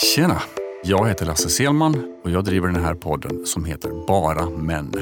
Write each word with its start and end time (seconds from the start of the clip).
Tjena! 0.00 0.42
Jag 0.84 1.08
heter 1.08 1.26
Lasse 1.26 1.48
Selman 1.48 2.20
och 2.24 2.30
jag 2.30 2.44
driver 2.44 2.68
den 2.68 2.84
här 2.84 2.94
podden 2.94 3.46
som 3.46 3.64
heter 3.64 4.06
Bara 4.06 4.50
Män. 4.50 4.92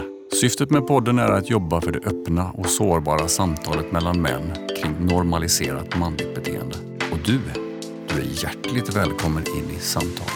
Syftet 0.41 0.71
med 0.71 0.87
podden 0.87 1.19
är 1.19 1.29
att 1.29 1.51
jobba 1.51 1.80
för 1.80 1.92
det 1.92 1.99
öppna 1.99 2.51
och 2.51 2.67
sårbara 2.67 3.29
samtalet 3.29 3.93
mellan 3.93 4.22
män 4.22 4.53
kring 4.77 5.06
normaliserat 5.06 5.98
manligt 5.98 6.35
beteende. 6.35 6.77
Och 7.12 7.19
du, 7.24 7.40
du 8.09 8.14
är 8.14 8.45
hjärtligt 8.45 8.96
välkommen 8.96 9.45
in 9.56 9.71
i 9.77 9.81
samtalet. 9.81 10.32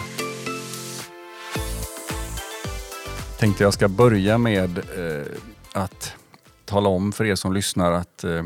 Tänkte 3.38 3.64
jag 3.64 3.74
ska 3.74 3.88
börja 3.88 4.38
med 4.38 4.78
eh, 4.78 5.26
att 5.72 6.14
tala 6.64 6.88
om 6.88 7.12
för 7.12 7.24
er 7.24 7.34
som 7.34 7.52
lyssnar 7.52 7.92
att 7.92 8.24
eh, 8.24 8.44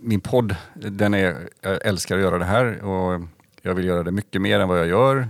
min 0.00 0.20
podd, 0.20 0.56
den 0.74 1.14
är, 1.14 1.48
jag 1.60 1.86
älskar 1.86 2.16
att 2.16 2.22
göra 2.22 2.38
det 2.38 2.44
här 2.44 2.84
och 2.84 3.20
jag 3.66 3.74
vill 3.74 3.84
göra 3.84 4.02
det 4.02 4.10
mycket 4.10 4.42
mer 4.42 4.60
än 4.60 4.68
vad 4.68 4.78
jag 4.78 4.86
gör. 4.86 5.28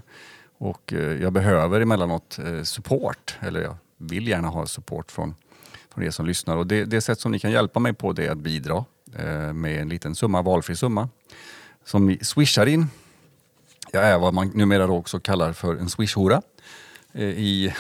Och 0.59 0.93
eh, 0.93 1.23
jag 1.23 1.33
behöver 1.33 1.81
emellanåt 1.81 2.39
eh, 2.39 2.63
support, 2.63 3.37
eller 3.41 3.61
jag 3.61 3.77
vill 3.97 4.29
gärna 4.29 4.49
ha 4.49 4.67
support 4.67 5.13
från, 5.13 5.35
från 5.95 6.05
er 6.05 6.11
som 6.11 6.27
lyssnar. 6.27 6.57
Och 6.57 6.67
det, 6.67 6.85
det 6.85 7.01
sätt 7.01 7.21
som 7.21 7.33
ni 7.33 7.39
kan 7.39 7.51
hjälpa 7.51 7.81
mig 7.81 7.93
på 7.93 8.13
det 8.13 8.27
är 8.27 8.31
att 8.31 8.39
bidra 8.39 8.85
eh, 9.19 9.53
med 9.53 9.81
en 9.81 9.89
liten 9.89 10.15
summa, 10.15 10.43
valfri 10.43 10.77
summa, 10.77 11.09
som 11.85 12.07
ni 12.07 12.19
swishar 12.19 12.67
in. 12.67 12.87
Jag 13.93 14.05
är 14.05 14.19
vad 14.19 14.35
man 14.35 14.49
numera 14.55 14.93
också 14.93 15.21
kallar 15.21 15.53
för 15.53 15.77
en 15.77 15.91
swishhora 15.91 16.43
i, 17.13 17.67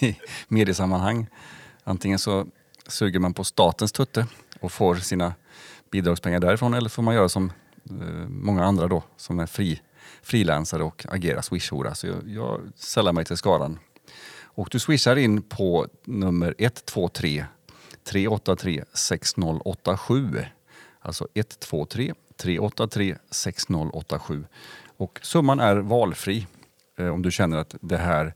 i 0.00 0.16
mediesammanhang. 0.48 1.26
Antingen 1.84 2.18
så 2.18 2.46
suger 2.86 3.18
man 3.18 3.34
på 3.34 3.44
statens 3.44 3.92
tutte 3.92 4.26
och 4.60 4.72
får 4.72 4.94
sina 4.94 5.34
bidragspengar 5.90 6.40
därifrån 6.40 6.74
eller 6.74 6.88
får 6.88 7.02
man 7.02 7.14
göra 7.14 7.28
som 7.28 7.52
många 8.28 8.64
andra 8.64 8.88
då 8.88 9.02
som 9.16 9.38
är 9.40 9.46
fri 9.46 9.80
frilansare 10.26 10.82
och 10.82 11.06
agerar 11.08 11.42
swishhora. 11.42 11.94
Så 11.94 12.06
jag, 12.06 12.16
jag 12.26 12.60
sällar 12.74 13.12
mig 13.12 13.24
till 13.24 13.36
skaran. 13.36 13.78
Och 14.42 14.68
du 14.72 14.78
swishar 14.78 15.16
in 15.16 15.42
på 15.42 15.86
nummer 16.04 16.54
123 16.58 17.44
383 18.04 18.84
6087. 18.92 20.44
Alltså 21.00 21.28
123 21.34 22.14
383 22.36 23.16
6087. 23.30 24.44
Och 24.96 25.20
summan 25.22 25.60
är 25.60 25.76
valfri 25.76 26.46
eh, 26.98 27.08
om 27.08 27.22
du 27.22 27.30
känner 27.30 27.58
att 27.58 27.74
det 27.80 27.96
här 27.96 28.34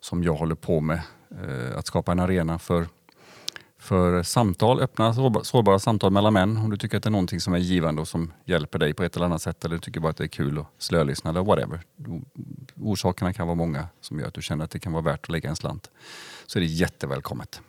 som 0.00 0.22
jag 0.24 0.34
håller 0.34 0.54
på 0.54 0.80
med, 0.80 1.00
eh, 1.30 1.78
att 1.78 1.86
skapa 1.86 2.12
en 2.12 2.20
arena 2.20 2.58
för 2.58 2.86
för 3.84 4.22
samtal, 4.22 4.80
öppna 4.80 5.14
sårbara 5.44 5.78
samtal 5.78 6.12
mellan 6.12 6.32
män. 6.32 6.56
Om 6.56 6.70
du 6.70 6.76
tycker 6.76 6.96
att 6.96 7.02
det 7.02 7.08
är 7.08 7.10
någonting 7.10 7.40
som 7.40 7.54
är 7.54 7.58
givande 7.58 8.00
och 8.00 8.08
som 8.08 8.32
hjälper 8.44 8.78
dig 8.78 8.94
på 8.94 9.02
ett 9.02 9.16
eller 9.16 9.26
annat 9.26 9.42
sätt 9.42 9.64
eller 9.64 9.74
du 9.74 9.80
tycker 9.80 10.00
bara 10.00 10.10
att 10.10 10.16
det 10.16 10.24
är 10.24 10.28
kul 10.28 10.58
att 10.58 10.66
slölyssna 10.78 11.30
eller 11.30 11.44
whatever. 11.44 11.80
Orsakerna 12.76 13.32
kan 13.32 13.46
vara 13.46 13.54
många 13.54 13.88
som 14.00 14.18
gör 14.18 14.26
att 14.26 14.34
du 14.34 14.42
känner 14.42 14.64
att 14.64 14.70
det 14.70 14.78
kan 14.78 14.92
vara 14.92 15.02
värt 15.02 15.20
att 15.24 15.28
lägga 15.28 15.48
en 15.48 15.56
slant. 15.56 15.90
Så 16.46 16.58
är 16.58 16.60
det 16.60 16.66
jättevälkommet. 16.66 17.60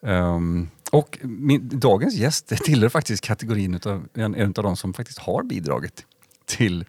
Um, 0.00 0.68
och 0.92 1.18
min, 1.22 1.68
dagens 1.72 2.14
gäst 2.14 2.48
tillhör 2.64 2.88
faktiskt 2.88 3.24
kategorin 3.24 3.74
utav 3.74 4.08
en, 4.14 4.34
en 4.34 4.54
av 4.56 4.62
de 4.64 4.76
som 4.76 4.94
faktiskt 4.94 5.18
har 5.18 5.42
bidragit 5.42 6.06
till, 6.44 6.84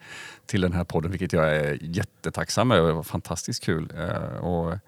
till 0.46 0.60
den 0.60 0.72
här 0.72 0.84
podden, 0.84 1.10
vilket 1.10 1.32
jag 1.32 1.56
är 1.56 1.78
jättetacksam 1.82 2.70
över. 2.70 2.88
Det 2.88 2.94
var 2.94 3.02
fantastiskt 3.02 3.64
kul. 3.64 3.92
Uh, 3.98 4.36
och, 4.36 4.78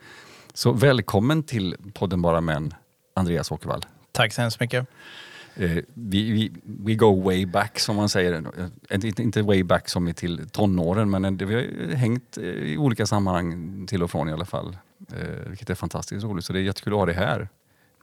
så 0.54 0.72
välkommen 0.72 1.42
till 1.42 1.76
podden 1.94 2.22
Bara 2.22 2.40
Män, 2.40 2.74
Andreas 3.14 3.50
Åkervall. 3.50 3.82
Tack 4.12 4.32
så 4.32 4.42
hemskt 4.42 4.60
mycket. 4.60 4.86
Eh, 5.54 5.70
vi, 5.94 6.30
vi, 6.32 6.52
we 6.64 6.94
go 6.94 7.22
way 7.22 7.46
back 7.46 7.78
som 7.78 7.96
man 7.96 8.08
säger. 8.08 8.44
Inte, 8.90 9.22
inte 9.22 9.42
way 9.42 9.62
back 9.62 9.88
som 9.88 10.08
är 10.08 10.12
till 10.12 10.48
tonåren 10.48 11.10
men 11.10 11.36
vi 11.36 11.54
har 11.54 11.94
hängt 11.94 12.38
eh, 12.38 12.44
i 12.44 12.76
olika 12.78 13.06
sammanhang 13.06 13.86
till 13.86 14.02
och 14.02 14.10
från 14.10 14.28
i 14.28 14.32
alla 14.32 14.44
fall. 14.44 14.76
Eh, 15.12 15.48
vilket 15.48 15.70
är 15.70 15.74
fantastiskt 15.74 16.24
roligt. 16.24 16.44
Så 16.44 16.52
det 16.52 16.58
är 16.58 16.62
jättekul 16.62 16.92
att 16.92 16.98
ha 16.98 17.06
dig 17.06 17.14
här. 17.14 17.48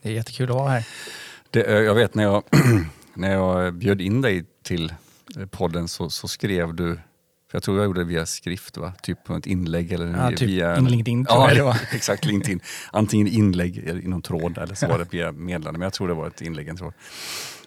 Det 0.01 0.09
är 0.09 0.13
jättekul 0.13 0.49
att 0.49 0.55
vara 0.55 0.69
här. 0.69 0.87
Det, 1.49 1.59
jag 1.59 1.95
vet 1.95 2.15
när 2.15 2.23
jag, 2.23 2.43
när 3.13 3.31
jag 3.31 3.73
bjöd 3.73 4.01
in 4.01 4.21
dig 4.21 4.45
till 4.63 4.93
podden 5.51 5.87
så, 5.87 6.09
så 6.09 6.27
skrev 6.27 6.75
du 6.75 6.99
för 7.49 7.55
jag 7.55 7.63
tror 7.63 7.77
jag 7.77 7.85
gjorde 7.85 7.99
det 7.99 8.05
via 8.05 8.25
skrift, 8.25 8.77
va? 8.77 8.93
typ 9.01 9.23
på 9.23 9.35
ett 9.35 9.47
inlägg. 9.47 9.91
Eller 9.91 10.17
ja, 10.17 10.29
typ 10.29 10.41
via 10.41 10.75
en, 10.75 10.85
LinkedIn 10.85 11.25
tror 11.25 11.39
ja, 11.39 11.47
jag 11.47 11.57
det 11.57 11.63
var. 11.63 11.77
exakt, 11.91 12.25
LinkedIn. 12.25 12.59
Antingen 12.91 13.27
inlägg 13.27 13.77
i 13.77 14.07
någon 14.07 14.21
tråd 14.21 14.57
eller 14.57 14.75
så 14.75 14.87
var 14.87 14.99
det 14.99 15.13
via 15.13 15.31
meddelande, 15.31 15.79
men 15.79 15.85
jag 15.85 15.93
tror 15.93 16.07
det 16.07 16.13
var 16.13 16.27
ett 16.27 16.41
inlägg 16.41 16.67
i 16.67 16.69
en 16.69 16.77
tråd. 16.77 16.93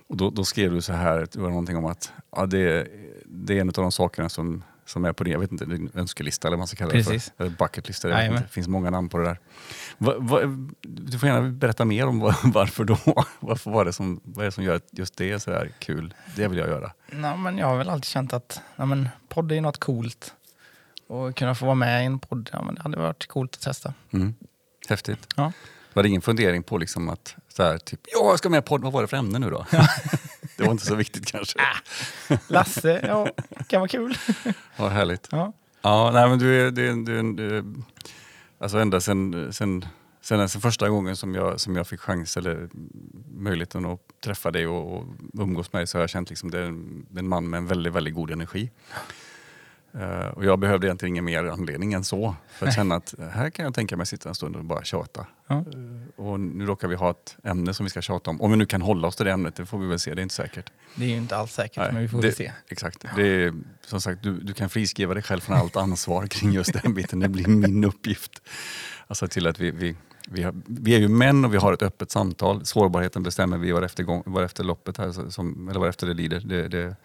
Och 0.07 0.17
då, 0.17 0.31
då, 0.31 0.45
skrev 0.45 0.73
du 0.73 0.83
så 0.83 0.93
här, 0.93 1.27
det 1.33 1.39
var 1.39 1.49
någonting 1.49 1.77
om 1.77 1.85
att 1.85 2.13
ja, 2.37 2.47
det, 2.47 2.89
det 3.27 3.57
är 3.57 3.61
en 3.61 3.69
av 3.69 3.73
de 3.73 3.93
sakerna 3.93 4.29
som 4.29 4.63
som 4.87 5.05
är 5.05 5.13
på 5.13 5.25
din, 5.25 5.33
jag 5.33 5.41
vet 5.41 5.53
inte, 5.53 5.65
din 5.65 5.91
önskelista 5.95 6.49
eller 6.49 6.57
vad 6.57 6.61
man 6.61 6.67
ska 6.67 6.77
kalla 6.77 6.93
det 6.93 7.05
Precis. 7.05 7.33
för. 7.37 7.45
Eller 7.45 7.57
bucketlista, 7.57 8.09
det 8.09 8.43
finns 8.51 8.69
många 8.69 8.91
namn 8.91 9.09
på 9.09 9.19
det 9.19 9.25
där. 9.25 9.39
Va, 9.99 10.15
va, 10.19 10.41
du 10.83 11.19
får 11.19 11.29
gärna 11.29 11.49
berätta 11.51 11.85
mer 11.85 12.07
om 12.07 12.21
varför 12.45 12.85
då? 12.85 12.99
Varför 13.41 13.71
var 13.71 13.85
det 13.85 13.93
som, 13.93 14.21
vad 14.25 14.43
är 14.43 14.47
det 14.47 14.53
som 14.53 14.65
gör 14.65 14.77
att 14.77 14.89
just 14.91 15.17
det 15.17 15.31
är 15.31 15.39
så 15.39 15.51
här 15.51 15.71
kul? 15.79 16.15
Det 16.37 16.49
vill 16.49 16.59
jag 16.59 16.69
göra. 16.69 16.93
Nej, 17.11 17.39
men 17.39 17.59
jag 17.59 17.67
har 17.67 17.79
väl 17.79 17.89
alltid 17.89 18.05
känt 18.05 18.33
att 18.33 18.61
ja, 18.77 18.85
men, 18.85 19.09
podd 19.29 19.53
är 19.53 19.61
något 19.61 19.79
coolt. 19.79 20.35
Och 21.07 21.37
kunna 21.37 21.55
få 21.55 21.65
vara 21.67 21.75
med 21.75 22.03
i 22.03 22.07
en 22.07 22.19
podd, 22.19 22.51
ja, 22.53 22.63
men 22.63 22.75
det 22.75 22.83
hade 22.83 22.97
varit 22.97 23.27
coolt 23.27 23.55
att 23.55 23.61
testa. 23.61 23.95
Mm. 24.13 24.35
Häftigt. 24.89 25.29
Ja. 25.37 25.53
Var 25.95 26.03
det 26.03 26.09
ingen 26.09 26.23
fundering 26.23 26.63
på 26.63 26.79
liksom 26.79 27.09
att 27.09 27.37
så 27.49 27.63
här, 27.63 27.79
typ, 27.79 28.01
ja, 28.13 28.31
jag 28.31 28.39
ska 28.39 28.49
med 28.49 28.59
i 28.59 28.63
podd, 28.63 28.83
vad 28.83 28.93
var 28.93 29.03
det 29.03 29.09
för 29.09 29.17
ämne 29.17 29.39
nu 29.39 29.51
då? 29.51 29.67
det 30.57 30.65
var 30.65 30.71
inte 30.73 30.87
så 30.87 30.95
viktigt 30.95 31.27
kanske. 31.27 31.59
Ah, 31.59 32.37
Lasse, 32.49 33.01
ja, 33.07 33.29
kan 33.73 33.81
vara 33.81 33.89
kul. 33.89 34.15
ja, 34.77 34.89
härligt. 34.89 35.29
Ja. 35.31 35.53
Ja, 35.83 36.11
nej, 36.13 36.29
men 36.29 36.39
du 36.39 36.67
är, 36.67 36.71
du, 36.71 37.05
du, 37.05 37.33
du, 37.33 37.65
alltså 38.59 38.79
ända 38.79 39.01
sen, 39.01 39.53
sen, 39.53 39.85
sen, 40.21 40.49
sen 40.49 40.61
första 40.61 40.89
gången 40.89 41.17
som 41.17 41.35
jag, 41.35 41.61
som 41.61 41.77
jag 41.77 41.87
fick 41.87 42.01
chans 42.01 42.37
eller 42.37 42.69
möjligheten 43.35 43.87
att 43.87 44.01
träffa 44.25 44.51
dig 44.51 44.67
och, 44.67 44.97
och 44.97 45.05
umgås 45.35 45.73
med 45.73 45.81
dig 45.81 45.87
så 45.87 45.99
har 45.99 46.03
jag 46.03 46.11
känt 46.11 46.31
liksom 46.31 46.51
det 46.51 46.59
är 46.59 46.63
en, 46.63 47.07
en 47.17 47.29
man 47.29 47.51
med 47.51 47.59
en 47.59 47.67
väldigt, 47.67 47.93
väldigt 47.93 48.15
god 48.15 48.31
energi. 48.31 48.71
Uh, 49.95 50.29
och 50.29 50.45
jag 50.45 50.59
behövde 50.59 50.87
egentligen 50.87 51.13
ingen 51.13 51.25
mer 51.25 51.45
anledning 51.45 51.93
än 51.93 52.05
så. 52.05 52.37
För 52.49 52.67
att 52.67 52.75
känna 52.75 52.95
att 52.95 53.15
här 53.33 53.51
kan 53.51 53.65
jag 53.65 53.75
tänka 53.75 53.97
mig 53.97 54.07
sitta 54.07 54.29
en 54.29 54.35
stund 54.35 54.57
och 54.57 54.65
bara 54.65 54.85
tjata. 54.85 55.27
Ja. 55.47 55.55
Uh, 55.55 56.03
och 56.17 56.41
nu 56.41 56.67
råkar 56.67 56.89
vi 56.89 56.95
ha 56.95 57.11
ett 57.11 57.37
ämne 57.45 57.75
som 57.75 57.85
vi 57.85 57.91
ska 57.91 58.03
tjata 58.03 58.31
om. 58.31 58.41
Om 58.41 58.51
vi 58.51 58.57
nu 58.57 58.67
kan 58.67 58.83
hålla 58.83 59.09
oss 59.09 59.17
till 59.17 59.27
det 59.27 59.33
ämnet, 59.33 59.57
det 59.57 59.67
får 59.67 59.79
vi 59.79 59.87
väl 59.87 59.99
se. 59.99 60.15
Det 60.15 60.21
är 60.21 60.23
inte 60.23 60.35
säkert. 60.35 60.73
Det 60.95 61.05
är 61.05 61.09
ju 61.09 61.17
inte 61.17 61.37
alls 61.37 61.53
säkert, 61.53 61.77
Nej, 61.77 61.93
men 61.93 62.03
vi 62.03 62.09
får 62.09 62.19
det, 62.19 62.29
väl 62.29 62.37
se. 62.37 62.53
Exakt. 62.69 63.05
Det 63.17 63.27
är, 63.27 63.55
som 63.87 64.01
sagt, 64.01 64.23
du, 64.23 64.39
du 64.39 64.53
kan 64.53 64.69
friskriva 64.69 65.15
dig 65.15 65.23
själv 65.23 65.41
från 65.41 65.57
allt 65.57 65.77
ansvar 65.77 66.27
kring 66.27 66.53
just 66.53 66.83
den 66.83 66.95
biten. 66.95 67.21
Det 67.21 67.29
blir 67.29 67.49
min 67.49 67.85
uppgift. 67.85 68.43
Alltså 69.07 69.29
till 69.29 69.47
att 69.47 69.61
vi, 69.61 69.71
vi, 69.71 69.97
vi, 70.29 70.43
har, 70.43 70.55
vi 70.67 70.95
är 70.95 70.99
ju 70.99 71.09
män 71.09 71.45
och 71.45 71.55
vi 71.55 71.59
har 71.59 71.73
ett 71.73 71.83
öppet 71.83 72.11
samtal. 72.11 72.67
Sårbarheten 72.67 73.23
bestämmer 73.23 73.59
vi 73.59 73.73
var 73.73 73.83
efter, 73.83 74.03
gång, 74.03 74.23
var 74.27 74.43
efter 74.43 74.65
loppet, 74.65 74.97
här, 74.99 75.31
som, 75.31 75.69
eller 75.69 75.81
var 75.81 75.89
efter 75.89 76.07
det 76.07 76.15
lider. 76.15 76.41
Det, 76.41 76.69
det, 76.69 76.97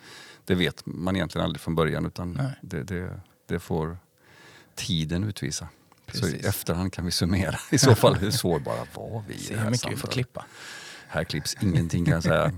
det 0.47 0.55
vet 0.55 0.85
man 0.85 1.15
egentligen 1.15 1.45
aldrig 1.45 1.61
från 1.61 1.75
början. 1.75 2.05
utan 2.05 2.41
det, 2.61 2.83
det, 2.83 3.19
det 3.45 3.59
får 3.59 3.97
tiden 4.75 5.23
utvisa. 5.23 5.67
Precis. 6.05 6.29
Så 6.29 6.35
i 6.35 6.39
efterhand 6.39 6.93
kan 6.93 7.05
vi 7.05 7.11
summera 7.11 7.59
i 7.71 7.77
så 7.77 7.95
fall 7.95 8.15
hur 8.15 8.31
sårbara 8.31 8.87
var 8.93 9.23
vi. 9.27 9.37
Se 9.37 9.55
hur 9.55 9.69
mycket 9.69 9.91
vi 9.91 9.95
får 9.95 10.07
klippa. 10.07 10.45
Här 11.07 11.23
klipps 11.23 11.55
ingenting 11.61 12.05
kan 12.05 12.13
jag 12.13 12.23
säga. 12.23 12.51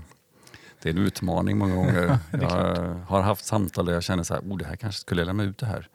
Det 0.82 0.88
är 0.88 0.92
en 0.92 0.98
utmaning 0.98 1.58
många 1.58 1.74
gånger. 1.74 2.18
Jag 2.32 2.94
har 3.08 3.20
haft 3.20 3.44
samtal 3.44 3.86
där 3.86 3.92
jag 3.92 4.02
känner 4.02 4.22
så 4.22 4.34
här, 4.34 4.40
oh, 4.40 4.58
det 4.58 4.64
här 4.64 4.76
kanske 4.76 5.00
skulle 5.00 5.24
lämna 5.24 5.42
ut 5.42 5.58
det 5.58 5.66
här. 5.66 5.88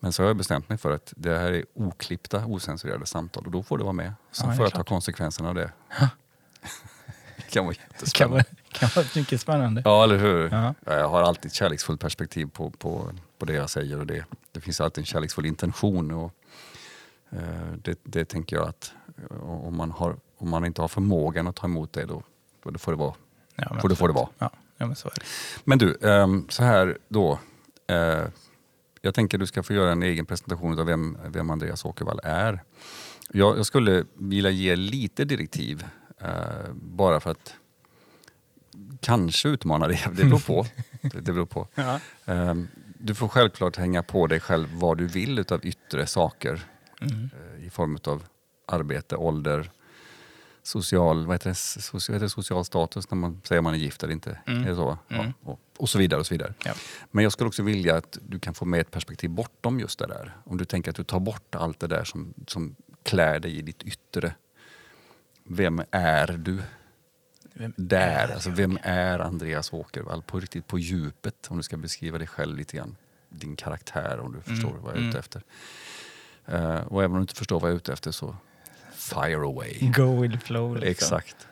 Men 0.00 0.12
så 0.12 0.22
har 0.22 0.28
jag 0.28 0.36
bestämt 0.36 0.68
mig 0.68 0.78
för 0.78 0.90
att 0.90 1.12
det 1.16 1.38
här 1.38 1.52
är 1.52 1.64
oklippta, 1.74 2.46
osensurerade 2.46 3.06
samtal 3.06 3.46
och 3.46 3.50
då 3.50 3.62
får 3.62 3.78
det 3.78 3.84
vara 3.84 3.92
med. 3.92 4.12
Så 4.30 4.46
ja, 4.46 4.54
får 4.54 4.64
jag 4.64 4.72
klart. 4.72 4.86
ta 4.86 4.94
konsekvenserna 4.94 5.48
av 5.48 5.54
det. 5.54 5.72
kan 7.50 7.64
vara 7.64 7.74
jättespännande. 7.74 8.44
Kan 8.72 8.88
vara 8.96 9.06
mycket 9.16 9.40
spännande. 9.40 9.82
Ja, 9.84 10.04
eller 10.04 10.18
hur? 10.18 10.50
Ja. 10.50 10.74
Jag 10.84 11.08
har 11.08 11.22
alltid 11.22 11.46
ett 11.46 11.54
kärleksfullt 11.54 12.00
perspektiv 12.00 12.46
på, 12.46 12.70
på, 12.70 13.10
på 13.38 13.46
det 13.46 13.52
jag 13.52 13.70
säger 13.70 13.98
och 13.98 14.06
det, 14.06 14.24
det 14.52 14.60
finns 14.60 14.80
alltid 14.80 15.02
en 15.02 15.06
kärleksfull 15.06 15.46
intention. 15.46 16.10
Och, 16.10 16.32
eh, 17.30 17.72
det, 17.82 17.98
det 18.02 18.24
tänker 18.24 18.56
jag 18.56 18.68
att 18.68 18.92
om 19.40 19.76
man, 19.76 19.90
har, 19.90 20.16
om 20.38 20.48
man 20.48 20.64
inte 20.64 20.80
har 20.80 20.88
förmågan 20.88 21.46
att 21.46 21.56
ta 21.56 21.66
emot 21.66 21.92
det 21.92 22.04
då, 22.04 22.22
då 22.64 22.78
får 22.78 22.92
det 22.92 22.98
vara. 22.98 23.14
Ja, 23.56 23.80
får 23.80 23.88
det, 23.88 23.96
får 23.96 24.08
det 24.08 24.14
vara. 24.14 24.28
Ja, 24.38 24.50
ja, 24.76 24.86
men, 24.86 24.96
så 24.96 25.08
är 25.08 25.12
det. 25.14 25.24
men 25.64 25.78
du, 25.78 25.96
eh, 26.02 26.26
så 26.48 26.64
här 26.64 26.98
då. 27.08 27.38
Eh, 27.86 28.24
jag 29.02 29.14
tänker 29.14 29.38
att 29.38 29.40
du 29.40 29.46
ska 29.46 29.62
få 29.62 29.72
göra 29.72 29.92
en 29.92 30.02
egen 30.02 30.26
presentation 30.26 30.78
av 30.78 30.86
vem, 30.86 31.18
vem 31.26 31.50
Andreas 31.50 31.84
Åkervall 31.84 32.20
är. 32.22 32.62
Jag, 33.32 33.58
jag 33.58 33.66
skulle 33.66 34.04
vilja 34.14 34.50
ge 34.50 34.76
lite 34.76 35.24
direktiv, 35.24 35.84
eh, 36.26 36.72
bara 36.74 37.20
för 37.20 37.30
att 37.30 37.54
kanske 39.00 39.48
utmana 39.48 39.88
dig, 39.88 40.04
det 40.12 40.24
beror 40.24 40.38
på. 40.38 40.66
Det, 41.00 41.32
beror 41.32 41.46
på. 41.46 41.68
Ja. 41.74 42.00
Um, 42.24 42.68
du 42.98 43.14
får 43.14 43.28
självklart 43.28 43.76
hänga 43.76 44.02
på 44.02 44.26
dig 44.26 44.40
själv 44.40 44.68
vad 44.72 44.98
du 44.98 45.06
vill 45.06 45.38
utav 45.38 45.66
yttre 45.66 46.06
saker 46.06 46.60
mm. 47.00 47.30
uh, 47.58 47.66
i 47.66 47.70
form 47.70 47.98
av 48.04 48.22
arbete, 48.66 49.16
ålder, 49.16 49.70
social, 50.62 51.26
vad 51.26 51.34
heter 51.34 51.50
det, 51.50 51.54
social, 51.54 52.14
heter 52.14 52.24
det 52.24 52.30
social 52.30 52.64
status 52.64 53.10
när 53.10 53.16
man 53.16 53.40
säger 53.44 53.62
man 53.62 53.74
är 53.74 53.78
gift 53.78 54.02
eller 54.02 54.12
inte. 54.12 54.38
Mm. 54.46 54.64
Är 54.64 54.68
det 54.68 54.74
så? 54.74 54.98
Mm. 55.08 55.26
Ja, 55.26 55.32
och, 55.50 55.60
och 55.76 55.88
så 55.88 55.98
vidare. 55.98 56.20
och 56.20 56.26
så 56.26 56.34
vidare. 56.34 56.54
Ja. 56.64 56.74
Men 57.10 57.22
jag 57.22 57.32
skulle 57.32 57.48
också 57.48 57.62
vilja 57.62 57.96
att 57.96 58.18
du 58.22 58.38
kan 58.38 58.54
få 58.54 58.64
med 58.64 58.80
ett 58.80 58.90
perspektiv 58.90 59.30
bortom 59.30 59.80
just 59.80 59.98
det 59.98 60.06
där. 60.06 60.36
Om 60.44 60.56
du 60.56 60.64
tänker 60.64 60.90
att 60.90 60.96
du 60.96 61.04
tar 61.04 61.20
bort 61.20 61.54
allt 61.54 61.80
det 61.80 61.86
där 61.86 62.04
som, 62.04 62.34
som 62.46 62.76
klär 63.02 63.40
dig 63.40 63.58
i 63.58 63.62
ditt 63.62 63.82
yttre. 63.82 64.34
Vem 65.48 65.82
är 65.90 66.26
du? 66.26 66.62
Vem 67.54 67.72
Där, 67.76 68.28
är 68.28 68.34
alltså 68.34 68.50
vem 68.50 68.78
är 68.82 69.18
Andreas 69.18 69.72
Åkervall 69.72 70.22
på 70.22 70.40
riktigt 70.40 70.66
på 70.66 70.78
djupet? 70.78 71.46
Om 71.48 71.56
du 71.56 71.62
ska 71.62 71.76
beskriva 71.76 72.18
dig 72.18 72.26
själv 72.26 72.56
lite 72.56 72.76
grann. 72.76 72.96
Din 73.28 73.56
karaktär 73.56 74.18
om 74.20 74.32
du 74.32 74.40
förstår 74.40 74.76
vad 74.82 74.92
jag 74.92 75.02
är 75.02 75.08
ute 75.08 75.18
mm. 75.18 75.18
efter. 75.18 75.42
Eh, 76.46 76.86
och 76.86 77.02
även 77.02 77.10
om 77.10 77.16
du 77.16 77.22
inte 77.22 77.34
förstår 77.34 77.60
vad 77.60 77.70
jag 77.70 77.74
är 77.74 77.76
ute 77.76 77.92
efter 77.92 78.10
så 78.10 78.36
fire 78.92 79.36
away. 79.36 79.90
Go 79.96 80.20
with 80.20 80.38
flow. 80.38 80.74
Liksom. 80.74 80.90
Exakt. 80.90 81.48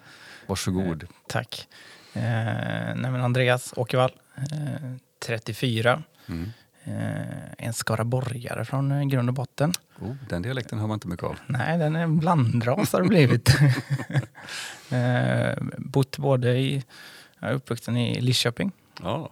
Varsågod. 0.46 1.06
Tack. 1.28 1.68
Eh, 2.12 2.22
nej 2.22 3.10
men 3.10 3.20
Andreas 3.20 3.74
Åkervall, 3.76 4.12
eh, 4.36 4.96
34. 5.18 6.02
Mm. 6.26 6.50
Eh, 6.84 7.52
en 7.58 7.72
skaraborgare 7.72 8.64
från 8.64 8.92
eh, 8.92 9.02
grund 9.02 9.28
och 9.28 9.34
botten. 9.34 9.72
Oh, 10.00 10.14
den 10.28 10.42
dialekten 10.42 10.78
hör 10.78 10.86
man 10.86 10.96
inte 10.96 11.08
mycket 11.08 11.24
av. 11.24 11.38
Nej, 11.46 11.78
den 11.78 11.96
är 11.96 12.02
en 12.02 12.18
blandras 12.18 12.92
har 12.92 13.02
det 13.02 13.08
blivit. 13.08 13.48
eh, 14.90 15.64
bott 15.78 16.18
både 16.18 16.58
i, 16.58 16.84
jag 17.38 17.50
är 17.50 17.54
uppvuxen 17.54 17.96
i 17.96 18.20
Lidköping. 18.20 18.72
Ja. 19.02 19.30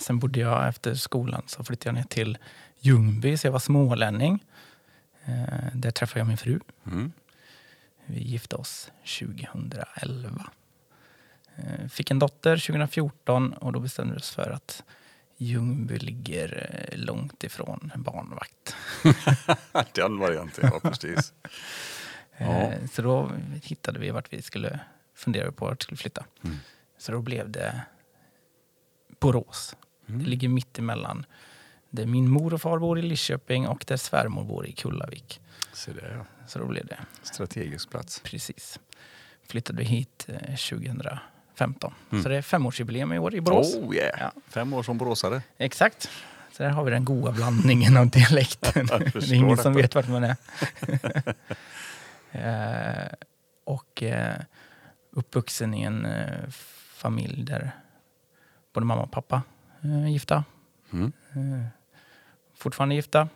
Sen 0.00 0.18
bodde 0.18 0.40
jag 0.40 0.68
efter 0.68 0.94
skolan 0.94 1.42
så 1.46 1.64
flyttade 1.64 1.88
jag 1.88 1.94
ner 1.94 2.08
till 2.08 2.38
Ljungby 2.80 3.36
så 3.36 3.46
jag 3.46 3.52
var 3.52 3.58
smålänning. 3.58 4.44
Där 5.72 5.90
träffade 5.90 6.20
jag 6.20 6.26
min 6.26 6.36
fru. 6.36 6.60
Mm. 6.86 7.12
Vi 8.06 8.22
gifte 8.22 8.56
oss 8.56 8.90
2011. 9.20 10.50
Eh, 11.56 11.88
Fick 11.88 12.10
en 12.10 12.18
dotter 12.18 12.56
2014 12.56 13.52
och 13.52 13.72
då 13.72 13.80
bestämde 13.80 14.14
vi 14.14 14.18
oss 14.20 14.30
för 14.30 14.50
att 14.50 14.82
Ljungby 15.38 15.98
ligger 15.98 16.68
eh, 16.92 16.98
långt 16.98 17.44
ifrån 17.44 17.92
barnvakt. 17.96 18.76
Den 19.94 20.18
varianten, 20.18 20.70
ja 20.72 20.80
precis. 20.80 21.32
Eh, 22.40 22.70
ja. 22.70 22.88
Så 22.92 23.02
då 23.02 23.30
hittade 23.62 23.98
vi 23.98 24.10
vart 24.10 24.32
vi 24.32 24.42
skulle 24.42 24.80
fundera 25.14 25.52
på 25.52 25.64
vart 25.64 25.80
vi 25.80 25.84
skulle 25.84 25.96
flytta. 25.96 26.24
Mm. 26.44 26.56
Så 26.98 27.12
då 27.12 27.20
blev 27.22 27.50
det 27.50 27.82
Borås. 29.20 29.76
Mm. 30.08 30.22
Det 30.22 30.30
ligger 30.30 30.48
mitt 30.48 30.78
emellan 30.78 31.26
där 31.90 32.06
min 32.06 32.30
mor 32.30 32.54
och 32.54 32.60
far 32.60 32.78
bor 32.78 32.98
i 32.98 33.02
Lidköping 33.02 33.68
och 33.68 33.84
där 33.86 33.96
svärmor 33.96 34.44
bor 34.44 34.66
i 34.66 34.72
Kullavik. 34.72 35.40
Så, 35.72 35.90
det, 35.90 36.14
ja. 36.16 36.46
Så 36.46 36.58
då 36.58 36.66
blev 36.66 36.86
det. 36.86 36.98
Strategisk 37.22 37.90
plats. 37.90 38.20
Precis. 38.20 38.80
Flyttade 39.46 39.78
vi 39.78 39.84
hit 39.84 40.26
eh, 40.28 40.56
2000 40.56 41.02
15. 41.58 41.94
Mm. 42.10 42.22
Så 42.22 42.28
det 42.28 42.36
är 42.36 42.42
femårsjubileum 42.42 43.12
i 43.12 43.18
år 43.18 43.34
i 43.34 43.40
Borås. 43.40 43.74
Oh 43.74 43.96
yeah! 43.96 44.20
Ja. 44.20 44.32
Fem 44.48 44.72
år 44.72 44.82
som 44.82 44.98
boråsare. 44.98 45.42
Exakt. 45.58 46.10
Så 46.52 46.62
där 46.62 46.70
har 46.70 46.84
vi 46.84 46.90
den 46.90 47.04
goda 47.04 47.32
blandningen 47.32 47.96
av 47.96 48.08
dialekten. 48.10 48.86
det 49.12 49.16
är 49.16 49.34
ingen 49.34 49.56
som 49.56 49.74
vet 49.74 49.94
vart 49.94 50.08
man 50.08 50.24
är. 50.24 50.36
Eh, 52.32 53.12
och 53.64 54.02
eh, 54.02 54.36
uppvuxen 55.10 55.74
i 55.74 55.82
en 55.82 56.06
eh, 56.06 56.48
familj 56.92 57.44
där 57.44 57.70
både 58.72 58.86
mamma 58.86 59.02
och 59.02 59.10
pappa 59.10 59.42
är 59.80 60.08
gifta. 60.08 60.44
Mm. 60.92 61.12
fortfarande 62.54 62.94
gifta. 62.94 63.28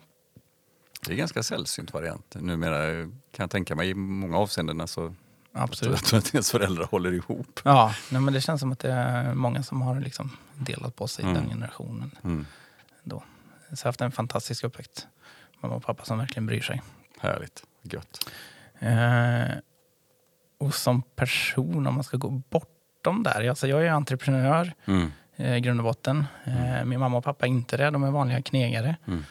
Det 1.01 1.09
är 1.09 1.13
en 1.13 1.19
ganska 1.19 1.43
sällsynt 1.43 1.93
variant 1.93 2.35
numera 2.35 3.03
kan 3.05 3.45
jag 3.45 3.51
tänka 3.51 3.75
mig 3.75 3.91
i 3.91 3.95
många 3.95 4.39
avseenden. 4.39 4.81
Alltså 4.81 5.15
Absolut. 5.55 5.93
jag 5.95 6.05
tror 6.05 6.19
att 6.19 6.35
ens 6.35 6.51
föräldrar 6.51 6.85
håller 6.85 7.13
ihop. 7.13 7.61
Ja, 7.65 7.95
nej, 8.11 8.21
men 8.21 8.35
det 8.35 8.41
känns 8.41 8.61
som 8.61 8.73
att 8.73 8.79
det 8.79 8.93
är 8.93 9.35
många 9.35 9.63
som 9.63 9.83
har 9.83 10.01
liksom 10.01 10.37
delat 10.55 10.97
på 10.97 11.09
sig 11.09 11.25
i 11.25 11.29
Mm. 11.29 11.41
den 11.43 11.51
generationen. 11.51 12.11
Mm. 12.25 12.47
Då. 13.05 13.23
Så 13.73 13.73
jag 13.73 13.79
har 13.85 13.89
haft 13.89 14.01
en 14.01 14.13
fantastisk 14.13 14.65
uppväxt. 14.65 15.07
Mamma 15.61 15.75
och 15.75 15.83
pappa 15.85 16.05
som 16.05 16.19
verkligen 16.19 16.47
bryr 16.47 16.61
sig. 16.61 16.83
Härligt. 17.21 17.63
Gött. 17.83 18.31
Eh, 18.79 19.57
och 20.59 20.75
som 20.75 21.03
person, 21.03 21.87
om 21.87 21.95
man 21.95 22.05
ska 22.05 22.17
gå 22.17 22.31
bortom 22.31 23.23
där. 23.23 23.49
Alltså 23.49 23.67
jag 23.69 23.87
är 23.87 23.91
entreprenör 23.91 24.73
Mm. 24.85 25.13
eh, 25.37 25.57
i 25.57 25.61
grund 25.61 25.81
och 25.81 25.85
botten. 25.85 26.25
Eh, 26.45 26.85
min 26.85 27.01
mamma 27.01 27.17
och 27.19 27.25
pappa 27.25 27.47
är 27.47 27.51
inte 27.51 27.77
det. 27.77 27.91
De 27.91 28.03
är 28.05 28.11
vanliga 28.11 28.43
knegare. 28.43 28.97
Mm. 29.07 29.25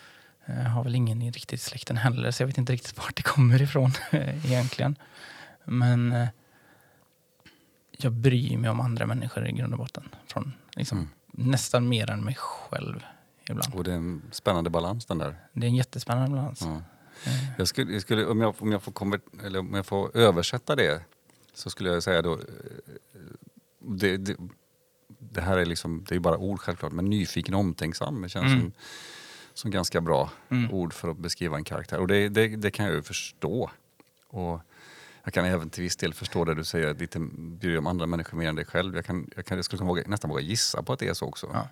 Eh, 0.46 0.56
har 0.56 0.84
väl 0.84 0.96
ingen 0.96 1.22
i 1.22 1.32
riktigt 1.32 1.62
släkten 1.62 1.98
heller, 1.98 2.32
så 2.32 2.44
jag 2.44 2.48
vet 2.48 2.58
inte 2.58 2.74
riktigt 2.74 2.98
vart 2.98 3.16
det 3.16 3.24
kommer 3.24 3.62
ifrån 3.62 3.92
egentligen. 4.46 4.96
Men 5.72 6.12
eh, 6.12 6.28
jag 7.92 8.12
bryr 8.14 8.58
mig 8.58 8.70
om 8.70 8.80
andra 8.80 9.06
människor 9.06 9.48
i 9.48 9.52
grund 9.52 9.74
och 9.74 9.80
botten. 9.80 10.16
Från, 10.28 10.54
liksom, 10.76 10.98
Mm. 10.98 11.52
Nästan 11.52 11.90
mer 11.90 12.10
än 12.12 12.24
mig 12.24 12.36
själv 12.40 13.04
ibland. 13.50 13.74
Och 13.76 13.84
det 13.84 13.92
är 13.92 13.96
en 13.96 14.22
spännande 14.32 14.70
balans 14.70 15.06
den 15.06 15.18
där. 15.18 15.36
Det 15.54 15.66
är 15.66 15.70
en 15.70 15.76
jättespännande 15.76 16.36
balans. 16.38 16.62
Eh, 16.62 16.78
Jag 17.58 17.68
skulle, 17.68 17.94
jag 17.94 18.02
skulle, 18.02 18.26
om, 18.26 18.42
jag, 18.42 18.56
om, 18.60 18.72
jag 18.72 18.84
får 18.84 18.92
konvert, 18.92 19.22
eller 19.44 19.60
om 19.60 19.74
jag 19.74 19.86
får 19.86 20.18
översätta 20.18 20.76
det 20.76 21.02
så 21.54 21.70
skulle 21.70 21.90
jag 21.90 22.04
säga 22.04 22.22
då... 22.22 22.34
eh, 22.34 22.40
Det, 23.80 24.18
det, 24.18 24.36
det 25.20 25.42
här 25.42 25.58
är 25.58 25.66
liksom, 25.66 26.06
det 26.10 26.16
är 26.16 26.20
bara 26.20 26.38
ord 26.38 26.60
självklart, 26.60 26.92
men 26.92 27.06
nyfiken 27.06 27.54
och 27.54 27.60
omtänksam 27.60 28.22
det 28.22 28.30
känns 28.30 28.46
Mm. 28.46 28.60
som, 28.62 28.72
som 29.54 29.72
ganska 29.72 30.02
bra 30.02 30.30
Mm. 30.50 30.72
ord 30.72 30.94
för 30.94 31.10
att 31.12 31.18
beskriva 31.18 31.58
en 31.58 31.64
karaktär. 31.64 32.00
Och 32.00 32.08
det, 32.08 32.30
det, 32.30 32.48
det 32.48 32.72
kan 32.72 32.86
jag 32.86 32.96
ju 32.96 33.02
förstå. 33.04 33.72
Och 34.28 34.62
jag 35.24 35.34
kan 35.34 35.46
även 35.46 35.70
till 35.70 35.84
viss 35.84 35.96
del 35.96 36.14
förstå 36.14 36.46
det 36.46 36.56
du 36.56 36.64
säger, 36.64 36.94
lite 36.94 37.20
bryr 37.60 37.78
om 37.78 37.88
andra 37.88 38.06
människor 38.06 38.38
mer 38.38 38.50
än 38.50 38.56
dig 38.56 38.66
själv. 38.66 38.96
Jag, 38.96 39.06
kan, 39.06 39.30
jag, 39.36 39.46
kan, 39.46 39.58
jag 39.58 39.66
skulle 39.66 39.84
våga, 39.84 40.04
nästan 40.08 40.30
våga 40.30 40.42
gissa 40.42 40.84
på 40.84 40.94
att 40.94 41.00
det 41.00 41.08
är 41.08 41.14
så 41.14 41.26
också. 41.26 41.50
Ja. 41.54 41.68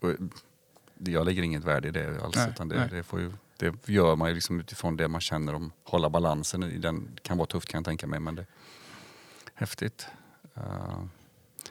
Det- 0.00 1.10
jag 1.10 1.24
lägger 1.24 1.42
inget 1.42 1.64
värde 1.64 1.88
i 1.88 1.90
det 1.90 2.22
alls. 2.24 2.36
Nej, 2.36 2.48
utan 2.50 2.68
det, 2.68 2.88
det, 2.90 3.02
får 3.02 3.20
ju, 3.20 3.32
det 3.56 3.88
gör 3.88 4.16
man 4.16 4.28
ju 4.28 4.34
liksom 4.34 4.60
utifrån 4.60 4.96
det 4.96 5.08
man 5.08 5.20
känner 5.20 5.54
om 5.54 5.72
hålla 5.84 6.10
balansen 6.10 6.62
i 6.62 6.78
den. 6.78 7.08
Kan 7.22 7.36
vara 7.38 7.46
tufft 7.46 7.68
kan 7.68 7.78
jag 7.78 7.84
tänka 7.84 8.06
mig, 8.06 8.20
men 8.20 8.34
det 8.34 8.46
häftigt. 9.54 10.06
Ehm, 10.54 11.10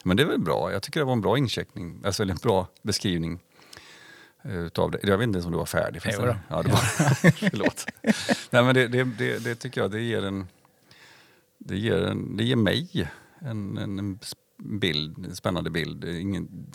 men 0.02 0.16
det 0.16 0.22
är 0.22 0.26
väl 0.26 0.38
bra. 0.40 0.72
Jag 0.72 0.82
tycker 0.82 1.00
det 1.00 1.04
var 1.06 1.12
en 1.12 1.20
bra 1.20 1.38
incheckning, 1.38 2.00
alltså 2.04 2.22
en 2.22 2.36
bra 2.36 2.66
beskrivning 2.82 3.38
utav 4.48 4.90
det. 4.90 4.98
Jag 5.02 5.18
vet 5.18 5.24
inte 5.24 5.36
ens 5.36 5.46
om 5.46 5.52
du 5.52 5.58
var 5.58 5.66
färdig. 5.66 6.02
Förresten. 6.02 6.26
då. 6.26 6.36
Ja, 6.48 6.62
det 6.62 6.68
var, 6.68 6.78
förlåt. 7.50 7.86
Nej, 8.50 8.64
men 8.64 8.74
det, 8.74 8.88
det, 8.88 9.04
det, 9.04 9.44
det 9.44 9.54
tycker 9.54 9.80
jag 9.80 9.90
det 9.90 10.00
ger 10.00 10.24
en... 10.24 10.46
Det 11.58 11.76
ger, 11.78 12.02
en, 12.02 12.36
det 12.36 12.44
ger 12.44 12.56
mig 12.56 13.10
en, 13.38 13.78
en, 13.78 14.18
bild, 14.58 15.26
en 15.26 15.36
spännande 15.36 15.70
bild. 15.70 16.00
Det 16.00 16.20
Ingen, 16.20 16.72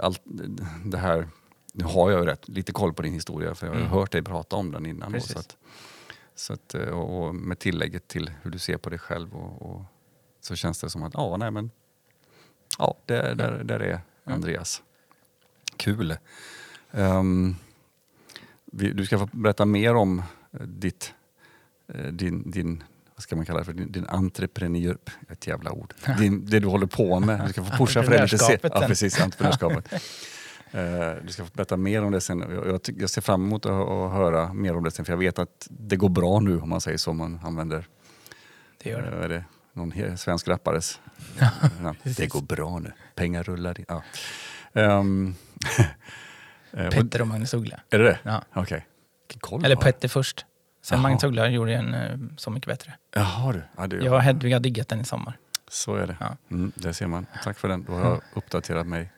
allt 0.00 0.22
det 0.84 0.98
här... 0.98 1.28
Nu 1.72 1.84
har 1.84 2.10
jag 2.10 2.20
ju 2.20 2.26
rätt, 2.26 2.48
lite 2.48 2.72
koll 2.72 2.92
på 2.94 3.02
din 3.02 3.12
historia 3.12 3.54
för 3.54 3.66
jag 3.66 3.74
har 3.74 3.80
Mm. 3.80 3.92
hört 3.92 4.12
dig 4.12 4.22
prata 4.22 4.56
om 4.56 4.72
den 4.72 4.86
innan. 4.86 5.12
Då, 5.12 5.20
så 5.20 5.38
att, 5.38 5.56
så 6.34 6.52
att, 6.52 6.74
eh, 6.74 6.88
och 6.88 7.26
och 7.26 7.34
med 7.34 7.58
tillägget 7.58 8.08
till 8.08 8.30
hur 8.42 8.50
du 8.50 8.58
ser 8.58 8.76
på 8.76 8.90
dig 8.90 8.98
själv 8.98 9.36
och, 9.36 9.62
och 9.70 9.82
så 10.40 10.56
känns 10.56 10.80
det 10.80 10.90
som 10.90 11.02
att 11.02 11.14
ja, 11.14 11.36
nej 11.36 11.50
men 11.50 11.70
ja, 12.78 12.96
där, 13.06 13.34
där, 13.34 13.64
där 13.64 13.80
är 13.80 14.00
Andreas. 14.24 14.82
Kul. 15.76 16.16
Ehm, 16.96 17.56
vi, 18.64 18.92
du 18.92 19.06
ska 19.06 19.18
få 19.18 19.28
berätta 19.32 19.64
mer 19.64 19.94
om 19.94 20.18
eh, 20.52 20.60
ditt, 20.60 21.14
eh, 21.94 22.04
din, 22.04 22.50
din, 22.50 22.82
vad 23.14 23.22
ska 23.22 23.36
man 23.36 23.46
kalla 23.46 23.58
det 23.58 23.64
för, 23.64 23.72
din, 23.72 23.92
din 23.92 24.06
entreprenör, 24.06 24.98
ett 25.28 25.46
jävla 25.46 25.72
ord, 25.72 25.94
din, 26.18 26.46
det 26.46 26.60
du 26.60 26.66
håller 26.66 26.86
på 26.86 27.20
med. 27.20 27.40
Du 27.46 27.52
ska 27.52 27.64
få 27.64 27.76
pusha 27.76 28.02
för 28.02 28.10
det 28.10 28.22
lite 28.22 28.38
se- 28.38 28.44
Entreprenörskapet 28.44 28.72
Ja, 28.82 28.86
precis, 28.88 29.20
entreprenörskapet. 29.20 29.92
Eh, 30.74 31.12
du 31.26 31.32
ska 31.32 31.44
få 31.44 31.50
berätta 31.54 31.76
mer 31.76 32.04
om 32.04 32.12
det 32.12 32.20
sen. 32.20 32.44
Jag, 32.96 33.10
ser 33.10 33.20
fram 33.20 33.42
emot 33.44 33.66
att, 33.66 33.72
att 33.72 34.12
höra 34.12 34.52
mer 34.52 34.76
om 34.76 34.84
det 34.84 34.90
sen, 34.90 35.04
för 35.04 35.12
jag 35.12 35.18
vet 35.18 35.38
att 35.38 35.66
det 35.70 35.96
går 35.96 36.08
bra 36.08 36.40
nu 36.40 36.60
om 36.60 36.68
man 36.68 36.80
säger 36.80 36.98
så, 36.98 37.10
om 37.10 37.16
man 37.16 37.40
använder 37.44 37.86
Det 38.82 38.90
gör 38.90 39.02
det. 39.02 39.24
Är 39.24 39.28
det? 39.28 39.44
Någon 39.72 40.18
svensk 40.18 40.48
rappares. 40.48 41.00
Det 42.16 42.26
går 42.26 42.42
bra 42.42 42.78
nu. 42.78 42.92
Pengar 43.14 43.42
rullar 43.42 43.78
in. 43.80 43.86
Ja. 43.88 44.02
Ehm, 44.72 45.34
eh, 45.78 45.84
Petter 46.74 47.20
och 47.20 47.28
Magnus 47.28 47.54
Uggla. 47.54 47.80
Är 47.90 47.98
det 47.98 48.04
det? 48.04 48.18
Ja. 48.22 48.42
Okej. 48.54 48.86
Koll 49.40 49.64
Eller. 49.64 49.76
Petter 49.76 50.08
först. 50.08 50.46
Sen 50.82 50.96
Jaha. 50.96 51.02
Magnus 51.02 51.24
Uggla 51.24 51.48
gjorde 51.48 51.74
en 51.74 51.94
eh, 51.94 52.18
Så 52.36 52.50
mycket 52.50 52.68
bättre. 52.68 52.94
Jaha 53.14 53.52
du. 53.52 53.62
Ja, 53.76 53.86
det, 53.86 53.96
Jag 53.96 54.14
och 54.14 54.22
Hedvig 54.22 54.52
har 54.52 54.60
diggat 54.60 54.88
den 54.88 55.00
i 55.00 55.04
sommar. 55.04 55.38
Så 55.68 55.94
är 55.94 56.06
det. 56.06 56.16
Ja. 56.20 56.36
Mm, 56.50 56.72
det 56.74 56.94
ser 56.94 57.06
man. 57.06 57.26
Tack 57.44 57.58
för 57.58 57.68
den. 57.68 57.84
Då 57.84 57.92
har 57.92 58.00
jag 58.10 58.20
uppdaterat 58.34 58.86
mig. 58.86 59.12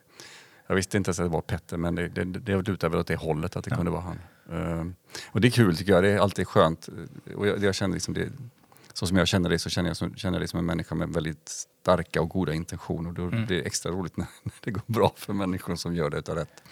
Jag 0.67 0.75
visste 0.75 0.97
inte 0.97 1.07
ens 1.09 1.19
att 1.19 1.25
det 1.25 1.29
var 1.29 1.41
Petter, 1.41 1.77
men 1.77 1.95
det, 1.95 2.07
det, 2.07 2.23
det 2.25 2.61
lutar 2.61 2.89
väl 2.89 2.99
åt 2.99 3.07
det 3.07 3.15
hållet 3.15 3.55
att 3.55 3.63
det 3.63 3.71
Ja. 3.71 3.75
kunde 3.77 3.91
vara 3.91 4.01
han. 4.01 4.19
Ehm, 4.51 4.95
och 5.31 5.41
det 5.41 5.47
är 5.47 5.51
kul 5.51 5.77
tycker 5.77 5.91
jag. 5.91 6.03
Det 6.03 6.09
är 6.09 6.19
alltid 6.19 6.47
skönt. 6.47 6.89
Och 7.35 7.47
jag, 7.47 7.63
jag 7.63 7.75
känner 7.75 7.93
liksom 7.93 8.13
det, 8.13 8.29
så 8.93 9.07
som 9.07 9.17
jag 9.17 9.27
känner 9.27 9.49
dig 9.49 9.59
så 9.59 9.69
känner 9.69 9.89
jag, 9.89 9.97
som, 9.97 10.15
känner 10.15 10.39
dig 10.39 10.47
som 10.47 10.59
en 10.59 10.65
människa 10.65 10.95
med 10.95 11.09
väldigt 11.09 11.49
starka 11.81 12.21
och 12.21 12.29
goda 12.29 12.53
intentioner. 12.53 13.11
Då 13.11 13.21
Mm. 13.21 13.45
blir 13.45 13.57
det 13.57 13.63
extra 13.63 13.91
roligt 13.91 14.17
när, 14.17 14.27
när 14.43 14.53
det 14.61 14.71
går 14.71 14.83
bra 14.85 15.13
för 15.15 15.33
människor 15.33 15.75
som 15.75 15.95
gör 15.95 16.09
det 16.09 16.17
utav 16.17 16.35
rätt. 16.35 16.63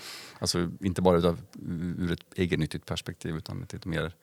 Alltså 0.45 0.71
inte 0.81 1.01
bara 1.01 1.17
utav, 1.17 1.41
ur 1.97 2.11
ett 2.11 2.19
egennyttigt 2.35 2.85
perspektiv 2.85 3.35
utan 3.35 3.63
ett 3.63 3.73
lite 3.73 3.87
mer 3.87 4.13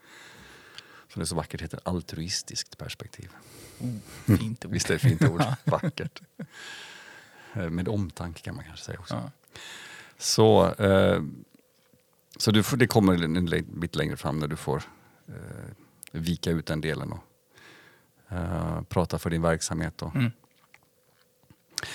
som 1.08 1.20
det 1.20 1.26
så 1.26 1.34
vackert 1.34 1.62
heter, 1.62 1.80
altruistiskt 1.82 2.78
perspektiv. 2.78 3.30
Oh, 3.80 4.36
fint 4.38 4.64
ord. 4.64 4.72
Visst 4.72 4.90
är 4.90 4.94
det 4.94 4.98
fint 4.98 5.22
ord? 5.22 5.42
Vackert. 5.64 6.22
Eh, 7.54 7.70
Med 7.70 7.88
omtanke 7.88 8.42
kan 8.42 8.54
man 8.56 8.64
kanske 8.64 8.84
säga 8.84 8.98
också. 8.98 9.14
Ja. 9.14 9.30
Så, 10.18 10.74
eh, 10.74 11.22
så 12.36 12.50
du 12.50 12.62
får, 12.62 12.76
det 12.76 12.86
kommer 12.86 13.22
en 13.24 13.64
bit 13.80 13.96
längre 13.96 14.16
fram 14.16 14.38
när 14.38 14.48
du 14.48 14.56
får 14.56 14.82
eh, 15.28 15.34
vika 16.12 16.50
ut 16.50 16.66
den 16.66 16.80
delen 16.80 17.12
och 17.12 17.24
eh, 18.28 18.82
prata 18.82 19.18
för 19.18 19.30
din 19.30 19.42
verksamhet. 19.42 20.02
Och. 20.02 20.16
Mm. 20.16 20.30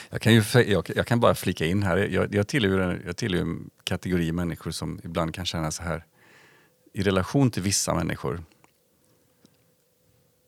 Jag, 0.10 0.22
kan 0.22 0.34
ju, 0.34 0.44
jag, 0.54 0.90
jag 0.96 1.08
kan 1.08 1.20
bara 1.20 1.36
flika 1.36 1.66
in 1.66 1.84
här, 1.84 1.98
jag, 1.98 2.36
jag 2.36 2.48
tillhör, 2.48 2.80
en- 2.80 3.02
jag 3.06 3.18
tillhör 3.18 3.42
en 3.42 3.70
kategori 3.84 4.32
människor 4.32 4.72
som 4.72 5.00
ibland 5.04 5.34
kan 5.34 5.46
känna 5.46 5.72
så 5.72 5.84
här 5.84 6.06
i 6.94 7.04
relation 7.04 7.52
till 7.52 7.64
vissa 7.64 7.94
människor 7.96 8.44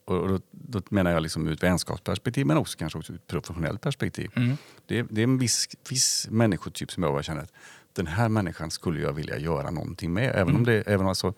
och 0.06 0.16
och 0.18 0.28
då, 0.30 0.40
då 0.52 0.82
menar 0.90 1.12
jag 1.12 1.24
liksom 1.24 1.48
ur 1.48 1.54
ett 1.54 1.64
vänskapsperspektiv 1.64 2.46
men 2.46 2.58
också 2.58 2.78
kanske 2.78 3.00
också 3.00 3.14
ur 3.14 3.18
ett 3.18 3.28
professionellt 3.28 3.82
perspektiv. 3.82 4.32
Mm. 4.36 4.58
Det, 4.88 5.00
är- 5.00 5.08
det 5.10 5.22
är 5.22 5.24
en 5.24 5.38
viss, 5.38 5.68
viss 5.90 6.28
människotyp 6.32 6.92
som 6.92 7.04
jag 7.04 7.14
bara 7.14 7.24
känner 7.24 7.42
att 7.42 7.54
den 7.94 8.08
här 8.08 8.30
människan 8.30 8.72
skulle 8.72 9.00
jag 9.02 9.14
vilja 9.14 9.38
göra 9.38 9.72
någonting 9.72 10.14
med. 10.14 10.36
Även 10.36 10.56
om 10.56 10.64
det, 10.66 10.82
även 10.88 11.08
alltså, 11.08 11.34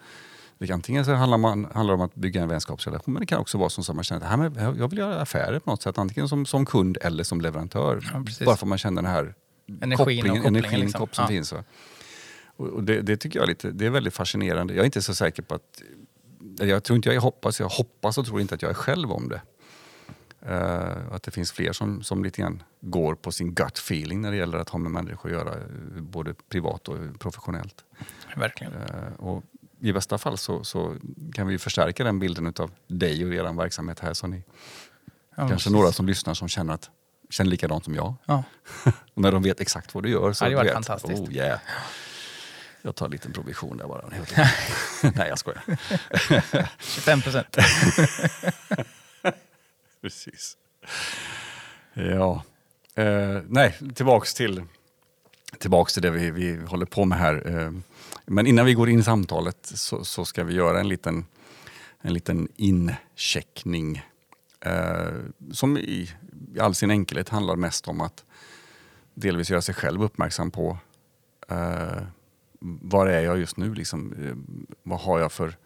det 0.68 0.74
antingen 0.74 1.06
så 1.06 1.14
handlar, 1.14 1.38
man, 1.38 1.68
handlar 1.74 1.94
det 1.94 2.02
om 2.02 2.06
att 2.06 2.16
bygga 2.16 2.42
en 2.42 2.48
vänskapsrelation 2.48 3.14
men 3.14 3.20
det 3.20 3.26
kan 3.26 3.40
också 3.40 3.58
vara 3.58 3.70
som 3.70 3.84
så 3.84 3.92
att 3.92 3.96
man 3.96 4.04
känner 4.04 4.22
att 4.22 4.30
här, 4.30 4.38
men 4.38 4.78
jag 4.78 4.88
vill 4.88 5.00
göra 5.00 5.22
affärer 5.22 5.60
på 5.60 5.70
något 5.70 5.82
sätt. 5.82 5.98
Antingen 5.98 6.30
som, 6.30 6.46
som 6.46 6.66
kund 6.66 6.98
eller 7.02 7.24
som 7.24 7.42
leverantör. 7.42 8.10
Ja, 8.14 8.24
precis. 8.26 8.46
bara 8.46 8.56
för 8.56 8.66
att 8.66 8.70
man 8.70 8.78
känner 8.78 9.02
den 9.02 9.12
här 9.12 9.34
Energin 9.68 9.92
och 9.94 9.98
kopplingen, 9.98 10.26
kopplingen, 10.28 10.56
energin 10.56 10.80
liksom. 10.80 11.08
som 11.12 11.22
Ja. 11.24 11.28
finns. 11.28 11.54
Va? 11.54 11.64
Och, 12.56 12.84
det, 12.84 13.02
det 13.02 13.18
tycker 13.18 13.40
jag 13.40 13.44
är, 13.44 13.48
lite, 13.48 13.72
det 13.72 13.86
är 13.86 13.90
väldigt 13.90 14.14
fascinerande. 14.14 14.74
Jag 14.74 14.82
är 14.82 14.86
inte 14.86 15.02
så 15.02 15.14
säker 15.14 15.44
på 15.44 15.56
att... 15.56 15.82
Jag 16.60 16.84
tror 16.84 16.96
inte 16.96 17.10
jag 17.10 17.22
hoppas, 17.22 17.60
jag 17.60 17.70
hoppas 17.70 18.18
och 18.18 18.26
tror 18.26 18.42
inte 18.42 18.56
att 18.56 18.62
jag 18.62 18.72
är 18.72 18.76
själv 18.76 19.12
om 19.12 19.30
det. 19.30 19.42
Eh, 20.46 21.14
att 21.14 21.24
det 21.24 21.32
finns 21.32 21.52
fler 21.52 21.74
som, 21.74 22.04
som 22.04 22.24
lite 22.24 22.42
grann 22.42 22.64
går 22.82 23.16
på 23.16 23.32
sin 23.32 23.54
gut 23.54 23.78
feeling 23.78 24.22
när 24.22 24.32
det 24.32 24.38
gäller 24.38 24.58
att 24.58 24.70
ha 24.70 24.80
med 24.80 24.92
människor 24.92 25.30
att 25.30 25.36
göra, 25.36 25.56
både 25.98 26.34
privat 26.50 26.88
och 26.88 26.98
professionellt. 27.20 27.86
Verkligen. 28.36 28.74
Eh, 28.74 29.14
och 29.18 29.44
I 29.84 29.94
bästa 29.94 30.18
fall 30.18 30.38
så, 30.38 30.64
så 30.64 30.96
kan 31.34 31.48
vi 31.48 31.58
förstärka 31.58 32.04
den 32.04 32.20
bilden 32.20 32.54
av 32.60 32.72
dig 32.88 33.26
och 33.26 33.34
er 33.34 33.58
verksamhet 33.58 34.00
här. 34.00 34.14
Så 34.14 34.28
ni, 34.28 34.44
Ja, 35.36 35.48
kanske 35.48 35.70
några 35.70 35.92
som 35.92 36.08
lyssnar 36.08 36.34
som 36.34 36.48
känner, 36.48 36.74
att, 36.74 36.90
känner 37.30 37.52
likadant 37.52 37.86
som 37.86 37.96
jag. 37.96 38.16
Ja. 38.26 38.44
Och 39.14 39.22
när 39.22 39.32
de 39.32 39.44
vet 39.44 39.62
exakt 39.62 39.94
vad 39.94 40.04
du 40.04 40.10
gör 40.10 40.34
så 40.34 40.46
Ja, 40.46 40.50
det 40.50 40.56
var 40.56 40.64
vet 40.64 40.74
fantastiskt. 40.74 41.22
Oh, 41.22 41.34
yeah. 41.34 41.60
Jag 42.82 42.96
tar 42.96 43.06
en 43.06 43.12
liten 43.12 43.34
provision 43.34 43.78
där 43.78 43.88
bara. 43.88 44.06
Nej, 45.16 45.30
jag 45.30 45.40
skojar. 45.40 45.64
25 46.80 47.22
procent. 47.22 47.58
Precis. 50.02 50.58
Ja. 51.94 52.44
Eh, 52.96 53.42
nej, 53.48 53.78
tillbaks 53.96 54.34
till, 54.34 54.64
tillbaks 55.62 55.94
till 55.94 56.02
det 56.02 56.10
vi, 56.10 56.32
vi 56.32 56.66
håller 56.66 56.86
på 56.86 57.06
med 57.06 57.18
här. 57.18 57.48
Eh, 57.48 57.72
men 58.26 58.48
innan 58.48 58.66
vi 58.66 58.74
går 58.74 58.90
in 58.90 59.00
i 59.00 59.04
samtalet 59.04 59.58
så, 59.62 60.04
så 60.04 60.26
ska 60.26 60.44
vi 60.44 60.54
göra 60.54 60.80
en 60.80 60.88
liten, 60.88 61.26
en 62.02 62.14
liten 62.14 62.48
incheckning. 62.56 64.02
Eh, 64.66 65.14
som 65.52 65.78
i, 65.78 66.10
i 66.56 66.60
all 66.60 66.76
sin 66.76 66.92
enkelhet 66.92 67.30
handlar 67.30 67.56
mest 67.56 67.88
om 67.88 68.02
att 68.02 68.26
delvis 69.14 69.50
göra 69.50 69.62
sig 69.62 69.76
själv 69.76 70.04
uppmärksam 70.04 70.52
på 70.52 70.78
eh, 71.50 72.04
var 72.62 73.08
är 73.08 73.22
jag 73.22 73.40
just 73.40 73.58
nu? 73.58 73.74
Liksom, 73.74 74.14
eh, 74.14 74.36
vad 74.84 75.00
har 75.00 75.20
jag 75.20 75.32
för 75.32 75.58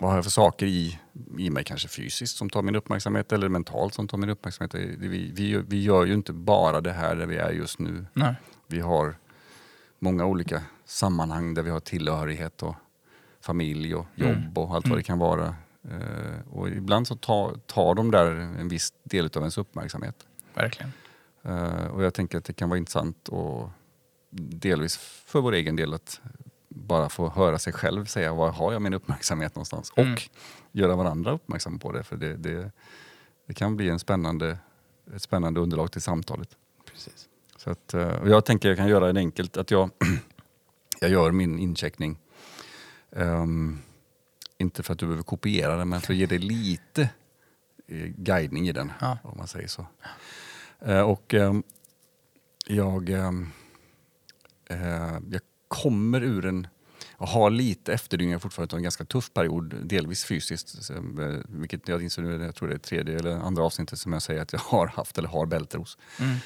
vad 0.00 0.10
har 0.10 0.16
jag 0.16 0.24
för 0.24 0.30
saker 0.30 0.66
i, 0.66 0.98
i 1.38 1.50
mig, 1.50 1.64
kanske 1.64 1.88
fysiskt, 1.88 2.36
som 2.36 2.50
tar 2.50 2.62
min 2.62 2.76
uppmärksamhet 2.76 3.32
eller 3.32 3.48
mentalt 3.48 3.94
som 3.94 4.08
tar 4.08 4.18
min 4.18 4.30
uppmärksamhet. 4.30 4.74
Vi, 4.74 5.32
vi, 5.34 5.62
vi 5.68 5.82
gör 5.82 6.04
ju 6.04 6.14
inte 6.14 6.32
bara 6.32 6.80
det 6.80 6.92
här 6.92 7.16
där 7.16 7.26
vi 7.26 7.36
är 7.36 7.50
just 7.50 7.78
nu. 7.78 8.06
Nej. 8.12 8.34
Vi 8.70 8.80
har 8.80 9.16
många 9.98 10.24
olika 10.26 10.62
sammanhang 10.84 11.54
där 11.54 11.62
vi 11.62 11.70
har 11.70 11.80
tillhörighet 11.80 12.62
och 12.62 12.74
familj 13.40 13.94
och 13.94 14.06
jobb 14.14 14.30
Mm. 14.30 14.52
och 14.56 14.74
allt 14.74 14.88
vad 14.88 14.98
det 14.98 15.02
kan 15.02 15.18
vara. 15.18 15.54
Eh, 15.90 16.48
och 16.50 16.68
ibland 16.68 17.06
så 17.06 17.16
tar, 17.16 17.54
tar 17.66 17.94
de 17.94 18.10
där 18.10 18.30
en 18.34 18.68
viss 18.68 18.92
del 19.02 19.24
av 19.26 19.36
ens 19.36 19.58
uppmärksamhet. 19.58 20.26
Verkligen. 20.54 20.92
Eh, 21.42 21.86
och 21.86 22.02
jag 22.04 22.14
tänker 22.14 22.38
att 22.38 22.44
det 22.44 22.52
kan 22.52 22.68
vara 22.68 22.78
intressant 22.78 23.28
och 23.28 23.70
delvis 24.30 24.96
för 25.26 25.40
vår 25.40 25.52
egen 25.52 25.76
del 25.76 25.94
att 25.94 26.20
bara 26.68 27.08
få 27.08 27.28
höra 27.28 27.58
sig 27.58 27.72
själv 27.72 28.04
säga 28.04 28.32
var 28.34 28.50
har 28.52 28.72
jag 28.72 28.82
min 28.82 28.94
uppmärksamhet 28.94 29.54
någonstans 29.54 29.92
Mm. 29.96 30.12
och 30.12 30.18
göra 30.72 30.96
varandra 30.96 31.30
uppmärksamma 31.32 31.78
på 31.78 31.92
det. 31.92 32.02
För 32.02 32.16
det, 32.16 32.36
det, 32.36 32.72
det 33.46 33.54
kan 33.54 33.76
bli 33.76 33.88
en 33.88 33.98
spännande, 33.98 34.58
ett 35.14 35.22
spännande 35.22 35.60
underlag 35.60 35.92
till 35.92 36.02
samtalet. 36.02 36.56
Precis. 36.92 37.28
Så 37.60 37.70
att, 37.70 37.94
eh, 37.94 38.16
jag 38.24 38.44
tänker 38.44 38.68
jag 38.68 38.78
kan 38.78 38.88
göra 38.88 39.12
det 39.12 39.20
enkelt 39.20 39.56
att 39.56 39.70
jag, 39.70 39.90
jag 41.00 41.10
gör 41.10 41.30
min 41.30 41.58
incheckning. 41.58 42.18
Ehm, 43.12 43.78
inte 44.58 44.82
för 44.82 44.92
att 44.92 44.98
du 44.98 45.06
behöver 45.06 45.22
kopiera 45.22 45.76
den 45.76 45.88
men 45.88 46.00
för 46.00 46.12
att 46.12 46.18
ge 46.18 46.26
dig 46.26 46.38
lite 46.38 47.02
eh, 47.86 48.06
guidning 48.06 48.68
i 48.68 48.72
den. 48.72 48.92
Ja. 49.00 49.18
Om 49.22 49.38
man 49.38 49.46
säger 49.46 49.68
så. 49.68 49.86
Eh, 50.80 51.00
och 51.00 51.34
ehm, 51.34 51.62
jag, 52.66 53.10
eh, 53.10 53.32
jag 55.30 55.40
kommer 55.68 56.22
ur 56.22 56.46
en... 56.46 56.66
Jag 57.18 57.26
har 57.26 57.50
lite 57.50 57.92
efterdyningar 57.92 58.38
fortfarande 58.38 58.74
av 58.74 58.78
en 58.78 58.82
ganska 58.82 59.04
tuff 59.04 59.32
period, 59.32 59.74
delvis 59.82 60.24
fysiskt. 60.24 60.90
Vilket 61.48 61.88
jag 61.88 62.02
inser 62.02 62.22
nu, 62.22 62.44
jag 62.44 62.54
tror 62.54 62.68
det 62.68 62.74
är 62.74 62.78
tredje 62.78 63.18
eller 63.18 63.36
andra 63.36 63.62
avsnittet 63.62 63.98
som 63.98 64.12
jag 64.12 64.22
säger 64.22 64.42
att 64.42 64.52
jag 64.52 64.60
har 64.60 64.86
haft 64.86 65.18
eller 65.18 65.28
har 65.28 65.46
bältros. 65.46 65.98
Mm. 66.20 66.36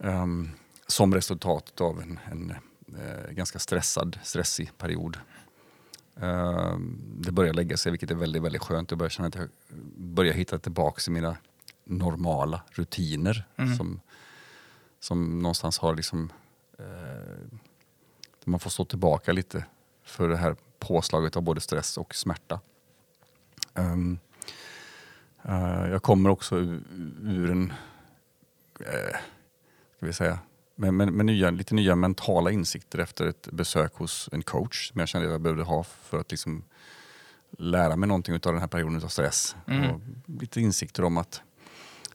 Ehm, 0.00 0.50
som 0.86 1.14
resultat 1.14 1.80
av 1.80 2.02
en, 2.02 2.18
en 2.30 2.50
eh, 3.00 3.30
ganska 3.30 3.58
stressad, 3.58 4.18
stressig 4.22 4.78
period. 4.78 5.18
Ehm, 6.20 7.00
det 7.20 7.32
börjar 7.32 7.52
lägga 7.52 7.76
sig, 7.76 7.92
vilket 7.92 8.10
är 8.10 8.14
väldigt, 8.14 8.42
väldigt 8.42 8.62
skönt. 8.62 8.90
Jag 8.90 8.98
börjar 8.98 9.10
känna 9.10 9.28
att 9.28 9.34
jag 9.34 9.48
börjar 9.96 10.34
hitta 10.34 10.58
tillbaka 10.58 11.02
i 11.06 11.10
mina 11.10 11.36
normala 11.84 12.62
rutiner. 12.70 13.44
Mm. 13.56 13.76
Som, 13.76 14.00
som 15.00 15.38
någonstans 15.38 15.78
har 15.78 15.94
liksom... 15.94 16.32
Där 18.44 18.50
man 18.50 18.60
får 18.60 18.70
stå 18.70 18.84
tillbaka 18.84 19.32
lite 19.32 19.64
för 20.02 20.28
det 20.28 20.36
här 20.36 20.56
påslaget 20.78 21.36
av 21.36 21.42
både 21.42 21.60
stress 21.60 21.96
och 21.96 22.14
smärta. 22.14 22.60
Ehm, 23.74 24.18
eh, 25.42 25.88
jag 25.90 26.02
kommer 26.02 26.30
också 26.30 26.56
ur, 26.56 26.82
ur 27.22 27.50
en... 27.50 27.72
Eh, 28.80 29.16
ska 29.98 30.06
vi 30.06 30.12
säga, 30.12 30.38
med, 30.74 30.94
med, 30.94 31.12
med 31.12 31.26
nya, 31.26 31.50
lite 31.50 31.74
nya 31.74 31.96
mentala 31.96 32.50
insikter 32.50 32.98
efter 32.98 33.26
ett 33.26 33.48
besök 33.52 33.94
hos 33.94 34.28
en 34.32 34.42
coach 34.42 34.90
som 34.90 35.00
jag 35.00 35.08
kände 35.08 35.28
att 35.28 35.32
jag 35.32 35.40
behövde 35.40 35.62
ha 35.62 35.84
för 35.84 36.20
att 36.20 36.30
liksom 36.30 36.64
lära 37.58 37.96
mig 37.96 38.08
någonting 38.08 38.34
av 38.34 38.40
den 38.40 38.58
här 38.58 38.66
perioden 38.66 39.04
av 39.04 39.08
stress. 39.08 39.56
Mm. 39.66 39.90
Och 39.90 40.00
lite 40.26 40.60
insikter 40.60 41.04
om 41.04 41.16
att 41.16 41.42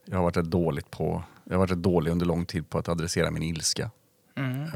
jag 0.04 0.16
har 0.16 0.22
varit 0.22 0.36
rätt 0.36 0.50
dåligt 0.50 0.90
på, 0.90 1.24
jag 1.44 1.52
har 1.52 1.58
varit 1.58 1.70
rätt 1.70 1.82
dålig 1.82 2.10
under 2.10 2.26
lång 2.26 2.46
tid 2.46 2.70
på 2.70 2.78
att 2.78 2.88
adressera 2.88 3.30
min 3.30 3.42
ilska. 3.42 3.90
Mm. 4.36 4.68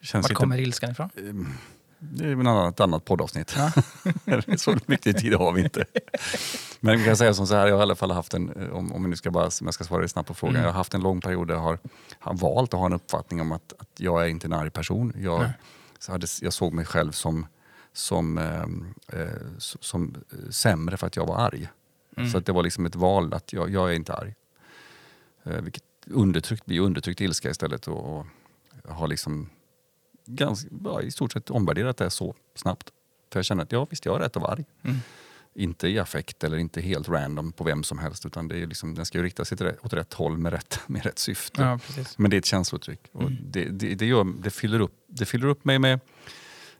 Känns 0.00 0.28
Var 0.28 0.34
kommer 0.34 0.58
ilskan 0.58 0.90
ifrån? 0.90 1.10
Det 1.98 2.24
är 2.28 2.34
väl 2.34 2.68
ett 2.68 2.80
annat, 2.80 3.04
poddavsnitt. 3.04 3.56
Ja. 3.56 3.72
så 4.56 4.76
mycket 4.86 5.18
tid 5.18 5.34
har 5.34 5.52
vi 5.52 5.62
inte. 5.62 5.84
Men 6.80 6.98
vi 6.98 7.04
kan 7.04 7.16
säga 7.16 7.34
som 7.34 7.46
så 7.46 7.54
här, 7.54 7.66
jag 7.66 7.74
har 7.74 7.80
i 7.80 7.82
alla 7.82 7.94
fall 7.94 8.10
haft 8.10 8.34
en, 8.34 8.70
om, 8.72 8.92
om 8.92 9.02
vi 9.02 9.08
nu 9.08 9.16
ska 9.16 9.30
bara, 9.30 9.50
jag 9.64 9.74
ska 9.74 9.84
svara 9.84 10.08
snabbt 10.08 10.28
på 10.28 10.34
frågan, 10.34 10.54
Mm. 10.54 10.64
jag 10.66 10.72
har 10.72 10.78
haft 10.78 10.94
en 10.94 11.00
lång 11.00 11.20
period 11.20 11.48
där 11.48 11.54
jag 11.54 11.60
har, 11.62 11.78
har 12.18 12.34
valt 12.34 12.74
att 12.74 12.80
ha 12.80 12.86
en 12.86 12.92
uppfattning 12.92 13.40
om 13.40 13.52
att, 13.52 13.72
att 13.78 13.88
jag 13.96 14.22
är 14.24 14.28
inte 14.28 14.46
en 14.46 14.52
arg 14.52 14.70
person. 14.70 15.12
Jag, 15.18 15.40
Nej. 15.40 15.52
så 15.98 16.12
hade, 16.12 16.26
jag 16.40 16.52
såg 16.52 16.72
mig 16.72 16.84
själv 16.84 17.12
som, 17.12 17.46
som, 17.92 18.38
eh, 18.38 19.20
eh, 19.20 19.28
som 19.58 20.14
sämre 20.50 20.96
för 20.96 21.06
att 21.06 21.16
jag 21.16 21.26
var 21.26 21.36
arg. 21.36 21.68
Mm. 22.16 22.30
Så 22.30 22.38
att 22.38 22.46
det 22.46 22.52
var 22.52 22.62
liksom 22.62 22.86
ett 22.86 22.96
val 22.96 23.34
att 23.34 23.52
jag, 23.52 23.70
jag 23.70 23.90
är 23.90 23.94
inte 23.94 24.14
arg. 24.14 24.34
Eh, 25.44 25.60
vilket 25.60 25.82
undertryckt 26.06 26.66
blir 26.66 26.80
undertryckt 26.80 27.20
ilska 27.20 27.50
istället. 27.50 27.88
Och, 27.88 28.18
och 28.18 28.26
jag 28.84 28.92
har 28.92 29.08
liksom 29.08 29.50
ganska, 30.28 30.68
ja, 30.84 31.02
i 31.02 31.10
stort 31.10 31.32
sett 31.32 31.50
omvärderat 31.50 31.96
det 31.96 32.10
så 32.10 32.34
snabbt. 32.54 32.92
För 33.32 33.38
jag 33.38 33.44
känner 33.44 33.62
att 33.62 33.72
ja, 33.72 33.86
visst 33.90 34.04
jag 34.04 34.12
har 34.12 34.20
rätt 34.20 34.36
att 34.36 34.42
vara 34.42 34.52
arg. 34.52 34.64
Mm. 34.82 34.96
Inte 35.54 35.88
i 35.88 35.98
affekt 35.98 36.44
eller 36.44 36.56
inte 36.56 36.80
helt 36.80 37.08
random 37.08 37.52
på 37.52 37.64
vem 37.64 37.82
som 37.82 37.98
helst. 37.98 38.26
Utan 38.26 38.48
det 38.48 38.56
är 38.58 38.66
liksom, 38.66 38.94
den 38.94 39.06
ska 39.06 39.18
ju 39.18 39.24
rikta 39.24 39.44
sig 39.44 39.58
åt 39.82 39.92
rätt 39.92 40.14
håll 40.14 40.38
med 40.38 40.52
rätt, 40.52 40.80
med 40.86 41.04
rätt 41.04 41.18
syfte. 41.18 41.62
Ja. 41.62 41.78
Men 42.16 42.30
det 42.30 42.36
är 42.36 42.38
ett 42.38 42.44
känslouttryck. 42.44 43.00
Och 43.12 43.22
Mm. 43.22 43.36
det, 43.44 43.64
det, 43.64 43.94
det, 43.94 44.06
gör, 44.06 44.26
det, 44.42 44.50
fyller 44.50 44.80
upp, 44.80 44.94
det 45.06 45.24
fyller 45.26 45.46
upp 45.46 45.64
mig 45.64 45.78
med 45.78 46.00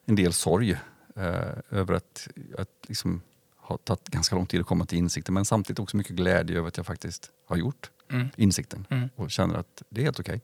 en 0.05 0.15
del 0.17 0.33
sorg 0.33 0.73
eh, 1.17 1.49
över 1.71 1.95
att, 1.95 2.29
att 2.59 2.69
liksom 2.89 3.21
ha 3.57 3.77
tagit 3.77 4.09
ganska 4.09 4.37
lång 4.37 4.47
tid 4.47 4.61
att 4.61 4.67
komma 4.67 4.87
till 4.87 4.99
insikten. 4.99 5.35
Men 5.35 5.45
samtidigt 5.45 5.79
också 5.79 5.97
mycket 5.97 6.17
glädje 6.17 6.59
över 6.59 6.69
att 6.69 6.77
jag 6.77 6.87
faktiskt 6.87 7.31
har 7.47 7.57
gjort 7.57 7.91
Mm. 8.11 8.29
insikten. 8.37 8.87
Mm. 8.91 9.09
Och 9.17 9.31
känner 9.31 9.55
att 9.55 9.83
det 9.89 10.01
är 10.01 10.05
helt 10.05 10.21
okej. 10.21 10.41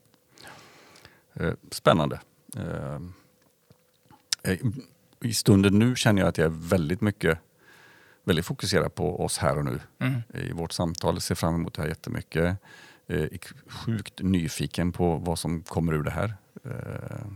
Eh, 1.33 1.53
spännande. 1.71 2.19
Eh, 2.55 2.99
I 5.21 5.33
stunden 5.33 5.79
nu 5.79 5.95
känner 5.95 6.21
jag 6.21 6.29
att 6.29 6.37
jag 6.37 6.45
är 6.45 6.69
väldigt 6.69 7.01
mycket 7.01 7.39
väldigt 8.23 8.45
fokuserad 8.45 8.95
på 8.95 9.23
oss 9.23 9.37
här 9.37 9.57
och 9.57 9.65
nu 9.65 9.79
Mm. 9.99 10.21
i 10.33 10.51
vårt 10.51 10.71
samtal. 10.71 11.21
Ser 11.21 11.35
fram 11.35 11.55
emot 11.55 11.73
det 11.73 11.81
här 11.81 11.89
jättemycket. 11.89 12.57
Eh, 13.07 13.21
är 13.23 13.39
sjukt 13.69 14.21
nyfiken 14.21 14.91
på 14.91 15.15
vad 15.15 15.39
som 15.39 15.61
kommer 15.61 15.93
ur 15.93 16.03
det 16.03 16.11
här. 16.11 16.33
Eh, 16.63 17.27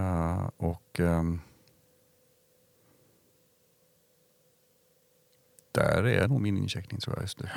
eh, 0.00 0.50
och 0.56 1.00
ehm, 1.00 1.40
där 5.72 6.06
är 6.06 6.28
nog 6.28 6.40
min 6.40 6.56
incheckning 6.56 7.00
tror 7.00 7.16
jag 7.16 7.22
just 7.22 7.40
nu. 7.40 7.48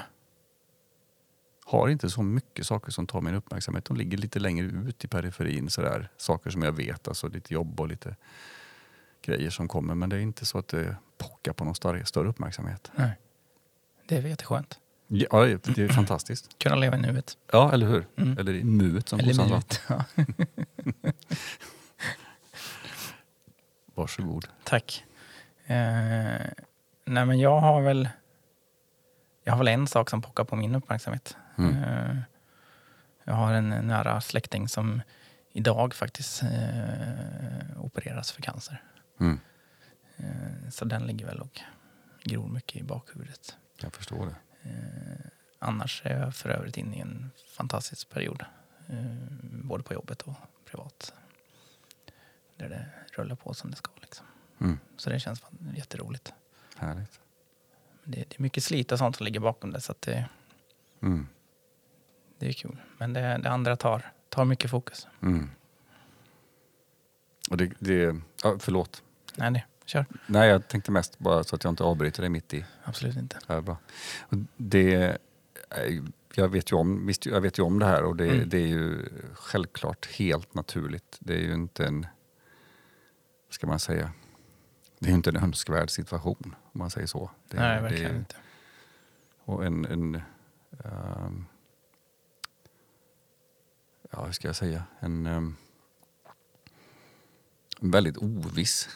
Har 1.69 1.89
inte 1.89 2.09
så 2.09 2.23
mycket 2.23 2.67
saker 2.67 2.91
som 2.91 3.07
tar 3.07 3.21
min 3.21 3.35
uppmärksamhet. 3.35 3.85
De 3.85 3.97
ligger 3.97 4.17
lite 4.17 4.39
längre 4.39 4.65
ut 4.65 5.05
i 5.05 5.07
periferin. 5.07 5.69
Sådär. 5.69 6.09
Saker 6.17 6.49
som 6.49 6.61
jag 6.61 6.71
vet, 6.71 7.07
alltså 7.07 7.27
lite 7.27 7.53
jobb 7.53 7.79
och 7.79 7.87
lite 7.87 8.15
grejer 9.21 9.49
som 9.49 9.67
kommer. 9.67 9.95
Men 9.95 10.09
det 10.09 10.15
är 10.15 10.19
inte 10.19 10.45
så 10.45 10.57
att 10.57 10.67
det 10.67 10.95
pockar 11.17 11.53
på 11.53 11.65
någon 11.65 11.75
större, 11.75 12.05
större 12.05 12.27
uppmärksamhet. 12.27 12.91
Nej. 12.95 13.11
Det 14.07 14.17
är 14.17 14.21
jätteskönt. 14.21 14.79
Ja, 15.07 15.45
det 15.45 15.77
är 15.77 15.87
fantastiskt. 15.87 16.49
Kunna 16.57 16.75
leva 16.75 16.97
i 16.97 17.01
nuet. 17.01 17.37
Ja, 17.51 17.73
eller 17.73 17.87
hur? 17.87 18.07
Mm. 18.15 18.37
Eller 18.37 18.53
i 18.53 18.63
nuet 18.63 19.09
som 19.09 19.19
Eller 19.19 19.47
nuet. 19.47 19.81
Ja. 19.89 20.03
Varsågod. 23.95 24.47
Tack. 24.63 25.05
Eh, 25.65 25.75
nej 27.05 27.25
men 27.25 27.39
jag 27.39 27.59
har 27.59 27.81
väl 27.81 28.09
jag 29.43 29.53
har 29.53 29.57
väl 29.57 29.67
en 29.67 29.87
sak 29.87 30.09
som 30.09 30.21
pockar 30.21 30.43
på 30.43 30.55
min 30.55 30.75
uppmärksamhet. 30.75 31.37
Mm. 31.59 31.83
Eh, 31.83 32.17
jag 33.23 33.33
har 33.33 33.53
en 33.53 33.69
nära 33.69 34.21
släkting 34.21 34.67
som 34.67 35.01
idag 35.51 35.93
faktiskt 35.93 36.43
eh, 36.43 37.81
opereras 37.83 38.31
för 38.31 38.41
cancer. 38.41 38.83
Mm. 39.19 39.39
Eh, 40.17 40.69
så 40.69 40.85
den 40.85 41.07
ligger 41.07 41.25
väl 41.25 41.39
och 41.39 41.61
gror 42.23 42.47
mycket 42.47 42.75
i 42.81 42.83
bakhuvudet. 42.83 43.57
Jag 43.81 43.93
förstår 43.93 44.25
det. 44.25 44.69
Eh, 44.69 45.25
annars 45.59 46.01
är 46.05 46.19
jag 46.19 46.35
för 46.35 46.49
övrigt 46.49 46.77
inne 46.77 46.95
i 46.97 46.99
en 46.99 47.31
fantastisk 47.57 48.09
period. 48.09 48.45
Både 49.41 49.83
på 49.83 49.93
jobbet 49.93 50.21
och 50.21 50.35
privat. 50.65 51.13
Där 52.57 52.69
det 52.69 52.85
rullar 53.15 53.35
på 53.35 53.53
som 53.53 53.71
det 53.71 53.77
ska. 53.77 53.91
Liksom. 54.01 54.25
Mm. 54.61 54.79
Så 54.97 55.09
det 55.09 55.19
känns 55.19 55.39
fan 55.39 55.73
jätteroligt. 55.75 56.33
Härligt. 56.77 57.19
Det, 58.03 58.25
det 58.29 58.35
är 58.37 58.41
mycket 58.41 58.63
slit 58.63 58.91
och 58.91 58.97
sånt 58.97 59.15
som 59.15 59.23
ligger 59.23 59.39
bakom 59.39 59.71
det. 59.71 59.81
Så 59.81 59.91
att 59.91 60.01
det, 60.01 60.29
Mm. 61.01 61.27
Det 62.39 62.47
är 62.47 62.53
kul. 62.53 62.77
Men 62.97 63.13
det, 63.13 63.39
det 63.43 63.49
andra 63.49 63.75
tar, 63.75 64.11
tar 64.29 64.45
mycket 64.45 64.71
fokus. 64.71 65.07
Mm. 65.21 65.49
Och 67.49 67.57
det, 67.57 67.71
det, 67.79 68.15
ja, 68.43 68.57
förlåt. 68.59 69.03
Nej, 69.35 69.51
det, 69.51 69.63
kör. 69.85 70.05
Nej, 70.27 70.49
jag 70.49 70.67
tänkte 70.67 70.91
mest 70.91 71.19
bara 71.19 71.43
så 71.43 71.55
att 71.55 71.63
jag 71.63 71.71
inte 71.71 71.83
avbryter 71.83 72.21
dig 72.21 72.29
mitt 72.29 72.53
i. 72.53 72.65
Absolut 72.83 73.17
inte. 73.17 73.39
Det 73.47 73.53
är 73.53 73.61
bra. 73.61 73.77
Och 74.19 74.37
det, 74.57 74.93
är- 74.95 75.17
jag, 76.33 76.47
vet 76.49 76.71
ju 76.71 76.75
om, 76.75 77.05
visst, 77.07 77.25
jag 77.25 77.41
vet 77.41 77.59
ju 77.59 77.63
om 77.63 77.79
det 77.79 77.85
här 77.85 78.03
och 78.03 78.15
det, 78.15 78.29
Mm. 78.29 78.49
det 78.49 78.57
är 78.57 78.67
ju 78.67 79.09
självklart 79.33 80.05
helt 80.11 80.53
naturligt. 80.53 81.17
Det 81.19 81.33
är 81.33 81.41
ju 81.41 81.53
inte 81.53 81.85
en, 81.85 82.01
vad 83.47 83.53
ska 83.53 83.67
man 83.67 83.79
säga, 83.79 84.11
det 84.99 85.05
är 85.05 85.09
ju 85.09 85.15
inte 85.15 85.29
en 85.29 85.35
önskvärd 85.37 85.89
situation 85.89 86.55
om 86.71 86.79
man 86.79 86.89
säger 86.89 87.07
så. 87.07 87.31
Det, 87.47 87.57
Nej, 87.57 87.75
det 87.75 87.81
verkligen 87.81 88.11
är- 88.11 88.19
inte. 88.19 88.35
Och 89.45 89.65
en, 89.65 89.85
en 89.85 90.21
ehm, 90.83 91.45
ja 94.11 94.25
hur 94.25 94.31
ska 94.31 94.47
jag 94.47 94.55
säga, 94.55 94.83
en, 94.99 95.25
ehm, 95.25 95.55
en 97.81 97.91
väldigt 97.91 98.17
oviss 98.17 98.89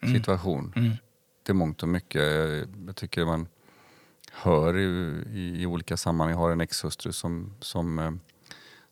Mm. 0.00 0.14
situation 0.14 0.72
Mm. 0.76 0.92
till 1.42 1.54
mångt 1.54 1.82
och 1.82 1.88
mycket. 1.88 2.22
Jag 2.86 2.96
tycker 2.96 3.24
man 3.24 3.48
hör 4.32 4.76
i, 4.78 4.84
i, 5.32 5.62
i 5.62 5.66
olika 5.66 5.96
sammanhang. 5.96 6.30
Jag 6.32 6.38
har 6.38 6.50
en 6.50 6.60
exhustru 6.60 7.12
som, 7.12 7.54
som, 7.60 7.98
eh, 7.98 8.10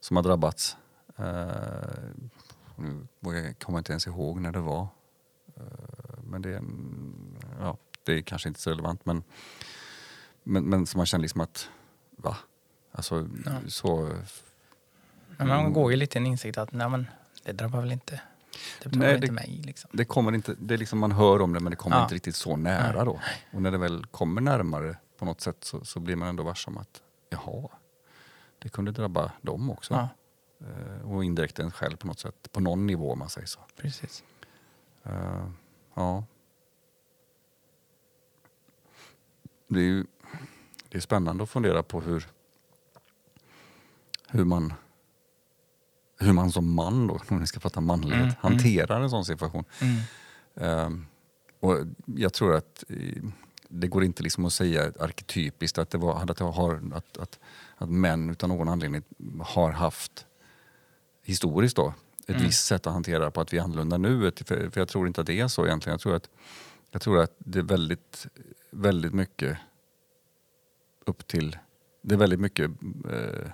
som 0.01 0.17
har 0.17 0.23
drabbats. 0.25 0.77
Eh, 1.17 2.05
nu 2.77 3.07
vågar 3.21 3.39
jag 3.41 3.59
kommer 3.59 3.79
inte 3.79 3.93
ens 3.93 4.07
ihåg 4.07 4.41
när 4.41 4.53
det 4.53 4.61
var. 4.61 4.89
Eh, 5.57 5.63
men 6.25 6.43
det 6.43 6.51
är, 6.55 6.63
ja, 7.61 7.77
det 8.05 8.13
är 8.13 8.23
kanske 8.23 8.49
inte 8.49 8.61
så 8.61 8.71
relevant. 8.71 9.07
Men, 9.07 9.23
men, 10.43 10.65
men 10.65 10.87
som 10.87 10.99
man 10.99 11.07
känner 11.07 11.23
liksom 11.23 11.41
att, 11.41 11.69
va? 12.11 12.37
Alltså 12.93 13.29
Ja. 13.45 13.53
så... 13.69 14.11
Men 15.49 15.63
man 15.63 15.73
går 15.73 15.91
ju 15.91 15.97
lite 15.97 16.19
i 16.19 16.21
en 16.21 16.27
insikt 16.27 16.59
att 16.59 16.73
nej, 16.73 16.89
men, 16.89 17.07
det 17.45 17.53
drabbar 17.53 17.81
väl 17.81 17.93
inte, 17.93 18.21
det 18.83 18.89
drabbar 18.89 19.07
Nej, 19.07 19.15
inte 19.15 19.27
det- 19.27 19.33
mig. 19.33 19.63
Liksom. 19.65 19.91
Det 19.93 20.05
kommer 20.05 20.33
inte, 20.35 20.55
det 20.59 20.75
är 20.75 20.79
liksom 20.79 20.99
man 20.99 21.13
hör 21.13 21.43
om 21.43 21.53
det 21.53 21.61
men 21.61 21.71
det 21.71 21.77
kommer 21.77 21.97
Ja. 21.97 22.03
inte 22.03 22.15
riktigt 22.15 22.37
så 22.37 22.57
nära 22.57 23.05
då. 23.05 23.21
Och 23.53 23.63
när 23.63 23.71
det 23.71 23.79
väl 23.79 24.07
kommer 24.07 24.41
närmare 24.41 24.97
på 25.19 25.25
något 25.25 25.41
sätt 25.41 25.65
så, 25.65 25.85
så 25.85 26.01
blir 26.01 26.17
man 26.17 26.29
ändå 26.29 26.43
varse 26.43 26.71
om 26.71 26.79
att 26.79 27.03
jaha, 27.31 27.69
det 28.59 28.69
kunde 28.69 28.93
drabba 28.93 29.33
dem 29.43 29.71
också. 29.71 29.95
Ja, 29.95 30.09
Eh, 30.67 31.11
och 31.13 31.25
indirekt 31.25 31.59
en 31.59 31.71
själv 31.71 31.97
på 31.97 32.07
något 32.07 32.19
sätt, 32.21 32.49
på 32.53 32.61
någon 32.61 32.87
nivå 32.87 33.13
om 33.13 33.19
man 33.19 33.29
säger 33.29 33.47
så. 33.47 33.61
precis. 33.77 34.25
Eh, 35.03 35.51
ja. 35.95 36.25
Det 39.69 39.79
är 39.81 39.85
ju 39.85 40.05
det 40.89 40.97
är 40.99 41.01
spännande 41.03 41.43
att 41.45 41.51
fundera 41.51 41.83
på 41.83 42.01
hur, 42.01 42.29
hur 44.29 44.45
man 44.45 44.73
hur 46.21 46.33
man 46.33 46.53
som 46.53 46.75
man 46.75 47.07
då, 47.07 47.21
om 47.29 47.41
vi 47.41 47.47
ska 47.47 47.61
prata 47.61 47.81
manlighet, 47.81 48.21
Mm, 48.21 48.35
hanterar 48.41 49.01
en 49.01 49.11
sån 49.11 49.25
situation. 49.25 49.65
Mm. 49.81 49.97
Ehm, 50.57 51.07
och 51.61 51.77
jag 52.05 52.33
tror 52.33 52.55
att 52.55 52.85
eh, 52.89 53.23
det 53.69 53.89
går 53.89 54.05
inte 54.05 54.23
liksom 54.23 54.45
att 54.45 54.53
säga 54.53 54.93
arketypiskt 55.01 55.79
att, 55.79 55.91
det 55.91 55.99
var, 55.99 56.23
att, 56.31 56.37
det 56.37 56.45
har, 56.45 56.81
att, 56.95 57.19
att, 57.19 57.39
att 57.77 57.91
män 57.91 58.31
utan 58.31 58.49
någon 58.49 58.69
anledning 58.69 59.03
har 59.41 59.71
haft 59.73 60.27
historiskt 61.23 61.77
då 61.77 61.95
ett 62.27 62.29
Mm. 62.37 62.43
visst 62.43 62.67
sätt 62.67 62.87
att 62.87 62.93
hantera 62.93 63.31
på 63.31 63.41
att 63.41 63.53
vi 63.53 63.59
är 63.59 63.63
annorlunda 63.63 63.99
nu. 63.99 64.33
För, 64.37 64.71
för 64.71 64.81
jag 64.81 64.89
tror 64.89 65.07
inte 65.07 65.21
att 65.21 65.27
det 65.27 65.41
är 65.41 65.49
så 65.49 65.67
egentligen. 65.67 65.95
Jag 65.95 66.01
tror 66.01 66.15
att, 66.15 66.29
jag 66.91 67.03
tror 67.03 67.23
att 67.23 67.35
det 67.39 67.59
är 67.59 67.63
väldigt, 67.63 68.27
väldigt 68.71 69.15
mycket 69.15 69.59
upp 71.05 71.27
till... 71.27 71.59
Det 72.03 72.15
är 72.15 72.19
väldigt 72.19 72.41
mycket... 72.41 72.71
Eh, 73.11 73.51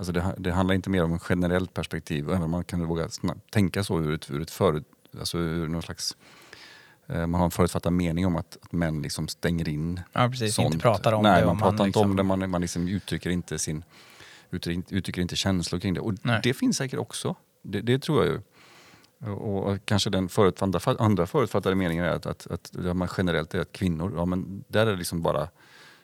alltså 0.00 0.12
det, 0.12 0.34
det 0.38 0.52
handlar 0.52 0.74
inte 0.74 0.90
mer 0.90 1.04
om 1.04 1.14
ett 1.14 1.22
generellt 1.28 1.74
perspektiv, 1.74 2.28
även 2.28 2.42
om 2.42 2.50
man 2.50 2.64
kan 2.64 2.86
våga 2.86 3.08
tänka 3.50 3.84
så 3.84 4.00
ur 4.00 4.14
ett, 4.14 4.30
ur 4.30 4.42
ett 4.42 4.50
förut, 4.50 4.84
alltså 5.18 5.38
ur 5.38 5.80
slags... 5.80 6.16
Eh, 7.06 7.26
man 7.26 7.34
har 7.34 7.44
en 7.44 7.50
förutfattad 7.50 7.92
mening 7.92 8.26
om 8.26 8.36
att, 8.36 8.58
att 8.62 8.72
män 8.72 9.02
liksom 9.02 9.28
stänger 9.28 9.68
in 9.68 10.00
Ja, 10.12 10.28
precis. 10.28 10.54
sånt. 10.54 10.66
Inte 10.74 10.82
pratar 10.82 11.12
om 11.12 11.22
Nej, 11.22 11.40
det. 11.40 11.46
man 11.46 11.58
pratar 11.58 11.86
inte 11.86 11.98
om 11.98 12.08
liksom- 12.10 12.16
det. 12.16 12.22
Man, 12.22 12.50
man 12.50 12.60
liksom 12.60 12.88
uttrycker 12.88 13.30
inte 13.30 13.58
sin 13.58 13.84
uttrycker, 14.50 14.94
uttrycker 14.96 15.22
inte 15.22 15.36
känslor 15.36 15.80
kring 15.80 15.94
det. 15.94 16.00
Och 16.00 16.14
Nej. 16.22 16.40
det 16.42 16.54
finns 16.54 16.76
säkert 16.76 16.98
också. 16.98 17.36
Det, 17.62 17.80
det 17.80 17.98
tror 17.98 18.24
jag 18.24 18.34
ju. 18.34 18.40
Och, 19.32 19.64
och 19.64 19.78
kanske 19.84 20.10
den 20.10 20.28
förut, 20.28 20.62
andra, 20.62 20.80
andra 20.98 21.26
förutfattade 21.26 21.76
meningen 21.76 22.04
är 22.04 22.10
att, 22.10 22.26
att, 22.26 22.46
att 22.46 22.72
ja, 22.84 22.94
man 22.94 23.08
generellt 23.16 23.54
är 23.54 23.60
att 23.60 23.72
kvinnor, 23.72 24.12
ja 24.16 24.24
men 24.24 24.64
där 24.68 24.86
är 24.86 24.90
det 24.90 24.96
liksom 24.96 25.22
bara 25.22 25.48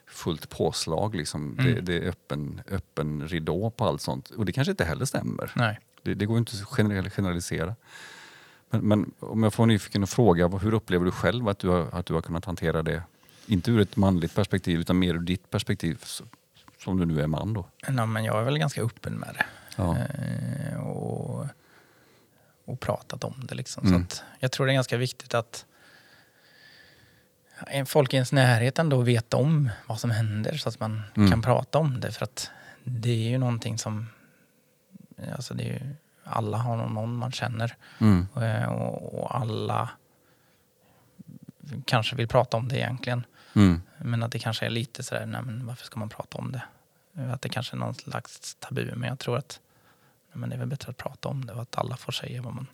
fullt 0.08 0.48
påslag. 0.48 1.14
Liksom. 1.14 1.56
Det, 1.56 1.62
Mm. 1.70 1.84
det 1.84 1.96
är 1.98 2.08
öppen, 2.08 2.60
öppen 2.70 3.28
ridå 3.28 3.70
på 3.70 3.84
allt 3.84 4.02
sånt. 4.02 4.30
Och 4.30 4.44
det 4.46 4.52
kanske 4.52 4.70
inte 4.70 4.84
heller 4.84 5.04
stämmer. 5.04 5.52
Nej. 5.56 5.78
Det, 6.02 6.14
det 6.14 6.26
går 6.26 6.38
inte 6.38 6.52
att 6.56 7.12
generalisera. 7.12 7.74
Men, 8.70 8.80
men 8.80 9.12
om 9.20 9.42
jag 9.42 9.54
får 9.54 9.66
nyfiken 9.66 10.02
att 10.02 10.10
fråga, 10.10 10.48
hur 10.48 10.74
upplever 10.74 11.04
du 11.04 11.10
själv 11.10 11.48
att 11.48 11.58
du, 11.58 11.68
har, 11.68 11.88
att 11.92 12.06
du 12.06 12.14
har 12.14 12.22
kunnat 12.22 12.44
hantera 12.44 12.82
det? 12.82 13.02
Inte 13.46 13.70
ur 13.70 13.80
ett 13.80 13.96
manligt 13.96 14.34
perspektiv 14.34 14.80
utan 14.80 14.98
mer 14.98 15.14
ur 15.14 15.18
ditt 15.18 15.50
perspektiv 15.50 16.04
som 16.78 16.98
du 16.98 17.06
nu 17.06 17.20
är 17.20 17.26
man 17.26 17.52
då. 17.52 17.66
Ja, 17.86 18.06
men 18.06 18.24
jag 18.24 18.40
är 18.40 18.44
väl 18.44 18.58
ganska 18.58 18.82
öppen 18.82 19.14
med 19.14 19.34
det. 19.34 19.44
Ja. 19.76 19.96
Eh, 19.98 20.80
och, 20.80 21.46
och 22.64 22.80
pratat 22.80 23.24
om 23.24 23.34
det. 23.48 23.54
Liksom. 23.54 23.86
Mm. 23.86 24.06
Så 24.08 24.22
jag 24.40 24.52
tror 24.52 24.66
det 24.66 24.72
är 24.72 24.74
ganska 24.74 24.96
viktigt 24.96 25.34
att 25.34 25.64
folk 27.86 28.12
i 28.12 28.16
ens 28.16 28.32
närhet 28.32 28.78
ändå 28.78 29.00
vet 29.00 29.34
om 29.34 29.70
vad 29.86 30.00
som 30.00 30.10
händer 30.10 30.56
så 30.56 30.68
att 30.68 30.80
man 30.80 31.02
Mm. 31.16 31.30
kan 31.30 31.42
prata 31.42 31.78
om 31.78 32.00
det. 32.00 32.12
För 32.12 32.24
att 32.24 32.50
det 32.84 33.10
är 33.10 33.28
ju 33.30 33.38
någonting 33.38 33.78
som... 33.78 34.06
Alltså 35.36 35.54
det 35.54 35.62
är 35.62 35.66
ju, 35.72 35.94
alla 36.24 36.58
har 36.58 36.76
någon 36.76 37.16
man 37.16 37.32
känner 37.32 37.76
Mm. 37.98 38.26
eh, 38.36 38.64
och, 38.68 39.20
och 39.22 39.36
alla 39.36 39.90
kanske 41.84 42.16
vill 42.16 42.28
prata 42.28 42.56
om 42.56 42.68
det 42.68 42.76
egentligen. 42.78 43.24
Mm. 43.54 43.82
Men 43.98 44.22
att 44.22 44.32
det 44.32 44.38
kanske 44.38 44.66
är 44.66 44.70
lite 44.70 45.02
sådär, 45.02 45.26
nej 45.26 45.42
men 45.42 45.66
varför 45.66 45.84
ska 45.86 45.98
man 46.00 46.08
prata 46.08 46.38
om 46.38 46.52
det? 46.52 46.62
Att 47.32 47.42
det 47.42 47.48
kanske 47.48 47.76
är 47.76 47.78
någon 47.78 47.94
slags 47.94 48.54
tabu. 48.54 48.92
Men 48.96 49.08
jag 49.08 49.18
tror 49.18 49.38
att 49.38 49.60
men 50.32 50.48
det 50.50 50.56
är 50.56 50.58
väl 50.58 50.68
bättre 50.68 50.90
att 50.90 50.96
prata 50.96 51.28
om 51.28 51.46
det 51.46 51.52
och 51.52 51.62
att 51.62 51.78
alla 51.78 51.96
får 51.96 52.12
säga 52.12 52.42
vad 52.42 52.54
man, 52.54 52.66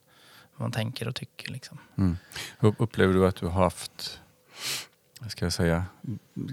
vad 0.56 0.60
man 0.60 0.72
tänker 0.72 1.08
och 1.08 1.14
tycker. 1.14 1.52
Liksom. 1.52 1.78
Mm. 1.96 2.16
Upplever 2.60 3.14
du 3.14 3.26
att 3.26 3.36
du 3.36 3.46
har 3.46 3.62
haft, 3.64 4.20
ska 5.28 5.44
jag 5.44 5.52
säga, 5.52 5.84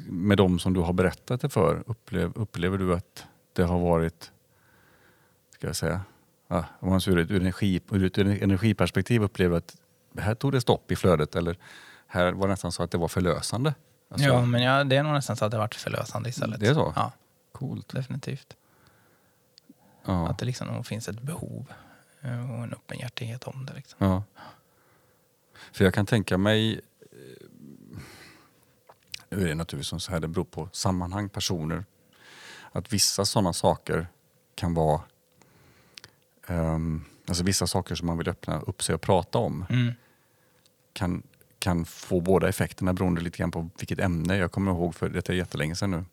med 0.09 0.37
de 0.37 0.59
som 0.59 0.73
du 0.73 0.79
har 0.79 0.93
berättat 0.93 1.41
det 1.41 1.49
för, 1.49 1.83
upplev, 1.85 2.31
upplever 2.35 2.77
du 2.77 2.93
att 2.93 3.25
det 3.53 3.63
har 3.63 3.79
varit, 3.79 4.31
ska 5.53 5.67
jag 5.67 5.75
säga, 5.75 6.01
ja, 6.47 6.65
om 6.79 6.89
man 6.89 7.01
ser 7.01 7.11
ur 7.11 7.19
ett, 7.19 7.31
energi, 7.31 7.81
ur 7.91 8.03
ett 8.03 8.17
energiperspektiv 8.17 9.23
upplever 9.23 9.57
att 9.57 9.75
här 10.17 10.35
tog 10.35 10.51
det 10.51 10.61
stopp 10.61 10.91
i 10.91 10.95
flödet 10.95 11.35
eller 11.35 11.57
Här 12.07 12.31
var 12.31 12.47
det 12.47 12.53
nästan 12.53 12.71
så 12.71 12.83
att 12.83 12.91
det 12.91 12.97
var 12.97 13.07
förlösande. 13.07 13.73
Alltså, 14.09 14.27
ja, 14.27 14.45
men 14.45 14.61
ja, 14.61 14.83
det 14.83 14.95
är 14.95 15.03
nog 15.03 15.13
nästan 15.13 15.35
så 15.35 15.45
att 15.45 15.51
det 15.51 15.57
varit 15.57 15.75
förlösande 15.75 16.29
istället. 16.29 16.59
Det 16.59 16.67
är 16.67 16.73
så? 16.73 16.93
Ja, 16.95 17.11
Coolt. 17.51 17.89
definitivt. 17.89 18.55
Ja. 20.05 20.27
Att 20.27 20.37
det 20.37 20.45
liksom 20.45 20.83
finns 20.83 21.09
ett 21.09 21.21
behov 21.21 21.65
eh, 22.21 22.51
och 22.51 22.63
en 22.63 22.73
öppenhjärtighet 22.73 23.43
om 23.43 23.65
det. 23.65 23.73
Liksom. 23.73 24.07
Ja. 24.07 24.23
För 25.71 25.83
jag 25.83 25.93
kan 25.93 26.05
tänka 26.05 26.37
mig, 26.37 26.81
nu 29.29 29.41
är 29.43 29.47
det 29.47 29.55
naturligtvis 29.55 30.03
så 30.03 30.11
här, 30.11 30.19
det 30.19 30.27
beror 30.27 30.45
på 30.45 30.69
sammanhang, 30.71 31.29
personer, 31.29 31.85
att 32.71 32.93
vissa 32.93 33.25
sådana 33.25 33.53
saker 33.53 34.07
kan 34.55 34.73
vara, 34.73 35.01
ehm, 36.47 37.03
alltså 37.27 37.43
vissa 37.43 37.67
saker 37.67 37.95
som 37.95 38.07
man 38.07 38.17
vill 38.17 38.29
öppna 38.29 38.61
upp 38.61 38.83
sig 38.83 38.95
och 38.95 39.01
prata 39.01 39.37
om 39.37 39.65
Mm. 39.69 39.93
kan, 40.93 41.23
kan 41.59 41.85
få 41.85 42.21
båda 42.21 42.49
effekterna 42.49 42.93
beroende 42.93 43.21
lite 43.21 43.37
grann 43.37 43.51
på 43.51 43.69
vilket 43.79 43.99
ämne. 43.99 44.37
Jag 44.37 44.51
kommer 44.51 44.71
ihåg, 44.71 44.95
för 44.95 45.09
detta 45.09 45.33
är 45.33 45.37
jättelänge 45.37 45.75
sedan 45.75 45.91
nu. 45.91 46.05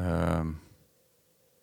Ehm, 0.00 0.56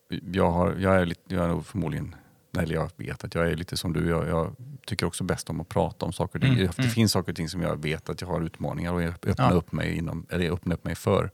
jag, 0.10 0.52
har, 0.52 0.76
jag, 0.76 0.96
är 0.96 1.06
lite, 1.06 1.22
jag 1.36 1.44
är 1.44 1.48
nog 1.48 1.66
förmodligen, 1.66 2.16
eller 2.58 2.76
jag 2.76 2.92
vet 2.96 3.24
att 3.24 3.36
jag 3.36 3.52
är 3.52 3.56
lite 3.56 3.78
som 3.78 3.94
du. 3.94 4.10
Jag, 4.10 4.28
jag 4.28 4.56
tycker 4.86 5.06
också 5.06 5.24
bäst 5.24 5.50
om 5.50 5.62
att 5.62 5.70
prata 5.70 6.06
om 6.06 6.14
saker. 6.14 6.44
Mm, 6.44 6.58
Det 6.58 6.78
mm. 6.80 6.90
finns 6.92 7.12
saker 7.12 7.32
och 7.32 7.36
ting 7.36 7.50
som 7.50 7.62
jag 7.62 7.82
vet 7.82 8.10
att 8.10 8.22
jag 8.22 8.28
har 8.28 8.42
utmaningar 8.42 8.94
och 8.94 9.02
öppna 9.02 9.34
Ja. 9.38 9.52
upp 9.52 9.72
mig 9.72 9.98
inom, 9.98 10.26
eller 10.30 10.52
öppna 10.52 10.76
upp 10.76 10.84
mig 10.84 10.96
för. 10.96 11.32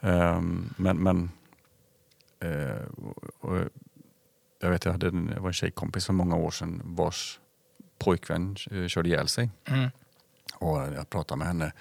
Ehm, 0.00 0.74
men 0.76 0.96
men 0.96 1.30
eh, 2.40 2.86
och, 2.96 3.24
och, 3.40 3.68
jag 4.60 4.70
vet 4.70 4.84
jag 4.84 4.92
hade 4.92 5.06
en, 5.08 5.30
jag 5.34 5.40
var 5.40 5.48
en 5.48 5.52
tjejkompis 5.52 6.06
för 6.06 6.12
många 6.12 6.36
år 6.36 6.50
sedan 6.50 6.82
vars 6.84 7.40
pojkvän 7.98 8.56
eh, 8.70 8.86
körde 8.86 9.08
ihjäl 9.08 9.28
sig. 9.28 9.50
Mm. 9.64 9.90
Och 10.58 10.78
jag 10.78 11.10
pratade 11.10 11.38
med 11.38 11.46
henne 11.46 11.72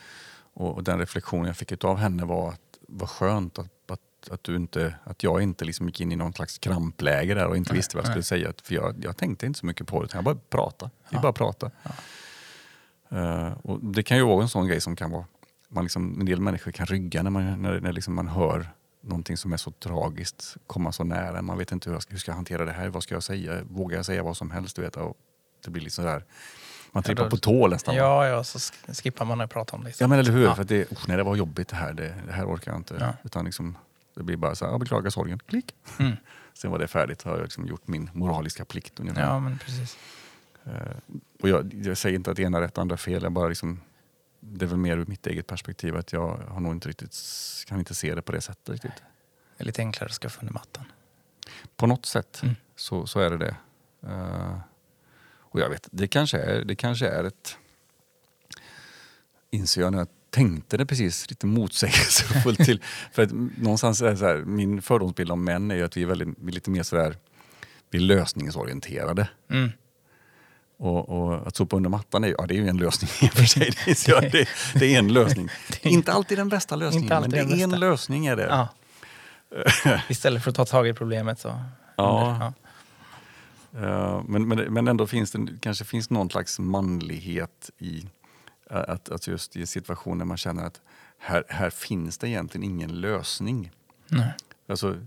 och, 0.54 0.76
och 0.76 0.84
den 0.84 1.00
reflektion 1.00 1.46
jag 1.46 1.58
fick 1.58 1.84
av 1.84 1.98
henne 1.98 2.26
var 2.26 2.50
att 2.50 2.78
vad 2.88 3.10
skönt 3.10 3.60
att, 3.60 3.92
att, 3.92 4.00
att, 4.30 4.44
du 4.44 4.56
inte, 4.56 4.96
att 5.04 5.24
jag 5.24 5.42
inte 5.42 5.66
liksom 5.66 5.86
gick 5.88 6.02
in 6.02 6.12
i 6.12 6.16
någon 6.16 6.34
slags 6.34 6.58
krampläge 6.58 7.34
där 7.34 7.48
och 7.48 7.58
inte 7.58 7.72
Nej, 7.72 7.78
visste 7.78 7.98
vad 7.98 8.02
jag 8.02 8.08
skulle 8.08 8.40
nej. 8.40 8.48
säga. 8.48 8.54
För 8.64 8.76
jag, 8.76 8.96
jag 9.04 9.18
tänkte 9.18 9.46
inte 9.46 9.60
så 9.60 9.66
mycket 9.66 9.88
på 9.88 10.00
det, 10.02 10.06
utan 10.06 10.18
jag 10.18 10.26
bara 10.26 10.38
pratade. 10.50 10.92
Ja. 11.10 11.22
bara 11.22 11.34
pratade. 11.34 11.72
Eh, 13.10 13.52
och 13.64 13.80
det 13.86 14.04
kan 14.04 14.18
ju 14.18 14.24
vara 14.24 14.42
en 14.42 14.50
sån 14.50 14.68
grej 14.68 14.82
som 14.82 14.96
kan 14.96 15.12
vara, 15.12 15.26
man 15.70 15.84
liksom, 15.84 16.20
en 16.20 16.26
del 16.26 16.42
människor 16.42 16.72
kan 16.72 16.86
rygga 16.86 17.24
när 17.24 17.30
man, 17.32 17.62
när, 17.62 17.80
när 17.80 17.94
liksom 17.94 18.14
man 18.16 18.28
hör 18.28 18.68
någonting 19.04 19.38
som 19.38 19.54
är 19.54 19.58
så 19.58 19.72
tragiskt 19.72 20.58
komma 20.68 20.92
så 20.92 21.04
nära. 21.04 21.42
Man 21.42 21.58
vet 21.58 21.72
inte 21.72 21.90
hur 21.90 21.96
jag 21.96 22.02
ska, 22.04 22.12
hur 22.12 22.18
ska 22.20 22.32
jag 22.32 22.36
hantera 22.36 22.66
det 22.66 22.72
här, 22.72 22.90
vad 22.90 23.04
ska 23.04 23.14
jag 23.16 23.24
säga? 23.24 23.62
Vågar 23.70 23.98
jag 23.98 24.06
säga 24.06 24.24
vad 24.24 24.38
som 24.38 24.52
helst? 24.52 24.76
Du 24.76 24.82
vet, 24.82 24.96
och 24.98 25.18
det 25.66 25.72
blir 25.72 25.84
liksom 25.84 26.06
där, 26.06 26.26
man 26.92 27.04
trippar 27.04 27.24
då- 27.24 27.30
på 27.30 27.38
tå 27.38 27.68
nästan. 27.68 27.96
Ja, 27.96 28.28
ja, 28.28 28.44
så 28.44 28.58
sk- 28.58 29.02
skippar 29.02 29.26
man 29.26 29.42
att 29.42 29.50
prata 29.50 29.76
om 29.76 29.84
det. 29.84 30.00
Ja 30.00 30.08
men 30.08 30.20
eller 30.20 30.32
hur, 30.32 30.44
Ja. 30.44 30.56
för 30.56 30.64
det, 30.64 30.92
usch, 30.92 31.08
nej, 31.08 31.18
det 31.18 31.24
var 31.24 31.36
jobbigt 31.36 31.68
det 31.68 31.76
här, 31.76 31.94
det, 31.94 32.16
det 32.28 32.32
här 32.34 32.46
orkar 32.46 32.72
jag 32.72 32.80
inte. 32.80 32.96
Ja. 33.00 33.14
Utan 33.24 33.46
liksom, 33.46 33.78
det 34.14 34.24
blir 34.24 34.38
bara 34.38 34.56
så 34.56 34.66
här, 34.66 34.72
jag 34.72 34.80
beklagar 34.80 35.10
sorgen, 35.10 35.40
klick. 35.46 35.76
Mm. 36.00 36.16
Sen 36.54 36.72
var 36.72 36.80
det 36.80 36.88
färdigt, 36.88 37.22
har 37.24 37.32
jag 37.32 37.42
liksom 37.44 37.68
gjort 37.68 37.88
min 37.88 38.10
moraliska 38.14 38.66
plikt 38.66 39.00
ungefär. 39.00 39.22
ja, 39.22 39.40
men 39.40 39.58
precis. 39.60 39.98
Eh, 40.64 40.72
och 41.42 41.50
jag, 41.50 41.74
jag 41.74 41.98
säger 41.98 42.16
inte 42.16 42.32
att 42.32 42.38
det 42.38 42.44
ena 42.44 42.58
är 42.58 42.62
rätt 42.62 42.78
och 42.78 42.82
andra 42.82 42.98
fel, 42.98 43.24
jag 43.24 43.32
bara 43.32 43.48
liksom, 43.48 43.82
det 44.40 44.66
är 44.66 44.70
väl 44.70 44.78
mer 44.78 44.98
ur 44.98 45.06
mitt 45.06 45.28
eget 45.28 45.48
perspektiv 45.48 45.96
att 45.96 46.14
jag 46.14 46.38
har 46.38 46.60
nog 46.60 46.72
inte 46.74 46.90
riktigt, 46.90 47.16
kan 47.68 47.80
inte 47.80 47.96
se 47.96 48.16
det 48.16 48.22
på 48.22 48.32
det 48.32 48.42
sättet 48.42 48.70
riktigt. 48.70 49.04
Det 49.58 49.64
är 49.64 49.66
lite 49.66 49.82
enklare 49.82 50.06
att 50.10 50.16
skaffa 50.16 50.42
under 50.42 50.54
mattan. 50.54 50.86
På 51.76 51.88
något 51.88 52.06
sätt 52.06 52.40
Mm. 52.44 52.56
så, 52.76 53.08
så 53.08 53.20
är 53.20 53.30
det 53.30 53.38
det. 53.38 53.56
Eh, 54.08 54.58
och 55.40 55.60
jag 55.60 55.70
vet, 55.70 55.88
det 55.92 56.08
kanske 56.08 56.38
är, 56.38 56.66
det 56.66 56.76
kanske 56.76 57.08
är 57.08 57.24
ett, 57.24 57.58
inser 59.50 59.82
jag 59.82 59.92
när 59.92 59.98
jag 60.00 60.08
tänkte 60.32 60.78
det 60.78 60.86
precis 60.86 61.30
lite 61.30 61.46
motsägelsefullt 61.46 62.60
till. 62.66 62.82
För 63.12 63.24
att 63.24 63.32
någonstans 63.58 64.02
är 64.02 64.16
så 64.16 64.26
här, 64.26 64.38
min 64.38 64.82
fördomsbild 64.82 65.32
om 65.32 65.44
män 65.44 65.72
är 65.72 65.76
ju 65.76 65.84
att 65.84 65.98
vi 65.98 66.02
är, 66.04 66.06
väldigt, 66.08 66.28
vi 66.42 66.48
är 66.48 66.54
lite 66.54 66.70
mer 66.70 66.84
sådär, 66.84 67.16
vi 67.90 67.98
är 67.98 68.02
lösningsorienterade. 68.02 69.28
Mm. 69.52 69.70
Och, 70.78 71.10
och 71.10 71.48
att 71.48 71.56
sopa 71.56 71.76
under 71.76 71.90
mattan 71.90 72.24
är, 72.24 72.28
ju- 72.28 72.36
ja, 72.38 72.46
det 72.48 72.54
är 72.54 72.58
ju 72.58 72.68
en 72.68 72.78
lösning 72.78 73.10
i 73.22 73.28
och 73.28 73.34
för 73.34 73.44
sig. 73.44 73.72
Det, 73.86 73.92
är, 74.08 74.12
ja, 74.14 74.22
det, 74.32 74.48
det 74.80 74.96
är 74.96 75.00
en 75.00 75.14
lösning. 75.14 75.48
Det 75.82 75.86
är- 75.90 75.94
inte 75.94 76.14
alltid 76.14 76.38
den 76.38 76.50
bästa 76.50 76.76
lösningen, 76.76 77.22
men 77.22 77.30
det 77.30 77.38
är 77.38 77.42
en 77.44 77.50
bästa. 77.50 77.76
lösning. 77.78 78.26
är 78.26 78.36
det. 78.36 78.44
Ja. 78.46 78.68
Istället 80.10 80.44
för 80.44 80.50
att 80.50 80.56
ta 80.56 80.66
tag 80.66 80.88
i 80.88 80.94
problemet 80.94 81.40
så... 81.40 81.48
Ja. 81.96 82.38
ja. 82.40 82.54
Eh, 83.80 84.24
men, 84.28 84.48
men, 84.48 84.74
men 84.74 84.88
ändå 84.88 85.08
finns 85.08 85.32
det 85.32 85.48
kanske 85.62 85.86
finns 85.86 86.10
någon 86.10 86.30
slags 86.30 86.60
manlighet 86.60 87.70
i 87.78 88.06
att, 88.72 89.10
att 89.10 89.28
just 89.28 89.56
i 89.56 89.66
situationer 89.66 90.26
man 90.26 90.38
känner 90.38 90.66
att 90.66 90.82
här, 91.18 91.44
här 91.50 91.70
finns 91.70 92.18
det 92.18 92.30
egentligen 92.30 92.64
ingen 92.64 93.02
lösning. 93.02 93.72
Nej. 94.08 94.34
Alltså, 94.68 94.98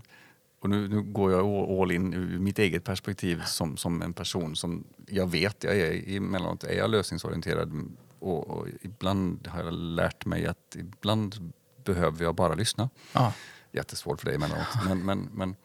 och 0.59 0.69
nu, 0.69 0.87
nu 0.87 1.01
går 1.01 1.31
jag 1.31 1.45
all- 1.45 1.81
all 1.81 1.91
in 1.91 2.13
ur 2.13 2.39
mitt 2.39 2.59
eget 2.59 2.83
perspektiv 2.83 3.43
som, 3.45 3.77
som 3.77 4.01
en 4.01 4.13
person 4.13 4.55
som 4.55 4.83
jag 5.07 5.27
vet, 5.31 5.63
jag 5.63 5.75
är 5.77 6.15
emellanåt 6.17 6.63
är 6.63 6.77
jag 6.77 6.89
lösningsorienterad 6.89 7.89
och, 8.19 8.47
och 8.47 8.67
ibland 8.81 9.47
har 9.47 9.63
jag 9.63 9.73
lärt 9.73 10.25
mig 10.25 10.45
att 10.45 10.75
ibland 10.75 11.53
behöver 11.83 12.23
jag 12.23 12.35
bara 12.35 12.53
lyssna. 12.53 12.89
Ja. 13.13 13.33
Jättesvårt 13.71 14.19
för 14.19 14.25
dig 14.25 14.35
emellanåt. 14.35 14.67
Men, 14.87 15.05
men, 15.05 15.29
men 15.33 15.55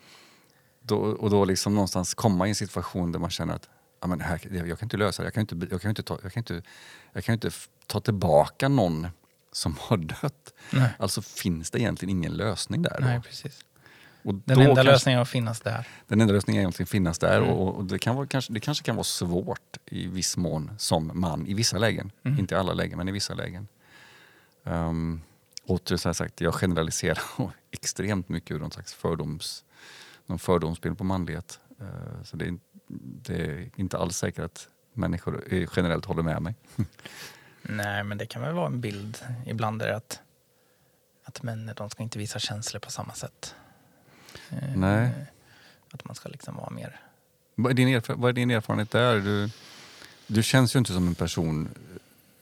då, 0.82 0.96
och 0.98 1.30
då 1.30 1.44
liksom 1.44 1.74
någonstans 1.74 2.14
komma 2.14 2.46
i 2.46 2.48
en 2.48 2.54
situation 2.54 3.12
där 3.12 3.18
man 3.18 3.30
känner 3.30 3.54
att 3.54 3.68
ja, 4.00 4.06
men 4.06 4.20
här, 4.20 4.40
jag 4.66 4.78
kan 4.78 4.86
inte 4.86 4.96
lösa 4.96 5.22
det, 5.22 5.26
jag 5.26 5.34
kan 5.34 5.40
inte, 5.40 5.66
jag 5.70 5.80
kan 5.82 5.88
inte, 5.88 6.02
ta, 6.02 6.18
jag 6.22 6.32
kan 6.32 6.40
inte, 6.40 6.62
jag 7.12 7.24
kan 7.24 7.32
inte 7.32 7.48
f- 7.48 7.68
ta 7.86 8.00
tillbaka 8.00 8.68
någon 8.68 9.06
som 9.52 9.76
har 9.80 9.96
dött. 9.96 10.52
Nej. 10.72 10.90
Alltså 10.98 11.22
finns 11.22 11.70
det 11.70 11.80
egentligen 11.80 12.10
ingen 12.16 12.32
lösning 12.32 12.82
där. 12.82 12.96
då? 13.00 13.06
Nej, 13.06 13.20
precis. 13.20 13.64
Och 14.22 14.34
Den 14.34 14.58
enda 14.60 14.74
kanske- 14.74 14.82
lösningen 14.92 15.18
är 15.18 15.22
att 15.22 15.28
finnas 15.28 15.60
där. 15.60 15.88
den 16.06 16.20
enda 16.20 16.32
lösningen 16.34 16.58
är 16.60 16.62
egentligen 16.62 16.86
finnas 16.86 17.18
där 17.18 17.38
Mm. 17.38 17.50
och, 17.50 17.74
och 17.76 17.84
det, 17.84 17.98
kan 17.98 18.16
vara, 18.16 18.26
kanske, 18.26 18.52
det 18.52 18.60
kanske 18.60 18.84
kan 18.84 18.96
vara 18.96 19.04
svårt 19.04 19.76
i 19.86 20.06
viss 20.06 20.36
mån 20.36 20.70
som 20.78 21.10
man 21.14 21.46
i 21.46 21.54
vissa 21.54 21.78
lägen. 21.78 22.12
Mm. 22.22 22.38
Inte 22.38 22.54
i 22.54 22.58
alla 22.58 22.72
lägen, 22.74 22.98
men 22.98 23.08
i 23.08 23.12
vissa 23.12 23.34
lägen. 23.34 23.68
Um, 24.64 25.22
åter 25.66 25.96
så 25.96 26.08
här 26.08 26.12
sagt, 26.14 26.40
jag 26.40 26.54
generaliserar 26.54 27.22
extremt 27.70 28.28
mycket 28.28 28.50
ur 28.50 28.58
någon 28.58 28.70
slags 28.70 28.94
fördoms, 28.94 29.64
någon 30.26 30.38
fördomsbild 30.38 30.98
på 30.98 31.04
manlighet. 31.04 31.60
Eh, 31.80 32.22
så 32.24 32.36
det 32.36 32.46
är, 32.46 32.58
det 33.22 33.34
är 33.34 33.70
inte 33.76 33.98
alls 33.98 34.16
säkert 34.16 34.44
att 34.44 34.68
människor 34.92 35.44
generellt 35.76 36.04
håller 36.04 36.22
med 36.22 36.42
mig. 36.42 36.54
Nej, 37.62 38.04
men 38.04 38.18
det 38.18 38.26
kan 38.26 38.42
väl 38.42 38.54
vara 38.54 38.66
en 38.66 38.80
bild. 38.80 39.18
Ibland 39.46 39.82
är 39.82 39.92
att, 39.92 40.20
att 41.24 41.42
män 41.42 41.72
de 41.76 41.90
ska 41.90 42.02
inte 42.02 42.18
visa 42.18 42.38
känslor 42.38 42.80
på 42.80 42.90
samma 42.90 43.14
sätt. 43.14 43.54
Eh, 44.50 44.76
Nej. 44.76 45.10
Att 45.92 46.04
man 46.04 46.14
ska 46.14 46.28
liksom 46.28 46.56
vara 46.56 46.70
mer... 46.70 47.00
Vad 47.54 47.72
är 47.72 47.74
din, 47.76 47.88
erf- 47.88 48.14
vad 48.16 48.28
är 48.28 48.32
din 48.32 48.50
erfarenhet 48.50 48.90
där? 48.90 49.20
Du, 49.20 49.50
du 50.26 50.42
känns 50.42 50.74
ju 50.74 50.78
inte 50.78 50.92
som 50.92 51.06
en 51.08 51.14
person, 51.14 51.68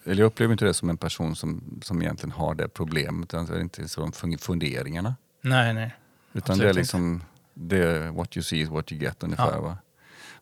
eller 0.05 0.22
jag 0.22 0.27
upplever 0.27 0.53
inte 0.53 0.64
det 0.64 0.74
som 0.74 0.90
en 0.90 0.96
person 0.96 1.37
som, 1.37 1.81
som 1.83 2.03
egentligen 2.03 2.33
har 2.33 2.55
det 2.55 2.68
problemet. 2.68 3.29
Utan 3.35 3.46
det 3.46 3.57
är 3.57 3.61
inte 3.61 3.88
så 3.88 4.01
de 4.01 4.12
fun- 4.12 4.38
funderingarna. 4.38 5.16
Nej, 5.40 5.74
nej. 5.74 5.94
Utan 6.33 6.53
Absolut 6.55 6.62
det 6.62 6.68
är 6.68 6.74
liksom, 6.83 7.22
det 7.59 7.85
är 7.85 8.11
what 8.11 8.37
you 8.37 8.44
see 8.44 8.61
is 8.61 8.68
what 8.68 8.92
you 8.92 9.03
get 9.03 9.23
ungefär. 9.23 9.53
Ja. 9.53 9.79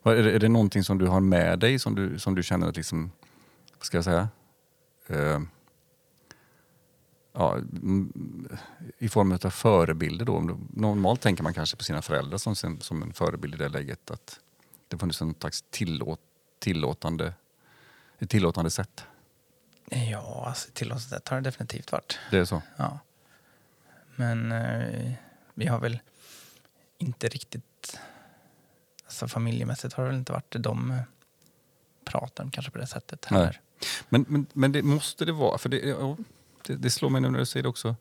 Va? 0.02 0.16
Är, 0.16 0.22
det, 0.22 0.32
är 0.32 0.38
det 0.38 0.48
någonting 0.48 0.84
som 0.84 0.98
du 0.98 1.06
har 1.06 1.20
med 1.20 1.58
dig 1.58 1.78
som 1.78 1.94
du, 1.94 2.18
som 2.18 2.34
du 2.34 2.42
känner 2.42 2.68
att 2.68 2.76
liksom, 2.76 3.10
vad 3.78 3.84
ska 3.84 3.96
jag 3.96 4.04
säga? 4.04 4.28
Eh, 5.06 5.40
ja, 7.32 7.54
mm, 7.54 8.48
I 8.98 9.08
form 9.08 9.32
av 9.32 9.50
förebilder 9.50 10.24
då. 10.24 10.58
Normalt 10.70 11.20
tänker 11.20 11.42
man 11.42 11.54
kanske 11.54 11.76
på 11.76 11.84
sina 11.84 12.02
föräldrar 12.02 12.38
som, 12.38 12.56
som 12.80 13.02
en 13.02 13.12
förebild 13.12 13.54
i 13.54 13.58
det 13.58 13.68
läget. 13.68 14.10
Att 14.10 14.40
det 14.88 14.98
funnits 14.98 15.20
en 15.20 15.34
slags 15.34 15.64
tillåt, 15.70 16.20
tillåtande, 16.58 17.32
ett 18.18 18.30
tillåtande 18.30 18.70
sätt. 18.70 19.04
Ja, 19.90 20.44
alltså 20.46 20.70
tillåtelse 20.72 21.20
har 21.26 21.36
det 21.36 21.42
definitivt 21.42 21.92
varit. 21.92 22.18
Det 22.30 22.38
är 22.38 22.44
så? 22.44 22.62
Ja. 22.76 22.98
Men 24.16 24.52
eh, 24.52 25.12
vi 25.54 25.66
har 25.66 25.80
väl 25.80 25.98
inte 26.98 27.28
riktigt... 27.28 27.98
Alltså 29.04 29.28
familjemässigt 29.28 29.94
har 29.94 30.04
det 30.04 30.10
väl 30.10 30.18
inte 30.18 30.32
varit 30.32 30.56
de 30.58 30.90
eh, 30.90 31.00
praten 32.04 32.50
kanske 32.50 32.72
på 32.72 32.78
det 32.78 32.86
sättet 32.86 33.26
Nej. 33.30 33.40
heller. 33.40 33.60
Men, 34.08 34.24
men, 34.28 34.46
men 34.52 34.72
det 34.72 34.82
måste 34.82 35.24
det 35.24 35.32
vara, 35.32 35.58
för 35.58 35.68
det, 35.68 35.78
ja, 35.78 36.16
det, 36.66 36.74
det 36.76 36.90
slår 36.90 37.10
mig 37.10 37.20
nu 37.20 37.30
när 37.30 37.38
du 37.38 37.46
säger 37.46 37.62
det 37.62 37.68
också. 37.68 37.96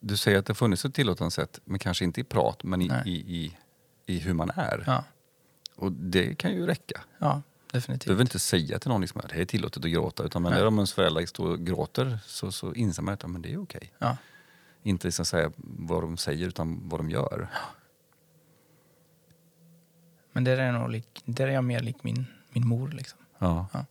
Du 0.00 0.16
säger 0.16 0.38
att 0.38 0.46
det 0.46 0.50
har 0.50 0.54
funnits 0.56 0.84
ett 0.84 0.94
tillåtande 0.94 1.30
sätt, 1.30 1.60
men 1.64 1.78
kanske 1.78 2.04
inte 2.04 2.20
i 2.20 2.24
prat, 2.24 2.62
men 2.64 2.82
i, 2.82 2.90
i, 3.04 3.10
i, 3.36 3.56
i 4.06 4.18
hur 4.18 4.34
man 4.34 4.50
är. 4.50 4.84
Ja, 4.86 5.04
Och 5.76 5.92
det 5.92 6.34
kan 6.34 6.52
ju 6.52 6.66
räcka. 6.66 7.00
ja 7.18 7.42
Du 7.72 7.78
definitivt. 7.78 8.06
behöver 8.06 8.22
inte 8.22 8.38
säga 8.38 8.78
till 8.78 8.88
någon 8.90 9.00
liksom, 9.00 9.20
att 9.20 9.28
det 9.28 9.40
är 9.40 9.44
tillåtet 9.44 9.84
att 9.84 9.90
gråta, 9.90 10.22
utan 10.24 10.42
men 10.42 10.52
de 10.64 10.74
ens 10.78 10.92
föräldrar 10.92 11.26
står 11.26 11.48
och 11.48 11.60
gråter 11.60 12.18
så, 12.26 12.52
så 12.52 12.74
inser 12.74 13.02
man 13.02 13.14
att 13.14 13.22
ja, 13.22 13.28
men 13.28 13.42
det 13.42 13.52
är 13.52 13.62
okej. 13.62 13.92
Ja. 13.98 14.16
Inte 14.82 15.06
liksom 15.08 15.24
säga 15.24 15.52
vad 15.56 16.02
de 16.02 16.16
säger, 16.16 16.48
utan 16.48 16.88
vad 16.88 17.00
de 17.00 17.10
gör. 17.10 17.48
Men 20.40 20.44
där 20.44 20.58
är, 20.58 20.72
nog 20.72 20.90
lik, 20.90 21.22
där 21.24 21.48
är 21.48 21.52
jag 21.52 21.64
mer 21.64 21.80
lik 21.80 22.04
min, 22.04 22.26
min 22.52 22.68
mor. 22.68 22.88
Liksom. 22.88 23.18
Ja. 23.38 23.66
Ja. 23.72 23.84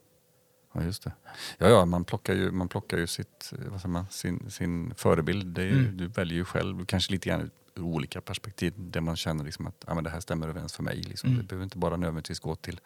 Ja, 0.73 0.83
just 0.83 1.03
det. 1.03 1.11
Ja, 1.57 1.67
ja 1.69 1.85
man, 1.85 2.03
plockar 2.05 2.33
ju, 2.33 2.51
man 2.51 2.67
plockar 2.69 2.97
ju 2.97 3.07
sitt, 3.07 3.53
vad 3.67 3.81
säger 3.81 3.87
man, 3.93 4.05
sin, 4.09 4.51
sin 4.51 4.93
förebild. 4.95 5.47
Det 5.47 5.61
är, 5.61 5.65
ju- 5.65 5.79
Mm. 5.79 5.97
Du 5.97 6.07
väljer 6.07 6.37
ju 6.37 6.45
själv, 6.45 6.85
kanske 6.85 7.11
lite 7.11 7.29
grann 7.29 7.51
ur 7.75 7.81
olika 7.81 8.21
perspektiv, 8.21 8.73
där 8.77 9.01
man 9.01 9.15
känner 9.15 9.43
liksom 9.43 9.67
att 9.67 9.83
ja, 9.87 9.93
men 9.95 10.03
det 10.03 10.09
här 10.09 10.19
stämmer 10.19 10.47
överens 10.47 10.73
för 10.73 10.83
mig. 10.83 10.95
Liksom. 11.03 11.29
Mm. 11.29 11.41
Det 11.41 11.47
behöver 11.47 11.63
inte 11.63 11.77
bara 11.77 11.97
nödvändigtvis 11.97 12.39
gå 12.39 12.55
till, 12.55 12.79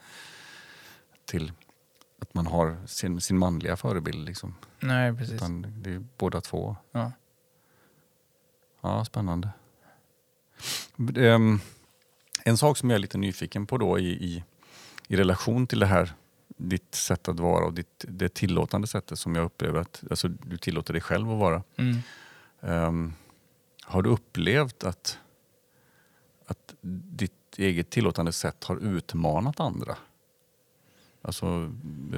till 1.26 1.52
att 2.22 2.34
man 2.34 2.48
har 2.48 2.78
sin, 2.88 3.22
sin 3.22 3.38
manliga 3.38 3.78
förebild. 3.78 4.26
Liksom. 4.26 4.56
Nej, 4.80 5.14
precis. 5.16 5.34
Utan 5.36 5.66
det 5.82 5.90
är 5.94 6.04
båda 6.18 6.42
två. 6.42 6.76
Ja. 6.92 7.12
Ja, 8.82 9.06
spännande. 9.06 9.50
Ehm, 11.16 11.60
en 12.46 12.58
sak 12.58 12.78
som 12.78 12.90
jag 12.90 12.96
är 12.96 13.02
lite 13.02 13.18
nyfiken 13.18 13.66
på 13.66 13.78
då 13.78 14.00
i, 14.00 14.08
i, 14.08 14.44
i 15.08 15.16
relation 15.16 15.68
till 15.68 15.80
det 15.80 15.86
här 15.86 16.14
ditt 16.58 16.96
sätt 16.96 17.28
att 17.28 17.40
vara 17.40 17.66
och 17.66 17.74
ditt, 17.74 18.06
det 18.08 18.34
tillåtande 18.34 18.88
sättet 18.88 19.20
som 19.20 19.36
jag 19.36 19.46
upplever 19.46 19.80
att 19.80 20.04
alltså, 20.10 20.28
du 20.28 20.58
tillåter 20.58 20.94
dig 20.94 21.02
själv 21.02 21.32
att 21.32 21.40
vara. 21.40 21.64
Mm. 21.78 21.98
Ehm, 22.62 23.14
har 23.82 24.02
du 24.02 24.10
upplevt 24.10 24.84
att, 24.84 25.20
att 26.46 26.74
ditt 26.82 27.32
eget 27.58 27.90
tillåtande 27.90 28.32
sätt 28.32 28.64
har 28.64 28.78
utmanat 28.78 29.60
andra? 29.60 29.98
Alltså, 31.22 31.72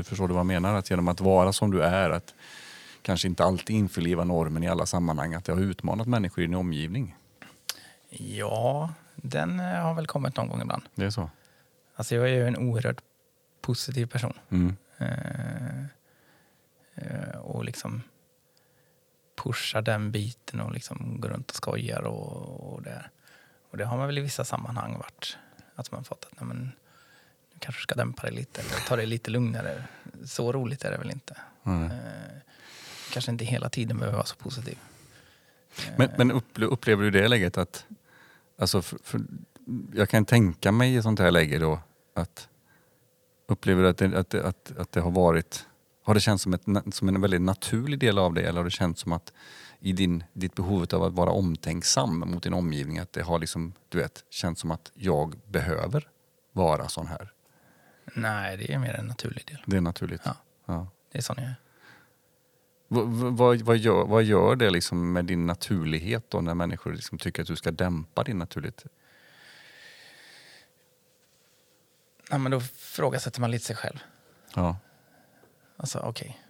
förstår 0.04 0.28
du 0.28 0.34
vad 0.34 0.40
jag 0.40 0.46
menar? 0.46 0.74
Att 0.74 0.90
genom 0.90 1.08
att 1.08 1.22
vara 1.22 1.54
som 1.54 1.72
du 1.72 1.82
är, 1.82 2.10
att 2.10 2.34
kanske 3.02 3.28
inte 3.28 3.44
alltid 3.44 3.76
införliva 3.76 4.24
normen 4.24 4.64
i 4.64 4.68
alla 4.68 4.86
sammanhang, 4.86 5.34
att 5.34 5.46
det 5.46 5.52
har 5.52 5.60
utmanat 5.60 6.08
människor 6.08 6.44
i 6.44 6.48
din 6.48 6.56
omgivning. 6.56 7.16
Ja, 8.10 8.94
den 9.16 9.60
eh, 9.60 9.66
har 9.66 9.94
väl 9.94 10.08
kommit 10.08 10.38
någon 10.38 10.48
gång 10.48 10.62
ibland. 10.62 10.84
Det 10.96 11.06
är 11.06 11.10
så? 11.10 11.30
Alltså 11.96 12.16
jag 12.16 12.30
är 12.30 12.34
ju 12.34 12.48
en 12.48 12.58
oerhört 12.58 13.02
positiv 13.62 14.06
person. 14.06 14.34
Mm. 14.50 14.76
Eh, 14.98 15.86
eh, 16.96 17.38
och 17.38 17.66
liksom 17.66 18.02
pushar 19.36 19.82
den 19.82 20.12
biten 20.12 20.60
och 20.60 20.72
liksom 20.72 21.22
går 21.22 21.30
runt 21.30 21.50
och 21.50 21.56
skojar 21.56 22.02
och, 22.02 22.74
och 22.74 22.82
det. 22.82 23.06
Och 23.72 23.78
det 23.78 23.86
har 23.86 23.98
man 23.98 24.08
väl 24.08 24.18
i 24.18 24.22
vissa 24.22 24.46
sammanhang 24.46 24.98
varit. 24.98 25.38
Att 25.76 25.92
man 25.92 26.04
fått 26.04 26.26
att 26.26 26.40
nej 26.40 26.48
men, 26.48 26.72
du 27.54 27.60
kanske 27.60 27.82
ska 27.82 27.96
dämpa 27.96 28.22
dig 28.22 28.32
lite 28.32 28.62
eller 28.62 28.88
ta 28.88 28.96
det 28.96 29.06
lite 29.06 29.32
lugnare. 29.32 29.84
Så 30.26 30.52
roligt 30.52 30.84
är 30.84 30.92
det 30.92 30.98
väl 30.98 31.12
inte. 31.12 31.38
Mm. 31.64 31.92
Eh, 31.92 32.00
kanske 33.14 33.32
inte 33.32 33.46
hela 33.46 33.70
tiden 33.70 33.98
behöver 33.98 34.18
vara 34.18 34.26
så 34.26 34.36
positiv. 34.36 34.78
Men, 35.98 36.10
men 36.18 36.32
upple- 36.32 36.66
upplever 36.66 37.04
du 37.04 37.12
det 37.12 37.28
läget 37.28 37.58
att... 37.58 37.86
Alltså 38.58 38.82
för, 38.82 39.00
för, 39.04 39.22
jag 39.94 40.10
kan 40.10 40.26
tänka 40.26 40.72
mig 40.72 40.96
i 40.96 41.02
sånt 41.02 41.20
här 41.20 41.32
läge 41.32 41.60
då 41.60 41.80
att... 42.14 42.50
Upplever 43.48 43.84
du 43.84 43.90
att 43.90 43.98
det, 43.98 44.20
att, 44.20 44.30
det, 44.30 44.44
att, 44.44 44.78
att 44.78 44.92
det 44.92 45.02
har 45.02 45.12
varit... 45.12 45.66
Har 46.04 46.14
det 46.14 46.20
känts 46.20 46.44
som, 46.44 46.54
ett, 46.54 46.64
som 46.96 47.08
en 47.08 47.22
väldigt 47.22 47.42
naturlig 47.42 48.00
del 48.00 48.18
av 48.18 48.34
dig 48.34 48.46
eller 48.46 48.60
har 48.60 48.66
det 48.66 48.72
känts 48.72 49.02
som 49.02 49.12
att 49.12 49.34
i 49.80 49.94
din, 49.94 50.24
ditt 50.34 50.56
behov 50.56 50.86
av 50.94 51.04
att 51.04 51.14
vara 51.14 51.32
omtänksam 51.32 52.20
mot 52.20 52.44
din 52.44 52.54
omgivning 52.54 53.00
att 53.00 53.14
det 53.14 53.22
har 53.22 53.40
liksom, 53.40 53.74
du 53.90 53.98
vet, 53.98 54.24
känts 54.30 54.62
som 54.62 54.72
att 54.72 54.92
jag 54.94 55.36
behöver 55.48 56.08
vara 56.52 56.90
sån 56.90 57.08
här? 57.08 57.32
Nej, 58.14 58.58
det 58.58 58.74
är 58.74 58.80
mer 58.80 58.94
en 58.94 59.06
naturlig 59.06 59.48
del. 59.48 59.64
Det 59.66 59.78
är 59.78 59.82
naturligt. 59.82 60.22
Ja. 60.24 60.36
Ja. 60.66 60.88
Det 61.12 61.18
är 61.18 61.22
sån 61.22 61.36
jag 61.40 61.46
är. 61.46 61.56
Vad, 62.88 63.62
vad, 63.62 63.78
gör, 63.78 64.06
vad 64.06 64.24
gör 64.24 64.56
det 64.56 64.70
liksom 64.70 65.14
med 65.14 65.26
din 65.26 65.46
naturlighet 65.46 66.30
då 66.30 66.42
när 66.42 66.54
människor 66.54 66.94
liksom 66.94 67.18
tycker 67.18 67.42
att 67.42 67.48
du 67.48 67.56
ska 67.56 67.72
dämpa 67.72 68.24
din 68.24 68.40
naturlighet? 68.40 68.86
Ja, 72.30 72.38
men 72.38 72.52
då 72.52 72.60
frågasätter 72.76 73.42
man 73.42 73.52
lite 73.52 73.66
sig 73.66 73.76
själv. 73.76 74.00
Ja. 74.56 74.78
Alltså 75.78 76.00
okej. 76.00 76.42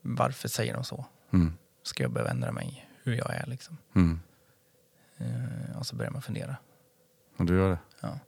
Varför 0.00 0.48
säger 0.48 0.74
de 0.74 0.84
så? 0.84 1.06
Mm. 1.30 1.52
Ska 1.82 2.02
jag 2.02 2.12
behöva 2.12 2.30
ändra 2.30 2.52
mig 2.52 2.88
hur 3.02 3.14
jag 3.14 3.34
är 3.34 3.46
liksom? 3.46 3.78
Mm. 3.94 4.20
Eh, 5.16 5.78
och 5.78 5.86
så 5.86 5.96
börjar 5.96 6.10
man 6.10 6.22
fundera. 6.22 6.56
Och 7.36 7.44
du 7.44 7.56
gör 7.56 7.70
det? 7.70 7.78
Ja. 8.00 8.18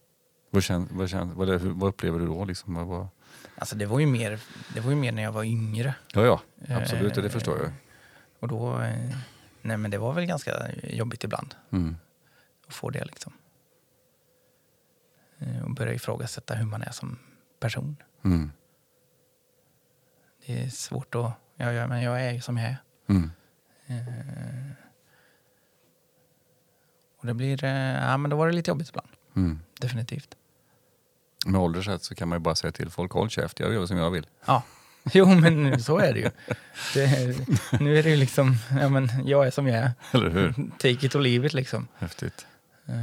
Vad, 0.51 0.63
kän, 0.63 0.89
vad, 0.91 1.11
kän, 1.11 1.35
vad, 1.35 1.49
det, 1.49 1.59
vad 1.59 1.89
upplever 1.89 2.19
du 2.19 2.27
då? 2.27 2.45
Liksom? 2.45 2.75
Vad, 2.75 2.87
vad... 2.87 3.09
Alltså 3.59 3.77
det 3.77 3.87
var, 3.87 3.99
ju 4.01 4.07
mer, 4.07 4.41
det 4.75 4.81
var 4.81 4.91
ju 4.91 4.97
mer 4.97 5.13
när 5.13 5.23
jag 5.23 5.33
var 5.33 5.45
yngre. 5.45 5.95
Ja, 6.15 6.25
ja. 6.25 6.41
Absolut, 6.77 7.17
Eh, 7.17 7.23
det 7.23 7.31
förstår 7.31 7.59
jag. 7.59 7.73
Och 8.41 8.49
då, 8.49 8.81
eh, 8.81 9.17
nej 9.63 9.77
men 9.77 9.91
det 9.91 9.99
var 9.99 10.13
väl 10.13 10.27
ganska 10.27 10.69
jobbigt 10.83 11.25
ibland 11.25 11.55
Mm. 11.71 11.97
att 12.67 12.75
få 12.75 12.91
det 12.91 13.05
liksom. 13.05 13.33
Eh, 15.39 15.63
och 15.65 15.71
börja 15.71 15.93
ifrågasätta 15.95 16.55
hur 16.55 16.67
man 16.67 16.83
är 16.83 16.91
som 16.93 17.19
person. 17.61 17.97
Mm. 18.25 18.53
Det 20.47 20.63
är 20.65 20.69
svårt 20.71 21.15
att, 21.15 21.33
ja, 21.57 21.73
ja 21.73 21.87
men 21.87 22.03
jag 22.03 22.23
är 22.23 22.33
ju 22.33 22.41
som 22.41 22.57
jag 22.57 22.67
är. 22.71 22.77
Mm. 23.09 23.31
Eh, 23.87 24.71
och 27.19 27.27
det 27.27 27.35
blir, 27.35 27.65
eh, 27.65 27.71
ja 28.11 28.17
men 28.17 28.31
då 28.31 28.37
var 28.37 28.47
det 28.47 28.53
lite 28.53 28.71
jobbigt 28.71 28.89
ibland. 28.89 29.09
Mm. 29.37 29.61
Definitivt. 29.81 30.37
Med 31.47 31.61
åldersrätt 31.61 32.03
så 32.05 32.15
kan 32.15 32.29
man 32.29 32.37
ju 32.39 32.41
bara 32.41 32.55
säga 32.55 32.73
till 32.73 32.91
folk, 32.91 33.13
håll 33.13 33.31
käft, 33.31 33.61
jag 33.61 33.73
gör 33.73 33.87
som 33.87 33.97
jag 33.97 34.11
vill. 34.11 34.27
Ja, 34.47 34.63
jo 35.13 35.27
men 35.35 35.83
så 35.83 35.99
är 35.99 36.13
det 36.15 36.19
ju. 36.21 36.31
Det, 36.95 37.81
nu 37.81 37.99
är 37.99 38.03
det 38.03 38.11
ju 38.11 38.17
liksom, 38.17 38.57
ja 38.81 38.89
men 38.89 39.09
jag 39.25 39.47
är 39.47 39.51
som 39.51 39.67
jag 39.67 39.77
är. 39.79 39.93
Eller 40.13 40.31
hur? 40.31 40.53
Take 40.79 41.07
it 41.07 41.15
or 41.15 41.21
leave 41.21 41.47
it 41.47 41.55
liksom. 41.55 41.89
Häftigt. 41.99 42.47
Eh, 42.87 42.95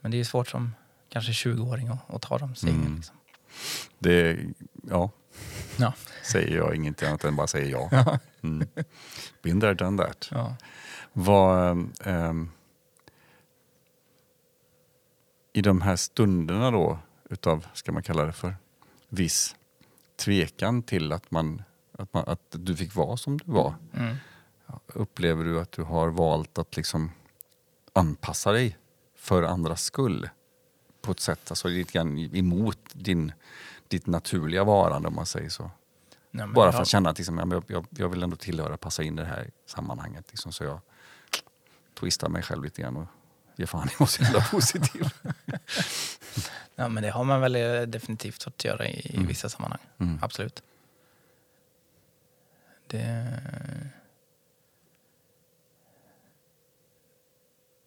Men 0.00 0.10
det 0.10 0.16
är 0.16 0.18
ju 0.18 0.24
svårt 0.24 0.48
som 0.48 0.74
kanske 1.08 1.32
20-åring 1.32 1.88
att, 1.88 2.14
att 2.14 2.22
ta 2.22 2.38
de 2.38 2.54
stegen. 2.54 2.80
Mm. 2.80 2.96
Liksom. 2.96 3.16
Det, 3.98 4.38
ja, 4.90 5.10
Ja. 5.76 5.92
säger 6.22 6.56
jag 6.56 6.74
ingenting 6.74 7.08
annat 7.08 7.24
än 7.24 7.36
bara 7.36 7.46
säger 7.46 7.70
ja. 7.70 8.18
Mm. 8.42 8.68
Been 9.42 9.60
there, 9.60 9.74
done 9.74 10.02
that. 10.04 10.28
Ja. 10.30 10.56
Vad, 11.12 11.88
ehm, 12.04 12.50
I 15.52 15.62
de 15.62 15.80
här 15.80 15.96
stunderna 15.96 16.70
då 16.70 16.98
utav, 17.30 17.66
ska 17.72 17.92
man 17.92 18.02
kalla 18.02 18.24
det 18.24 18.32
för, 18.32 18.56
viss 19.08 19.56
tvekan 20.16 20.82
till 20.82 21.12
att, 21.12 21.30
man, 21.30 21.62
att, 21.98 22.12
man, 22.12 22.24
att 22.26 22.40
du 22.50 22.76
fick 22.76 22.94
vara 22.94 23.16
som 23.16 23.38
du 23.38 23.44
var. 23.52 23.74
Mm. 23.96 24.16
Upplever 24.86 25.44
du 25.44 25.60
att 25.60 25.72
du 25.72 25.82
har 25.82 26.08
valt 26.08 26.58
att 26.58 26.76
liksom 26.76 27.10
anpassa 27.92 28.52
dig 28.52 28.78
för 29.16 29.42
andras 29.42 29.82
skull? 29.82 30.28
På 31.02 31.12
ett 31.12 31.20
sätt, 31.20 31.50
alltså 31.50 31.68
lite 31.68 31.92
grann 31.92 32.18
emot 32.18 32.78
din, 32.92 33.32
ditt 33.88 34.06
naturliga 34.06 34.64
varande 34.64 35.08
om 35.08 35.14
man 35.14 35.26
säger 35.26 35.48
så. 35.48 35.70
Men 36.30 36.52
Bara 36.52 36.66
jag- 36.66 36.74
för 36.74 36.82
att 36.82 36.88
känna 36.88 37.10
att 37.10 37.18
liksom, 37.18 37.38
jag, 37.38 37.64
jag, 37.66 37.86
jag 37.90 38.08
vill 38.08 38.22
ändå 38.22 38.36
tillhöra, 38.36 38.76
passa 38.76 39.02
in 39.02 39.18
i 39.18 39.22
det 39.22 39.28
här 39.28 39.50
sammanhanget. 39.66 40.24
Liksom, 40.30 40.52
så 40.52 40.64
jag 40.64 40.80
twistar 41.94 42.28
mig 42.28 42.42
själv 42.42 42.64
lite 42.64 42.82
grann 42.82 42.96
och 42.96 43.06
ger 43.60 43.66
fan 43.66 43.88
i 44.00 44.02
att 44.04 44.32
vara 44.32 44.44
positiv. 44.44 45.04
Ja, 46.74 46.88
men 46.88 47.02
det 47.02 47.10
har 47.10 47.24
man 47.24 47.40
väl 47.40 47.56
eh, 47.56 47.82
definitivt 47.82 48.42
fått 48.42 48.64
göra 48.64 48.86
i, 48.88 49.16
i 49.22 49.26
vissa 49.26 49.48
sammanhang. 49.48 49.80
Mm. 49.98 50.18
Absolut. 50.22 50.62
Det, 52.86 53.26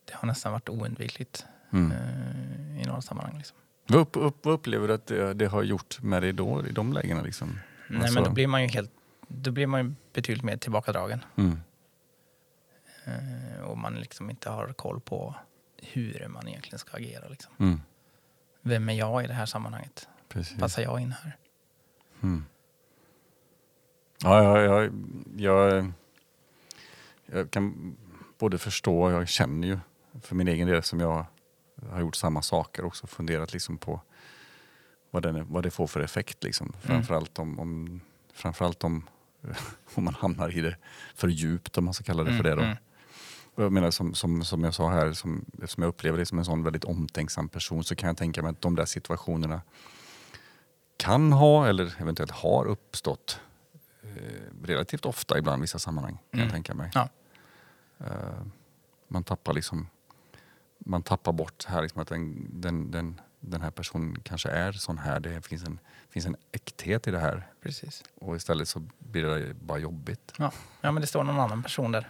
det 0.06 0.14
har 0.14 0.28
nästan 0.28 0.52
varit 0.52 0.70
oundvikligt 0.70 1.46
Mm. 1.72 1.92
eh, 1.92 2.82
i 2.82 2.86
några 2.86 3.02
sammanhang. 3.02 3.38
Liksom. 3.38 3.58
Vad, 3.88 4.02
upp, 4.02 4.18
upp, 4.18 4.46
vad 4.46 4.54
upplever 4.54 4.88
du 4.88 4.94
att 4.94 5.06
det, 5.08 5.34
det 5.34 5.46
har 5.46 5.64
gjort 5.64 6.02
med 6.02 6.22
dig 6.24 6.34
då, 6.34 6.66
i 6.68 6.72
de 6.72 6.94
lägena? 6.94 7.22
Liksom? 7.22 7.60
Nej, 7.88 8.00
Alltså- 8.02 8.14
men 8.14 8.24
då 8.24 8.30
blir 8.30 8.48
man 8.48 8.62
ju 8.62 8.68
helt, 8.68 8.92
då 9.28 9.52
blir 9.52 9.68
man 9.68 9.86
ju 9.86 9.94
betydligt 10.14 10.44
mer 10.44 10.58
tillbakadragen. 10.58 11.24
Mm. 11.36 11.60
Eh, 13.06 13.62
och 13.64 13.78
man 13.78 13.94
liksom 13.96 14.30
inte 14.30 14.50
har 14.50 14.74
koll 14.74 15.00
på 15.00 15.36
hur 15.91 16.28
man 16.28 16.48
egentligen 16.48 16.80
ska 16.80 16.98
agera. 16.98 17.28
Liksom. 17.28 17.54
Mm. 17.60 17.82
Vem 18.62 18.89
är 18.89 18.93
jag 18.93 19.24
i 19.24 19.28
det 19.28 19.34
här 19.34 19.46
sammanhanget? 19.46 20.08
Precis. 20.28 20.60
Passar 20.60 20.82
jag 20.82 21.00
in 21.00 21.12
här? 21.12 21.38
Mm. 22.24 22.46
Ja, 24.24 24.43
ja, 24.43 24.62
ja, 24.62 24.89
jag, 25.38 25.91
jag 27.26 27.52
kan 27.52 27.96
både 28.38 28.58
förstå 28.58 29.04
och 29.04 29.12
jag 29.12 29.28
känner 29.28 29.67
ju 29.67 29.80
för 30.22 30.36
min 30.36 30.48
egen 30.48 30.67
del 30.67 30.84
som 30.84 31.00
jag 31.00 31.26
har 31.89 32.00
gjort 32.00 32.15
samma 32.15 32.41
saker 32.41 32.86
också. 32.86 33.08
Funderat 33.08 33.54
liksom 33.54 33.78
på 33.78 34.02
vad, 35.12 35.24
den, 35.24 35.52
vad 35.52 35.63
det 35.63 35.72
får 35.72 35.88
för 35.88 36.00
effekt. 36.00 36.43
Liksom. 36.43 36.74
Framförallt 36.82 37.39
om, 37.39 37.60
om, 37.60 38.02
framförallt 38.34 38.84
om, 38.84 39.10
om 39.93 40.04
man 40.04 40.13
hamnar 40.13 40.58
i 40.58 40.62
det 40.62 40.76
för 41.15 41.28
djupt 41.28 41.78
om 41.78 41.86
man 41.86 41.93
ska 41.93 42.04
kalla 42.04 42.24
det 42.24 42.38
för 42.38 42.43
det. 42.43 42.56
Då. 42.56 42.76
Jag 43.56 43.72
menar 43.72 43.92
som, 43.92 44.13
som, 44.13 44.46
som 44.46 44.63
jag 44.63 44.74
sa 44.74 44.89
här, 44.89 45.13
som, 45.13 45.46
eftersom 45.54 45.84
jag 45.84 45.89
upplever 45.89 46.18
dig 46.18 46.26
som 46.26 46.39
en 46.39 46.46
sån 46.46 46.63
väldigt 46.63 46.84
omtänksam 46.84 47.50
person 47.50 47.84
så 47.84 47.96
kan 47.96 48.08
jag 48.08 48.18
tänka 48.18 48.42
mig 48.42 48.52
att 48.52 48.62
de 48.62 48.76
där 48.76 48.86
situationerna 48.86 49.62
kan 50.98 51.34
ha 51.34 51.68
eller 51.68 52.02
eventuellt 52.02 52.32
har 52.32 52.66
uppstått 52.66 53.39
eh, 54.04 54.66
relativt 54.66 55.06
ofta 55.06 55.38
ibland 55.38 55.60
i 55.60 55.62
vissa 55.62 55.80
sammanhang. 55.80 56.13
Kan 56.32 56.39
Mm. 56.39 56.44
jag 56.46 56.54
tänka 56.54 56.74
mig. 56.74 56.92
Ja. 56.94 57.10
Eh, 58.00 58.42
man 59.08 59.24
tappar 59.24 59.54
liksom 59.54 59.88
man 60.86 61.04
tappar 61.04 61.32
bort 61.34 61.66
här 61.66 61.82
liksom 61.82 62.02
att 62.02 62.08
den, 62.08 62.48
den, 62.62 62.92
den 62.92 63.22
den 63.39 63.62
här 63.62 63.72
personen 63.72 64.20
kanske 64.24 64.50
är 64.50 64.72
sån 64.72 64.98
här. 64.98 65.20
Det 65.20 65.46
finns 65.46 65.63
en, 65.63 65.80
finns 66.10 66.26
en 66.26 66.36
äkthet 66.52 67.08
i 67.08 67.12
det 67.12 67.20
här. 67.20 67.48
Precis. 67.62 68.04
Och 68.16 68.36
istället 68.36 68.68
så 68.68 68.84
blir 69.00 69.24
det 69.26 69.54
bara 69.54 69.78
jobbigt. 69.78 70.34
Ja. 70.38 70.52
ja, 70.82 70.92
men 70.92 71.02
det 71.02 71.08
står 71.08 71.24
någon 71.24 71.39
annan 71.39 71.63
person 71.63 71.92
där 71.92 72.10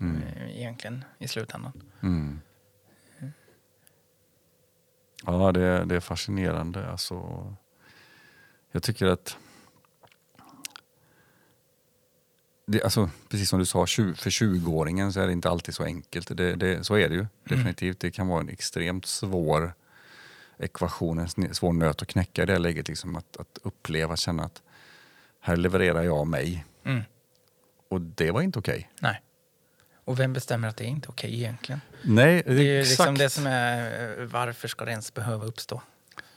Mm. 0.00 0.22
eh, 0.22 0.58
egentligen 0.58 1.04
i 1.18 1.28
slutändan. 1.28 1.72
Mm. 2.02 2.40
Ja, 5.26 5.52
det, 5.52 5.84
det 5.84 5.96
är 5.96 6.00
fascinerande. 6.00 6.90
Alltså, 6.90 7.46
jag 8.72 8.82
tycker 8.82 9.06
att... 9.06 9.36
Det, 12.66 12.82
alltså, 12.82 13.10
precis 13.28 13.48
som 13.48 13.58
du 13.58 13.66
sa, 13.66 13.86
för 13.86 14.30
20-åringen 14.30 15.12
så 15.12 15.20
är 15.20 15.26
det 15.26 15.32
inte 15.32 15.50
alltid 15.50 15.74
så 15.74 15.84
enkelt. 15.84 16.36
Det, 16.36 16.54
det, 16.54 16.84
så 16.84 16.94
är 16.94 17.08
det 17.08 17.14
ju 17.14 17.26
definitivt. 17.44 18.00
Det 18.00 18.10
kan 18.10 18.28
vara 18.28 18.40
en 18.40 18.48
extremt 18.48 19.06
svår 19.06 19.72
ekvation, 20.58 21.18
en 21.18 21.54
svår 21.54 21.72
nöt 21.72 22.02
att 22.02 22.08
knäcka 22.08 22.42
i 22.42 22.46
det 22.46 22.58
läget. 22.58 22.88
Liksom 22.88 23.16
att, 23.16 23.36
att 23.36 23.58
uppleva, 23.62 24.16
känna 24.16 24.44
att 24.44 24.62
här 25.40 25.56
levererar 25.56 26.02
jag 26.02 26.26
mig. 26.26 26.64
Mm. 26.84 27.02
Och 27.88 28.00
det 28.00 28.30
var 28.30 28.42
inte 28.42 28.58
okej. 28.58 28.90
Nej. 29.00 29.22
Och 30.04 30.20
vem 30.20 30.32
bestämmer 30.32 30.68
att 30.68 30.76
det 30.76 30.84
är 30.84 30.88
inte 30.88 31.08
okej 31.08 31.34
egentligen? 31.34 31.80
Nej, 32.02 32.42
Det 32.46 32.52
är 32.52 32.62
ju 32.62 32.80
exakt. 32.80 32.98
liksom 32.98 33.18
det 33.18 33.30
som 33.30 33.46
är, 33.46 34.18
eh, 34.20 34.24
varför 34.26 34.68
ska 34.68 34.84
det 34.84 34.90
ens 34.90 35.14
behöva 35.14 35.44
uppstå? 35.46 35.82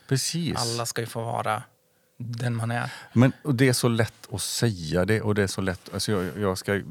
Precis. 0.08 0.56
Alla 0.58 0.86
ska 0.86 1.02
ju 1.02 1.08
få 1.08 1.22
vara 1.24 1.64
den 2.18 2.56
man 2.56 2.72
är. 2.72 2.94
Men 3.14 3.32
och 3.44 3.56
det 3.56 3.70
är 3.70 3.74
så 3.74 3.88
lätt 3.88 4.34
att 4.34 4.42
säga 4.42 5.06
det 5.06 5.22
och 5.22 5.36
det 5.36 5.44
är 5.44 5.48
så 5.48 5.62
lätt, 5.62 5.94
alltså 5.94 6.12
jag, 6.12 6.38
jag, 6.38 6.58
ska, 6.58 6.82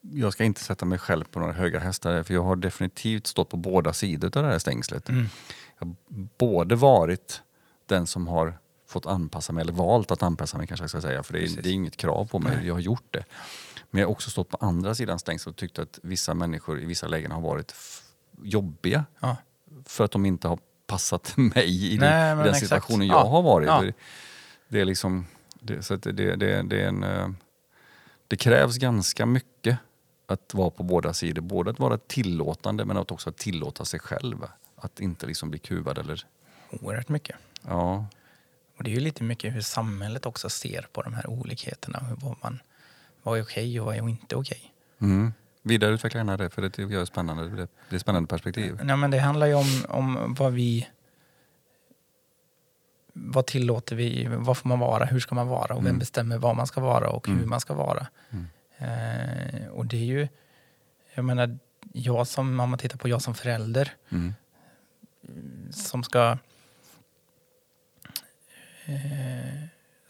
jag 0.00 0.32
ska 0.32 0.44
inte 0.44 0.60
sätta 0.60 0.84
mig 0.86 0.98
själv 0.98 1.24
på 1.24 1.40
några 1.40 1.52
höga 1.52 1.80
hästar 1.80 2.22
för 2.22 2.34
jag 2.34 2.42
har 2.42 2.56
definitivt 2.56 3.26
stått 3.26 3.48
på 3.48 3.56
båda 3.56 3.92
sidor 3.92 4.38
av 4.38 4.42
det 4.42 4.50
här 4.50 4.58
stängslet. 4.58 5.08
Mm. 5.08 5.28
Jag 5.78 5.86
har 5.86 5.94
både 6.38 6.74
varit 6.74 7.42
den 7.86 8.06
som 8.06 8.28
har 8.28 8.58
fått 8.88 9.06
anpassa 9.06 9.52
mig, 9.52 9.62
eller 9.62 9.72
valt 9.72 10.10
att 10.10 10.22
anpassa 10.22 10.58
mig 10.58 10.66
kanske 10.66 10.84
jag 10.84 10.90
ska 10.90 11.00
säga, 11.00 11.22
för 11.22 11.32
det 11.32 11.38
är, 11.44 11.62
det 11.62 11.68
är 11.68 11.72
inget 11.72 11.96
krav 11.96 12.24
på 12.24 12.38
mig, 12.38 12.56
Nej. 12.56 12.66
jag 12.66 12.74
har 12.74 12.80
gjort 12.80 13.06
det. 13.10 13.24
Men 13.90 14.00
jag 14.00 14.08
har 14.08 14.12
också 14.12 14.30
stått 14.30 14.48
på 14.48 14.56
andra 14.60 14.94
sidan 14.94 15.18
stängslet 15.18 15.52
och 15.52 15.56
tyckt 15.58 15.78
att 15.78 15.98
vissa 16.02 16.34
människor 16.34 16.80
i 16.80 16.84
vissa 16.84 17.08
lägen 17.08 17.30
har 17.32 17.40
varit 17.40 17.74
jobbiga 18.42 19.04
Ja. 19.20 19.36
för 19.84 20.04
att 20.04 20.10
de 20.10 20.26
inte 20.26 20.48
har 20.48 20.58
passat 20.86 21.32
mig 21.36 21.94
i 21.94 21.98
Nej, 21.98 22.36
den, 22.36 22.40
i 22.40 22.44
den 22.44 22.54
situationen 22.54 23.06
jag 23.06 23.16
Ja. 23.16 23.28
har 23.28 23.42
varit. 23.42 23.66
Ja. 23.66 23.84
Det, 24.68 24.80
är 24.80 24.84
liksom, 24.84 25.26
det, 25.60 25.82
så 25.82 25.96
det, 25.96 26.12
det, 26.12 26.36
det, 26.62 26.82
är 26.82 26.88
en... 26.88 27.02
eh, 27.02 27.28
Det 28.28 28.36
krävs 28.36 28.76
ganska 28.78 29.26
mycket 29.26 29.78
att 30.26 30.54
vara 30.54 30.70
på 30.70 30.82
båda 30.82 31.12
sidor. 31.14 31.42
Både 31.42 31.70
att 31.70 31.78
vara 31.78 31.98
tillåtande 31.98 32.84
men 32.84 32.96
att 32.96 33.10
också 33.10 33.32
tillåta 33.32 33.84
sig 33.84 34.00
själv. 34.00 34.36
Att 34.76 35.00
inte 35.00 35.26
liksom 35.26 35.50
bli 35.50 35.58
kuvad 35.58 35.98
eller... 35.98 36.26
Oerhört 36.70 37.08
mycket. 37.08 37.36
Ja, 37.62 38.06
Och 38.78 38.84
det 38.84 38.90
är 38.90 38.94
ju 38.94 39.00
lite 39.00 39.22
mycket 39.22 39.54
hur 39.54 39.60
samhället 39.60 40.26
också 40.26 40.48
ser 40.50 40.86
på 40.92 41.02
de 41.02 41.14
här 41.14 41.30
olikheterna. 41.30 41.98
Hur- 41.98 42.36
man, 42.42 42.58
vad 43.30 43.38
är 43.38 43.42
okej 43.42 43.80
och 43.80 43.86
vad 43.86 43.94
är 43.96 44.08
inte 44.08 44.36
okej. 44.36 44.72
mm. 45.00 45.32
Vidareutveckla 45.62 46.18
gärna 46.20 46.36
det 46.36 46.50
för 46.50 46.62
det 46.62 46.70
tycker 46.70 46.92
jag 46.92 47.00
är 47.02 47.04
spännande. 47.06 47.48
Det, 47.48 47.62
är 47.90 47.94
ett 47.94 48.00
spännande 48.00 48.26
perspektiv. 48.28 48.80
Nej, 48.82 48.96
men 48.96 49.10
det 49.10 49.18
handlar 49.18 49.46
ju 49.46 49.54
om, 49.54 49.84
om 49.88 50.34
vad 50.38 50.52
vi... 50.52 50.88
Vad 53.12 53.46
tillåter 53.46 53.96
vi? 53.96 54.26
Vad 54.30 54.56
får 54.58 54.68
man 54.68 54.78
vara? 54.78 55.04
Hur 55.04 55.20
ska 55.20 55.34
man 55.34 55.48
vara? 55.48 55.74
Och 55.74 55.80
vem 55.80 55.86
Mm. 55.86 55.98
bestämmer 55.98 56.38
vad 56.38 56.56
man 56.56 56.66
ska 56.66 56.80
vara 56.80 57.08
och 57.10 57.26
hur 57.26 57.34
Mm. 57.34 57.50
man 57.50 57.60
ska 57.60 57.74
vara? 57.74 58.06
Mm. 58.30 58.46
Eh, 58.78 59.66
och 59.68 59.86
det 59.86 59.96
är 59.96 60.04
ju... 60.04 60.28
Jag 61.14 61.24
menar, 61.24 61.58
jag 61.92 62.26
som, 62.26 62.60
om 62.60 62.70
man 62.70 62.78
tittar 62.78 62.98
på 62.98 63.08
jag 63.08 63.22
som 63.22 63.34
förälder 63.34 63.92
som 65.70 66.02
ska... 66.02 66.38
Eh, 68.86 69.64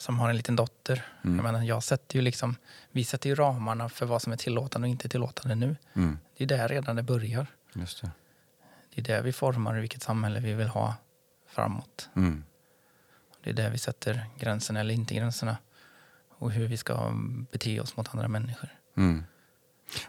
som 0.07 0.19
har 0.19 0.31
en 0.31 0.37
liten 0.37 0.57
dotter. 0.57 1.05
Mm. 1.25 1.37
Jag 1.37 1.43
menar, 1.43 1.63
jag 1.63 1.83
sätter 1.83 2.17
ju 2.17 2.23
liksom, 2.23 2.57
vi 2.91 3.05
sätter 3.05 3.29
ju 3.31 3.35
ramarna 3.35 3.89
för 3.89 4.07
vad 4.07 4.23
som 4.23 4.33
är 4.33 4.37
tillåtande 4.37 4.87
och 4.87 4.91
inte 4.91 5.09
tillåtande 5.09 5.55
nu. 5.55 5.77
Mm. 5.95 6.19
Det 6.37 6.45
är 6.45 6.49
där 6.49 6.69
redan 6.69 6.97
det 6.97 7.03
börjar. 7.03 7.47
Just 7.73 8.03
det. 8.03 8.11
Det 8.95 9.01
är 9.01 9.05
där 9.05 9.23
vi 9.23 9.33
formar 9.33 9.75
vilket 9.75 10.03
samhälle 10.03 10.41
vi 10.41 10.53
vill 10.55 10.69
ha 10.69 10.95
framåt. 11.49 12.09
Mm. 12.17 12.45
Det 13.43 13.51
är 13.51 13.55
där 13.55 13.71
vi 13.71 13.79
sätter 13.79 14.27
gränserna 14.39 14.81
eller 14.81 14.95
inte 14.95 15.15
gränserna. 15.15 15.57
Och 16.39 16.51
hur 16.53 16.67
vi 16.69 16.77
ska 16.77 17.11
bete 17.53 17.81
oss 17.81 17.97
mot 17.97 18.15
andra 18.15 18.29
människor. 18.29 18.69
Mm. 18.97 19.25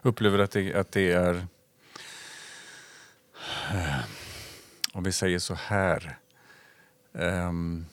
Upplever 0.01 0.37
du 0.37 0.43
att 0.43 0.51
det, 0.51 0.73
att 0.75 0.91
det 0.91 1.11
är... 1.11 1.47
eh, 3.73 3.99
Om 4.93 5.03
vi 5.03 5.11
säger 5.11 5.39
så 5.39 5.53
här. 5.53 6.17
ehm, 7.13 7.85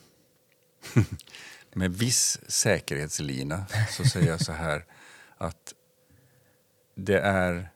med 1.75 1.93
viss 1.93 2.39
säkerhetslina 2.47 3.65
så 3.89 4.03
säger 4.03 4.27
jag 4.27 4.41
så 4.41 4.51
här 4.51 4.85
att 5.37 5.73
det 6.95 7.19
är 7.19 7.69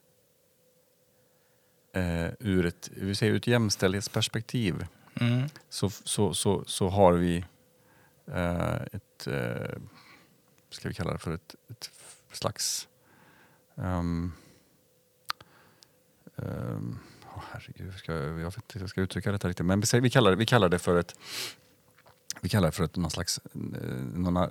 eh, 1.93 2.29
ur 2.39 2.65
ett, 2.65 2.89
vi 2.95 3.15
säger 3.15 3.33
ur 3.33 3.37
ett 3.37 3.47
jämställdhetsperspektiv 3.47 4.85
Mm. 5.21 5.49
så, 5.69 5.89
så, 5.89 6.33
så, 6.33 6.63
så 6.65 6.89
har 6.89 7.13
vi 7.13 7.45
eh, 8.27 8.75
ett, 8.75 9.27
eh, 9.27 9.79
ska 10.69 10.87
vi 10.87 10.93
kalla 10.93 11.13
det 11.13 11.19
för 11.19 11.31
ett, 11.31 11.55
ett 11.69 11.91
slags 12.31 12.87
Um, 13.79 14.33
um, 16.35 16.99
åh, 17.35 17.43
herregud, 17.51 17.93
ska, 17.93 18.13
jag 18.13 18.33
vet 18.33 18.55
inte 18.55 18.73
hur 18.73 18.81
jag 18.81 18.89
ska 18.89 19.01
uttrycka 19.01 19.31
detta 19.31 19.47
riktigt. 19.47 19.65
Men 19.65 19.81
vi, 19.81 19.99
vi, 19.99 20.09
kallar 20.09 20.35
vi 20.35 20.45
kallar 20.45 20.69
det 20.69 20.79
för 20.79 20.99
ett 20.99 21.15
vi 22.41 22.49
kallar 22.49 22.67
det 22.67 22.71
för 22.71 22.83
ett 22.83 22.95
någon 22.95 23.11
slags 23.11 23.39
eh, 23.53 23.61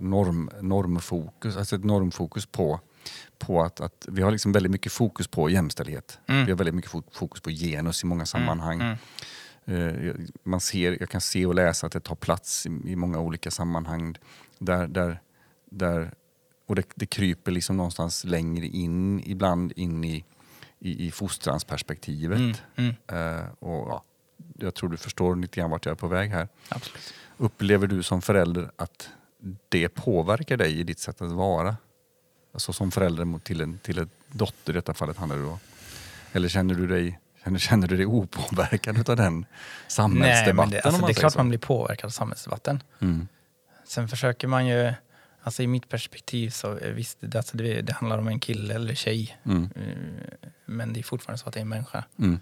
norm, 0.01 0.51
normfokus, 0.61 1.57
alltså 1.57 1.77
ett 1.77 1.85
normfokus 1.85 2.46
på, 2.46 2.81
på 3.38 3.62
att, 3.62 3.81
att 3.81 4.07
vi 4.09 4.22
har 4.22 4.31
liksom 4.31 4.53
väldigt 4.53 4.72
mycket 4.72 4.92
fokus 4.92 5.29
på 5.29 5.51
jämställdhet. 5.51 6.18
Mm. 6.27 6.44
Vi 6.44 6.51
har 6.53 6.59
väldigt 6.59 6.74
mycket 6.74 6.90
fo- 6.90 7.03
fokus 7.12 7.40
på 7.42 7.51
genus 7.51 8.03
i 8.03 8.07
många 8.07 8.27
sammanhang. 8.27 8.81
Mm. 8.81 8.96
Jag- 10.07 10.29
man 10.42 10.61
ser, 10.61 10.96
jag 11.01 11.09
kan 11.11 11.20
se 11.20 11.46
och 11.46 11.55
läsa 11.55 11.87
att 11.87 11.92
det 11.92 12.01
tar 12.01 12.14
plats 12.14 12.66
i, 12.66 12.68
i 12.85 12.96
många 12.96 13.18
olika 13.20 13.51
sammanhang. 13.51 14.16
Där, 14.59 14.87
där, 14.88 15.20
där, 15.70 16.14
och 16.66 16.74
det, 16.74 16.83
det 16.94 17.07
kryper 17.07 17.53
liksom 17.53 17.77
någonstans 17.77 18.24
längre 18.24 18.66
in, 18.66 19.20
ibland 19.27 19.72
in 19.77 20.05
i, 20.05 20.24
i, 20.79 21.07
i 21.07 21.11
fostransperspektivet. 21.11 22.38
Mm. 22.38 22.55
Mm. 22.77 23.38
Eh, 23.38 23.44
och, 23.59 23.88
ja, 23.88 24.05
jag 24.61 24.75
tror 24.75 24.90
du 24.90 24.97
förstår 24.97 25.37
lite 25.37 25.61
grann 25.61 25.71
vart 25.71 25.87
jag 25.87 25.92
är 25.92 25.97
på 25.97 26.09
väg 26.09 26.31
här. 26.31 26.49
Absolut. 26.68 27.14
Upplever 27.37 27.87
du 27.87 28.03
som 28.03 28.23
förälder 28.23 28.71
att 28.77 29.09
det 29.68 29.88
påverkar 29.88 30.57
dig 30.57 30.81
i 30.81 30.83
ditt 30.83 30.99
sätt 30.99 31.23
att 31.23 31.33
vara? 31.33 31.77
Alltså 32.53 32.73
som 32.73 32.90
förälder 32.90 33.38
till 33.38 33.61
en, 33.61 33.79
till 33.79 33.99
en 33.99 34.11
dotter 34.33 34.73
i 34.73 34.77
detta 34.77 34.94
fallet 34.94 35.16
handlar 35.16 35.37
det 35.37 35.42
då. 35.42 35.59
Eller 36.33 36.49
känner 36.49 36.75
du 36.75 36.87
dig, 36.87 37.21
känner, 37.44 37.59
känner 37.59 37.88
du 37.88 37.97
dig 37.97 38.07
opåverkad 38.07 39.11
av 39.11 39.16
den 39.16 39.47
samhällsdebatten? 39.88 40.57
Nej, 40.57 40.66
men 40.66 40.71
det, 40.71 40.81
alltså, 40.81 41.07
det 41.07 41.12
är 41.12 41.14
klart 41.14 41.33
så? 41.33 41.38
man 41.38 41.49
blir 41.49 41.59
påverkad 41.59 42.05
av 42.09 42.11
samhällsdebatten. 42.11 42.83
Mm. 43.01 43.29
Sen 43.85 44.09
försöker 44.09 44.49
man 44.49 44.66
ju, 44.66 44.92
alltså 45.42 45.62
i 45.62 45.66
mitt 45.66 45.88
perspektiv 45.88 46.51
så 46.51 46.79
eh, 46.79 46.92
visst, 46.92 47.18
det, 47.21 47.38
alltså 47.38 47.57
det, 47.57 47.81
det 47.81 47.92
handlar 47.92 48.18
om 48.18 48.29
en 48.29 48.40
kille 48.40 48.75
eller 48.75 48.94
tjej. 48.94 49.38
Mm. 49.44 49.71
Eh, 49.77 50.49
Men 50.66 50.92
det 50.92 51.01
är 51.01 51.05
fortfarande 51.05 51.38
så 51.38 51.49
att 51.49 51.55
det 51.55 51.61
är 51.61 51.62
en 51.62 51.68
människa. 51.68 52.05
Mm. 52.18 52.40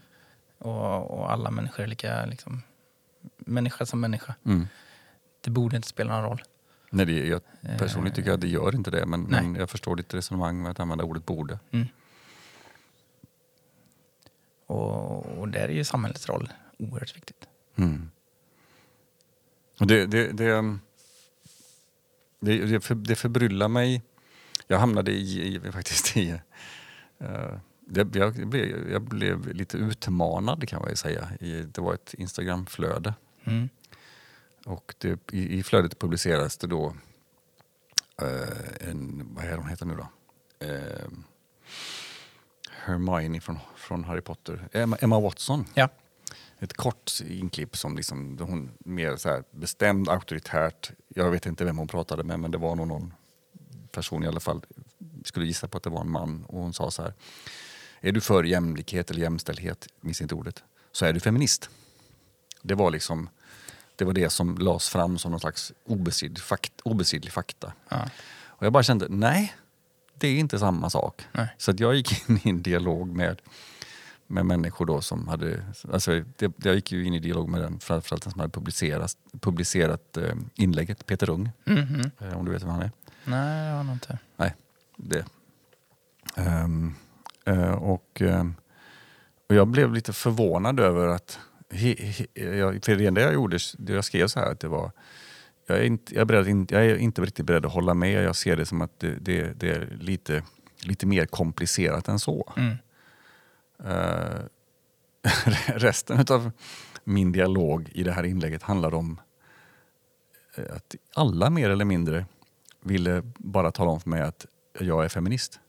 Och, 0.58 1.10
och 1.10 1.32
alla 1.32 1.50
människor 1.50 1.82
är 1.82 1.86
lika, 1.86 2.26
liksom, 2.26 2.62
människa 3.36 3.86
som 3.86 4.00
människa. 4.00 4.34
Mm. 4.44 4.66
Det 5.40 5.50
borde 5.50 5.76
inte 5.76 5.88
spela 5.88 6.14
någon 6.14 6.30
roll. 6.30 6.42
Nej, 6.90 7.06
det, 7.06 7.26
jag 7.26 7.40
personligen 7.78 8.14
tycker 8.14 8.28
jag 8.30 8.34
att 8.34 8.40
det 8.40 8.48
gör 8.48 8.74
inte 8.74 8.90
det, 8.90 9.06
men, 9.06 9.22
men 9.22 9.54
jag 9.54 9.70
förstår 9.70 9.96
ditt 9.96 10.14
resonemang 10.14 10.62
med 10.62 10.70
att 10.70 10.80
använda 10.80 11.04
ordet 11.04 11.26
borde. 11.26 11.58
Mm. 11.70 11.86
Och, 14.66 15.26
och 15.38 15.48
där 15.48 15.60
är 15.60 15.72
ju 15.72 15.84
samhällets 15.84 16.28
roll 16.28 16.52
oerhört 16.78 17.16
viktigt. 17.16 17.48
Mm. 17.76 18.10
Det, 19.78 20.06
det, 20.06 20.32
det, 20.32 20.78
det, 22.40 22.80
för, 22.80 22.94
det 22.94 23.16
förbryllar 23.16 23.68
mig. 23.68 24.02
Jag 24.66 24.78
hamnade 24.78 25.10
i, 25.10 25.54
i 25.54 25.72
faktiskt 25.72 26.16
i... 26.16 26.40
eh, 27.18 27.58
det, 27.86 28.16
jag, 28.16 28.48
blev, 28.48 28.90
jag 28.90 29.02
blev 29.02 29.54
lite 29.54 29.76
utmanad 29.76 30.68
kan 30.68 30.80
man 30.80 30.90
ju 30.90 30.96
säga. 30.96 31.30
I, 31.40 31.62
det 31.62 31.80
var 31.80 31.94
ett 31.94 32.14
Instagramflöde. 32.14 33.14
Mm. 33.44 33.68
Och 34.64 34.94
det, 34.98 35.32
i, 35.32 35.58
i 35.58 35.62
flödet 35.62 35.98
publicerades 35.98 36.58
det 36.58 36.66
då 36.66 36.96
eh, 38.22 38.88
en, 38.90 39.28
vad 39.34 39.44
är 39.44 39.56
hon 39.56 39.68
heter 39.68 39.86
nu 39.86 39.94
då? 39.94 40.08
Eh, 40.66 41.08
Hermione 42.70 43.40
från, 43.40 43.58
från 43.76 44.04
Harry 44.04 44.20
Potter. 44.20 44.68
Emma, 44.72 44.96
Emma 44.96 45.20
Watson. 45.20 45.64
Ja. 45.74 45.88
Ett 46.58 46.72
kort 46.72 47.12
inklipp 47.28 47.76
som 47.76 47.96
liksom, 47.96 48.38
hon 48.40 48.70
mer 48.78 49.16
så 49.16 49.28
här 49.28 49.44
bestämd, 49.50 50.08
auktoritärt. 50.08 50.90
Jag 51.08 51.30
vet 51.30 51.46
inte 51.46 51.64
vem 51.64 51.78
hon 51.78 51.88
pratade 51.88 52.24
med 52.24 52.40
men 52.40 52.50
det 52.50 52.58
var 52.58 52.76
nog 52.76 52.88
någon 52.88 53.14
person 53.90 54.24
i 54.24 54.26
alla 54.26 54.40
fall. 54.40 54.64
Skulle 55.24 55.46
gissa 55.46 55.68
på 55.68 55.76
att 55.76 55.82
det 55.82 55.90
var 55.90 56.00
en 56.00 56.10
man 56.10 56.44
och 56.44 56.62
hon 56.62 56.72
sa 56.72 56.90
så 56.90 57.02
här. 57.02 57.14
Är 58.00 58.12
du 58.12 58.20
för 58.20 58.44
jämlikhet 58.44 59.10
eller 59.10 59.20
jämställdhet, 59.20 59.86
minns 60.00 60.20
inte 60.20 60.34
ordet, 60.34 60.62
så 60.92 61.04
är 61.04 61.12
du 61.12 61.20
feminist. 61.20 61.70
Det 62.62 62.74
var 62.74 62.90
liksom 62.90 63.28
Det 63.96 64.04
var 64.04 64.12
det 64.12 64.30
som 64.30 64.58
lades 64.58 64.88
fram 64.88 65.18
som 65.18 65.30
någon 65.30 65.40
slags 65.40 65.72
obestridlig, 65.84 66.38
fakt, 66.42 66.72
obestridlig 66.84 67.32
fakta. 67.32 67.72
Ja. 67.88 68.08
Och 68.46 68.66
jag 68.66 68.72
bara 68.72 68.82
kände, 68.82 69.06
nej, 69.08 69.54
det 70.14 70.28
är 70.28 70.38
inte 70.38 70.58
samma 70.58 70.90
sak. 70.90 71.22
Nej. 71.32 71.48
Så 71.58 71.70
att 71.70 71.80
jag 71.80 71.94
gick 71.94 72.28
in 72.28 72.40
i 72.44 72.48
en 72.50 72.62
dialog 72.62 73.08
med, 73.16 73.42
med 74.26 74.46
människor 74.46 74.86
då 74.86 75.00
som 75.00 75.28
hade, 75.28 75.64
alltså 75.92 76.22
det, 76.36 76.52
jag 76.64 76.74
gick 76.74 76.92
ju 76.92 77.04
in 77.04 77.14
i 77.14 77.18
dialog 77.18 77.48
med 77.48 77.60
den, 77.60 77.80
framförallt 77.80 78.22
den 78.22 78.32
som 78.32 78.40
hade 78.40 78.52
publicerat, 78.52 79.16
publicerat 79.40 80.16
eh, 80.16 80.34
inlägget, 80.54 81.06
Peter 81.06 81.30
Ung, 81.30 81.50
Mhm. 81.64 82.10
eh, 82.20 82.38
om 82.38 82.44
du 82.44 82.52
vet 82.52 82.62
vem 82.62 82.70
han 82.70 82.82
är. 82.82 82.90
Nej, 83.24 83.70
det 83.70 83.76
var 83.76 83.82
nog 83.84 83.94
inte. 83.94 84.18
det. 84.96 85.24
Ehm, 86.36 86.86
eh, 86.86 87.05
och, 87.78 88.22
ehm, 88.22 88.54
och 89.48 89.54
jag 89.54 89.68
blev 89.68 89.92
lite 89.92 90.12
förvånad 90.12 90.80
över 90.80 91.08
att, 91.08 91.38
för 92.82 92.96
det 92.96 93.06
enda 93.06 93.20
jag 93.20 93.34
gjorde, 93.34 93.58
jag 93.78 94.04
skrev 94.04 94.26
så 94.26 94.40
här 94.40 94.52
att 94.52 94.60
det 94.60 94.68
var, 94.68 94.90
jag 95.66 95.78
är, 95.78 95.82
inte, 95.82 96.14
jag, 96.14 96.20
är 96.20 96.24
beredd, 96.24 96.72
jag 96.72 96.86
är 96.86 96.96
inte 96.96 97.22
riktigt 97.22 97.46
beredd 97.46 97.66
att 97.66 97.72
hålla 97.72 97.94
med, 97.94 98.24
jag 98.24 98.36
ser 98.36 98.56
det 98.56 98.66
som 98.66 98.82
att 98.82 99.00
det, 99.00 99.16
det, 99.20 99.60
det 99.60 99.70
är 99.70 99.96
lite, 100.00 100.42
lite 100.82 101.06
mer 101.06 101.26
komplicerat 101.26 102.08
än 102.08 102.18
så. 102.18 102.52
Mm. 102.56 102.76
Eh, 103.84 104.40
resten 105.66 106.24
av 106.30 106.50
min 107.04 107.32
dialog 107.32 107.90
i 107.92 108.02
det 108.02 108.12
här 108.12 108.24
inlägget 108.24 108.62
handlar 108.62 108.94
om 108.94 109.20
eh, 110.56 110.76
att 110.76 110.94
alla 111.14 111.50
mer 111.50 111.70
eller 111.70 111.84
mindre 111.84 112.26
ville 112.80 113.22
bara 113.38 113.70
tala 113.70 113.90
om 113.90 114.00
för 114.00 114.10
mig 114.10 114.20
att 114.20 114.46
jag 114.80 115.04
är 115.04 115.08
feminist. 115.08 115.60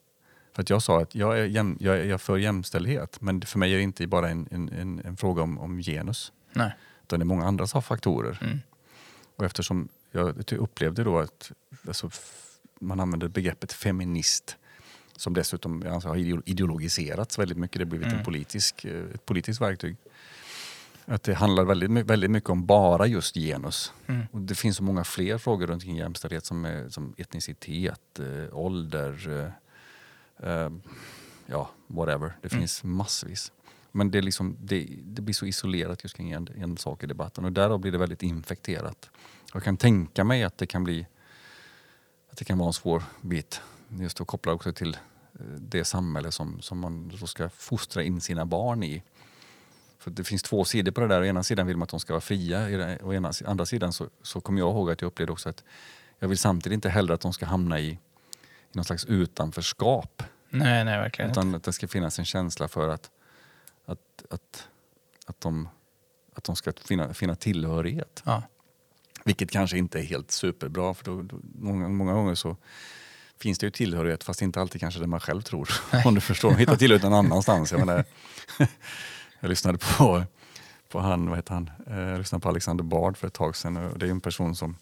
För 0.58 0.62
att 0.62 0.70
jag 0.70 0.82
sa 0.84 1.02
att 1.02 1.16
jag 1.16 1.40
är, 1.40 1.46
jäm, 1.46 1.78
jag 1.80 1.96
är 1.96 2.00
jag 2.00 2.10
är 2.10 2.18
för 2.18 2.38
jämställdhet, 2.38 3.22
men 3.22 3.42
för 3.42 3.60
mig 3.60 3.74
är 3.74 3.78
det 3.78 3.84
inte 3.84 4.08
bara 4.08 4.30
en, 4.30 4.48
en, 4.52 4.70
en, 4.70 5.02
en 5.06 5.18
fråga 5.18 5.42
om, 5.42 5.60
om 5.60 5.78
genus. 5.82 6.32
Nej. 6.54 6.72
Utan 7.04 7.20
det 7.20 7.24
är 7.24 7.26
många 7.26 7.46
andra 7.46 7.68
faktorer. 7.68 8.40
Mm. 8.42 8.60
Och 9.36 9.46
eftersom 9.46 9.88
jag 10.12 10.52
upplevde 10.54 11.04
då 11.04 11.20
att 11.20 11.52
alltså, 11.88 12.10
man 12.80 13.00
använder 13.00 13.28
begreppet 13.28 13.74
feminist 13.74 14.58
som 15.16 15.34
dessutom 15.34 15.82
jag 15.86 15.94
anser, 15.94 16.10
har 16.10 16.16
ideo- 16.16 16.42
ideologiserats 16.46 17.40
väldigt 17.40 17.58
mycket. 17.58 17.80
Det 17.80 17.86
har 17.86 17.90
blivit 17.90 18.08
en 18.08 18.14
Mm. 18.14 18.26
politisk, 18.26 18.86
eh, 18.86 19.04
ett 19.16 19.26
politiskt 19.26 19.62
verktyg. 19.62 19.98
Att 21.06 21.24
det 21.24 21.34
handlar 21.34 21.64
väldigt, 21.66 22.06
väldigt 22.06 22.32
mycket 22.32 22.50
om 22.50 22.66
bara 22.66 23.08
just 23.08 23.36
genus. 23.36 23.94
Mm. 24.08 24.26
Och 24.32 24.42
det 24.42 24.56
finns 24.56 24.78
så 24.78 24.84
många 24.84 25.04
fler 25.04 25.38
frågor 25.38 25.68
runt 25.68 25.84
kring 25.84 25.96
jämställdhet 25.98 26.46
som, 26.46 26.66
är, 26.66 26.90
som 26.90 27.14
etnicitet, 27.18 28.20
eh, 28.20 28.58
ålder, 28.58 29.54
eh, 30.44 30.70
ja, 31.46 31.70
whatever. 31.88 32.38
Det 32.42 32.52
Mm. 32.54 32.62
finns 32.62 32.84
massvis. 32.84 33.52
Men 33.92 34.12
det, 34.12 34.22
liksom, 34.22 34.58
det, 34.60 34.88
det 35.04 35.22
blir 35.22 35.34
så 35.34 35.46
isolerat 35.46 36.04
just 36.04 36.16
kring 36.16 36.32
en, 36.32 36.48
en 36.58 36.78
sak 36.78 37.04
i 37.04 37.08
debatten 37.08 37.46
och 37.46 37.52
därav 37.52 37.80
blir 37.80 37.92
det 37.92 37.98
väldigt 37.98 38.24
infekterat. 38.24 39.10
Jag 39.54 39.64
kan 39.64 39.78
tänka 39.78 40.24
mig 40.24 40.44
att 40.44 40.58
det 40.58 40.68
kan 40.68 40.84
bli 40.84 41.08
att 42.32 42.38
det 42.38 42.46
kan 42.46 42.58
vara 42.58 42.68
en 42.68 42.74
svår 42.74 43.04
bit. 43.22 43.62
Just 43.90 44.22
att 44.22 44.28
koppla 44.28 44.54
också 44.54 44.74
till 44.74 44.98
eh, 45.40 45.46
det 45.60 45.84
samhälle 45.86 46.32
som, 46.32 46.62
som 46.62 46.80
man 46.80 47.12
ska 47.28 47.50
fostra 47.50 48.04
in 48.04 48.22
sina 48.22 48.46
barn 48.46 48.84
i. 48.84 49.04
För 50.00 50.12
det 50.12 50.24
finns 50.24 50.44
två 50.44 50.66
sidor 50.66 50.92
på 50.92 51.02
det 51.02 51.08
där. 51.08 51.22
Å 51.22 51.26
ena 51.26 51.44
sidan 51.44 51.68
vill 51.68 51.78
man 51.78 51.84
att 51.84 51.90
de 51.90 52.00
ska 52.00 52.14
vara 52.14 52.22
fria. 52.22 52.98
Å 53.04 53.14
ena, 53.14 53.32
andra 53.46 53.66
sidan 53.66 53.94
så, 53.94 54.10
så 54.22 54.42
kommer 54.42 54.60
jag 54.60 54.70
ihåg 54.70 54.92
att 54.92 55.02
jag 55.02 55.08
upplevde 55.08 55.34
också 55.34 55.50
att 55.50 55.64
jag 56.20 56.28
vill 56.28 56.38
samtidigt 56.38 56.74
inte 56.74 56.90
heller 56.90 57.14
att 57.14 57.22
de 57.22 57.34
ska 57.34 57.46
hamna 57.46 57.80
i 57.80 58.00
någon 58.78 58.86
slags 58.86 59.06
utanförskap. 59.06 60.24
Nej, 60.50 60.86
nej, 60.86 60.98
verkligen 61.00 61.30
inte. 61.30 61.40
Utan 61.40 61.56
att 61.56 61.64
det 61.64 61.74
ska 61.74 61.88
finnas 61.88 62.20
en 62.20 62.26
känsla 62.26 62.68
för 62.68 62.90
att, 62.90 63.12
att, 63.86 64.00
att, 64.30 64.68
att, 65.26 65.42
de, 65.42 65.70
att 66.36 66.44
de 66.44 66.56
ska 66.56 66.74
finna, 66.86 67.14
finna 67.14 67.36
tillhörighet. 67.36 68.24
Ja. 68.26 68.44
Vilket 69.24 69.52
kanske 69.52 69.78
inte 69.78 70.00
är 70.00 70.04
helt 70.04 70.32
superbra 70.32 70.94
för 70.94 71.06
då, 71.06 71.22
då, 71.22 71.36
många, 71.56 71.88
många 71.90 72.14
gånger 72.14 72.36
så 72.36 72.58
finns 73.40 73.60
det 73.60 73.66
ju 73.66 73.72
tillhörighet 73.72 74.24
fast 74.24 74.42
inte 74.42 74.62
alltid 74.62 74.82
kanske 74.82 75.00
det 75.00 75.08
man 75.08 75.20
själv 75.20 75.42
tror. 75.42 75.70
Om 76.06 76.16
du 76.16 76.22
förstår. 76.22 76.52
Hitta 76.52 76.76
tillhörighet 76.76 77.04
någon 77.10 77.26
annanstans. 77.26 77.72
Jag, 77.72 77.80
menar, 77.86 78.06
jag 79.40 79.50
lyssnade 79.50 79.78
på, 79.78 80.24
på 80.90 81.00
han, 81.00 81.30
vad 81.30 81.38
heter 81.38 81.54
han? 81.54 81.70
Eh, 81.88 82.00
Jag 82.00 82.18
lyssnade 82.18 82.42
på 82.42 82.50
Alexander 82.50 82.84
Bard 82.84 83.18
för 83.18 83.28
ett 83.28 83.34
tag 83.34 83.56
sedan. 83.56 83.78
Och 83.78 84.00
det 84.00 84.06
är 84.06 84.12
en 84.12 84.22
person 84.22 84.56
som 84.56 84.78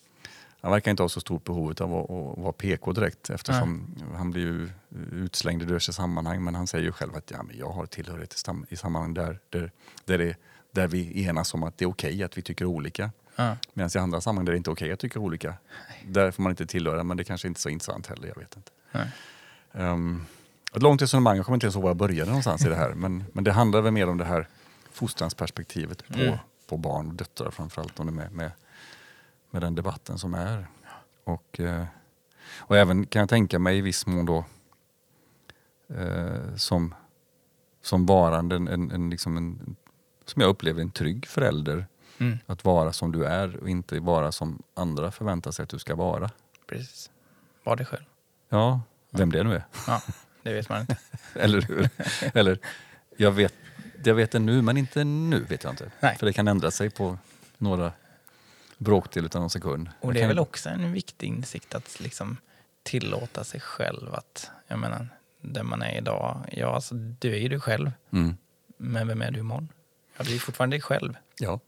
han 0.65 0.71
verkar 0.71 0.91
inte 0.91 1.03
ha 1.03 1.09
så 1.09 1.19
stort 1.19 1.43
behov 1.43 1.73
av 1.81 1.95
att, 1.95 2.03
att 2.11 2.37
vara 2.43 2.51
PK 2.51 2.91
direkt 2.91 3.29
eftersom 3.29 3.95
han 4.15 4.31
blir 4.31 4.41
ju 4.41 4.69
utslängd 5.11 5.61
i 5.61 5.65
diverse 5.65 5.93
sammanhang. 5.93 6.43
Men 6.43 6.55
han 6.55 6.67
säger 6.67 6.85
ju 6.85 6.91
själv 6.91 7.15
att 7.15 7.31
ja, 7.31 7.43
men 7.43 7.57
jag 7.57 7.69
har 7.69 7.85
tillhörighet 7.85 8.35
i, 8.69 8.75
sammanhang 8.75 9.13
där, 9.13 9.39
där, 9.49 9.71
där, 10.05 10.17
det, 10.17 10.35
där 10.71 10.87
vi 10.87 11.23
enas 11.25 11.53
om 11.53 11.63
att 11.63 11.77
det 11.77 11.85
är 11.85 11.89
okej 11.89 12.23
att 12.23 12.37
vi 12.37 12.41
tycker 12.41 12.65
olika. 12.65 13.11
Ja. 13.35 13.57
Medan 13.73 13.89
i 13.95 13.97
andra 13.97 14.21
sammanhang 14.21 14.45
där 14.45 14.51
det 14.53 14.57
inte 14.57 14.69
är 14.69 14.73
okej 14.73 14.91
att 14.91 14.99
tycka 14.99 15.19
olika, 15.19 15.53
där 16.05 16.31
får 16.31 16.43
man 16.43 16.49
inte 16.49 16.65
tillhöra. 16.65 17.03
Men 17.03 17.17
det 17.17 17.23
kanske 17.23 17.47
inte 17.47 17.57
är 17.57 17.61
så 17.61 17.69
intressant 17.69 18.07
heller, 18.07 18.27
jag 18.27 18.35
vet 18.39 18.55
inte. 18.55 18.71
Nej. 18.91 19.09
Um, 19.71 20.25
ett 20.75 20.81
långt 20.81 21.01
resonemang, 21.01 21.37
jag 21.37 21.45
kommer 21.45 21.55
inte 21.55 21.65
ens 21.65 21.75
ihåg 21.75 21.83
var 21.83 21.89
jag 21.89 21.97
började 21.97 22.29
någonstans 22.29 22.65
i 22.65 22.69
det 22.69 22.75
här. 22.75 22.93
Men, 22.93 23.23
men 23.33 23.43
det 23.43 23.51
handlar 23.51 23.81
väl 23.81 23.93
mer 23.93 24.09
om 24.09 24.17
det 24.17 24.25
här 24.25 24.47
fostransperspektivet 24.91 26.07
på, 26.07 26.19
Mm. 26.19 26.37
på 26.67 26.77
barn 26.77 27.07
och 27.07 27.13
döttrar 27.13 27.51
framförallt. 27.51 27.99
Om 27.99 28.05
det 28.05 28.11
med, 28.11 28.31
med, 28.31 28.51
med 29.55 29.61
den 29.61 29.75
debatten 29.75 30.19
som 30.19 30.33
är. 30.33 30.67
Och, 31.23 31.59
eh, 31.59 31.85
och 32.57 32.77
även 32.77 33.05
kan 33.05 33.19
jag 33.19 33.29
tänka 33.29 33.59
mig 33.59 33.77
i 33.77 33.81
viss 33.81 34.05
mån 34.05 34.25
då 34.25 34.45
eh, 35.89 36.55
som, 36.55 36.95
som 37.81 38.05
varande 38.05 38.55
en, 38.55 38.67
en, 38.67 38.91
en, 38.91 39.09
liksom 39.09 39.37
en, 39.37 39.75
som 40.25 40.41
jag 40.41 40.49
upplever 40.49 40.81
en 40.81 40.91
trygg 40.91 41.25
förälder. 41.25 41.87
Mm. 42.17 42.37
Att 42.45 42.65
vara 42.65 42.93
som 42.93 43.11
du 43.11 43.25
är 43.25 43.57
och 43.57 43.69
inte 43.69 43.99
vara 43.99 44.31
som 44.31 44.63
andra 44.73 45.11
förväntar 45.11 45.51
sig 45.51 45.63
att 45.63 45.69
du 45.69 45.79
ska 45.79 45.95
vara. 45.95 46.29
Precis. 46.67 47.11
Var 47.63 47.75
det 47.75 47.85
själv. 47.85 48.05
Ja, 48.49 48.81
vem 49.09 49.31
det 49.31 49.43
nu 49.43 49.55
är. 49.55 49.65
Ja, 49.87 50.01
det 50.43 50.53
vet 50.53 50.69
man 50.69 50.81
inte. 50.81 50.97
Eller 51.33 51.61
hur? 51.61 51.89
Eller, 52.33 52.59
jag 53.17 53.31
vet, 53.31 53.53
jag 54.03 54.15
vet 54.15 54.31
det 54.31 54.39
nu, 54.39 54.61
men 54.61 54.77
inte 54.77 55.03
nu 55.03 55.43
vet 55.43 55.63
jag 55.63 55.73
inte. 55.73 55.91
Nej. 55.99 56.17
För 56.17 56.25
det 56.25 56.33
kan 56.33 56.47
ändra 56.47 56.71
sig 56.71 56.89
på 56.89 57.17
några 57.57 57.91
bråkdel 58.77 59.25
utan 59.25 59.43
en 59.43 59.49
sekund. 59.49 59.89
Och 60.01 60.13
det 60.13 60.21
är 60.21 60.27
väl 60.27 60.39
också 60.39 60.69
en 60.69 60.91
viktig 60.93 61.27
insikt 61.27 61.75
att 61.75 61.99
liksom 61.99 62.37
tillåta 62.83 63.43
sig 63.43 63.59
själv 63.59 64.13
att, 64.13 64.51
jag 64.67 64.79
menar, 64.79 65.07
där 65.41 65.63
man 65.63 65.81
är 65.81 65.97
idag, 65.97 66.37
ja 66.51 66.75
alltså 66.75 66.95
du 66.95 67.33
är 67.35 67.39
ju 67.39 67.47
du 67.47 67.59
själv, 67.59 67.91
Mm. 68.11 68.37
men 68.77 69.07
vem 69.07 69.21
är 69.21 69.31
du 69.31 69.39
imorgon? 69.39 69.69
Ja, 70.17 70.23
du 70.23 70.35
är 70.35 70.39
fortfarande 70.39 70.73
dig 70.75 70.81
själv, 70.81 71.17
Ja. 71.39 71.59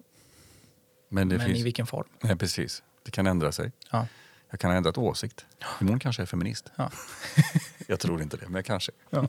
Men 1.09 1.29
det 1.29 1.37
men 1.37 1.45
finns... 1.47 1.59
i 1.59 1.63
vilken 1.63 1.87
form? 1.87 2.07
Nej, 2.21 2.35
precis. 2.35 2.83
Det 3.03 3.11
kan 3.11 3.27
ändra 3.27 3.51
sig. 3.51 3.71
Ja. 3.91 4.07
Jag 4.49 4.59
kan 4.59 4.71
ha 4.71 4.77
ändrat 4.77 4.97
åsikt. 4.97 5.45
Imorgon 5.81 5.99
kanske 5.99 6.21
jag 6.21 6.25
är 6.25 6.29
feminist. 6.29 6.71
Ja. 6.75 6.91
jag 7.87 7.99
tror 7.99 8.21
inte 8.21 8.37
det, 8.37 8.49
men 8.49 8.63
kanske. 8.63 8.91
Ja. 9.09 9.27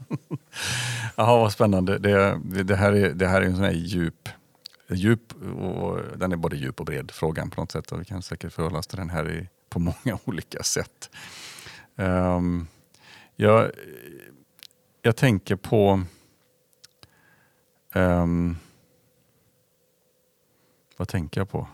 Jaha, 1.16 1.37
vad 1.39 1.53
spännande. 1.53 1.99
Det, 1.99 2.41
det, 2.45 2.62
det, 2.62 2.76
här 2.76 2.93
är, 2.93 3.11
det 3.11 3.26
här 3.29 3.43
är 3.43 3.47
en 3.47 3.55
sån 3.55 3.64
här 3.64 3.72
djup, 3.72 4.29
djup 4.89 5.34
och, 5.43 6.18
den 6.18 6.32
är 6.32 6.36
både 6.36 6.57
djup 6.57 6.80
och 6.80 6.86
bred 6.86 7.11
frågan 7.11 7.51
på 7.51 7.61
något 7.61 7.72
sätt. 7.72 7.93
Och 7.93 8.01
vi 8.01 8.05
kan 8.05 8.22
säkert 8.22 8.53
förhålla 8.53 8.78
oss 8.78 8.86
till 8.86 8.99
den 8.99 9.11
här 9.11 9.30
i, 9.30 9.49
på 9.68 9.78
många 9.78 10.18
olika 10.24 10.62
sätt. 10.62 11.11
Um, 11.97 12.66
jag, 13.36 13.70
jag 15.03 15.16
tänker 15.16 15.57
på 15.57 16.03
Um, 17.95 18.57
vad 20.97 21.09
tänker 21.09 21.41
jag 21.41 21.51
på? 21.51 21.68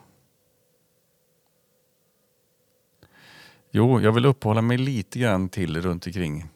Jo, 3.71 4.01
jag 4.01 4.13
vill 4.13 4.27
uppehålla 4.27 4.63
mig 4.63 4.79
lite 4.79 5.19
grann 5.19 5.49
till 5.49 5.83
runt 5.83 6.07
omkring 6.07 6.49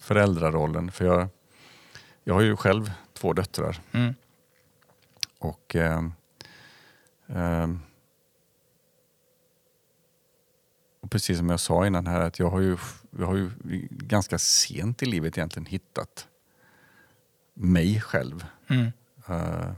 föräldrarollen. 0.00 0.92
För 0.92 1.04
jag, 1.04 1.28
jag 2.24 2.34
har 2.34 2.40
ju 2.40 2.56
själv 2.56 2.92
två 3.12 3.32
döttrar. 3.32 3.80
Mm. 3.92 4.14
Och 5.38 5.76
ehm, 5.76 6.12
ehm, 7.26 7.80
och 11.00 11.10
precis 11.10 11.38
som 11.38 11.50
jag 11.50 11.60
sa 11.60 11.86
innan 11.86 12.06
här 12.06 12.20
att 12.20 12.38
jag 12.38 12.50
har 12.50 12.60
ju, 12.60 12.76
jag 13.18 13.26
har 13.26 13.36
ju 13.36 13.50
ganska 13.90 14.38
sent 14.38 15.02
i 15.02 15.06
livet 15.06 15.38
egentligen 15.38 15.66
hittat 15.66 16.28
mig 17.54 18.00
själv. 18.00 18.46
Mm. 18.68 18.92
Eh, 19.28 19.70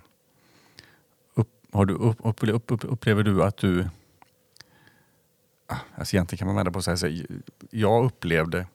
upp, 1.35 1.49
har 1.73 1.85
du 1.85 1.95
upp, 1.95 2.19
upp, 2.25 2.71
upp, 2.71 2.85
upplever 2.85 3.23
du 3.23 3.45
att 3.45 3.57
du... 3.57 3.89
Ah, 5.67 5.77
Alltså 5.95 6.17
egentligen 6.17 6.39
kan 6.39 6.47
man 6.47 6.57
vända 6.57 6.71
på 6.71 6.77
och 6.77 6.85
säga 6.85 6.97
så 6.97 7.07
här, 7.07 7.27
Jag 7.71 8.05
upplevde 8.05 8.67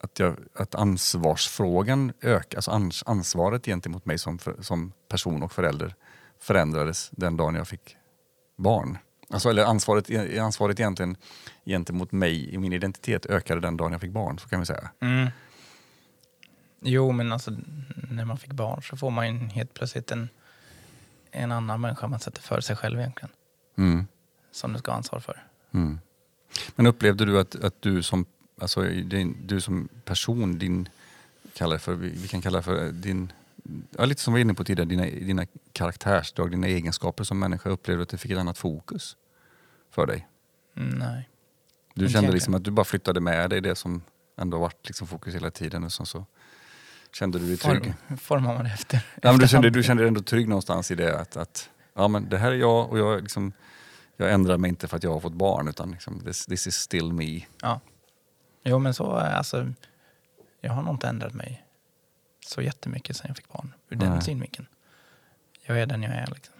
att, 0.00 0.18
jag, 0.18 0.36
att 0.54 0.74
ansvarsfrågan 0.74 2.12
ökade, 2.22 2.56
alltså 2.56 2.70
ans, 2.70 3.02
ansvaret 3.06 3.64
gentemot 3.64 4.06
mig 4.06 4.18
som, 4.18 4.38
som 4.60 4.92
person 5.08 5.42
och 5.42 5.52
förälder 5.52 5.94
förändrades 6.40 7.10
den 7.12 7.36
dagen 7.36 7.54
jag 7.54 7.68
fick 7.68 7.96
barn. 8.56 8.98
Alltså, 9.30 9.50
eller 9.50 9.64
ansvaret, 9.64 10.38
ansvaret 10.38 10.80
egentligen 10.80 11.16
gentemot 11.64 12.12
mig 12.12 12.54
i 12.54 12.58
min 12.58 12.72
identitet 12.72 13.26
ökade 13.26 13.60
den 13.60 13.76
dagen 13.76 13.92
jag 13.92 14.00
fick 14.00 14.10
barn, 14.10 14.38
så 14.38 14.48
kan 14.48 14.60
vi 14.60 14.66
säga. 14.66 14.90
Mm. 15.00 15.30
Jo, 16.80 17.12
men 17.12 17.32
alltså 17.32 17.50
när 18.10 18.24
man 18.24 18.38
fick 18.38 18.52
barn 18.52 18.82
så 18.82 18.96
får 18.96 19.10
man 19.10 19.26
ju 19.26 19.48
helt 19.48 19.74
plötsligt 19.74 20.10
en, 20.10 20.28
en 21.30 21.52
annan 21.52 21.80
människa 21.80 22.06
man 22.06 22.20
sätter 22.20 22.42
för 22.42 22.60
sig 22.60 22.76
själv 22.76 22.98
egentligen. 22.98 23.30
Mm. 23.78 24.06
som 24.52 24.72
du 24.72 24.78
ska 24.78 24.90
ha 24.90 24.96
ansvar 24.96 25.20
för. 25.20 25.44
Mm. 25.72 26.00
Men 26.76 26.86
upplevde 26.86 27.24
du 27.24 27.40
att, 27.40 27.64
att 27.64 27.82
du, 27.82 28.02
som, 28.02 28.26
alltså, 28.60 28.82
din, 28.82 29.36
du 29.46 29.60
som 29.60 29.88
person, 30.04 30.58
din, 30.58 30.88
kallar 31.54 31.78
för, 31.78 31.94
vi, 31.94 32.10
vi 32.10 32.28
kan 32.28 32.42
kalla 32.42 32.58
det 32.58 32.62
för 32.62 32.92
din, 32.92 33.32
ja, 33.98 34.04
lite 34.04 34.20
som 34.20 34.34
vi 34.34 34.38
var 34.38 34.40
inne 34.40 34.54
på 34.54 34.64
tidigare, 34.64 34.88
dina, 34.88 35.02
dina 35.04 35.46
karaktärsdrag, 35.72 36.50
dina 36.50 36.66
egenskaper 36.66 37.24
som 37.24 37.38
människa, 37.38 37.70
upplevde 37.70 37.98
du 37.98 38.02
att 38.02 38.08
det 38.08 38.18
fick 38.18 38.30
ett 38.30 38.38
annat 38.38 38.58
fokus 38.58 39.16
för 39.90 40.06
dig? 40.06 40.28
Mm, 40.76 40.98
nej. 40.98 41.28
Du 41.94 42.00
kände 42.00 42.10
egentligen. 42.10 42.34
liksom 42.34 42.54
att 42.54 42.64
du 42.64 42.70
bara 42.70 42.84
flyttade 42.84 43.20
med 43.20 43.50
dig 43.50 43.60
det 43.60 43.74
som 43.74 44.02
ändå 44.36 44.58
varit 44.58 44.86
liksom 44.86 45.06
fokus 45.06 45.34
hela 45.34 45.50
tiden 45.50 45.84
och 45.84 45.92
så, 45.92 46.06
så 46.06 46.26
kände 47.12 47.38
du 47.38 47.46
dig 47.46 47.56
trygg? 47.56 47.94
Form, 48.08 48.16
formar 48.16 48.54
man 48.54 48.64
det 48.64 48.70
efter. 48.70 49.06
Ja, 49.22 49.32
men 49.32 49.40
du, 49.40 49.48
kände, 49.48 49.70
du 49.70 49.82
kände 49.82 50.02
dig 50.02 50.08
ändå 50.08 50.22
trygg 50.22 50.48
någonstans 50.48 50.90
i 50.90 50.94
det 50.94 51.20
att, 51.20 51.36
att 51.36 51.70
ja, 51.94 52.08
men 52.08 52.28
det 52.28 52.38
här 52.38 52.50
är 52.50 52.56
jag 52.56 52.90
och 52.90 52.98
jag, 52.98 53.22
liksom, 53.22 53.52
jag 54.16 54.32
ändrar 54.32 54.58
mig 54.58 54.68
inte 54.68 54.88
för 54.88 54.96
att 54.96 55.02
jag 55.02 55.12
har 55.12 55.20
fått 55.20 55.32
barn 55.32 55.68
utan 55.68 55.90
liksom, 55.90 56.20
this, 56.20 56.46
this 56.46 56.66
is 56.66 56.74
still 56.74 57.12
me. 57.12 57.40
Ja. 57.62 57.80
Jo, 58.64 58.78
men 58.78 58.94
så, 58.94 59.12
alltså, 59.12 59.72
jag 60.60 60.72
har 60.72 60.82
nog 60.82 60.94
inte 60.94 61.08
ändrat 61.08 61.34
mig 61.34 61.64
så 62.50 62.62
jättemycket 62.62 63.16
sen 63.16 63.26
jag 63.28 63.36
fick 63.36 63.52
barn. 63.52 63.74
Ur 63.88 63.96
den 63.96 64.10
Nej. 64.10 64.22
synvinkeln. 64.22 64.66
Jag 65.62 65.80
är 65.80 65.86
den 65.86 66.02
jag 66.02 66.12
är. 66.12 66.26
Liksom. 66.26 66.54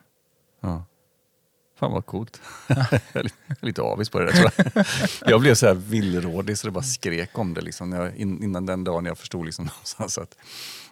Ja. 0.61 0.85
Fan 1.77 1.93
vad 1.93 2.07
coolt. 2.07 2.41
jag 2.69 2.79
är 3.13 3.23
lite, 3.23 3.37
jag 3.47 3.57
är 3.61 3.67
lite 3.67 3.83
avis 3.83 4.09
på 4.09 4.19
det 4.19 4.27
där 4.27 4.33
tror 4.33 4.73
jag. 4.75 4.87
jag 5.31 5.41
blev 5.41 5.55
så 5.55 5.67
här 5.67 5.75
villrådig 5.75 6.59
så 6.59 6.67
det 6.67 6.71
bara 6.71 6.85
skrek 6.85 7.39
om 7.39 7.55
det 7.55 7.61
liksom, 7.61 7.93
jag, 7.93 8.17
in, 8.17 8.43
innan 8.43 8.67
den 8.67 8.85
dagen 8.85 9.05
jag 9.05 9.19
förstod 9.19 9.45
liksom 9.45 9.65
någonstans 9.75 10.19
att 10.19 10.37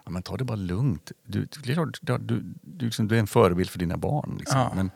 ja, 0.04 0.10
men 0.10 0.22
ta 0.22 0.36
det 0.36 0.44
bara 0.44 0.56
lugnt. 0.56 1.12
Du, 1.24 1.48
du, 1.62 2.18
du, 2.18 2.54
liksom, 2.86 3.08
du 3.08 3.14
är 3.14 3.20
en 3.20 3.26
förebild 3.26 3.70
för 3.70 3.78
dina 3.78 3.96
barn. 3.96 4.36
Liksom. 4.38 4.60
Ja. 4.60 4.72
Men, 4.74 4.90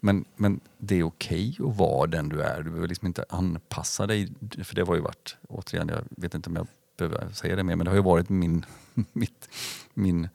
men, 0.00 0.24
men 0.36 0.60
det 0.78 0.98
är 0.98 1.02
okej 1.02 1.56
att 1.60 1.76
vara 1.76 2.06
den 2.06 2.28
du 2.28 2.42
är. 2.42 2.56
Du 2.62 2.70
behöver 2.70 2.88
liksom 2.88 3.06
inte 3.06 3.24
anpassa 3.28 4.06
dig. 4.06 4.32
För 4.64 4.74
det 4.74 4.84
var 4.84 4.94
ju 4.94 5.00
varit, 5.00 5.36
återigen, 5.48 5.88
jag 5.88 6.04
vet 6.10 6.34
inte 6.34 6.50
om 6.50 6.56
jag 6.56 6.66
behöver 6.96 7.32
säga 7.32 7.56
det 7.56 7.62
mer, 7.62 7.76
men 7.76 7.84
det 7.84 7.90
har 7.90 7.96
ju 7.96 8.02
varit 8.02 8.28
min, 8.28 8.66
mitt, 9.12 9.48
min 9.94 10.28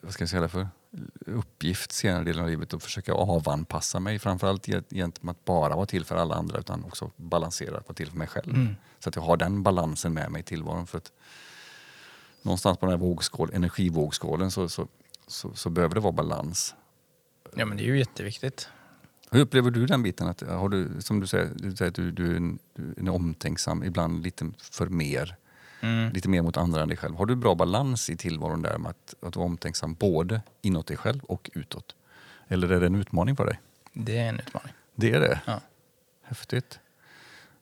vad 0.00 0.12
ska 0.12 0.22
jag 0.22 0.28
säga 0.28 0.42
det 0.42 0.48
för, 0.48 0.68
uppgift 1.26 1.92
senare 1.92 2.24
delen 2.24 2.44
av 2.44 2.50
livet 2.50 2.74
att 2.74 2.82
försöka 2.82 3.12
avanpassa 3.12 4.00
mig. 4.00 4.18
Framförallt 4.18 4.68
gent- 4.68 4.90
gentemot 4.90 5.36
att 5.36 5.44
bara 5.44 5.76
vara 5.76 5.86
till 5.86 6.04
för 6.04 6.16
alla 6.16 6.34
andra 6.34 6.58
utan 6.58 6.84
också 6.84 7.10
balansera, 7.16 7.72
vara 7.72 7.94
till 7.94 8.10
för 8.10 8.18
mig 8.18 8.26
själv. 8.26 8.54
Mm. 8.54 8.76
Så 8.98 9.08
att 9.08 9.16
jag 9.16 9.22
har 9.22 9.36
den 9.36 9.62
balansen 9.62 10.14
med 10.14 10.30
mig 10.30 10.40
i 10.40 10.44
tillvaron. 10.44 10.86
För 10.86 10.98
att 10.98 11.12
någonstans 12.42 12.78
på 12.78 12.86
den 12.86 12.90
här 12.90 13.06
vågskål, 13.06 13.50
energivågskålen 13.54 14.50
så, 14.50 14.68
så, 14.68 14.88
så, 15.26 15.54
så 15.54 15.70
behöver 15.70 15.94
det 15.94 16.00
vara 16.00 16.12
balans. 16.12 16.74
Ja, 17.54 17.66
men 17.66 17.76
det 17.76 17.82
är 17.82 17.86
ju 17.86 17.98
jätteviktigt. 17.98 18.68
Hur 19.30 19.40
upplever 19.40 19.70
du 19.70 19.86
den 19.86 20.02
biten? 20.02 20.26
Att, 20.26 20.40
har 20.40 20.68
du, 20.68 20.90
som 21.00 21.20
du 21.20 21.26
säger, 21.26 21.50
du 21.54 21.76
säger 21.76 21.88
att 21.88 21.94
du, 21.94 22.10
du, 22.10 22.32
är 22.32 22.36
en, 22.36 22.58
du 22.74 23.06
är 23.06 23.10
omtänksam, 23.10 23.84
ibland 23.84 24.22
lite 24.22 24.50
för 24.58 24.86
mer. 24.86 25.36
Mm. 25.80 26.12
Lite 26.12 26.28
mer 26.28 26.42
mot 26.42 26.56
andra 26.56 26.82
än 26.82 26.88
dig 26.88 26.96
själv. 26.96 27.16
Har 27.16 27.26
du 27.26 27.36
bra 27.36 27.54
balans 27.54 28.10
i 28.10 28.16
tillvaron 28.16 28.62
där 28.62 28.78
med 28.78 28.90
att, 28.90 29.14
att 29.22 29.36
vara 29.36 29.46
omtänksam 29.46 29.94
både 29.94 30.42
inåt 30.62 30.86
dig 30.86 30.96
själv 30.96 31.24
och 31.24 31.50
utåt? 31.54 31.94
Eller 32.48 32.72
är 32.72 32.80
det 32.80 32.86
en 32.86 32.94
utmaning 32.94 33.36
för 33.36 33.46
dig? 33.46 33.60
Det 33.92 34.18
är 34.18 34.28
en 34.28 34.40
utmaning. 34.40 34.72
Det 34.94 35.12
är 35.12 35.20
det? 35.20 35.40
Ja. 35.46 35.60
Häftigt. 36.24 36.78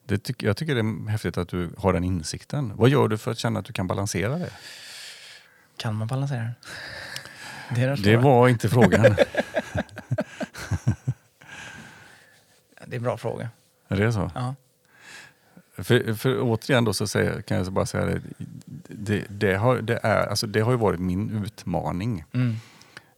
Det 0.04 0.18
tyck, 0.18 0.42
jag 0.42 0.56
tycker 0.56 0.74
det 0.74 0.80
är 0.80 1.08
häftigt 1.08 1.38
att 1.38 1.48
du 1.48 1.70
har 1.78 1.92
den 1.92 2.04
insikten. 2.04 2.72
Vad 2.76 2.88
gör 2.90 3.08
du 3.08 3.18
för 3.18 3.30
att 3.30 3.38
känna 3.38 3.60
att 3.60 3.66
du 3.66 3.72
kan 3.72 3.86
balansera 3.86 4.38
det? 4.38 4.50
Kan 5.76 5.94
man 5.94 6.06
balansera? 6.06 6.50
Det, 7.74 7.86
Det 7.86 7.96
stora. 7.96 8.20
var 8.20 8.48
inte 8.48 8.68
frågan. 8.68 9.02
det 12.86 12.92
är 12.92 12.96
en 12.96 13.02
bra 13.02 13.16
fråga. 13.16 13.50
är 13.88 13.96
det 13.96 14.12
så? 14.12 14.30
Ja. 14.34 14.54
För, 15.78 16.14
för 16.14 16.40
återigen 16.40 16.84
då 16.84 16.92
så 16.92 17.06
säger, 17.06 17.42
kan 17.42 17.56
jag 17.56 17.72
bara 17.72 17.86
säga 17.86 18.04
det. 18.06 18.20
Det, 18.88 19.24
det, 19.30 19.54
har, 19.54 19.76
det, 19.76 20.00
är, 20.02 20.26
alltså 20.26 20.46
det 20.46 20.60
har 20.60 20.72
ju 20.72 20.78
varit 20.78 21.00
min 21.00 21.44
utmaning. 21.44 22.24
Mm. 22.32 22.54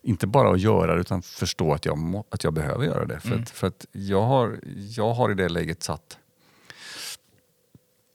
Inte 0.03 0.27
bara 0.27 0.51
att 0.51 0.61
göra 0.61 0.95
det 0.95 1.01
utan 1.01 1.23
förstå 1.23 1.73
att 1.73 1.85
jag, 1.85 1.99
må, 1.99 2.25
att 2.31 2.45
jag 2.45 2.53
behöver 2.53 2.85
göra 2.85 3.05
det. 3.05 3.21
För, 3.21 3.29
Mm. 3.29 3.43
att, 3.43 3.51
för 3.51 3.67
att 3.67 3.87
jag 3.93 4.23
har, 4.23 4.61
jag 4.77 5.15
har 5.15 5.31
i 5.31 5.35
det 5.35 5.49
läget 5.49 5.83
satt, 5.83 6.19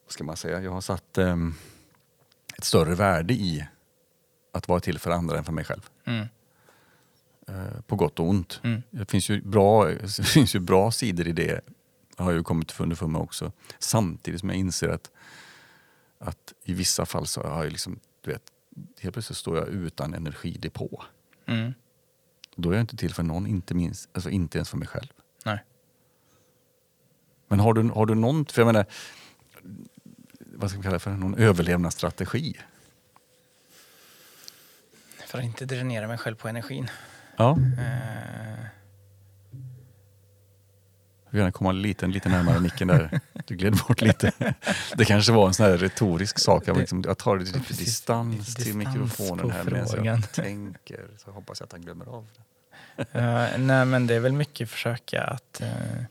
vad 0.06 0.12
ska 0.12 0.24
man 0.24 0.38
säga, 0.38 0.62
jag 0.62 0.72
har 0.72 0.82
satt 0.82 1.18
ehm, 1.18 1.54
ett 2.58 2.64
större 2.64 2.96
värde 2.96 3.34
i 3.34 3.68
att 4.52 4.68
vara 4.68 4.80
till 4.80 5.00
för 5.00 5.12
andra 5.12 5.38
än 5.38 5.44
för 5.44 5.54
mig 5.54 5.66
själv. 5.66 5.90
Mm. 6.06 6.28
Eh, 7.48 7.82
på 7.88 7.96
gott 7.96 8.20
och 8.20 8.30
ont. 8.30 8.60
Mm. 8.64 8.84
Det 8.90 9.12
finns 9.12 9.30
ju 9.30 9.42
bra, 9.42 9.86
det 10.18 10.24
finns 10.28 10.56
ju 10.56 10.60
bra 10.60 10.92
sidor 10.92 11.28
i 11.28 11.32
det, 11.32 11.62
har 12.18 12.32
jag 12.32 12.38
ju 12.38 12.44
kommit 12.44 12.80
underfund 12.80 13.12
med 13.12 13.22
också. 13.22 13.52
Samtidigt 13.80 14.40
som 14.40 14.50
jag 14.50 14.58
inser 14.58 14.90
att, 14.90 15.12
att 16.20 16.54
i 16.64 16.74
vissa 16.74 17.06
fall 17.06 17.28
så 17.28 17.44
har 17.44 17.64
jag 17.64 17.72
liksom, 17.72 18.00
du 18.22 18.32
vet, 18.32 18.44
helt 19.00 19.14
plötsligt 19.14 19.38
står 19.38 19.58
jag 19.58 19.68
utan 19.68 20.14
energidepå. 20.14 21.04
Mm. 21.46 21.74
Då 22.56 22.70
är 22.70 22.74
jag 22.74 22.82
inte 22.82 22.98
till 22.98 23.14
för 23.14 23.24
någon, 23.24 23.48
inte, 23.48 23.74
minst, 23.74 24.10
alltså 24.14 24.30
inte 24.30 24.58
ens 24.58 24.70
för 24.70 24.78
mig 24.78 24.88
själv. 24.88 25.08
Nej. 25.46 25.64
Men 27.48 27.60
har 27.60 27.74
du, 27.74 27.90
har 27.90 28.06
du 28.06 28.16
någon, 28.16 28.46
för 28.46 28.62
jag 28.62 28.66
menar, 28.66 28.86
vad 30.40 30.70
ska 30.70 30.78
man 30.78 30.84
kalla 30.84 30.94
det 30.94 31.00
för, 31.00 31.12
någon 31.12 31.36
överlevnadsstrategi? 31.36 32.58
För 35.28 35.38
att 35.38 35.44
inte 35.44 35.66
dränera 35.66 36.08
mig 36.08 36.18
själv 36.18 36.36
på 36.36 36.48
energin. 36.48 36.90
Ja. 37.38 37.52
Eh, 37.52 38.66
vill 41.34 41.40
gärna 41.40 41.52
komma 41.52 41.72
lite, 41.72 42.08
lite 42.08 42.30
närmare 42.30 42.60
micken 42.60 42.88
där. 42.88 43.20
Du 43.46 43.56
gled 43.56 43.78
bort 43.88 44.02
lite. 44.02 44.32
Det 44.96 45.06
kanske 45.06 45.32
var 45.32 45.48
en 45.48 45.54
sån 45.54 45.66
här 45.66 45.78
retorisk 45.78 46.40
sak. 46.40 46.64
Jag, 46.68 46.78
liksom, 46.78 47.04
jag 47.06 47.18
tar 47.18 47.40
lite 47.40 47.60
distans 47.60 48.38
lite 48.38 48.64
till 48.64 48.78
distans 48.78 48.96
mikrofonen 48.96 49.52
här 49.52 49.64
medan 49.64 50.06
jag 50.06 50.32
tänker. 50.34 51.08
Så 51.18 51.32
hoppas 51.32 51.60
jag 51.60 51.66
att 51.66 51.72
han 51.72 51.82
glömmer 51.82 52.06
av 52.06 52.28
det. 52.36 53.20
eh, 53.20 53.58
nej, 53.58 53.86
men 53.86 54.08
det 54.08 54.16
är 54.16 54.20
väl 54.20 54.34
mycket 54.34 54.70
försöka 54.70 55.24
att 55.24 55.62
eh, 55.62 56.04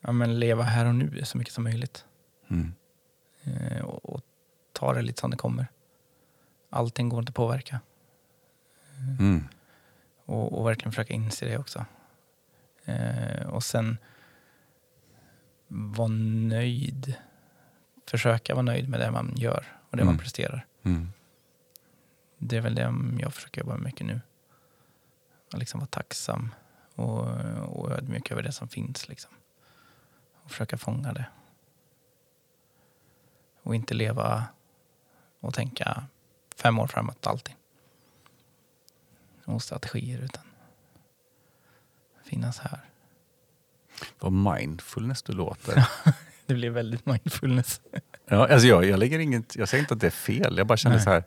ja, 0.00 0.12
men 0.12 0.38
leva 0.40 0.62
här 0.62 0.86
och 0.86 0.94
nu 0.94 1.24
så 1.24 1.38
mycket 1.38 1.54
som 1.54 1.64
möjligt. 1.64 2.04
Mm. 2.48 2.74
Eh, 3.44 3.84
och, 3.84 4.14
och 4.14 4.20
ta 4.72 4.94
det 4.94 5.02
lite 5.02 5.20
som 5.20 5.30
det 5.30 5.36
kommer. 5.36 5.66
Allting 6.70 7.08
går 7.08 7.18
inte 7.18 7.30
att 7.30 7.36
påverka. 7.36 7.80
Mm. 9.18 9.48
Och, 10.24 10.58
och 10.58 10.66
verkligen 10.66 10.92
försöka 10.92 11.14
inse 11.14 11.46
det 11.46 11.58
också. 11.58 11.84
Eh, 12.84 13.46
och 13.46 13.64
sen 13.64 13.98
vara 15.74 16.08
nöjd. 16.48 17.14
Försöka 18.06 18.54
vara 18.54 18.62
nöjd 18.62 18.88
med 18.88 19.00
det 19.00 19.10
man 19.10 19.32
gör 19.36 19.64
och 19.90 19.96
det 19.96 20.04
man 20.04 20.14
Mm. 20.14 20.18
presterar. 20.18 20.66
Mm. 20.82 21.12
Det 22.38 22.56
är 22.56 22.60
väl 22.60 22.74
det 22.74 22.94
jag 23.20 23.34
försöker 23.34 23.60
jobba 23.60 23.72
med 23.74 23.82
mycket 23.82 24.06
nu. 24.06 24.20
Att 25.52 25.58
liksom 25.58 25.80
vara 25.80 25.86
tacksam 25.88 26.54
och, 26.94 27.26
och 27.58 27.90
ödmjuk 27.90 28.30
över 28.30 28.42
det 28.42 28.52
som 28.52 28.68
finns. 28.68 29.08
Liksom. 29.08 29.30
Och 30.42 30.50
försöka 30.50 30.78
fånga 30.78 31.12
det. 31.12 31.26
Och 33.62 33.74
inte 33.74 33.94
leva 33.94 34.44
och 35.40 35.54
tänka 35.54 36.04
fem 36.56 36.78
år 36.78 36.86
framåt 36.86 37.26
alltid. 37.26 37.54
Och 39.44 39.62
strategier 39.62 40.18
utan 40.20 40.44
finnas 42.24 42.58
här. 42.58 42.80
Vad 44.18 44.32
mindfulness 44.32 45.22
du 45.22 45.32
låter. 45.32 45.88
Det 46.46 46.54
blir 46.54 46.70
väldigt 46.70 47.06
mindfulness. 47.06 47.80
Ja, 48.28 48.48
alltså 48.48 48.68
jag, 48.68 48.84
jag, 48.84 48.98
lägger 48.98 49.18
inget, 49.18 49.56
jag 49.56 49.68
säger 49.68 49.82
inte 49.82 49.94
att 49.94 50.00
det 50.00 50.06
är 50.06 50.10
fel, 50.10 50.58
jag 50.58 50.66
bara 50.66 50.76
känner 50.76 50.96
Nej. 50.96 51.04
så 51.04 51.10
här. 51.10 51.24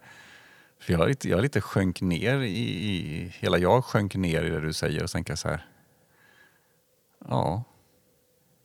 För 0.79 0.93
jag, 0.93 1.07
lite, 1.07 1.29
jag 1.29 1.41
lite 1.41 1.61
sjönk 1.61 2.01
ner 2.01 2.39
i, 2.39 2.59
i, 2.89 3.27
hela 3.39 3.57
jag 3.57 3.85
sjönk 3.85 4.15
ner 4.15 4.43
i 4.43 4.49
det 4.49 4.61
du 4.61 4.73
säger 4.73 5.03
och 5.03 5.11
tänker 5.11 5.35
så 5.35 5.47
här. 5.47 5.65
Ja. 7.29 7.63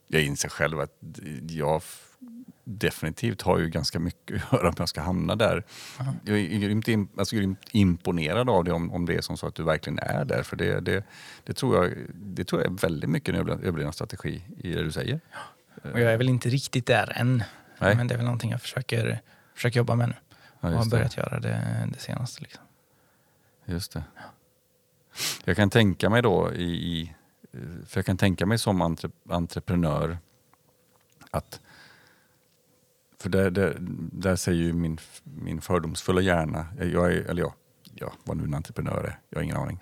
Jag 0.07 0.23
inser 0.23 0.49
själv 0.49 0.79
att 0.79 0.91
jag 1.49 1.81
definitivt 2.79 3.41
har 3.41 3.59
ju 3.59 3.69
ganska 3.69 3.99
mycket 3.99 4.43
att 4.43 4.53
göra 4.53 4.69
om 4.69 4.75
jag 4.77 4.89
ska 4.89 5.01
hamna 5.01 5.35
där. 5.35 5.63
Aha. 5.99 6.13
Jag 6.25 6.39
är 6.39 6.59
grymt, 6.59 6.87
im, 6.87 7.09
alltså 7.17 7.35
grymt 7.35 7.59
imponerad 7.71 8.49
av 8.49 8.63
det 8.63 8.71
om, 8.71 8.91
om 8.91 9.05
det 9.05 9.15
är 9.15 9.21
som 9.21 9.37
så 9.37 9.47
att 9.47 9.55
du 9.55 9.63
verkligen 9.63 9.99
är 9.99 10.25
där. 10.25 10.43
För 10.43 10.55
det, 10.55 10.79
det, 10.79 11.03
det, 11.43 11.53
tror, 11.53 11.75
jag, 11.75 11.93
det 12.15 12.43
tror 12.43 12.61
jag 12.61 12.71
är 12.71 12.77
väldigt 12.77 13.09
mycket 13.09 13.35
en 13.35 13.41
överle- 13.41 13.63
överlevnadsstrategi 13.63 14.41
i 14.57 14.71
det 14.71 14.83
du 14.83 14.91
säger. 14.91 15.19
Och 15.93 15.99
jag 15.99 16.13
är 16.13 16.17
väl 16.17 16.29
inte 16.29 16.49
riktigt 16.49 16.85
där 16.85 17.13
än. 17.15 17.43
Nej. 17.79 17.95
Men 17.95 18.07
det 18.07 18.13
är 18.13 18.17
väl 18.17 18.25
någonting 18.25 18.51
jag 18.51 18.61
försöker, 18.61 19.21
försöker 19.55 19.77
jobba 19.77 19.95
med 19.95 20.09
nu. 20.09 20.15
Ja, 20.59 20.67
och 20.67 20.69
har 20.69 20.77
just 20.77 20.91
det. 20.91 20.97
börjat 20.97 21.17
göra 21.17 21.39
det, 21.39 21.89
det 21.93 21.99
senaste. 21.99 22.41
Liksom. 22.41 22.63
Just 23.65 23.93
det. 23.93 24.03
Jag 25.43 25.55
kan 25.55 25.69
tänka 25.69 26.09
mig 26.09 26.21
då 26.21 26.53
i, 26.53 26.63
i 26.63 27.15
för 27.85 27.97
jag 27.97 28.05
kan 28.05 28.17
tänka 28.17 28.45
mig 28.45 28.57
som 28.57 28.81
entre, 28.81 29.09
entreprenör 29.29 30.17
att 31.31 31.61
för 33.21 33.29
där, 33.29 33.51
där, 33.51 33.77
där 34.11 34.35
säger 34.35 34.63
ju 34.63 34.73
min, 34.73 34.97
min 35.23 35.61
fördomsfulla 35.61 36.21
hjärna, 36.21 36.65
jag 36.77 37.13
är, 37.13 37.29
eller 37.29 37.41
ja, 37.41 37.53
ja, 37.95 38.13
vad 38.23 38.37
nu 38.37 38.43
en 38.43 38.53
entreprenör 38.53 39.03
är, 39.03 39.19
jag 39.29 39.37
har 39.37 39.43
ingen 39.43 39.57
aning. 39.57 39.79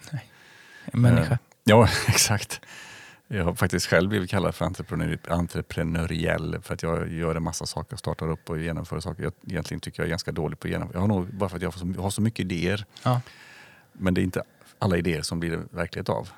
En 0.85 1.01
människa. 1.01 1.33
Eh, 1.33 1.39
Ja, 1.69 1.87
exakt. 2.07 2.61
Jag 3.27 3.43
har 3.43 3.53
faktiskt 3.53 3.87
själv 3.87 4.09
blivit 4.09 4.29
kallad 4.29 4.55
för 4.55 4.65
entreprenör, 4.65 5.19
entreprenöriell 5.27 6.61
för 6.61 6.73
att 6.73 6.83
jag 6.83 7.13
gör 7.13 7.35
en 7.35 7.43
massa 7.43 7.65
saker, 7.65 7.97
startar 7.97 8.31
upp 8.31 8.49
och 8.49 8.59
genomför 8.59 8.99
saker. 8.99 9.23
Jag 9.23 9.33
egentligen 9.47 9.81
tycker 9.81 10.01
jag 10.01 10.05
är 10.05 10.09
ganska 10.09 10.31
dålig 10.31 10.59
på 10.59 10.67
att 10.67 10.71
genomföra. 10.71 10.95
Jag 10.95 11.01
har 11.01 11.07
nog, 11.07 11.33
bara 11.33 11.49
för 11.49 11.55
att 11.55 11.61
jag 11.61 11.71
har 11.71 11.93
så, 11.93 12.01
har 12.01 12.09
så 12.09 12.21
mycket 12.21 12.39
idéer. 12.39 12.85
Ja. 13.03 13.21
Men 13.93 14.13
det 14.13 14.21
är 14.21 14.23
inte 14.23 14.43
alla 14.79 14.97
idéer 14.97 15.21
som 15.21 15.39
blir 15.39 15.63
verklighet 15.71 16.09
av. 16.09 16.29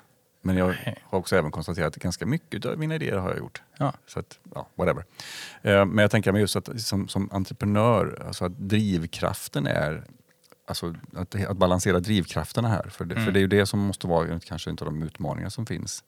Men 0.42 0.56
jag 0.56 0.66
har 1.02 1.18
också 1.18 1.36
även 1.36 1.50
konstaterat 1.50 1.96
att 1.96 2.02
ganska 2.02 2.26
mycket 2.26 2.64
av 2.66 2.78
mina 2.78 2.94
idéer 2.94 3.16
har 3.16 3.28
jag 3.30 3.38
gjort. 3.38 3.62
Ja. 3.78 3.92
Så 4.06 4.18
att, 4.20 4.38
ja, 4.54 4.68
whatever. 4.74 5.04
Eh, 5.62 5.84
Men 5.84 5.98
jag 5.98 6.10
tänker 6.10 6.32
mig 6.32 6.40
just 6.40 6.56
att 6.56 6.80
som, 6.80 7.08
som 7.08 7.28
entreprenör, 7.32 8.22
alltså 8.26 8.44
att 8.44 8.52
drivkraften 8.58 9.66
är 9.66 10.04
Alltså 10.66 10.94
att, 11.16 11.34
att 11.46 11.56
balansera 11.56 12.00
drivkrafterna 12.00 12.68
här. 12.68 12.82
För 12.90 13.04
det, 13.04 13.14
för 13.14 13.22
Mm. 13.22 13.32
det 13.34 13.38
är 13.38 13.40
ju 13.40 13.46
det 13.46 13.66
som 13.66 13.80
måste 13.80 14.06
vara 14.06 14.40
kanske 14.40 14.70
inte 14.70 14.84
de 14.84 15.02
utmaningar 15.02 15.48
som 15.48 15.66
finns. 15.66 16.04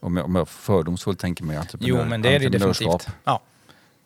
Om 0.00 0.16
jag, 0.16 0.26
om 0.26 0.34
jag 0.34 0.48
fördomsfullt 0.48 1.18
tänker 1.18 1.44
mig 1.44 1.56
entreprenör, 1.56 1.98
Jo, 2.02 2.08
men 2.08 2.22
det 2.22 2.34
är 2.34 2.38
det 2.38 2.48
definitivt. 2.48 3.08
Ja. 3.24 3.40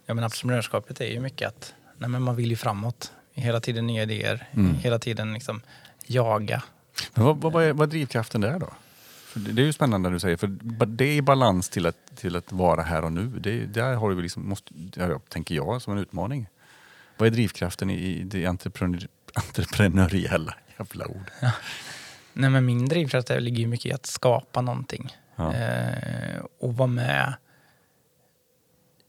ja, 0.06 0.14
men 0.14 0.24
entreprenörskapet 0.24 1.00
är 1.00 1.04
ju 1.06 1.20
mycket 1.20 1.48
att 1.48 1.74
nej, 1.98 2.08
men 2.10 2.22
man 2.22 2.36
vill 2.36 2.50
ju 2.50 2.56
framåt. 2.56 3.12
Hela 3.32 3.60
tiden 3.60 3.86
nya 3.86 4.02
idéer, 4.02 4.46
Mm. 4.52 4.74
hela 4.74 4.98
tiden 4.98 5.32
liksom 5.32 5.60
jaga. 6.06 6.62
Men 7.14 7.24
vad, 7.24 7.36
vad, 7.40 7.52
vad, 7.52 7.64
är, 7.64 7.72
vad 7.72 7.88
är 7.88 7.90
drivkraften 7.90 8.40
där 8.40 8.58
då? 8.58 8.70
Det, 9.38 9.62
är 9.62 9.66
ju 9.66 9.72
spännande 9.72 10.08
när 10.08 10.14
du 10.14 10.20
säger, 10.20 10.36
för 10.36 10.46
det 10.86 11.04
är 11.04 11.16
i 11.16 11.22
balans 11.22 11.68
till 11.68 11.86
att, 11.86 12.16
till 12.16 12.36
att 12.36 12.52
vara 12.52 12.82
här 12.82 13.04
och 13.04 13.12
nu. 13.12 13.26
Det, 13.26 13.66
där 13.66 13.94
har 13.94 14.10
du 14.10 14.22
liksom, 14.22 14.48
måste, 14.48 14.72
tänker 15.28 15.54
jag, 15.54 15.82
som 15.82 15.92
en 15.92 15.98
utmaning. 15.98 16.48
Vad 17.16 17.26
är 17.26 17.30
drivkraften 17.30 17.90
i, 17.90 18.22
det 18.24 18.46
entreprenör, 18.46 19.08
entreprenöriella 19.34 20.54
jävla 20.78 21.06
ord? 21.06 21.30
Nej, 22.32 22.50
men 22.50 22.66
min 22.66 22.88
drivkraft 22.88 23.30
ligger 23.30 23.58
ju 23.58 23.66
mycket 23.66 23.86
i 23.86 23.92
att 23.92 24.06
skapa 24.06 24.60
någonting. 24.60 25.16
Ja. 25.36 25.54
Eh, 25.54 26.42
och 26.60 26.76
vara 26.76 26.86
med. 26.86 27.34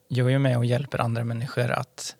Jag 0.07 0.27
är 0.27 0.31
ju 0.31 0.39
med 0.39 0.57
och 0.57 0.65
hjälper 0.65 1.01
andra 1.01 1.23
människor 1.23 1.71
att, 1.71 2.15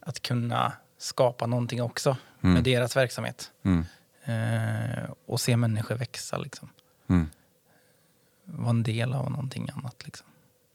att 0.00 0.22
kunna 0.22 0.72
skapa 0.98 1.46
någonting 1.46 1.82
också 1.82 2.16
Mm. 2.44 2.54
med 2.54 2.64
deras 2.64 2.96
verksamhet. 2.96 3.52
Mm. 3.62 3.84
Eh, 4.24 5.10
och 5.26 5.40
se 5.40 5.56
människor 5.56 5.94
växa. 5.94 6.38
Liksom. 6.38 6.68
Mm. 7.06 7.26
Vara 8.44 8.70
en 8.70 8.82
del 8.82 9.12
av 9.12 9.30
någonting 9.30 9.68
annat. 9.76 10.04
Liksom. 10.04 10.26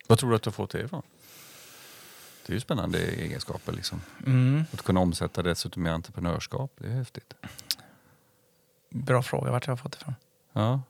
Vad 0.08 0.20
tror 0.20 0.30
du 0.30 0.36
att 0.36 0.44
du 0.44 0.48
har 0.48 0.54
fått 0.54 0.70
det 0.70 0.82
ifrån? 0.82 1.02
Det 2.46 2.54
är 2.54 2.56
ju 2.56 2.60
spännande 2.60 3.00
egenskaper. 3.00 3.74
Liksom. 3.74 4.02
Mm. 4.26 4.64
Att 4.74 4.82
kunna 4.82 5.00
omsätta 5.00 5.44
det 5.44 5.50
dessutom 5.50 5.88
i 5.88 5.90
entreprenörskap, 5.90 6.72
det 6.78 6.88
är 6.88 6.92
häftigt. 6.92 7.34
Bra 8.90 9.24
fråga 9.24 9.52
vart 9.52 9.68
jag 9.68 9.72
har 9.72 9.78
fått 9.78 9.92
det 9.92 9.98
ifrån. 10.02 10.16
Ja. 10.54 10.82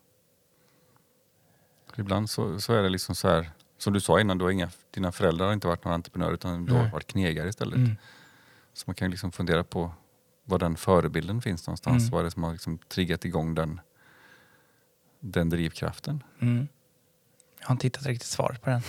Ibland 1.98 2.30
så, 2.30 2.62
så 2.62 2.74
är 2.74 2.84
det 2.84 2.90
liksom 2.90 3.16
så 3.16 3.28
här, 3.28 3.52
som 3.78 3.94
du 3.94 4.02
sa 4.02 4.20
innan, 4.20 4.42
har 4.42 4.50
inga, 4.50 4.70
dina 4.92 5.12
föräldrar 5.12 5.46
har 5.46 5.54
inte 5.54 5.68
varit 5.68 5.84
några 5.84 5.96
entreprenörer 5.96 6.34
utan 6.34 6.66
du 6.66 6.74
har 6.74 6.90
varit 6.90 7.08
knegare 7.08 7.50
istället. 7.50 7.76
Mm. 7.76 7.96
Så 8.74 8.84
man 8.88 8.96
kan 8.96 9.12
liksom 9.12 9.32
fundera 9.32 9.64
på 9.64 9.94
var 10.44 10.60
den 10.60 10.78
förebilden 10.78 11.42
finns 11.42 11.68
någonstans. 11.68 12.04
Mm. 12.04 12.12
Vad 12.12 12.20
är 12.20 12.24
det 12.24 12.32
som 12.32 12.44
har 12.44 12.52
liksom 12.52 12.78
triggat 12.78 13.26
igång 13.26 13.56
den, 13.56 13.82
den 15.20 15.50
drivkraften? 15.50 16.24
Mm. 16.42 16.68
Jag 17.60 17.68
har 17.68 17.74
inte 17.74 17.88
hittat 17.88 18.06
riktigt 18.06 18.28
svaret 18.30 18.62
på 18.62 18.70
den. 18.70 18.82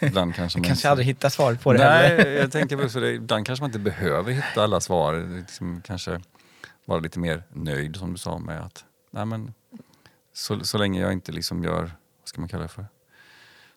Ibland 0.08 0.34
kanske 0.34 0.58
Jag 0.58 0.62
man 0.62 0.66
kanske 0.68 0.70
inte- 0.72 0.90
aldrig 0.90 1.06
hittar 1.06 1.28
svaret 1.28 1.62
på 1.62 1.72
det 1.72 1.78
heller. 1.84 2.24
Nej, 2.24 2.34
jag 2.34 2.52
tänker 2.52 2.76
väl 2.76 2.90
så 2.90 3.00
det, 3.00 3.10
ibland 3.12 3.46
kanske 3.46 3.62
man 3.62 3.68
inte 3.68 3.78
behöver 3.78 4.32
hitta 4.32 4.62
alla 4.64 4.80
svar. 4.80 5.36
Liksom 5.38 5.82
kanske 5.82 6.20
vara 6.84 7.00
lite 7.00 7.18
mer 7.18 7.42
nöjd 7.52 7.96
som 7.96 8.12
du 8.12 8.18
sa 8.18 8.38
med 8.38 8.60
att 8.60 8.84
nej 9.10 9.26
men, 9.26 9.54
så, 10.32 10.64
så 10.64 10.78
länge 10.78 11.00
jag 11.00 11.12
inte 11.12 11.32
liksom 11.32 11.64
gör, 11.64 11.82
vad 11.82 12.28
ska 12.28 12.40
man 12.40 12.48
kalla 12.48 12.62
det 12.62 12.68
för? 12.68 12.86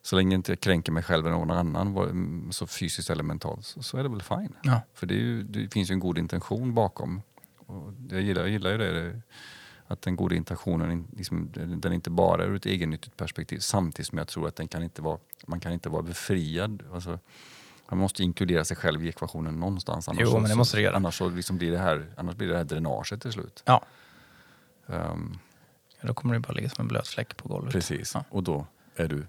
Så 0.01 0.15
länge 0.15 0.31
jag 0.35 0.39
inte 0.39 0.55
kränker 0.55 0.91
mig 0.91 1.03
själv 1.03 1.25
eller 1.27 1.35
någon 1.37 1.51
annan, 1.51 2.49
så 2.51 2.67
fysiskt 2.67 3.09
eller 3.09 3.23
mentalt, 3.23 3.65
så, 3.65 3.83
så 3.83 3.97
är 3.97 4.03
det 4.03 4.09
väl 4.09 4.21
fine. 4.21 4.55
Ja. 4.63 4.81
För 4.93 5.07
det, 5.07 5.13
ju, 5.13 5.43
det 5.43 5.73
finns 5.73 5.89
ju 5.91 5.93
en 5.93 5.99
god 5.99 6.17
intention 6.17 6.73
bakom. 6.73 7.21
Och 7.57 7.93
jag, 8.09 8.21
gillar, 8.21 8.41
jag 8.41 8.49
gillar 8.51 8.71
ju 8.71 8.77
det, 8.77 9.21
att 9.93 10.01
den 10.01 10.15
goda 10.15 10.35
intentionen 10.35 10.91
in- 10.91 11.07
liksom, 11.17 11.51
den 11.81 11.93
inte 11.93 12.09
bara 12.09 12.43
är 12.43 12.47
ur 12.47 12.55
ett 12.55 12.65
egennyttigt 12.65 13.17
perspektiv 13.17 13.59
samtidigt 13.59 14.07
som 14.07 14.17
jag 14.17 14.27
tror 14.27 14.47
att 14.47 14.55
den 14.55 14.67
kan 14.67 14.83
inte 14.83 15.01
vara, 15.01 15.19
man 15.45 15.59
kan 15.59 15.71
inte 15.71 15.89
vara 15.89 16.01
befriad. 16.01 16.83
Alltså, 16.93 17.19
man 17.89 17.99
måste 17.99 18.23
inkludera 18.23 18.65
sig 18.65 18.77
själv 18.77 19.05
i 19.05 19.09
ekvationen 19.09 19.59
någonstans. 19.59 20.07
Annars 20.07 20.21
Jo, 20.23 20.39
men 20.39 20.49
det 20.49 20.55
måste 20.55 20.77
du 20.77 20.83
göra. 20.83 20.95
Annars, 20.95 21.17
så 21.17 21.29
liksom 21.29 21.57
blir 21.57 21.71
det 21.71 21.77
här, 21.77 22.13
annars 22.17 22.35
blir 22.35 22.47
det 22.47 22.57
här 22.57 22.63
dränaget 22.63 23.21
till 23.21 23.31
slut. 23.31 23.63
Ja. 23.65 23.85
Ehm, 24.87 25.37
Då 26.01 26.13
kommer 26.13 26.33
det 26.33 26.39
bara 26.39 26.53
ligga 26.53 26.69
som 26.69 26.81
en 26.81 26.87
blöt 26.87 27.07
fläck 27.07 27.37
på 27.37 27.47
golvet. 27.49 27.73
precis, 27.73 28.11
Ja. 28.15 28.23
och 28.29 28.43
då 28.43 28.67
är 28.95 29.07
du 29.07 29.25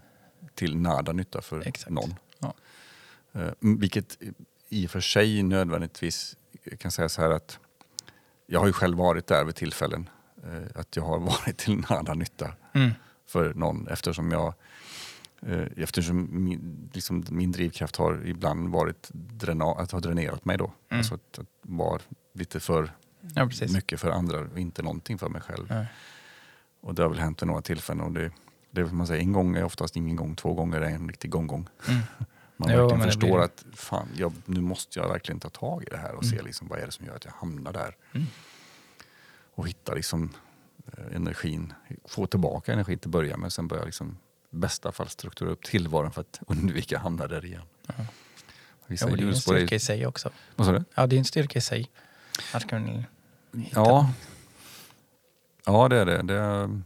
till 0.54 0.76
nada 0.76 1.12
nytta 1.12 1.42
för 1.42 1.68
Exakt. 1.68 1.90
någon. 1.90 2.14
Ja. 2.38 2.54
Eh, 3.32 3.50
Vilket 3.60 4.18
i 4.68 4.86
och 4.86 4.90
för 4.90 5.00
sig 5.00 5.42
nödvändigtvis 5.42 6.36
kan 6.78 6.90
säga 6.90 7.08
så 7.08 7.22
här 7.22 7.30
att 7.30 7.58
jag 8.46 8.60
har 8.60 8.66
ju 8.66 8.72
själv 8.72 8.98
varit 8.98 9.26
där 9.26 9.44
vid 9.44 9.54
tillfällen. 9.54 10.08
Eh, 10.44 10.80
Att 10.80 10.96
jag 10.96 11.02
har 11.02 11.18
varit 11.18 11.56
till 11.58 11.84
nada 11.90 12.14
nytta 12.14 12.52
Mm. 12.72 12.90
för 13.26 13.54
någon 13.54 13.88
eftersom 13.88 14.30
jag 14.30 14.54
eh, 15.46 15.66
Eftersom 15.76 16.28
min, 16.44 16.90
liksom, 16.92 17.24
min 17.30 17.52
drivkraft 17.52 17.96
har 17.96 18.26
ibland 18.26 18.68
varit 18.68 19.08
dräna, 19.12 19.64
att 19.64 19.90
ha 19.90 20.00
dränerat 20.00 20.44
mig 20.44 20.56
då. 20.58 20.64
Mm. 20.64 20.98
Alltså 20.98 21.14
att, 21.14 21.38
att 21.38 21.46
vara 21.62 22.00
lite 22.32 22.60
för 22.60 22.92
Ja, 23.34 23.48
mycket 23.72 24.00
för 24.00 24.10
andra 24.10 24.40
och 24.40 24.58
inte 24.58 24.82
någonting 24.82 25.18
för 25.18 25.28
mig 25.28 25.40
själv. 25.40 25.66
Ja. 25.70 25.84
Och 26.80 26.94
det 26.94 27.02
har 27.02 27.08
väl 27.10 27.18
hänt 27.18 27.42
vid 27.42 27.46
några 27.46 27.62
tillfällen. 27.62 28.04
Och 28.04 28.12
det, 28.12 28.30
det 28.70 28.80
är 28.80 28.84
man 28.84 29.06
säger, 29.06 29.20
en 29.22 29.32
gång 29.32 29.56
är 29.56 29.64
oftast 29.64 29.96
ingen 29.96 30.16
gång, 30.16 30.36
två 30.36 30.54
gånger 30.54 30.80
är 30.80 30.90
en 30.90 31.08
riktig 31.08 31.30
gång-gång. 31.30 31.68
Mm. 31.88 32.00
Man 32.56 32.70
Jo, 32.72 32.78
verkligen 32.78 33.02
förstår 33.04 33.26
blir 33.28 33.38
att 33.38 33.64
fan, 33.74 34.08
jag, 34.16 34.32
nu 34.44 34.60
måste 34.60 34.98
jag 34.98 35.08
verkligen 35.08 35.40
ta 35.40 35.48
tag 35.50 35.82
i 35.82 35.86
det 35.90 35.96
här 35.96 36.14
och 36.14 36.22
Mm. 36.24 36.36
se 36.38 36.42
liksom, 36.42 36.68
vad 36.68 36.78
är 36.78 36.86
det 36.86 36.92
som 36.92 37.06
gör 37.06 37.16
att 37.16 37.24
jag 37.24 37.32
hamnar 37.32 37.72
där. 37.72 37.96
Mm. 39.54 39.60
Och 39.60 39.68
hitta 39.68 39.94
liksom, 39.94 40.32
eh, 40.86 41.16
energin, 41.16 41.72
få 42.04 42.26
tillbaka 42.26 42.72
energi 42.72 42.96
till 42.96 43.08
att 43.08 43.12
börja 43.12 43.36
med. 43.36 43.52
Sen 43.52 43.68
börja 43.68 43.84
liksom, 43.84 44.18
i 44.50 44.56
bästa 44.56 44.92
fall 44.92 45.08
strukturera 45.08 45.52
upp 45.52 45.64
tillvaron 45.64 46.12
för 46.12 46.20
att 46.20 46.40
undvika 46.46 46.96
att 46.96 47.02
hamna 47.02 47.26
där 47.26 47.44
igen. 47.44 47.62
Vissa 48.86 49.10
Ja, 49.10 49.16
det 49.16 49.22
är 49.22 49.26
en 49.26 49.36
styrka 49.36 49.74
i 49.74 49.80
sig 49.80 50.06
också. 50.06 50.30
Vad 50.56 50.66
sa 50.66 50.72
du? 50.72 50.84
Ja, 50.94 51.06
det 51.06 51.16
är 51.16 51.18
en 51.18 51.24
styrka 51.24 51.58
i 51.58 51.62
sig. 51.62 51.90
Att 52.52 52.68
kunna 52.68 53.04
hitta. 53.52 53.80
Ja. 53.80 54.10
ja, 55.66 55.88
det 55.88 55.96
är 55.96 56.06
det. 56.06 56.22
det 56.22 56.34
är, 56.34 56.82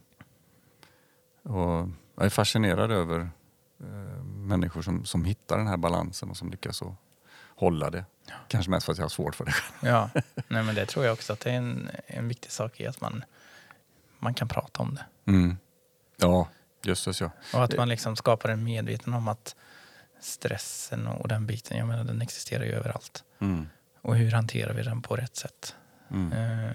och 1.43 1.89
jag 2.15 2.27
är 2.27 2.31
fascinerad 2.31 2.91
över 2.91 3.31
eh, 3.81 4.25
människor 4.25 4.83
som, 4.83 5.05
som 5.05 5.25
hittar 5.25 5.59
den 5.59 5.67
här 5.67 5.77
balansen 5.77 6.31
och 6.31 6.37
som 6.37 6.51
lyckas 6.51 6.83
att 6.83 6.95
hålla 7.59 7.91
det. 7.91 8.05
Kanske 8.49 8.71
mest 8.71 8.87
för 8.87 8.93
att 8.93 8.99
jag 8.99 9.05
har 9.05 9.09
svårt 9.09 9.35
för 9.35 9.45
det. 9.45 9.55
Ja, 9.83 10.11
nej, 10.49 10.63
men 10.63 10.75
det 10.75 10.87
tror 10.87 11.05
jag 11.05 11.13
också 11.13 11.33
att 11.33 11.41
det 11.41 11.51
är 11.51 11.55
en, 11.57 11.91
en 12.07 12.29
viktig 12.29 12.51
sak 12.51 12.81
i 12.81 12.87
att 12.87 13.01
man, 13.01 13.25
man 14.19 14.35
kan 14.35 14.49
prata 14.49 14.83
om 14.83 14.95
det. 14.95 15.31
Mm. 15.31 15.57
Ja, 16.17 16.49
jösses 16.83 17.21
ja. 17.21 17.31
Och 17.55 17.65
att 17.65 17.77
man 17.77 17.89
liksom 17.89 18.17
skapar 18.17 18.49
en 18.49 18.65
medveten 18.65 19.15
om 19.15 19.29
att 19.29 19.57
stressen 20.21 21.07
och 21.07 21.29
den 21.29 21.47
biten, 21.47 21.79
jag 21.79 21.89
menar 21.89 22.05
den 22.05 22.23
existerar 22.23 22.65
ju 22.65 22.73
överallt. 22.73 23.25
Mm. 23.41 23.69
Och 24.03 24.17
hur 24.17 24.33
hanterar 24.33 24.73
vi 24.75 24.83
den 24.83 25.03
på 25.03 25.17
rätt 25.17 25.37
sätt? 25.37 25.75
Mm. 26.11 26.33
Eh, 26.33 26.73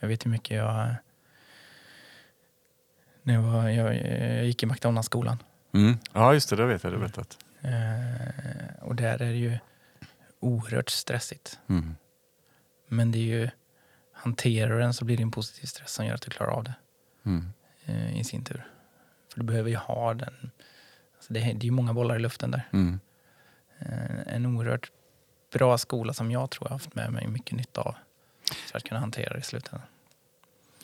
Jag 0.00 0.08
vet 0.08 0.24
hur 0.26 0.30
mycket 0.30 0.56
jag... 0.56 0.94
När 3.22 3.34
jag, 3.34 3.42
var, 3.42 3.68
jag, 3.68 3.94
jag 4.36 4.44
gick 4.46 4.62
i 4.62 4.66
McDonalds-skolan. 4.66 5.42
Mm. 5.72 5.98
Ja, 6.12 6.34
just 6.34 6.50
det. 6.50 6.56
Det 6.56 6.66
vet 6.66 6.84
jag. 6.84 6.92
Det 6.92 6.98
vet 6.98 7.16
jag. 7.16 7.26
Eh, 7.60 8.82
Och 8.82 8.94
där 8.94 9.12
är 9.22 9.26
det 9.32 9.36
ju 9.38 9.58
oerhört 10.40 10.90
stressigt. 10.90 11.58
Mm. 11.68 11.96
Men 12.88 13.12
det 13.12 13.18
är 13.18 13.22
ju... 13.40 13.50
Hanterar 14.12 14.70
du 14.74 14.78
den 14.78 14.94
så 14.94 15.04
blir 15.04 15.16
det 15.16 15.22
en 15.22 15.30
positiv 15.30 15.66
stress 15.66 15.92
som 15.92 16.06
gör 16.06 16.14
att 16.14 16.22
du 16.22 16.30
klarar 16.30 16.50
av 16.50 16.64
det 16.64 16.74
Mm. 17.24 17.46
eh, 17.84 18.20
i 18.20 18.24
sin 18.24 18.44
tur. 18.44 18.70
För 19.32 19.40
du 19.40 19.46
behöver 19.46 19.70
ju 19.70 19.76
ha 19.76 20.14
den... 20.14 20.50
Alltså 21.16 21.32
det, 21.32 21.40
är- 21.40 21.54
det 21.54 21.62
är 21.62 21.64
ju 21.64 21.70
många 21.70 21.94
bollar 21.94 22.16
i 22.16 22.18
luften 22.18 22.50
där. 22.50 22.68
Mm. 22.72 23.00
Eh, 23.78 24.34
En 24.34 24.46
oerhört 24.46 24.90
bra 25.52 25.78
skola 25.78 26.12
som 26.12 26.30
jag 26.30 26.50
tror 26.50 26.66
jag 26.68 26.72
haft 26.72 26.94
med 26.94 27.12
mig 27.12 27.26
mycket 27.28 27.56
nytta 27.56 27.80
av. 27.80 27.94
För 28.70 28.78
att 28.78 28.84
kunna 28.84 29.00
hantera 29.00 29.32
det 29.32 29.38
i 29.38 29.42
slutändan. 29.42 29.86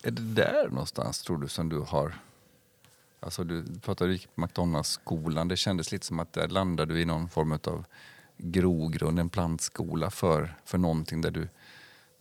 Är 0.02 0.10
det 0.10 0.34
där 0.34 0.68
någonstans 0.68 1.22
tror 1.22 1.38
du 1.38 1.48
som 1.48 1.68
du 1.68 1.78
har... 1.80 2.14
Alltså 3.20 3.44
du 3.44 3.64
pratade 3.80 4.18
på 4.34 4.40
McDonalds-skolan. 4.40 5.48
Det 5.48 5.56
kändes 5.56 5.92
lite 5.92 6.06
som 6.06 6.18
att 6.20 6.32
där 6.32 6.48
landade 6.48 6.94
du 6.94 7.00
i 7.00 7.04
någon 7.04 7.28
form 7.28 7.52
av 7.52 7.84
grogrund, 8.42 9.18
en 9.18 9.28
plantskola 9.28 10.10
för, 10.10 10.54
för 10.64 10.78
någonting 10.78 11.20
där 11.20 11.30
du, 11.30 11.48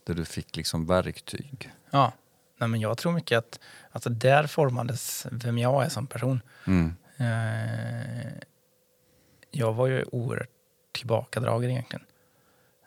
där 0.04 0.14
du 0.14 0.24
fick 0.24 0.56
liksom 0.56 0.86
verktyg. 0.86 1.70
Ja, 1.90 2.12
nej 2.58 2.68
men 2.68 2.80
jag 2.80 2.98
tror 2.98 3.12
mycket 3.12 3.38
att 3.38 3.60
alltså 3.92 4.10
där 4.10 4.46
formades 4.46 5.26
vem 5.30 5.58
jag 5.58 5.84
är 5.84 5.88
som 5.88 6.06
person. 6.06 6.40
Mm. 6.66 6.94
Eh, 7.16 8.32
jag 9.50 9.72
var 9.72 9.86
ju 9.86 10.04
oerhört 10.12 10.48
tillbakadragen 10.92 11.70
egentligen. 11.70 12.04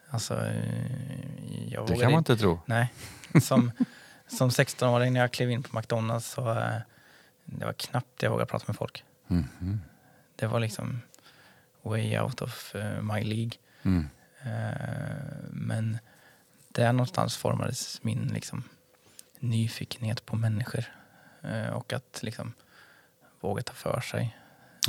Alltså, 0.09 0.45
eh, 0.45 1.73
jag 1.73 1.87
Det 1.87 1.97
kan 1.97 2.11
man 2.11 2.17
inte- 2.19 2.37
tro. 2.37 2.59
Nej, 2.65 2.93
som, 3.41 3.71
som 4.27 4.49
16-åring 4.49 5.13
när 5.13 5.19
jag 5.19 5.31
klev 5.31 5.51
in 5.51 5.63
på 5.63 5.77
McDonalds 5.79 6.27
så, 6.31 6.51
eh, 6.51 6.75
det 7.45 7.65
var 7.65 7.73
knappt 7.73 8.23
jag 8.23 8.29
vågade 8.31 8.49
prata 8.51 8.63
med 8.67 8.75
folk. 8.75 9.03
Mhm. 9.27 9.81
Det 10.35 10.47
var 10.47 10.59
liksom 10.59 11.01
way 11.85 12.19
out 12.19 12.41
of 12.41 12.75
eh, 12.75 13.01
my 13.01 13.23
League. 13.23 13.51
Mm. 13.83 14.09
Eh, 14.43 15.49
men 15.51 15.97
där 16.67 16.93
någonstans 16.93 17.37
formades 17.37 18.03
min 18.03 18.27
liksom, 18.27 18.63
nyfikenhet 19.39 20.25
på 20.25 20.35
människor. 20.35 20.85
Eh, 21.41 21.69
och 21.69 21.93
att 21.93 22.23
liksom 22.23 22.53
våga 23.39 23.63
ta 23.63 23.73
för 23.73 24.01
sig. 24.01 24.37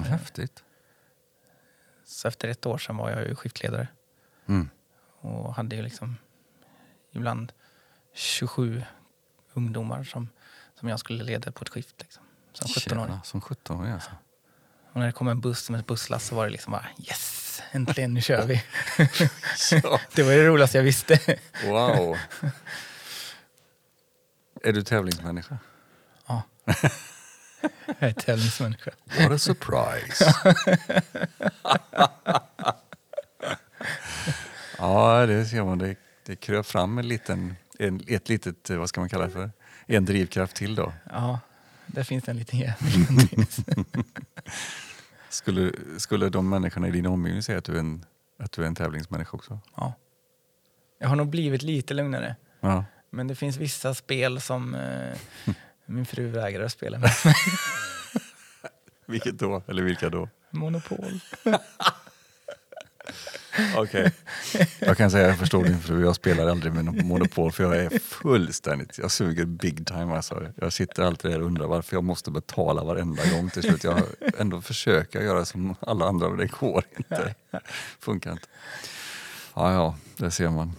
Häftigt. 0.05 0.65
Så 2.05 2.29
efter 2.29 2.49
ett 2.49 2.67
år 2.67 2.79
sedan 2.79 2.97
var 2.97 3.11
jag 3.11 3.29
ju 3.29 3.35
skiftledare. 3.35 3.89
Mm. 4.47 4.71
Och 5.21 5.55
hade 5.55 5.77
ju 5.77 5.83
liksom 5.83 6.17
ibland 7.13 7.53
27 8.15 8.83
ungdomar 9.53 10.05
som, 10.05 10.29
som 10.75 10.89
jag 10.89 10.99
skulle 11.01 11.25
leda 11.25 11.53
på 11.53 11.63
ett 11.63 11.69
skift. 11.69 11.97
Liksom, 11.99 12.23
som 12.53 12.67
17-åring. 12.67 13.07
Tjena, 13.07 13.23
Som 13.23 13.41
17-åring 13.41 13.93
alltså. 13.93 14.11
Och 14.97 15.01
när 15.01 15.07
det 15.07 15.13
kom 15.13 15.29
en 15.29 15.41
buss 15.41 15.71
med 15.71 15.81
ett 15.81 15.87
busslass 15.87 16.27
så 16.27 16.35
var 16.35 16.45
det 16.45 16.51
liksom 16.51 16.73
bara 16.73 16.87
yes, 16.99 17.63
äntligen 17.73 18.15
nu 18.15 18.21
kör 18.21 18.47
vi. 18.47 18.63
Ja. 19.83 20.01
det 20.15 20.23
var 20.23 20.33
det 20.33 20.47
roligaste 20.47 20.79
jag 20.79 20.85
visste. 20.85 21.39
Wow. 21.65 22.17
är 24.63 24.73
du 24.73 24.83
tävlingsmänniska? 24.83 25.59
ja. 26.27 26.43
Jag 27.87 28.11
är 28.11 28.13
tävlingsmänniska. 28.13 28.91
What 29.19 29.31
a 29.31 29.39
surprise. 29.39 30.35
ja, 34.79 35.27
det 35.27 35.45
ser 35.45 35.65
man. 35.65 35.79
Det, 35.79 35.97
det 36.27 36.37
kröp 36.37 36.67
fram 36.67 36.99
en 36.99 37.09
liten, 37.09 37.57
en, 37.79 38.01
ett 38.07 38.29
litet, 38.29 38.71
eh, 38.71 38.77
vad 38.77 38.89
ska 38.89 39.01
man 39.01 39.09
kalla 39.09 39.27
det 39.27 39.33
för? 39.33 39.51
En 39.87 40.05
drivkraft 40.05 40.57
till 40.57 40.75
då. 40.75 40.93
Ja, 41.11 41.41
där 41.87 42.03
finns 42.03 42.29
en 42.29 42.39
liten 42.39 42.59
jävel. 42.59 43.47
Skulle, 45.37 45.72
skulle 45.99 46.28
de 46.28 46.49
människorna 46.49 46.89
i 46.89 46.91
din 46.91 47.07
omgivning 47.07 47.43
säga 47.43 47.59
att 47.59 47.64
du 47.64 47.74
är 47.74 47.78
en, 47.80 48.05
att 48.39 48.53
du 48.53 48.62
är 48.62 48.66
en 48.66 48.74
tävlingsmänniska 48.74 49.37
också? 49.37 49.59
ja. 49.76 49.95
Jag 50.99 51.09
har 51.09 51.16
nog 51.16 51.28
blivit 51.28 51.62
lite 51.62 51.95
lugnare. 51.95 52.37
Ja. 52.61 52.84
Men 53.11 53.28
det 53.28 53.34
finns 53.34 53.57
vissa 53.57 53.95
spel 53.95 54.41
som 54.41 54.74
eh, 54.74 55.18
min 55.87 56.07
fru 56.07 56.26
vägrar 56.26 56.68
spela 56.68 56.99
med. 56.99 57.11
Vilket 59.07 59.39
då? 59.39 59.62
Eller 59.66 59.82
vilka 59.82 60.11
då? 60.11 60.28
Monopol. 60.51 61.20
Okej. 63.77 64.13
Okay. 64.53 64.67
Jag 64.79 64.97
kan 64.97 65.11
säga 65.11 65.29
jag 65.29 65.39
förstår 65.39 65.65
din 65.65 65.81
fru. 65.81 66.05
Jag 66.05 66.17
spelar 66.17 66.47
aldrig 66.47 66.73
med 66.73 67.05
monopol 67.05 67.53
för 67.53 67.65
jag 67.65 67.77
är 67.77 67.99
fullständigt, 67.99 68.99
jag 68.99 69.11
suger 69.11 69.45
big 69.45 69.87
time 69.87 70.17
alltså. 70.17 70.53
Jag 70.57 70.73
sitter 70.73 71.03
alltid 71.03 71.31
där 71.31 71.41
och 71.41 71.47
undrar 71.47 71.67
varför 71.67 71.97
jag 71.97 72.05
måste 72.05 72.31
betala 72.31 72.85
varenda 72.85 73.23
gång 73.33 73.51
till 73.51 73.63
slut. 73.63 73.85
Jag 73.85 74.03
ändå 74.39 74.61
försöker 74.61 75.21
göra 75.21 75.45
som 75.45 75.75
alla 75.81 76.07
andra 76.07 76.29
men 76.29 76.39
det 76.39 76.47
går 76.61 76.85
inte. 76.97 77.35
Funkar 78.01 78.33
inte. 78.33 78.47
Ja, 79.55 79.73
ja, 79.73 79.97
det 80.17 80.31
ser 80.31 80.51
man. 80.51 80.73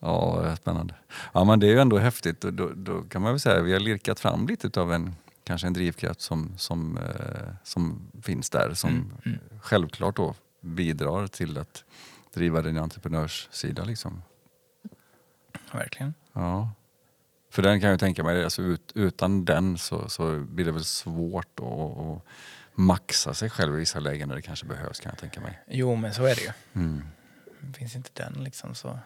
ja, 0.00 0.56
spännande. 0.56 0.94
Ja, 1.32 1.44
men 1.44 1.60
det 1.60 1.66
är 1.66 1.70
ju 1.70 1.80
ändå 1.80 1.98
häftigt. 1.98 2.40
Då, 2.40 2.50
då, 2.50 2.70
då 2.74 3.02
kan 3.02 3.22
man 3.22 3.32
väl 3.32 3.40
säga 3.40 3.60
att 3.60 3.66
vi 3.66 3.72
har 3.72 3.80
lirkat 3.80 4.20
fram 4.20 4.46
lite 4.46 4.80
av 4.80 4.92
en 4.92 5.14
kanske 5.48 5.66
en 5.66 5.72
drivkraft 5.72 6.20
som, 6.20 6.54
som, 6.56 6.98
eh, 6.98 7.54
som 7.64 8.10
finns 8.22 8.50
där 8.50 8.74
som 8.74 8.90
Mm, 8.90 9.12
mm. 9.24 9.38
självklart 9.60 10.16
då 10.16 10.34
bidrar 10.60 11.26
till 11.26 11.58
att 11.58 11.84
driva 12.34 12.62
din 12.62 12.78
entreprenörssida. 12.78 13.84
Liksom. 13.84 14.22
Verkligen. 15.72 16.14
Ja. 16.32 16.70
För 17.50 17.62
den 17.62 17.80
kan 17.80 17.90
jag 17.90 18.00
tänka 18.00 18.24
mig, 18.24 18.44
alltså 18.44 18.62
ut, 18.62 18.92
utan 18.94 19.44
den 19.44 19.78
så, 19.78 20.08
så 20.08 20.38
blir 20.38 20.64
det 20.64 20.72
väl 20.72 20.84
svårt 20.84 21.60
att, 21.60 22.22
maxa 22.74 23.34
sig 23.34 23.50
själv 23.50 23.74
i 23.74 23.78
vissa 23.78 24.00
lägen 24.00 24.28
när 24.28 24.36
det 24.36 24.42
kanske 24.42 24.66
behövs 24.66 25.00
kan 25.00 25.10
jag 25.10 25.18
tänka 25.18 25.40
mig. 25.40 25.58
Jo, 25.68 25.96
men 25.96 26.14
så 26.14 26.24
är 26.24 26.34
det 26.34 26.42
ju. 26.42 26.52
Mm. 26.72 27.02
Finns 27.74 27.96
inte 27.96 28.10
den 28.14 28.44
liksom 28.44 28.74
så... 28.74 28.98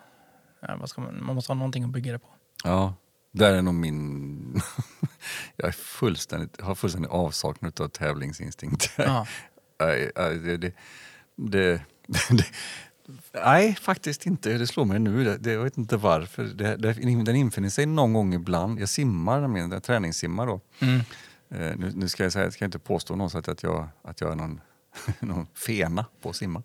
Ja, 0.61 0.77
man, 0.77 1.25
man 1.25 1.35
måste 1.35 1.53
ha 1.53 1.55
någonting 1.55 1.85
att 1.85 1.91
bygga 1.91 2.13
det 2.13 2.19
på. 2.19 2.29
Ja, 2.65 2.95
där 3.33 3.53
är 3.55 3.63
nog 3.63 3.75
min... 3.75 4.61
jag 5.57 5.69
är 5.69 5.73
fullständigt, 5.73 6.61
har 6.61 6.75
fullständig 6.75 7.11
avsaknad 7.11 7.81
av 7.81 7.89
tävlingsinstinkt. 7.89 8.91
Ja. 8.97 9.27
Det, 9.79 10.57
det, 10.57 10.73
det, 11.37 11.81
det, 12.31 12.45
nej, 13.33 13.75
faktiskt 13.75 14.27
inte. 14.27 14.59
Det 14.59 14.67
slår 14.67 14.85
mig 14.85 14.99
nu. 14.99 15.25
Det, 15.25 15.37
det, 15.37 15.53
jag 15.53 15.63
vet 15.63 15.77
inte 15.77 15.97
varför. 15.97 16.45
Det, 16.45 16.77
det, 16.77 16.93
den 17.25 17.37
infinner 17.37 17.69
sig 17.69 17.87
någon 17.87 18.13
gång 18.13 18.35
ibland. 18.35 18.81
Jag 18.81 18.89
simmar, 18.89 19.41
nämligen, 19.41 19.71
jag 19.71 19.83
träningssimmar 19.83 20.47
då. 20.47 20.61
Mm. 20.79 21.01
Eh, 21.51 21.77
nu, 21.77 21.93
nu 21.95 22.09
ska 22.09 22.23
jag 22.23 22.33
säga, 22.33 22.45
jag 22.45 22.53
ska 22.53 22.65
inte 22.65 22.79
påstå 22.79 23.17
någonstans 23.17 23.49
att 23.49 23.63
jag, 23.63 23.89
att 24.03 24.21
jag 24.21 24.33
är 24.33 24.37
någon, 24.37 24.61
någon 25.21 25.47
fena 25.55 26.07
på 26.23 26.31
att 26.31 26.37
simma. 26.37 26.63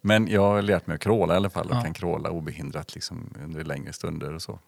Men 0.00 0.28
jag 0.28 0.40
har 0.40 0.62
lärt 0.62 0.86
mig 0.86 0.94
att 0.94 1.00
kråla 1.00 1.34
i 1.34 1.36
alla 1.36 1.50
fall 1.50 1.66
och 1.66 1.76
Ja. 1.76 1.82
kan 1.82 1.94
kråla 1.94 2.30
obehindrat 2.30 2.94
liksom, 2.94 3.34
under 3.44 3.64
längre 3.64 3.92
stunder 3.92 4.34
och 4.34 4.42
så. 4.42 4.58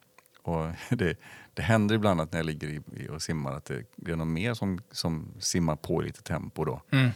Och 0.44 0.70
det, 0.96 1.18
det 1.54 1.62
händer 1.62 1.94
ibland 1.94 2.20
att 2.20 2.32
när 2.32 2.38
jag 2.38 2.46
ligger 2.46 2.68
i, 2.68 3.08
och 3.08 3.22
simmar 3.22 3.52
att 3.52 3.64
det, 3.64 3.84
det 3.96 4.12
är 4.12 4.16
någon 4.16 4.32
mer 4.32 4.54
som, 4.54 4.80
som 4.90 5.28
simmar 5.38 5.76
på 5.76 6.02
i 6.02 6.06
lite 6.06 6.22
tempo 6.22 6.64
då 6.64 6.82
Mm. 6.90 7.10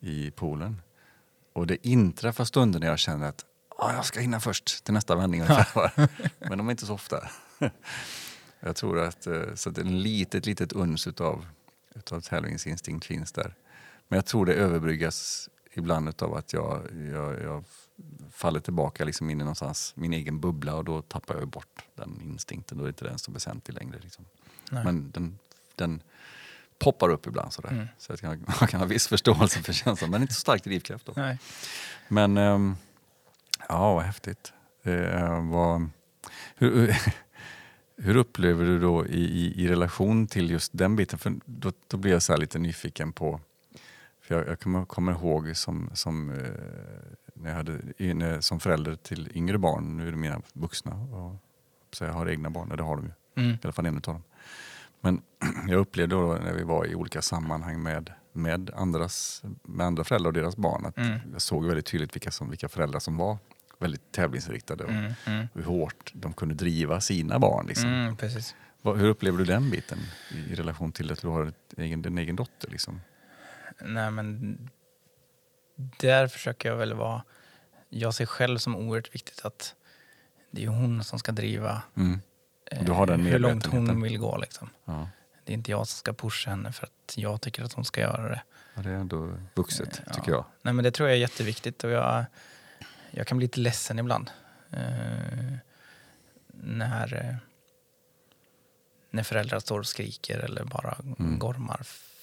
i 0.00 0.30
poolen. 0.30 0.82
Och 1.52 1.66
det 1.66 1.86
inträffar 1.86 2.44
stunder 2.44 2.80
när 2.80 2.86
jag 2.86 2.98
känner 2.98 3.28
att 3.28 3.44
ah, 3.78 3.92
jag 3.92 4.04
ska 4.04 4.20
hinna 4.20 4.40
först 4.40 4.84
till 4.84 4.94
nästa 4.94 5.16
vändning. 5.16 5.40
Men 6.38 6.58
de 6.58 6.66
är 6.66 6.70
inte 6.70 6.86
så 6.86 6.94
ofta. 6.94 7.28
Jag 8.60 8.76
tror 8.76 9.00
att, 9.00 9.26
eh, 9.26 9.54
så 9.54 9.70
att 9.70 9.78
en 9.78 10.02
litet, 10.02 10.46
litet 10.46 10.72
uns 10.72 11.06
utav, 11.06 11.46
utav 11.94 12.20
tävlingsinstinkt 12.20 13.06
finns 13.06 13.32
där. 13.32 13.54
Men 14.08 14.16
jag 14.16 14.26
tror 14.26 14.46
det 14.46 14.54
överbryggas 14.54 15.48
ibland 15.72 16.08
utav 16.08 16.34
att 16.34 16.52
jag, 16.52 16.82
jag, 17.12 17.42
jag 17.42 17.64
faller 18.30 18.60
tillbaka 18.60 19.04
liksom 19.04 19.30
in 19.30 19.40
i 19.40 19.44
någonstans 19.44 19.92
min 19.96 20.12
egen 20.12 20.40
bubbla 20.40 20.74
och 20.74 20.84
då 20.84 21.02
tappar 21.02 21.34
jag 21.34 21.48
bort 21.48 21.84
den 21.94 22.20
instinkten. 22.24 22.78
Då 22.78 22.84
är 22.84 22.88
inte 22.88 23.04
den 23.04 23.18
så 23.18 23.32
väsentlig 23.32 23.74
längre. 23.74 23.98
Liksom. 24.02 24.24
Men 24.70 25.10
den, 25.10 25.38
den 25.74 26.02
poppar 26.78 27.08
upp 27.08 27.26
ibland 27.26 27.52
sådär. 27.52 27.70
Mm. 27.70 27.86
Så 27.98 28.12
jag 28.12 28.20
kan, 28.20 28.44
man 28.60 28.68
kan 28.68 28.80
ha 28.80 28.86
viss 28.86 29.08
förståelse 29.08 29.62
för 29.62 29.72
känslan, 29.72 30.10
men 30.10 30.22
inte 30.22 30.34
så 30.34 30.40
stark 30.40 30.64
drivkraft. 30.64 31.06
Då. 31.06 31.12
Nej. 31.16 31.38
Men 32.08 32.36
ehm, 32.36 32.76
ja, 33.68 33.94
vad 33.94 34.04
häftigt. 34.04 34.52
Eh, 34.82 35.50
vad, 35.50 35.88
hur, 36.56 36.96
hur, 37.96 38.16
upplever 38.16 38.64
du 38.64 38.78
då 38.78 39.06
i, 39.06 39.24
i, 39.24 39.64
i 39.64 39.68
relation 39.68 40.26
till 40.26 40.50
just 40.50 40.70
den 40.74 40.96
biten? 40.96 41.18
För 41.18 41.34
då, 41.44 41.72
då 41.88 41.96
blir 41.96 42.12
jag 42.12 42.22
så 42.22 42.32
här 42.32 42.40
lite 42.40 42.58
nyfiken 42.58 43.12
på, 43.12 43.40
för 44.20 44.34
jag, 44.34 44.48
jag 44.48 44.60
kommer, 44.60 44.84
kommer 44.84 45.12
ihåg 45.12 45.56
som, 45.56 45.90
som, 45.94 46.30
eh, 46.30 47.23
när 47.34 47.50
jag 47.50 47.56
hade, 47.56 48.42
som 48.42 48.60
förälder 48.60 48.94
till 48.94 49.30
yngre 49.34 49.58
barn, 49.58 49.96
nu 49.96 50.06
är 50.08 50.10
det 50.10 50.16
mina 50.18 50.42
vuxna, 50.52 50.94
och, 50.94 51.36
så 51.92 52.04
jag 52.04 52.12
har 52.12 52.28
egna 52.30 52.50
barn, 52.50 52.70
och 52.70 52.76
det 52.76 52.82
har 52.82 52.96
de 52.96 53.04
ju. 53.04 53.12
Mm. 53.42 53.50
I 53.54 53.58
alla 53.62 53.72
fall 53.72 53.86
en 53.86 53.96
utav 53.98 54.14
dem. 54.14 54.22
Men 55.00 55.22
jag 55.68 55.80
upplevde 55.80 56.14
då 56.16 56.34
när 56.44 56.52
vi 56.52 56.62
var 56.64 56.86
i 56.86 56.94
olika 56.94 57.22
sammanhang 57.22 57.82
med, 57.82 58.12
med, 58.32 58.70
andras, 58.76 59.42
med 59.62 59.86
andra 59.86 60.04
föräldrar 60.04 60.28
och 60.28 60.32
deras 60.34 60.56
barn 60.56 60.86
att 60.86 60.98
Mm. 60.98 61.18
jag 61.32 61.42
såg 61.42 61.64
väldigt 61.66 61.86
tydligt 61.86 62.14
vilka, 62.16 62.30
som, 62.30 62.50
vilka 62.50 62.68
föräldrar 62.68 63.00
som 63.00 63.16
var 63.16 63.38
väldigt 63.78 64.12
tävlingsinriktade 64.12 64.84
och 64.84 64.90
Mm. 64.90 65.12
Mm. 65.26 65.46
hur 65.54 65.62
hårt 65.62 66.12
de 66.14 66.32
kunde 66.32 66.54
driva 66.54 67.00
sina 67.00 67.38
barn. 67.38 67.66
Liksom. 67.66 67.88
Mm, 67.90 68.16
Hur 68.84 69.04
upplever 69.08 69.38
du 69.38 69.44
den 69.44 69.70
biten 69.70 69.98
i, 70.50 70.54
relation 70.54 70.92
till 70.92 71.12
att 71.12 71.20
du 71.20 71.28
har 71.28 71.46
ett 71.46 71.74
din 71.76 72.18
egen 72.18 72.36
dotter? 72.36 72.70
Liksom? 72.70 73.00
Nej, 73.80 74.10
men 74.10 74.58
där 75.76 76.26
försöker 76.28 76.68
jag 76.68 76.76
väl 76.76 76.94
vara... 76.94 77.22
Jag 77.88 78.14
ser 78.14 78.26
själv 78.26 78.58
som 78.58 78.76
oerhört 78.76 79.14
viktigt 79.14 79.44
att 79.44 79.74
det 80.50 80.64
är 80.64 80.68
hon 80.68 81.04
som 81.04 81.18
ska 81.18 81.32
driva 81.32 81.82
Mm. 81.96 82.20
eh, 82.70 82.84
Du 82.84 82.92
har 82.92 83.06
den 83.06 83.20
hur 83.26 83.38
långt 83.38 83.66
hon 83.66 84.02
vill 84.02 84.18
gå. 84.18 84.36
Liksom. 84.38 84.70
Ja. 84.84 85.08
Det 85.44 85.52
är 85.52 85.54
inte 85.54 85.70
jag 85.70 85.86
som 85.88 85.96
ska 85.98 86.12
pusha 86.12 86.50
henne 86.50 86.72
för 86.72 86.86
att 86.86 87.14
jag 87.16 87.40
tycker 87.40 87.64
att 87.64 87.72
hon 87.72 87.84
ska 87.84 88.00
göra 88.00 88.28
det. 88.28 88.42
Ja, 88.74 88.82
det 88.82 88.90
är 88.90 88.94
ändå 88.94 89.38
vuxet, 89.54 90.02
Ja. 90.06 90.12
tycker 90.12 90.30
jag. 90.32 90.44
Nej, 90.62 90.74
men 90.74 90.84
det 90.84 90.90
tror 90.90 91.08
jag 91.08 91.16
är 91.16 91.20
jätteviktigt 91.20 91.84
och 91.84 91.90
jag, 91.90 92.24
jag 93.10 93.26
kan 93.26 93.38
bli 93.38 93.44
lite 93.44 93.60
ledsen 93.60 93.98
ibland. 93.98 94.30
Eh, 94.70 95.54
när, 96.52 97.14
eh, 97.28 97.36
när 99.10 99.22
föräldrar 99.22 99.58
står 99.60 99.78
och 99.78 99.86
skriker 99.86 100.38
eller 100.38 100.64
bara 100.64 100.96
Mm. 101.18 101.38
gormar 101.38 101.80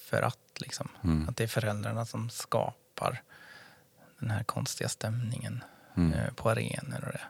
för 0.08 0.22
att. 0.22 0.38
Liksom. 0.56 0.88
Mm. 1.04 1.28
Att 1.28 1.36
det 1.36 1.44
är 1.44 1.48
föräldrarna 1.48 2.06
som 2.06 2.30
skapar 2.30 3.22
den 4.22 4.30
här 4.30 4.44
konstiga 4.44 4.88
stämningen 4.88 5.64
Mm. 5.94 6.12
eh, 6.12 6.32
på 6.34 6.50
arenor 6.50 7.04
och 7.06 7.12
det. 7.12 7.20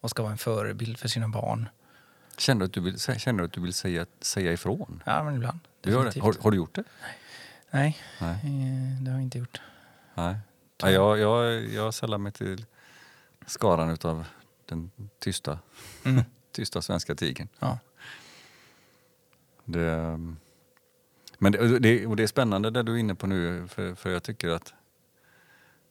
Och 0.00 0.10
ska 0.10 0.22
vara 0.22 0.32
en 0.32 0.38
förebild 0.38 0.98
för 0.98 1.08
sina 1.08 1.28
barn. 1.28 1.68
Känner 2.38 2.58
du 2.60 2.64
att 2.66 2.72
du 2.72 2.80
vill, 2.80 2.98
känner 3.00 3.38
du 3.38 3.44
att 3.44 3.52
du 3.52 3.60
vill 3.60 3.74
säga, 3.74 4.06
säga 4.20 4.52
ifrån? 4.52 5.02
Ja, 5.06 5.22
men 5.24 5.34
ibland. 5.34 5.58
Du. 5.80 5.94
Har, 5.96 6.42
har 6.42 6.50
du 6.50 6.56
gjort 6.56 6.74
det? 6.74 6.84
Nej, 7.70 7.98
Nej. 8.20 8.30
eh, 8.34 9.02
det 9.02 9.10
har 9.10 9.16
jag 9.18 9.22
inte 9.22 9.38
gjort. 9.38 9.60
Nej. 10.14 10.36
Ja, 10.76 10.90
jag, 10.90 11.18
jag, 11.18 11.64
jag 11.68 11.94
sällar 11.94 12.18
mig 12.18 12.32
till 12.32 12.66
skaran 13.46 13.90
utav 13.90 14.24
den 14.66 14.90
tysta, 15.18 15.58
Mm. 16.04 16.22
tysta 16.52 16.82
svenska 16.82 17.14
tigern. 17.14 17.48
Ja. 17.58 17.78
Det, 19.64 20.18
men 21.38 21.52
det, 21.52 21.58
och 21.58 21.80
det, 21.80 22.06
och 22.06 22.16
det 22.16 22.22
är 22.22 22.26
spännande 22.26 22.70
det 22.70 22.82
du 22.82 22.92
är 22.94 22.96
inne 22.98 23.14
på 23.14 23.26
nu, 23.26 23.68
för, 23.68 23.94
för 23.94 24.10
jag 24.10 24.22
tycker 24.22 24.48
att 24.48 24.74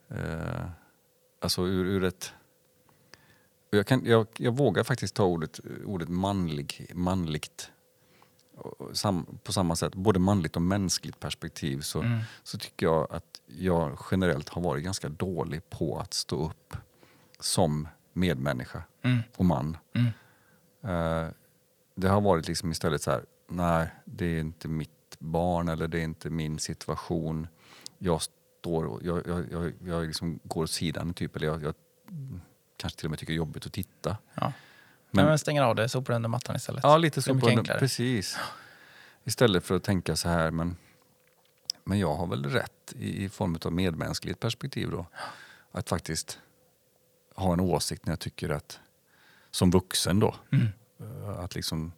eh, 0.09 0.65
alltså 1.41 1.61
ur, 1.67 1.85
ur 1.85 2.03
ett... 2.03 2.33
Jag, 3.69 3.87
kan, 3.87 4.05
jag, 4.05 4.27
jag 4.37 4.57
vågar 4.57 4.83
faktiskt 4.83 5.15
ta 5.15 5.23
ordet, 5.25 5.59
ordet 5.85 6.09
manlig, 6.09 6.91
manligt 6.93 7.71
sam, 8.93 9.39
på 9.43 9.53
samma 9.53 9.75
sätt, 9.75 9.95
både 9.95 10.19
manligt 10.19 10.55
och 10.55 10.61
mänskligt 10.61 11.19
perspektiv 11.19 11.81
så, 11.81 12.01
Mm. 12.01 12.19
så 12.43 12.57
tycker 12.57 12.85
jag 12.85 13.11
att 13.11 13.41
jag 13.45 13.97
generellt 14.11 14.49
har 14.49 14.61
varit 14.61 14.83
ganska 14.83 15.09
dålig 15.09 15.69
på 15.69 15.99
att 15.99 16.13
stå 16.13 16.45
upp 16.45 16.77
som 17.39 17.87
medmänniska 18.13 18.83
Mm. 19.01 19.19
och 19.35 19.45
man. 19.45 19.77
Mm. 19.93 20.07
Eh, 20.83 21.29
det 21.95 22.07
har 22.07 22.21
varit 22.21 22.47
liksom 22.47 22.71
istället 22.71 23.01
så 23.01 23.11
här, 23.11 23.25
nej 23.47 23.87
det 24.05 24.25
är 24.25 24.39
inte 24.39 24.67
mitt 24.67 24.89
barn 25.19 25.69
eller 25.69 25.87
det 25.87 25.99
är 25.99 26.03
inte 26.03 26.29
min 26.29 26.59
situation. 26.59 27.47
Jag 27.97 28.21
står 28.65 28.85
och, 28.85 29.03
jag, 29.03 29.27
jag, 29.27 29.45
jag, 29.51 29.73
jag 29.85 30.05
liksom 30.07 30.39
går 30.43 30.63
åt 30.63 30.71
sidan 30.71 31.13
typ, 31.13 31.35
eller 31.35 31.47
jag, 31.47 31.63
jag 31.63 31.73
kanske 32.77 32.99
till 32.99 33.05
och 33.07 33.09
med 33.09 33.19
tycker 33.19 33.33
det 33.33 33.35
är 33.35 33.37
jobbigt 33.37 33.65
att 33.65 33.73
titta. 33.73 34.17
Ja. 34.33 34.53
Men- 35.11 35.25
Men, 35.25 35.39
stänger 35.39 35.63
av 35.63 35.75
det, 35.75 35.89
sopar 35.89 36.13
under 36.13 36.29
mattan 36.29 36.55
istället. 36.55 36.83
Ja, 36.83 36.97
lite 36.97 37.31
en- 37.31 37.43
enklare. 37.47 37.79
Precis. 37.79 38.37
Istället 39.23 39.63
för 39.63 39.75
att 39.75 39.83
tänka 39.83 40.15
så 40.15 40.29
här, 40.29 40.51
men, 40.51 40.77
men 41.83 41.99
jag 41.99 42.15
har 42.15 42.27
väl 42.27 42.43
rätt 42.45 42.93
i, 42.99 43.23
i 43.25 43.29
form 43.29 43.57
av 43.65 43.73
medmänskligt 43.73 44.39
perspektiv 44.39 44.89
då. 44.91 45.05
Att 45.71 45.89
faktiskt 45.89 46.39
ha 47.35 47.53
en 47.53 47.59
åsikt 47.59 48.05
när 48.05 48.11
jag 48.11 48.19
tycker 48.19 48.49
att, 48.49 48.79
som 49.51 49.71
vuxen 49.71 50.19
då, 50.19 50.35
Mm. 50.51 50.67
att 51.39 51.55
liksom 51.55 51.91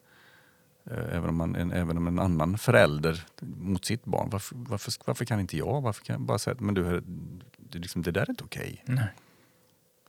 Även 0.91 1.29
om, 1.29 1.35
man, 1.35 1.55
en, 1.55 1.71
även 1.71 1.97
om 1.97 2.07
en 2.07 2.19
annan 2.19 2.57
förälder 2.57 3.25
mot 3.41 3.85
sitt 3.85 4.05
barn, 4.05 4.29
varför, 4.29 4.55
varför, 4.59 4.93
varför 5.05 5.25
kan 5.25 5.39
inte 5.39 5.57
jag? 5.57 5.81
Varför 5.81 6.05
kan 6.05 6.13
jag 6.13 6.21
bara 6.21 6.39
säga 6.39 6.53
att 6.53 6.59
men 6.59 6.75
du, 6.75 7.03
det, 7.57 7.79
liksom, 7.79 8.01
det 8.01 8.11
där 8.11 8.21
är 8.21 8.29
inte 8.29 8.43
okej? 8.43 8.83
Nej. 8.85 9.07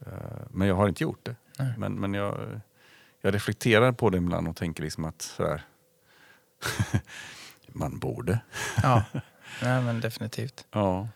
Eh, 0.07 0.13
Men 0.51 0.69
jag 0.69 0.75
har 0.75 0.89
inte 0.89 1.03
gjort 1.05 1.25
det. 1.27 1.37
Nej. 1.59 1.73
Men, 1.79 1.95
men 1.95 2.15
jag, 2.15 2.61
jag 3.21 3.35
reflekterar 3.35 3.93
på 3.93 4.11
det 4.11 4.17
ibland 4.19 4.49
och 4.49 4.57
tänker 4.57 4.83
liksom 4.83 5.05
att 5.05 5.23
sådär, 5.23 5.63
man 7.69 7.99
borde. 7.99 8.41
Ja, 8.83 9.05
Nej, 9.63 9.83
men 9.83 10.01
definitivt. 10.01 10.67
Ja. 10.71 11.09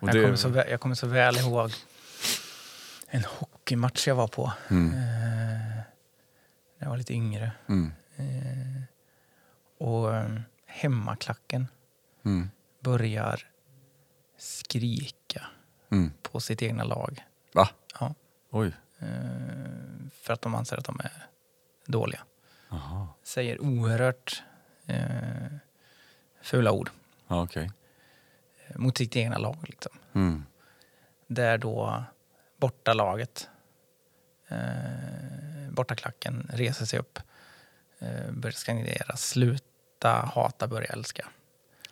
Och 0.00 0.08
Jag, 0.08 0.14
det- 0.14 0.22
kommer 0.22 0.36
så 0.36 0.48
väl, 0.48 0.70
jag 0.70 0.80
kommer 0.80 0.94
så 0.94 1.06
väl 1.06 1.36
ihåg 1.36 1.70
en 3.08 3.24
hockeymatch 3.24 4.08
jag 4.08 4.14
var 4.14 4.28
på. 4.28 4.52
Mm, 4.70 4.92
Eh, 4.94 4.98
när 6.78 6.86
jag 6.86 6.88
var 6.90 6.96
lite 6.96 7.14
yngre. 7.14 7.52
mm, 7.66 7.86
Eh, 7.86 7.92
och 9.78 10.14
eh, 10.14 10.40
hemmaklacken 10.66 11.66
mm, 12.24 12.50
börjar 12.80 13.50
skrika 14.36 15.46
mm. 15.90 16.12
på 16.22 16.40
sitt 16.40 16.62
egna 16.62 16.84
lag. 16.84 17.24
Va? 17.52 17.68
Ja. 18.00 18.14
Oj. 18.50 18.72
Eh, 18.98 19.06
för 20.12 20.32
att 20.32 20.42
de 20.42 20.54
anser 20.54 20.76
att 20.76 20.84
de 20.84 21.00
är 21.04 21.26
dåliga. 21.86 22.20
Jaha. 22.70 23.08
Säger 23.22 23.62
oerhört 23.62 24.42
eh, 24.86 25.56
fula 26.42 26.72
ord 26.72 26.90
okej. 27.26 27.70
eh, 28.66 28.76
mot 28.78 28.98
sitt 28.98 29.16
egna 29.16 29.38
lag. 29.38 29.56
Liksom. 29.62 29.92
Mm. 30.12 30.44
Där 31.26 31.58
då 31.58 32.04
bortalaget, 32.56 33.48
eh, 34.48 35.70
bortaklacken, 35.70 36.50
reser 36.52 36.86
sig 36.86 36.98
upp, 36.98 37.18
eh, 38.04 38.32
börjar 38.32 38.52
skandera 38.52 39.16
sluta 39.16 40.30
hata, 40.34 40.66
börja 40.68 40.86
älska. 40.86 41.26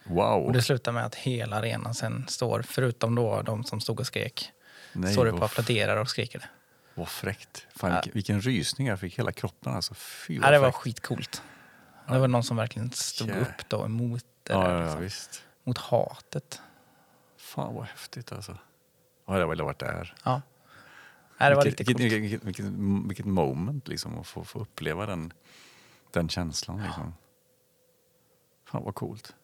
Wow. 0.04 0.42
Och 0.46 0.52
det 0.52 0.62
slutar 0.62 0.92
med 0.92 1.04
att 1.04 1.14
hela 1.14 1.56
arenan 1.56 1.94
sen 1.94 2.24
står, 2.28 2.62
förutom 2.62 3.14
då 3.14 3.42
de 3.42 3.64
som 3.64 3.80
stod 3.80 4.00
och 4.00 4.06
skrek, 4.06 4.52
Nej, 4.92 5.12
står 5.12 5.26
upp 5.26 5.34
och 5.38 5.44
applåderar 5.44 5.96
och 5.96 6.08
skriker 6.08 6.38
det. 6.38 6.48
vad 6.94 7.08
fräckt. 7.08 7.66
Fan, 7.76 7.90
Ja. 7.92 8.02
vilken, 8.12 8.40
rysning 8.40 8.86
jag 8.86 9.00
fick 9.00 9.18
hela 9.18 9.32
kroppen. 9.32 9.72
Alltså. 9.74 9.94
Fy, 9.94 10.38
Ja, 10.42 10.50
det 10.50 10.58
var 10.58 10.72
skitcoolt. 10.72 11.42
Det 12.08 12.18
var 12.18 12.28
någon 12.28 12.44
som 12.44 12.56
verkligen 12.56 12.90
stod 12.90 13.28
Jä- 13.30 13.40
upp 13.40 13.68
då 13.68 13.84
emot 13.84 14.24
det 14.42 14.52
Ja, 14.52 14.58
där, 14.60 14.70
ja, 14.70 14.76
ja, 14.78 14.84
liksom. 14.84 15.02
visst. 15.02 15.42
mot 15.64 15.78
hatet. 15.78 16.60
Fan 17.38 17.74
vad 17.74 17.84
häftigt 17.84 18.32
alltså. 18.32 18.58
Ja, 19.26 19.38
jag 19.38 19.48
ville 19.48 19.62
varit 19.62 19.78
där. 19.78 20.14
Ja. 20.24 20.42
Nej, 21.38 21.50
det 21.50 21.56
var 21.56 21.64
vilket, 21.64 21.80
riktigt 21.80 21.96
coolt. 21.96 22.12
vilket, 22.12 22.42
vilket, 22.42 22.44
vilket, 22.64 23.08
vilket 23.08 23.26
moment 23.26 23.88
liksom 23.88 24.18
att 24.20 24.26
få, 24.26 24.44
få 24.44 24.58
uppleva 24.58 25.06
den, 25.06 25.32
den 26.12 26.28
känslan. 26.28 26.82
Liksom. 26.82 27.14
Fan 28.64 28.84
vad 28.84 28.94
coolt. 28.94 29.34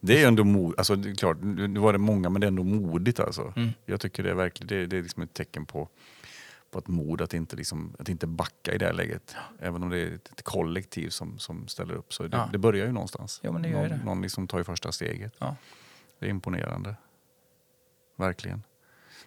Det 0.00 0.22
är 0.22 0.28
ändå 0.28 0.44
mod, 0.44 0.74
alltså 0.78 0.96
det 0.96 1.10
är 1.10 1.14
klart, 1.14 1.36
nu 1.42 1.80
var 1.80 1.92
det 1.92 1.98
många 1.98 2.30
men 2.30 2.40
det 2.40 2.44
är 2.44 2.48
ändå 2.48 2.64
modigt 2.64 3.20
alltså. 3.20 3.52
Mm. 3.56 3.70
Jag 3.86 4.00
tycker 4.00 4.22
det 4.22 4.30
är 4.30 4.34
verkligen, 4.34 4.68
det, 4.68 4.86
det 4.86 4.98
är 4.98 5.02
liksom 5.02 5.22
ett 5.22 5.34
tecken 5.34 5.66
på, 5.66 5.88
på 6.70 6.78
ett 6.78 6.88
mod 6.88 7.22
att 7.22 7.34
inte, 7.34 7.56
liksom, 7.56 7.96
att 7.98 8.08
inte 8.08 8.26
backa 8.26 8.74
i 8.74 8.78
det 8.78 8.86
här 8.86 8.92
läget. 8.92 9.36
Även 9.58 9.82
om 9.82 9.90
det 9.90 9.98
är 9.98 10.14
ett 10.14 10.42
kollektiv 10.42 11.08
som, 11.08 11.38
som 11.38 11.68
ställer 11.68 11.94
upp. 11.94 12.12
Så 12.14 12.22
det, 12.22 12.36
Ja. 12.36 12.48
det 12.52 12.58
börjar 12.58 12.86
ju 12.86 12.92
någonstans. 12.92 13.40
Jo, 13.44 13.52
men 13.52 13.62
det 13.62 13.68
gör 13.68 13.80
någon, 13.88 13.98
det. 13.98 14.04
någon 14.04 14.22
liksom 14.22 14.46
tar 14.48 14.58
ju 14.58 14.64
första 14.64 14.92
steget. 14.92 15.34
Ja. 15.38 15.56
Det 16.18 16.26
är 16.26 16.30
imponerande. 16.30 16.94
Verkligen. 18.16 18.62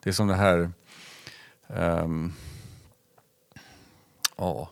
Det 0.03 0.09
är 0.09 0.13
som 0.13 0.28
det 0.28 0.36
här... 0.36 0.71
ehm, 1.67 2.34
ja. 4.38 4.69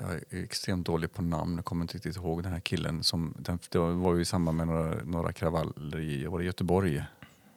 Jag 0.00 0.12
är 0.12 0.44
extremt 0.44 0.86
dålig 0.86 1.12
på 1.12 1.22
namn. 1.22 1.56
Jag 1.56 1.64
kommer 1.64 1.82
inte 1.82 1.94
riktigt 1.94 2.16
ihåg 2.16 2.42
den 2.42 2.52
här 2.52 2.60
killen. 2.60 3.02
Som, 3.02 3.34
den, 3.38 3.58
det 3.70 3.78
var 3.78 4.14
ju 4.14 4.20
i 4.20 4.24
samband 4.24 4.58
med 4.58 4.66
några, 4.66 5.04
några 5.04 5.32
kravaller 5.32 6.00
i 6.00 6.26
var 6.26 6.38
det 6.38 6.44
Göteborg. 6.44 7.04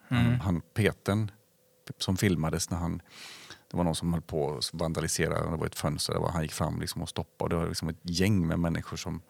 Han, 0.08 0.26
Mm. 0.26 0.40
han 0.40 0.62
Peten 0.62 1.32
som 1.98 2.18
filmades 2.18 2.70
när 2.70 2.78
han... 2.78 3.02
Det 3.72 3.78
var 3.78 3.84
någon 3.84 3.96
som 3.96 4.14
höll 4.14 4.22
på 4.22 4.58
att 4.58 4.74
vandalisera. 4.74 5.52
Det 5.52 5.58
var 5.58 5.66
ett 5.66 5.76
fönster. 5.76 6.14
Var, 6.14 6.30
han 6.30 6.42
gick 6.42 6.52
fram 6.54 6.80
liksom 6.80 7.02
och 7.02 7.10
stoppade. 7.10 7.56
Det 7.56 7.60
var 7.60 7.68
liksom 7.68 7.90
ett 7.90 8.00
gäng 8.02 8.48
med 8.48 8.60
människor 8.60 8.98
som... 8.98 9.22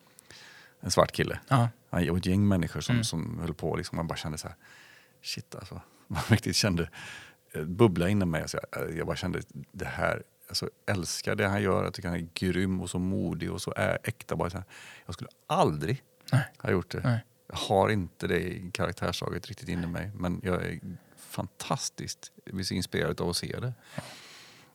En 0.79 0.91
svart 0.91 1.11
kille. 1.11 1.39
Ja. 1.47 1.69
Ja, 1.89 2.11
och 2.11 2.17
ett 2.17 2.25
gäng 2.25 2.47
människor 2.47 2.81
som, 2.81 2.93
Mm. 2.95 3.03
som 3.03 3.39
höll 3.39 3.53
på. 3.53 3.75
Liksom, 3.75 3.95
man 3.95 4.07
bara 4.07 4.15
kände 4.15 4.37
så 4.37 4.47
här, 4.47 4.57
shit 5.23 5.55
alltså. 5.55 5.81
Man 6.07 6.21
riktigt 6.27 6.55
kände 6.55 6.89
eh, 7.53 7.63
bubbla 7.63 8.09
inom 8.09 8.31
mig. 8.31 8.41
Alltså, 8.41 8.59
jag, 8.71 8.97
jag 8.97 9.07
bara 9.07 9.15
kände, 9.15 9.41
det 9.71 9.85
här, 9.85 10.23
alltså, 10.47 10.69
älskar 10.85 11.35
det 11.35 11.47
han 11.47 11.61
gör. 11.61 11.83
Jag 11.83 11.93
tycker 11.93 12.09
han 12.09 12.17
är 12.17 12.27
grym 12.33 12.81
och 12.81 12.89
så 12.89 12.99
modig 12.99 13.51
och 13.51 13.61
så 13.61 13.73
är 13.75 13.97
äkta. 14.03 14.35
Bara 14.35 14.49
så 14.49 14.57
här, 14.57 14.65
jag 15.05 15.13
skulle 15.13 15.29
aldrig 15.47 16.03
Nej. 16.31 16.47
ha 16.57 16.71
gjort 16.71 16.91
det. 16.91 17.01
Nej. 17.03 17.19
Jag 17.47 17.57
har 17.57 17.89
inte 17.89 18.27
det 18.27 18.39
i 18.39 18.71
karaktärsdraget 18.73 19.47
riktigt 19.47 19.69
inom 19.69 19.91
mig. 19.91 20.11
Men 20.15 20.41
jag 20.43 20.65
är 20.65 20.79
fantastiskt 21.17 22.31
inspirerad 22.71 23.21
av 23.21 23.29
att 23.29 23.37
se 23.37 23.59
det. 23.59 23.73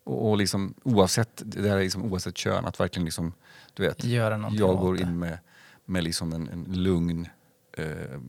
Och, 0.04 0.30
och 0.30 0.36
liksom, 0.36 0.74
oavsett, 0.82 1.42
det 1.44 1.62
där 1.62 1.76
är 1.76 1.82
liksom, 1.82 2.04
oavsett 2.04 2.36
kön, 2.36 2.64
att 2.64 2.80
verkligen 2.80 3.04
liksom, 3.04 3.32
du 3.74 3.82
vet, 3.82 4.04
Göra 4.04 4.50
jag 4.52 4.78
går 4.78 5.00
in 5.00 5.18
med, 5.18 5.38
med 5.84 6.04
liksom 6.04 6.32
en, 6.32 6.48
en 6.48 6.64
lugn, 6.64 7.28
eh, 7.72 8.20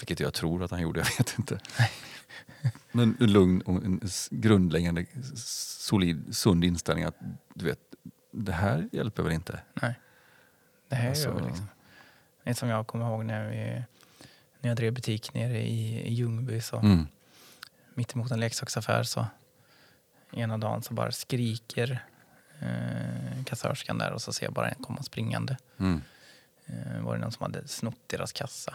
vilket 0.00 0.20
jag 0.20 0.34
tror 0.34 0.62
att 0.62 0.70
han 0.70 0.80
gjorde, 0.80 1.00
jag 1.18 1.18
vet 1.18 1.38
inte. 1.38 1.60
Men 2.94 3.16
en 3.20 3.32
lugn 3.32 3.60
och 3.60 3.84
en 3.84 4.00
grundläggande 4.30 5.06
solid, 5.36 6.36
sund 6.36 6.64
inställning 6.64 7.04
att 7.04 7.16
du 7.54 7.64
vet, 7.64 7.78
det 8.30 8.52
här 8.52 8.88
hjälper 8.92 9.22
väl 9.22 9.32
inte? 9.32 9.60
Nej. 9.82 9.94
Det 10.88 10.94
här 10.96 11.08
Alltså- 11.08 11.28
gör 11.28 11.34
vi 11.40 11.46
liksom. 11.46 11.68
Det 12.44 12.50
är 12.50 12.54
som 12.54 12.68
jag 12.68 12.86
kommer 12.86 13.06
ihåg 13.10 13.24
när, 13.24 13.48
vi, 13.50 13.82
när 14.60 14.70
jag 14.70 14.76
drev 14.76 14.92
butik 14.92 15.34
nere 15.34 15.62
i, 15.62 16.00
i 16.08 16.12
Ljungby. 16.14 16.60
Så 16.60 16.76
Mm. 16.78 17.06
mitt 17.94 18.14
emot 18.14 18.30
en 18.30 18.40
leksaksaffär 18.40 19.02
så 19.02 19.26
ena 20.32 20.58
dagen 20.58 20.82
så 20.82 20.94
bara 20.94 21.12
skriker 21.12 22.04
eh, 22.60 23.44
kassörskan 23.44 23.98
där 23.98 24.12
och 24.12 24.22
så 24.22 24.32
ser 24.32 24.46
jag 24.46 24.52
bara 24.52 24.68
en 24.68 24.82
komma 24.82 25.02
springande. 25.02 25.56
Mm. 25.78 26.00
Eh, 26.66 27.00
var 27.02 27.14
det 27.14 27.20
någon 27.20 27.32
som 27.32 27.42
hade 27.42 27.68
snott 27.68 27.98
deras 28.06 28.32
kassa. 28.32 28.74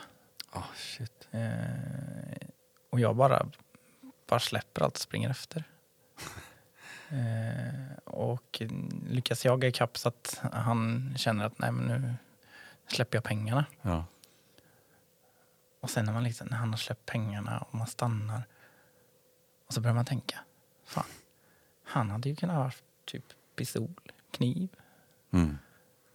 Ah, 0.51 0.63
shit. 0.76 1.28
Eh, 1.32 2.47
och 2.89 2.99
jag 2.99 3.15
bara, 3.15 3.47
bara 4.30 4.39
släpper 4.39 4.82
allt 4.82 4.93
och 4.93 4.99
springer 5.01 5.30
efter. 5.30 5.63
Eh, 7.11 7.97
och 8.03 8.61
lyckas 9.09 9.45
jaga 9.45 9.67
ikapp 9.67 9.97
så 9.97 10.09
att 10.09 10.41
han 10.53 11.13
känner 11.17 11.45
att 11.45 11.59
nej 11.59 11.71
men 11.71 11.86
nu 12.01 12.13
släpper 12.88 13.17
jag 13.17 13.23
pengarna. 13.23 13.65
Ja. 13.82 14.05
Och 15.80 15.89
sen 15.89 16.05
när, 16.05 16.13
man 16.13 16.23
liksom, 16.23 16.47
när 16.47 16.57
han 16.57 16.69
har 16.69 16.77
släppt 16.77 17.05
pengarna 17.05 17.59
och 17.59 17.75
man 17.75 17.88
stannar 17.88 18.43
och 19.67 19.73
så 19.73 19.82
börjar 19.82 19.95
man 19.95 20.05
tänka, 20.05 20.39
fan, 20.86 21.03
han 21.84 22.09
hade 22.09 22.30
ju 22.30 22.36
kunnat 22.36 22.55
ha 22.55 22.63
haft 22.63 22.84
typ 23.05 23.25
pistol, 23.55 23.93
kniv. 24.32 24.69
Mm. 25.34 25.57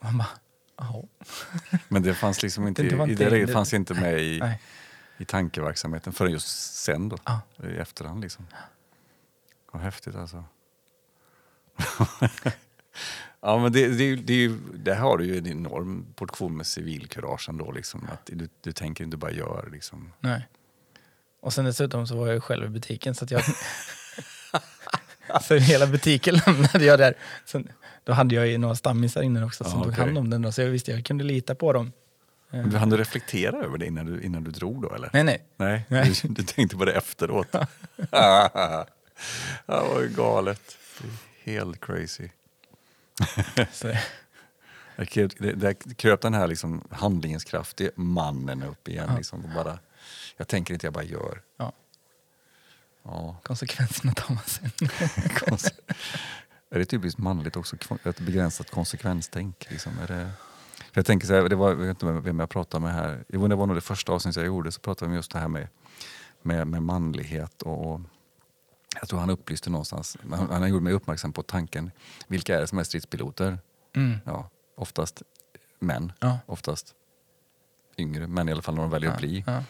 Man 0.00 0.18
bara, 0.18 0.28
jaha. 0.76 1.02
Men 1.88 2.02
det 2.02 2.14
fanns 2.14 2.42
liksom 2.42 2.66
inte, 2.68 2.82
Det 2.82 2.96
var 2.96 3.08
i 3.08 3.14
det 3.14 3.30
läget 3.30 3.46
det- 3.46 3.52
fanns 3.52 3.74
inte 3.74 3.94
med 3.94 4.20
i, 4.22 4.38
Nej. 4.40 4.60
I 5.18 5.24
tankeverksamheten 5.24 6.12
förrän 6.12 6.32
just 6.32 6.74
sen 6.74 7.08
då, 7.08 7.16
Ja. 7.24 7.40
i 7.64 7.76
efterhand 7.76 8.20
liksom. 8.20 8.46
Vad 9.72 9.82
häftigt 9.82 10.14
alltså. 10.14 10.44
Ja, 13.40 13.58
men 13.58 13.72
det, 13.72 13.88
det, 13.88 14.16
det, 14.16 14.56
där 14.74 14.94
har 14.94 15.18
du 15.18 15.24
ju 15.26 15.38
en 15.38 15.46
enorm 15.46 16.06
portion 16.14 16.56
med 16.56 16.66
civilkurage 16.66 17.48
ändå. 17.48 17.72
Liksom, 17.72 18.08
att 18.12 18.26
du, 18.26 18.48
du 18.60 18.72
tänker 18.72 19.04
inte 19.04 19.16
bara 19.16 19.30
gör. 19.30 19.68
Liksom. 19.72 20.12
Nej. 20.20 20.48
Och 21.40 21.52
sen 21.52 21.64
dessutom 21.64 22.06
så 22.06 22.16
var 22.16 22.28
jag 22.28 22.42
själv 22.42 22.64
i 22.64 22.68
butiken 22.68 23.14
så 23.14 23.24
att 23.24 23.30
jag... 23.30 23.42
så 25.42 25.54
hela 25.54 25.86
butiken 25.86 26.34
lämnade 26.46 26.84
jag 26.84 26.98
där. 26.98 27.14
Sen, 27.44 27.68
då 28.04 28.12
hade 28.12 28.34
jag 28.34 28.46
ju 28.46 28.58
några 28.58 28.74
stammisar 28.74 29.22
inne 29.22 29.44
också 29.44 29.64
som 29.64 29.78
Ja, 29.78 29.84
tog 29.84 29.94
hand 29.94 30.18
om 30.18 30.30
den. 30.30 30.42
Då, 30.42 30.52
så 30.52 30.60
jag 30.62 30.68
visste 30.68 30.90
jag 30.90 31.04
kunde 31.04 31.24
lita 31.24 31.54
på 31.54 31.72
dem. 31.72 31.92
Men 32.62 32.70
Du 32.70 32.76
hann 32.76 32.96
reflektera 32.96 33.56
över 33.56 33.78
det 33.78 33.86
innan 33.86 34.06
du, 34.06 34.22
innan 34.22 34.44
du 34.44 34.50
drog 34.50 34.82
då 34.82 34.94
eller? 34.94 35.10
Nej, 35.12 35.24
nej. 35.24 35.44
Nej, 35.56 35.84
Nej. 35.88 36.14
Du, 36.22 36.28
du 36.28 36.42
tänkte 36.42 36.76
på 36.76 36.84
det 36.84 36.92
efteråt. 36.92 37.48
ja, 38.10 38.86
vad 39.66 40.14
galet. 40.16 40.76
Det 41.44 41.50
är 41.50 41.58
Helt 41.58 41.80
crazy. 41.80 42.28
Det- 44.96 45.14
Där 45.14 45.30
det- 45.38 45.52
där 45.52 45.94
kröp 45.94 46.20
den 46.20 46.34
här 46.34 46.46
liksom 46.46 46.84
handlingens 46.90 47.44
kraft, 47.44 47.76
det 47.76 47.84
är 47.84 47.92
mannen 47.96 48.62
upp 48.62 48.88
igen. 48.88 49.06
Ja. 49.10 49.16
Liksom, 49.16 49.50
bara, 49.54 49.78
jag 50.36 50.48
tänker 50.48 50.74
inte, 50.74 50.86
jag 50.86 50.94
bara 50.94 51.04
gör. 51.04 51.42
ja, 51.56 51.72
Ja, 53.02 53.36
konsekvenserna 53.42 54.12
tar 54.14 54.34
man 54.34 54.42
sen. 54.46 54.70
är 56.70 56.78
det 56.78 56.84
typiskt 56.84 57.18
manligt 57.18 57.56
också, 57.56 57.76
ett 58.04 58.20
begränsat 58.20 58.70
konsekvenstänk? 58.70 59.66
Liksom? 59.70 59.92
Är 60.02 60.06
det, 60.06 60.30
jag 60.94 61.06
tänker 61.06 61.26
så 61.26 61.34
här, 61.34 61.48
det 61.48 61.56
var, 61.56 61.68
jag 61.68 61.76
vet 61.76 61.88
inte 61.88 62.06
vem 62.06 62.40
jag 62.40 62.50
pratade 62.50 62.84
med 62.84 62.92
här, 62.94 63.24
Jo, 63.28 63.48
det 63.48 63.54
var 63.54 63.66
nog 63.66 63.76
det 63.76 63.80
första 63.80 64.12
avsnittet 64.12 64.36
jag 64.36 64.46
gjorde, 64.46 64.72
så 64.72 64.80
pratade 64.80 65.08
vi 65.08 65.12
om 65.12 65.16
just 65.16 65.32
det 65.32 65.38
här 65.38 65.48
med, 65.48 65.68
med, 66.42 66.66
med 66.66 66.82
manlighet 66.82 67.62
och, 67.62 67.92
och 67.94 68.00
jag 69.00 69.08
tror 69.08 69.20
han 69.20 69.30
upplyste 69.30 69.70
någonstans, 69.70 70.16
han, 70.30 70.50
han 70.50 70.68
gjorde 70.70 70.84
mig 70.84 70.92
uppmärksam 70.92 71.32
på 71.32 71.42
tanken, 71.42 71.90
vilka 72.26 72.56
är 72.56 72.60
det 72.60 72.66
som 72.66 72.78
är 72.78 72.84
stridspiloter? 72.84 73.58
Mm. 73.96 74.18
Ja, 74.24 74.48
oftast 74.76 75.22
män, 75.78 76.12
Ja. 76.20 76.38
oftast 76.46 76.94
yngre, 77.98 78.26
men 78.26 78.48
i 78.48 78.52
alla 78.52 78.62
fall 78.62 78.74
när 78.74 78.82
de 78.82 78.90
väljer 78.90 79.10
att 79.10 79.18
bli. 79.18 79.44
Ja. 79.46 79.62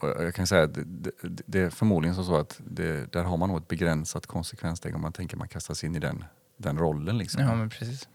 Och 0.00 0.08
jag 0.08 0.34
kan 0.34 0.46
säga 0.46 0.62
att 0.62 0.74
det, 0.74 0.84
det, 0.84 1.10
det 1.46 1.60
är 1.60 1.70
förmodligen 1.70 2.24
så 2.24 2.36
att 2.36 2.60
det, 2.66 3.12
där 3.12 3.24
har 3.24 3.36
man 3.36 3.48
nog 3.48 3.58
ett 3.58 3.68
begränsat 3.68 4.26
konsekvenstänk 4.26 4.94
om 4.94 5.00
man 5.02 5.12
tänker 5.12 5.36
man 5.36 5.48
kastar 5.48 5.74
sig 5.74 5.86
in 5.88 5.96
i 5.96 5.98
den, 5.98 6.24
den 6.56 6.78
rollen. 6.78 7.18
Liksom. 7.18 7.42
ja, 7.42 7.54
men 7.54 7.68
precis. 7.70 8.08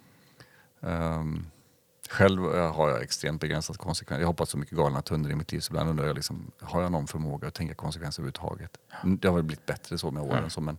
Ehm, 0.82 1.46
själv 2.10 2.56
eh, 2.56 2.76
har 2.76 2.90
jag 2.90 3.02
extremt 3.02 3.42
begränsat 3.42 3.78
konsekvens. 3.78 4.20
Jag 4.20 4.26
har 4.26 4.32
hoppat 4.34 4.50
så 4.50 4.58
mycket 4.58 4.78
galna 4.78 5.02
tunnor 5.02 5.32
i 5.32 5.36
mitt 5.36 5.52
liv 5.52 5.60
så 5.60 5.72
ibland 5.72 5.90
undrar 5.90 6.06
jag 6.06 6.16
liksom, 6.16 6.52
har 6.62 6.82
jag 6.82 6.92
någon 6.92 7.08
förmåga 7.08 7.48
att 7.48 7.54
tänka 7.54 7.74
konsekvenser 7.76 8.22
överhuvudtaget? 8.22 8.78
Mm, 9.04 9.18
Det 9.18 9.28
har 9.28 9.36
väl 9.36 9.44
blivit 9.44 9.66
bättre 9.66 9.98
så 9.98 10.12
med 10.12 10.24
åren. 10.24 10.44
Ja. 10.44 10.50
Så, 10.50 10.62
men, 10.62 10.78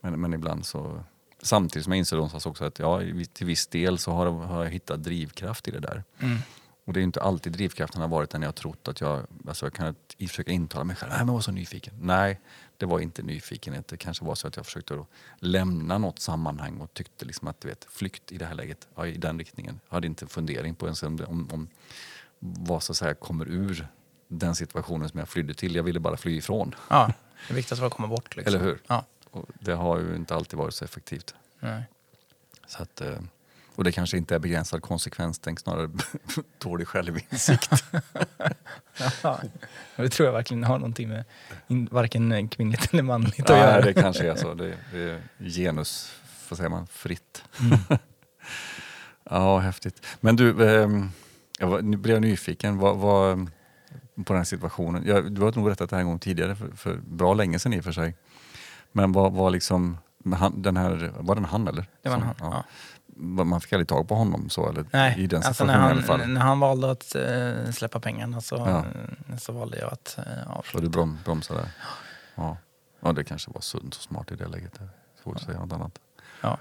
men, 0.00 0.20
men 0.20 0.34
ibland 0.34 0.66
så... 0.66 1.04
Samtidigt 1.42 1.84
som 1.84 1.92
jag 1.92 1.98
inser 1.98 2.16
någonstans 2.16 2.46
också 2.46 2.64
att 2.64 2.78
ja, 2.78 3.00
till 3.32 3.46
viss 3.46 3.66
del 3.66 3.98
så 3.98 4.12
har, 4.12 4.26
jag- 4.26 4.32
har 4.32 4.64
jag 4.64 4.70
hittat 4.70 5.02
drivkraft 5.04 5.68
i 5.68 5.70
det 5.70 5.80
där. 5.80 6.04
Mm. 6.18 6.38
Och 6.84 6.92
det 6.92 7.00
är 7.00 7.02
inte 7.02 7.22
alltid 7.22 7.52
drivkraften 7.52 8.00
har 8.00 8.08
varit 8.08 8.30
den 8.30 8.42
jag 8.42 8.48
har 8.48 8.52
trott 8.52 8.88
att 8.88 9.00
jag, 9.00 9.26
alltså 9.48 9.66
jag 9.66 9.72
kan 9.72 9.94
försöka 10.28 10.50
intala 10.50 10.84
mig 10.84 10.96
själv, 10.96 11.10
nej 11.10 11.18
men 11.18 11.26
jag 11.28 11.34
var 11.34 11.40
så 11.40 11.50
nyfiken. 11.52 11.94
Nej, 12.00 12.40
det 12.78 12.86
var 12.86 13.00
inte 13.00 13.22
nyfikenhet. 13.22 13.88
Det 13.88 13.96
kanske 13.96 14.24
var 14.24 14.34
så 14.34 14.48
att 14.48 14.56
jag 14.56 14.66
försökte 14.66 15.04
lämna 15.38 15.98
något 15.98 16.18
sammanhang 16.18 16.80
och 16.80 16.94
tyckte 16.94 17.24
liksom 17.24 17.48
att 17.48 17.60
du 17.60 17.68
vet, 17.68 17.86
flykt 17.90 18.32
i 18.32 18.38
det 18.38 18.46
här 18.46 18.54
läget, 18.54 18.88
ja, 18.94 19.06
i 19.06 19.16
den 19.16 19.38
riktningen. 19.38 19.80
Jag 19.88 19.94
hade 19.94 20.06
inte 20.06 20.26
fundering 20.26 20.74
på 20.74 20.86
ens 20.86 21.02
om, 21.02 21.20
om, 21.28 21.48
om 21.52 21.68
vad 22.38 22.82
så 22.82 22.92
att 22.92 22.96
säga 22.96 23.14
kommer 23.14 23.48
ur 23.48 23.88
den 24.28 24.54
situationen 24.54 25.08
som 25.08 25.18
jag 25.18 25.28
flydde 25.28 25.54
till. 25.54 25.74
Jag 25.74 25.82
ville 25.82 26.00
bara 26.00 26.16
fly 26.16 26.36
ifrån. 26.36 26.74
Ja, 26.90 27.12
det 27.48 27.54
viktigaste 27.54 27.80
var 27.80 27.86
att 27.86 27.94
komma 27.94 28.08
bort. 28.08 28.36
Liksom. 28.36 28.54
Eller 28.54 28.64
hur? 28.64 28.82
Ja. 28.86 29.04
Och 29.30 29.46
det 29.60 29.72
har 29.72 29.98
ju 29.98 30.16
inte 30.16 30.34
alltid 30.34 30.58
varit 30.58 30.74
så 30.74 30.84
effektivt. 30.84 31.34
Nej. 31.60 31.82
Så 32.66 32.82
att, 32.82 33.00
eh, 33.00 33.18
och 33.78 33.84
det 33.84 33.92
kanske 33.92 34.16
inte 34.16 34.34
är 34.34 34.38
begränsad 34.38 34.82
konsekvenstänk, 34.82 35.60
snarare 35.60 35.90
dålig 36.58 36.88
självinsikt. 36.88 37.84
Ja, 39.22 39.40
det 39.96 40.08
tror 40.08 40.26
jag 40.26 40.32
verkligen 40.32 40.64
har 40.64 40.78
någonting 40.78 41.08
med 41.08 41.24
in, 41.68 41.88
varken 41.90 42.48
kvinnligt 42.48 42.92
eller 42.92 43.02
manligt 43.02 43.40
att 43.40 43.48
Nej, 43.48 43.58
göra. 43.60 43.80
det 43.80 43.94
kanske 43.94 44.30
är 44.30 44.34
så. 44.34 44.54
Det, 44.54 44.76
det 44.92 44.98
är 44.98 45.20
genus, 45.50 46.12
vad 46.48 46.56
säger 46.56 46.70
man, 46.70 46.86
fritt. 46.86 47.44
Mm. 47.60 47.78
ja, 49.30 49.58
häftigt. 49.58 50.06
Men 50.20 50.36
du, 50.36 50.70
ehm, 50.70 51.10
jag 51.58 51.84
nu 51.84 51.96
blev 51.96 52.16
jag 52.16 52.22
nyfiken 52.22 52.78
vad, 52.78 52.96
vad, 52.96 53.50
på 54.16 54.32
den 54.32 54.36
här 54.36 54.44
situationen. 54.44 55.02
Jag, 55.06 55.32
du 55.32 55.42
har 55.42 55.52
nog 55.52 55.64
berättat 55.64 55.90
det 55.90 55.96
här 55.96 56.00
en 56.00 56.08
gång 56.08 56.18
tidigare, 56.18 56.56
för, 56.56 56.70
för 56.76 56.96
bra 56.96 57.34
länge 57.34 57.58
sedan 57.58 57.72
i 57.72 57.80
och 57.80 57.84
för 57.84 57.92
sig. 57.92 58.16
Men 58.92 59.12
vad 59.12 59.32
var 59.32 59.50
liksom, 59.50 59.98
han, 60.38 60.62
den 60.62 60.76
här, 60.76 61.12
var 61.18 61.34
det 61.34 61.40
en 61.40 61.44
han 61.44 61.68
eller? 61.68 61.86
Det 62.02 62.08
var 62.08 62.16
en 62.16 62.22
han. 62.22 62.34
Ja. 62.40 62.64
Man 63.20 63.60
fick 63.60 63.72
aldrig 63.72 63.88
tag 63.88 64.08
på 64.08 64.14
honom 64.14 64.50
så 64.50 64.68
eller? 64.68 64.84
Nej, 64.92 65.14
I 65.20 65.26
den 65.26 65.42
alltså 65.42 65.64
när 65.64 65.88
i 65.88 65.90
alla 65.92 66.02
fall. 66.02 66.20
han, 66.20 66.34
när 66.34 66.40
han 66.40 66.60
valde 66.60 66.90
att 66.90 67.14
eh, 67.14 67.70
släppa 67.72 68.00
pengarna 68.00 68.40
så, 68.40 68.56
Ja. 68.56 68.78
eh, 69.30 69.36
så 69.36 69.52
valde 69.52 69.78
jag 69.78 69.92
att 69.92 70.18
eh, 70.18 70.24
Så 70.44 70.50
avsluta. 70.50 70.84
du 70.84 70.88
brom, 70.90 71.18
bromsade? 71.24 71.70
Ja. 72.34 72.56
ja, 73.00 73.12
det 73.12 73.24
kanske 73.24 73.50
var 73.50 73.60
sunt 73.60 73.94
och 73.96 74.02
smart 74.02 74.32
i 74.32 74.36
det 74.36 74.46
läget. 74.48 74.78
Svårt 75.22 75.36
att 75.36 75.42
säga 75.42 75.58
något 75.60 75.72
annat. 75.72 75.98
Ja. 76.40 76.58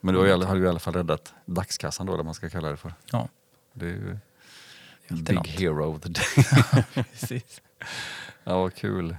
Men 0.00 0.14
du 0.14 0.18
har 0.20 0.24
ju, 0.26 0.30
i 0.30 0.66
alla- 0.68 0.78
fall 0.78 0.94
räddat 0.94 1.34
dagskassan 1.46 2.06
då, 2.06 2.14
eller 2.14 2.24
man 2.24 2.34
ska 2.34 2.50
kalla 2.50 2.68
det 2.68 2.76
för. 2.76 2.94
Ja, 3.12 3.28
Det 3.72 3.86
är 3.86 3.90
ju 3.90 4.18
alltid 5.10 5.24
big 5.24 5.34
något. 5.36 5.46
hero 5.46 5.94
of 5.96 6.00
the 6.00 6.08
day. 6.08 6.44
precis. 6.94 7.60
ja, 8.44 8.58
vad 8.58 8.74
kul. 8.74 9.16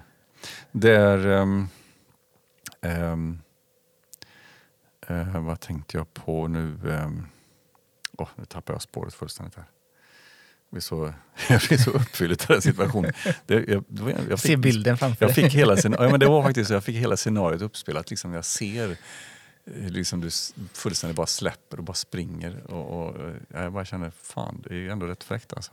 Det 0.72 0.96
är... 0.96 1.28
ehm, 1.28 1.68
ehm, 2.82 3.42
eh, 5.08 5.42
vad 5.42 5.60
tänkte 5.60 5.98
jag 5.98 6.14
på 6.14 6.48
nu? 6.48 6.80
Um, 6.84 7.28
oh, 8.18 8.28
nu 8.36 8.46
tappar 8.46 8.74
jag 8.74 8.82
spåret 8.82 9.14
fullständigt 9.14 9.56
här. 9.56 9.66
Jag 10.70 10.76
blir 10.76 10.82
så, 10.82 11.14
jag 11.50 11.62
blir 11.68 11.78
så 11.78 11.92
uppfylld 11.92 12.42
av 12.42 12.48
den 12.48 12.62
situationen. 12.62 13.14
Det, 13.46 13.68
jag, 13.68 13.84
jag 14.30 14.40
Se 14.40 14.58
bilden 14.58 14.98
framför 14.98 15.26
Jag 15.26 15.36
fick 15.36 15.54
hela, 15.54 15.76
scen- 15.76 15.96
ja, 16.00 16.10
men 16.10 16.20
det 16.20 16.26
var 16.28 16.44
faktiskt, 16.44 16.70
jag 16.72 16.84
fick 16.84 16.96
hela 16.96 17.18
scenariot 17.18 17.62
uppspelat. 17.62 18.10
Liksom 18.10 18.34
jag 18.34 18.46
ser 18.46 18.90
eh, 19.66 19.90
liksom 19.90 20.22
du 20.22 20.30
fullständigt 20.74 21.18
bara 21.18 21.28
släpper 21.28 21.78
och 21.78 21.84
bara 21.84 21.94
springer. 21.94 22.72
Och, 22.72 23.08
och, 23.08 23.20
eh, 23.26 23.34
jag 23.50 23.74
bara 23.74 23.86
känner, 23.86 24.12
fan 24.22 24.64
det 24.70 24.76
är 24.76 24.90
ändå 24.90 25.06
rätt 25.06 25.24
fräckt 25.24 25.54
alltså. 25.54 25.72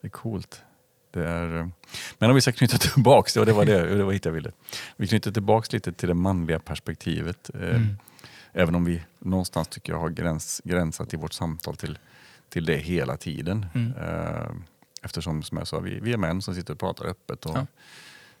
Det 0.00 0.06
är 0.06 0.10
coolt. 0.10 0.62
Det 1.12 1.24
är, 1.28 1.58
eh, 1.58 1.68
men 2.18 2.30
om 2.30 2.34
vi 2.34 2.40
ska 2.42 2.52
knyta 2.52 2.78
tillbaks, 2.94 3.34
det 3.34 3.40
var 3.40 3.46
det, 3.46 3.52
var 3.52 3.64
det, 3.64 3.96
det 3.96 4.04
var 4.04 4.12
hit 4.12 4.24
jag 4.24 4.32
ville. 4.32 4.52
Vi 4.96 5.06
knyter 5.08 5.32
tillbaks 5.32 5.72
lite 5.72 5.92
till 5.92 6.08
det 6.08 6.14
manliga 6.14 6.58
perspektivet. 6.58 7.50
eh, 7.54 7.60
Mm. 7.60 7.96
Även 8.52 8.74
om 8.74 8.84
vi 8.84 9.02
någonstans 9.18 9.68
tycker 9.68 9.92
jag 9.92 10.00
har 10.00 10.08
gräns, 10.10 10.60
gränsat 10.64 11.14
i 11.14 11.16
vårt 11.16 11.32
samtal 11.32 11.76
till, 11.76 11.98
till 12.48 12.64
det 12.64 12.76
hela 12.76 13.16
tiden. 13.16 13.66
Mm. 13.74 13.92
Eh, 13.96 14.50
Eftersom 15.02 15.42
som 15.42 15.58
jag 15.58 15.68
sa, 15.68 15.78
vi, 15.80 16.00
vi 16.00 16.12
är 16.12 16.16
män 16.16 16.42
som 16.42 16.54
sitter 16.54 16.72
och 16.72 16.80
pratar 16.80 17.06
öppet. 17.06 17.46
Och 17.46 17.56
Ja. 17.56 17.66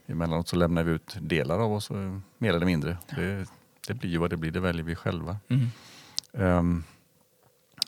Emellanåt 0.06 0.48
så 0.48 0.56
lämnar 0.56 0.82
vi 0.82 0.92
ut 0.92 1.16
delar 1.20 1.58
av 1.58 1.72
oss, 1.72 1.90
eh, 1.90 2.18
mer 2.38 2.54
eller 2.54 2.66
mindre. 2.66 2.98
Det, 3.16 3.46
det 3.88 3.94
blir 3.94 4.10
ju 4.10 4.18
vad 4.18 4.30
det 4.30 4.36
blir, 4.36 4.50
det 4.50 4.60
väljer 4.60 4.84
vi 4.84 4.94
själva. 4.94 5.36
Mm. 5.48 5.68
Um, 6.32 6.84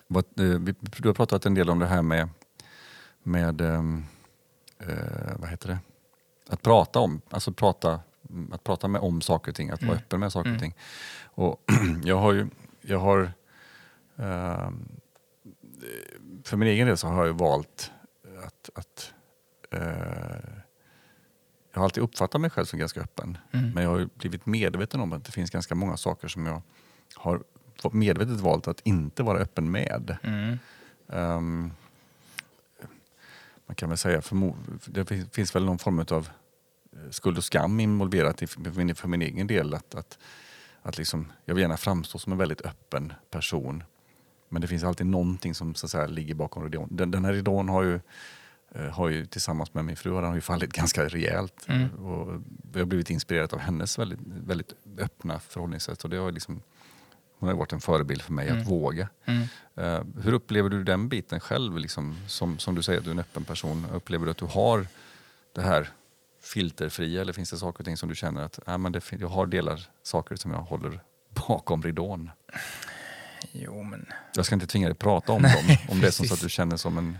vad, 0.07 0.25
eh, 0.39 0.45
vi, 0.59 0.75
du 0.79 1.09
har 1.09 1.13
pratat 1.13 1.45
en 1.45 1.53
del 1.53 1.69
om 1.69 1.79
det 1.79 1.85
här 1.85 2.01
med, 2.01 2.29
med 3.23 3.61
ehm, 3.61 4.05
eh, 4.79 5.35
vad 5.35 5.49
heter 5.49 5.67
det? 5.67 5.77
Att 6.49 6.61
prata 6.61 6.99
om, 6.99 7.21
alltså 7.29 7.51
prata, 7.53 7.99
att 8.51 8.63
prata 8.63 8.87
med 8.87 9.01
om 9.01 9.21
saker 9.21 9.51
och 9.51 9.55
ting, 9.55 9.69
att 9.69 9.81
vara 9.81 9.91
Mm. 9.91 10.03
öppen 10.03 10.19
med 10.19 10.31
saker 10.31 10.49
och 10.49 10.57
Mm. 10.57 10.59
ting. 10.59 10.75
Och 11.23 11.61
jag 12.03 12.17
har 12.17 12.33
ju, 12.33 12.47
jag 12.81 12.99
har, 12.99 13.31
ehm, 14.17 14.85
för 16.43 16.57
min 16.57 16.67
egen 16.69 16.87
del 16.87 16.97
så 16.97 17.07
har 17.07 17.17
jag 17.17 17.27
ju 17.27 17.33
valt 17.33 17.91
att, 18.45 18.69
att 18.75 19.13
eh, 19.71 20.49
jag 21.73 21.79
har 21.79 21.83
alltid 21.83 22.03
uppfattat 22.03 22.41
mig 22.41 22.49
själv 22.49 22.65
som 22.65 22.79
ganska 22.79 23.01
öppen. 23.01 23.37
Mm. 23.51 23.69
Men 23.71 23.83
jag 23.83 23.89
har 23.91 23.99
ju 23.99 24.09
blivit 24.15 24.45
medveten 24.45 24.99
om 25.01 25.13
att 25.13 25.25
det 25.25 25.31
finns 25.31 25.49
ganska 25.49 25.75
många 25.75 25.97
saker 25.97 26.27
som 26.27 26.45
jag 26.45 26.61
har 27.15 27.43
medvetet 27.91 28.39
valt 28.39 28.67
att 28.67 28.81
inte 28.83 29.23
vara 29.23 29.39
öppen 29.39 29.71
med. 29.71 30.17
Mm. 30.23 30.57
Ehm, 31.09 31.71
man 33.65 33.75
kan 33.75 33.89
väl 33.89 33.97
säga, 33.97 34.19
förmo- 34.19 34.55
det 34.85 35.05
fin- 35.05 35.29
finns 35.31 35.55
väl 35.55 35.65
någon 35.65 35.79
form 35.79 35.99
av 35.99 36.11
eh, 36.11 36.23
skuld 37.11 37.37
och 37.37 37.43
skam 37.43 37.79
involverat 37.79 38.41
i, 38.41 38.47
för, 38.47 39.07
min, 39.07 39.21
egen 39.21 39.47
del. 39.47 39.73
Att, 39.73 39.95
att, 39.95 40.17
att 40.81 40.97
liksom, 40.97 41.31
jag 41.45 41.55
vill 41.55 41.61
gärna 41.61 41.77
framstå 41.77 42.19
som 42.19 42.31
en 42.31 42.37
väldigt 42.37 42.61
öppen 42.61 43.13
person. 43.31 43.83
Men 44.49 44.61
det 44.61 44.67
finns 44.67 44.83
alltid 44.83 45.05
någonting 45.07 45.55
som 45.55 45.75
så 45.75 45.85
att 45.85 45.91
säga, 45.91 46.07
ligger 46.07 46.35
bakom 46.35 46.63
ridån. 46.63 46.87
Den, 46.91 47.11
den 47.11 47.25
här 47.25 47.33
ridån 47.33 47.69
har 47.69 47.83
ju, 47.83 47.99
eh, 48.75 48.85
har 48.85 49.09
ju 49.09 49.25
tillsammans 49.25 49.73
med 49.73 49.85
min 49.85 49.95
fru 49.95 50.11
har 50.11 50.21
den 50.21 50.35
ju 50.35 50.41
fallit 50.41 50.73
ganska 50.73 51.07
rejält. 51.07 51.65
Mm. 51.67 51.89
Och 51.89 52.41
jag 52.73 52.79
har 52.79 52.85
blivit 52.85 53.09
inspirerad 53.09 53.53
av 53.53 53.59
hennes 53.59 53.99
väldigt, 53.99 54.19
väldigt 54.25 54.73
öppna 54.97 55.39
förhållningssätt. 55.39 56.03
Och 56.03 56.09
det 56.09 56.17
har 56.17 56.31
liksom, 56.31 56.61
hon 57.39 57.49
har 57.49 57.55
varit 57.55 57.73
en 57.73 57.81
förebild 57.81 58.21
för 58.21 58.33
mig 58.33 58.47
Mm. 58.49 58.61
att 58.61 58.67
våga. 58.67 59.09
Mm. 59.25 59.47
Eh, 59.75 60.03
hur 60.23 60.33
upplever 60.33 60.69
du 60.69 60.83
den 60.83 61.09
biten 61.09 61.39
själv? 61.39 61.77
Liksom, 61.77 62.15
som, 62.27 62.59
som 62.59 62.75
du 62.75 62.81
säger, 62.81 63.01
du 63.01 63.07
är 63.07 63.13
en 63.13 63.19
öppen 63.19 63.43
person. 63.43 63.85
Upplever 63.93 64.25
du 64.25 64.31
att 64.31 64.37
du 64.37 64.45
har 64.45 64.87
det 65.53 65.61
här 65.61 65.89
filterfria 66.43 67.21
eller 67.21 67.33
finns 67.33 67.49
det 67.49 67.57
saker 67.57 67.79
och 67.79 67.85
ting 67.85 67.97
som 67.97 68.09
du 68.09 68.15
känner 68.15 68.43
att 68.43 68.67
äh, 68.67 68.77
men 68.77 68.91
det, 68.91 69.11
jag 69.11 69.27
har 69.27 69.45
delar, 69.45 69.81
saker 70.03 70.35
som 70.35 70.51
jag 70.51 70.59
håller 70.61 70.99
bakom 71.47 71.83
ridån? 71.83 72.31
Jo, 73.51 73.83
men... 73.83 74.05
Jag 74.35 74.45
ska 74.45 74.55
inte 74.55 74.67
tvinga 74.67 74.87
dig 74.87 74.91
att 74.91 74.99
prata 74.99 75.31
om 75.31 75.41
dem, 75.41 75.77
om 75.89 75.99
det 76.01 76.07
är 76.07 76.11
som 76.11 76.25
så 76.25 76.33
att 76.33 76.41
du 76.41 76.49
känner 76.49 76.77
som 76.77 76.97
en... 76.97 77.17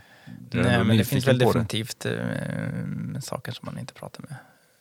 Nej, 0.51 0.83
men 0.83 0.97
det 0.97 1.05
finns 1.05 1.27
väl 1.27 1.39
på 1.39 1.53
det. 1.53 1.59
definitivt 1.59 2.05
eh, 2.05 3.19
saker 3.21 3.51
som 3.51 3.65
man 3.65 3.77
inte 3.79 3.93
pratar 3.93 4.21
med. 4.21 4.35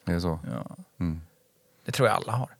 Det 0.04 0.12
är 0.12 0.20
så? 0.20 0.38
Ja. 0.52 0.76
Mm. 1.00 1.20
Det 1.84 1.92
tror 1.92 2.08
jag 2.08 2.16
alla 2.16 2.32
har. 2.32 2.50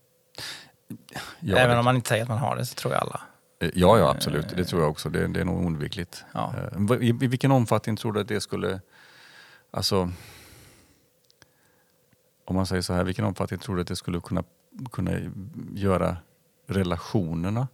Ja, 1.40 1.56
Även 1.56 1.70
det- 1.70 1.78
om 1.78 1.84
man 1.84 1.96
inte 1.96 2.08
säger 2.08 2.22
att 2.22 2.28
man 2.28 2.38
har 2.38 2.56
det 2.56 2.66
så 2.66 2.74
tror 2.74 2.92
jag 2.94 3.02
alla. 3.02 3.20
Ja, 3.58 3.98
ja, 3.98 4.10
absolut. 4.10 4.48
Det 4.56 4.64
tror 4.64 4.82
jag 4.82 4.90
också. 4.90 5.08
Det, 5.08 5.26
det 5.28 5.40
är 5.40 5.44
nog 5.44 5.58
oundvikligt. 5.64 6.24
Ja. 6.32 6.54
Eh, 6.90 7.02
I, 7.02 7.08
I 7.08 7.12
vilken 7.12 7.52
omfattning 7.52 7.96
tror 7.96 8.12
du 8.12 8.20
att 8.20 8.28
det 8.28 8.40
skulle... 8.40 8.80
Alltså... 9.70 10.12
Om 12.52 12.56
man 12.56 12.66
säger 12.66 12.82
så 12.82 12.92
här, 12.94 13.04
vilken 13.04 13.24
omfattning 13.24 13.60
tror 13.60 13.76
du 13.76 13.82
att 13.82 13.88
det 13.88 13.96
skulle 13.96 14.20
kunna, 14.20 14.44
kunna 14.92 15.12
göra 15.74 16.16
relationerna 16.66 17.68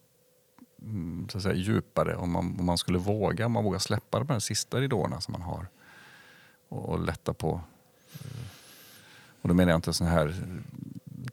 mm, 0.82 1.28
så 1.28 1.36
att 1.38 1.42
säga, 1.42 1.54
djupare 1.54 2.16
om 2.16 2.32
man, 2.32 2.56
om 2.60 2.66
man 2.66 2.78
skulle 2.78 2.98
våga, 2.98 3.46
om 3.46 3.52
man 3.52 3.64
vågar 3.64 3.78
släppa 3.78 4.18
de 4.18 4.28
här 4.28 4.38
sista 4.38 4.80
ridåerna 4.80 5.20
som 5.20 5.32
man 5.32 5.42
har 5.42 5.66
och, 6.68 6.88
och 6.88 7.00
lätta 7.04 7.32
på. 7.34 7.60
eh, 8.12 8.40
Och 9.42 9.48
då 9.48 9.54
menar 9.54 9.70
jag 9.72 9.78
inte 9.78 9.92
såna 9.92 10.10
här 10.10 10.34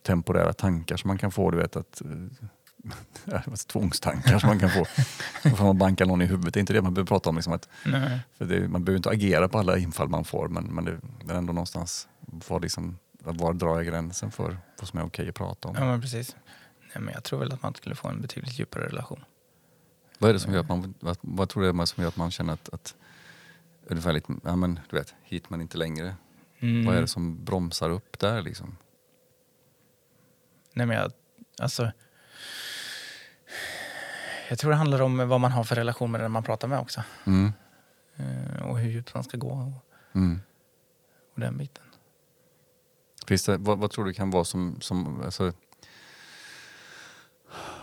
temporära 0.01 0.53
tankar 0.53 0.97
som 0.97 1.07
man 1.07 1.17
kan 1.17 1.31
få, 1.31 1.51
du 1.51 1.57
vet 1.57 1.75
att 1.75 2.01
eh, 2.01 3.41
tvångstankar 3.67 4.39
som 4.39 4.47
man 4.49 4.59
kan 4.59 4.69
få. 4.69 4.85
Då 5.43 5.49
får 5.49 5.65
man 5.65 5.77
banka 5.77 6.05
någon 6.05 6.21
i 6.21 6.25
huvudet. 6.25 6.53
Det 6.53 6.57
är 6.57 6.61
inte 6.61 6.73
det 6.73 6.81
man 6.81 6.93
behöver 6.93 7.07
prata 7.07 7.29
om. 7.29 7.35
Liksom 7.35 7.53
att, 7.53 7.69
det, 8.37 8.67
man 8.67 8.83
behöver 8.83 8.97
inte 8.97 9.09
agera 9.09 9.47
på 9.49 9.59
alla 9.59 9.77
infall 9.77 10.09
man 10.09 10.25
får 10.25 10.47
men, 10.47 10.63
men 10.63 10.85
det, 10.85 10.99
det 11.25 11.33
är 11.33 11.37
ändå 11.37 11.53
någonstans 11.53 12.07
var, 12.47 12.59
liksom, 12.59 12.97
var 13.31 13.53
drar 13.53 13.75
jag 13.75 13.85
gränsen 13.85 14.31
för 14.31 14.57
vad 14.79 14.87
som 14.87 14.99
är 14.99 15.05
okej 15.05 15.29
att 15.29 15.35
prata 15.35 15.67
om. 15.67 15.75
Ja, 15.75 15.85
men 15.85 16.01
precis. 16.01 16.35
Nej, 16.79 17.03
men 17.03 17.13
jag 17.13 17.23
tror 17.23 17.39
väl 17.39 17.51
att 17.51 17.63
man 17.63 17.75
skulle 17.75 17.95
få 17.95 18.07
en 18.07 18.21
betydligt 18.21 18.59
djupare 18.59 18.87
relation. 18.87 19.23
Vad 20.19 20.29
är 20.29 20.33
det 20.33 20.39
som 20.39 20.53
gör 20.53 20.59
att 20.59 20.69
man, 20.69 20.93
vad, 20.99 21.17
vad 21.21 21.49
tror 21.49 21.73
du 21.73 21.85
som 21.85 22.01
gör 22.01 22.07
att 22.09 22.17
man 22.17 22.31
känner 22.31 22.53
att, 22.53 22.69
att 22.73 22.95
ungefär 23.87 24.13
lite, 24.13 24.33
ja 24.43 24.55
men 24.55 24.79
du 24.89 24.97
vet, 24.97 25.15
hit 25.23 25.49
men 25.49 25.61
inte 25.61 25.77
längre. 25.77 26.15
Mm. 26.59 26.85
Vad 26.85 26.95
är 26.95 27.01
det 27.01 27.07
som 27.07 27.43
bromsar 27.45 27.89
upp 27.89 28.19
där 28.19 28.41
liksom? 28.41 28.77
Nej, 30.73 30.85
men 30.85 30.97
jag, 30.97 31.11
alltså, 31.61 31.91
jag 34.49 34.59
tror 34.59 34.71
det 34.71 34.77
handlar 34.77 35.01
om 35.01 35.27
vad 35.29 35.41
man 35.41 35.51
har 35.51 35.63
för 35.63 35.75
relation 35.75 36.11
med 36.11 36.21
den 36.21 36.31
man 36.31 36.43
pratar 36.43 36.67
med 36.67 36.79
också. 36.79 37.03
Mm. 37.25 37.53
Eh, 38.15 38.61
och 38.61 38.79
hur 38.79 38.89
djupt 38.89 39.13
man 39.13 39.23
ska 39.23 39.37
gå 39.37 39.49
och, 39.51 39.81
Mm. 40.15 40.41
och 41.33 41.39
den 41.39 41.57
biten. 41.57 41.83
Finns 43.27 43.45
det, 43.45 43.57
vad, 43.57 43.79
vad 43.79 43.91
tror 43.91 44.05
du 44.05 44.13
kan 44.13 44.31
vara 44.31 44.43
som, 44.43 44.81
som 44.81 45.21
alltså, 45.21 45.53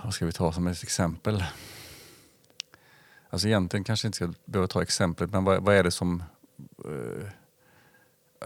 vad 0.05 0.15
ska 0.15 0.27
vi 0.27 0.33
ta 0.33 0.53
som 0.53 0.67
ett 0.67 0.83
exempel? 0.83 1.45
Alltså 3.31 3.49
egentligen 3.49 3.85
kanske 3.85 4.09
inte 4.09 4.17
ska 4.17 4.33
behöva 4.45 4.69
ta 4.69 4.83
exemplet, 4.83 5.31
men 5.31 5.45
vad, 5.45 5.63
vad 5.63 5.75
är 5.75 5.85
det 5.85 5.91
som... 5.91 6.23
eh, 6.85 7.29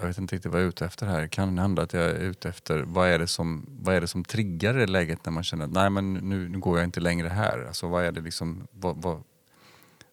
jag 0.01 0.07
vet 0.07 0.19
inte 0.19 0.35
riktigt 0.35 0.53
vad 0.53 0.61
jag 0.61 0.65
är 0.65 0.69
ute 0.69 0.85
efter 0.85 1.07
här. 1.07 1.27
Kan 1.27 1.59
hända 1.59 1.83
att 1.83 1.93
jag 1.93 2.03
är 2.03 2.15
ute 2.15 2.49
efter 2.49 2.83
vad 2.83 3.09
är 3.09 3.19
det 3.19 3.27
som, 3.27 3.67
vad 3.83 3.95
är 3.95 4.01
det 4.01 4.07
som 4.07 4.25
triggar 4.25 4.75
det 4.75 4.87
läget 4.87 5.25
när 5.25 5.33
man 5.33 5.45
känner 5.45 5.65
att 5.65 5.73
nej 5.73 5.91
men 5.91 6.15
nu, 6.15 6.49
nu 6.49 6.59
går 6.59 6.79
jag 6.79 6.85
inte 6.85 7.01
längre 7.01 7.29
här. 7.29 7.65
Alltså 7.67 7.89
vad 7.89 8.05
är 8.05 8.13
det 8.13 8.21
liksom, 8.21 8.67
vad, 8.71 9.03
vad, 9.03 9.23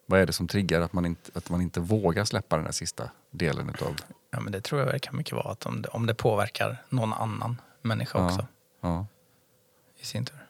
vad 0.06 0.20
är 0.20 0.26
det 0.26 0.32
som 0.32 0.48
triggar 0.48 0.80
att 0.80 0.92
man, 0.92 1.06
inte, 1.06 1.30
att 1.34 1.50
man 1.50 1.60
inte 1.60 1.80
vågar 1.80 2.24
släppa 2.24 2.56
den 2.56 2.64
där 2.64 2.72
sista 2.72 3.10
delen 3.30 3.68
utav... 3.68 3.96
Ja, 4.34 4.40
men 4.40 4.52
det 4.52 4.60
tror 4.60 4.80
jag 4.80 5.02
kan 5.02 5.16
mycket 5.16 5.32
vara 5.32 5.52
att 5.52 5.66
om 5.66 5.82
det, 5.82 5.88
om 5.88 6.06
det 6.06 6.14
påverkar 6.14 6.84
någon 6.88 7.12
annan 7.12 7.60
människa 7.82 8.18
Ja. 8.18 8.24
också 8.26 8.46
Ja. 8.80 9.06
i 9.96 10.04
sin 10.04 10.24
tur. 10.24 10.46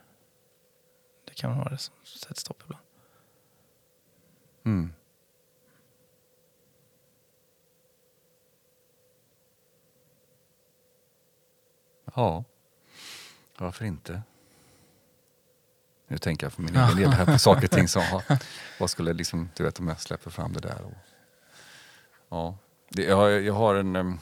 Det 1.24 1.34
kan 1.34 1.58
vara 1.58 1.68
det 1.68 1.78
som 1.78 1.94
sätter 2.04 2.34
stopp 2.40 2.62
ibland. 2.64 2.84
Mm. 4.64 4.92
Ja, 12.14 12.44
varför 13.58 13.84
inte? 13.84 14.22
Nu 16.06 16.18
tänker 16.18 16.46
jag 16.46 16.52
för 16.52 16.62
min 16.62 16.76
egen 16.76 16.96
del 16.96 17.12
här 17.12 17.26
på 17.26 17.38
saker 17.38 17.64
och 17.64 17.70
ting 17.70 17.88
som 17.88 18.20
vad 18.80 18.90
skulle 18.90 19.12
liksom, 19.12 19.50
du 19.56 19.64
vet 19.64 19.78
om 19.78 19.88
jag 19.88 20.00
släpper 20.00 20.30
fram 20.30 20.52
det 20.52 20.60
där. 20.60 20.82
Och, 20.82 20.92
ja, 22.28 22.56
jag, 22.96 23.16
har- 23.16 23.28
jag 23.30 23.54
har 23.54 23.74
en, 23.74 24.18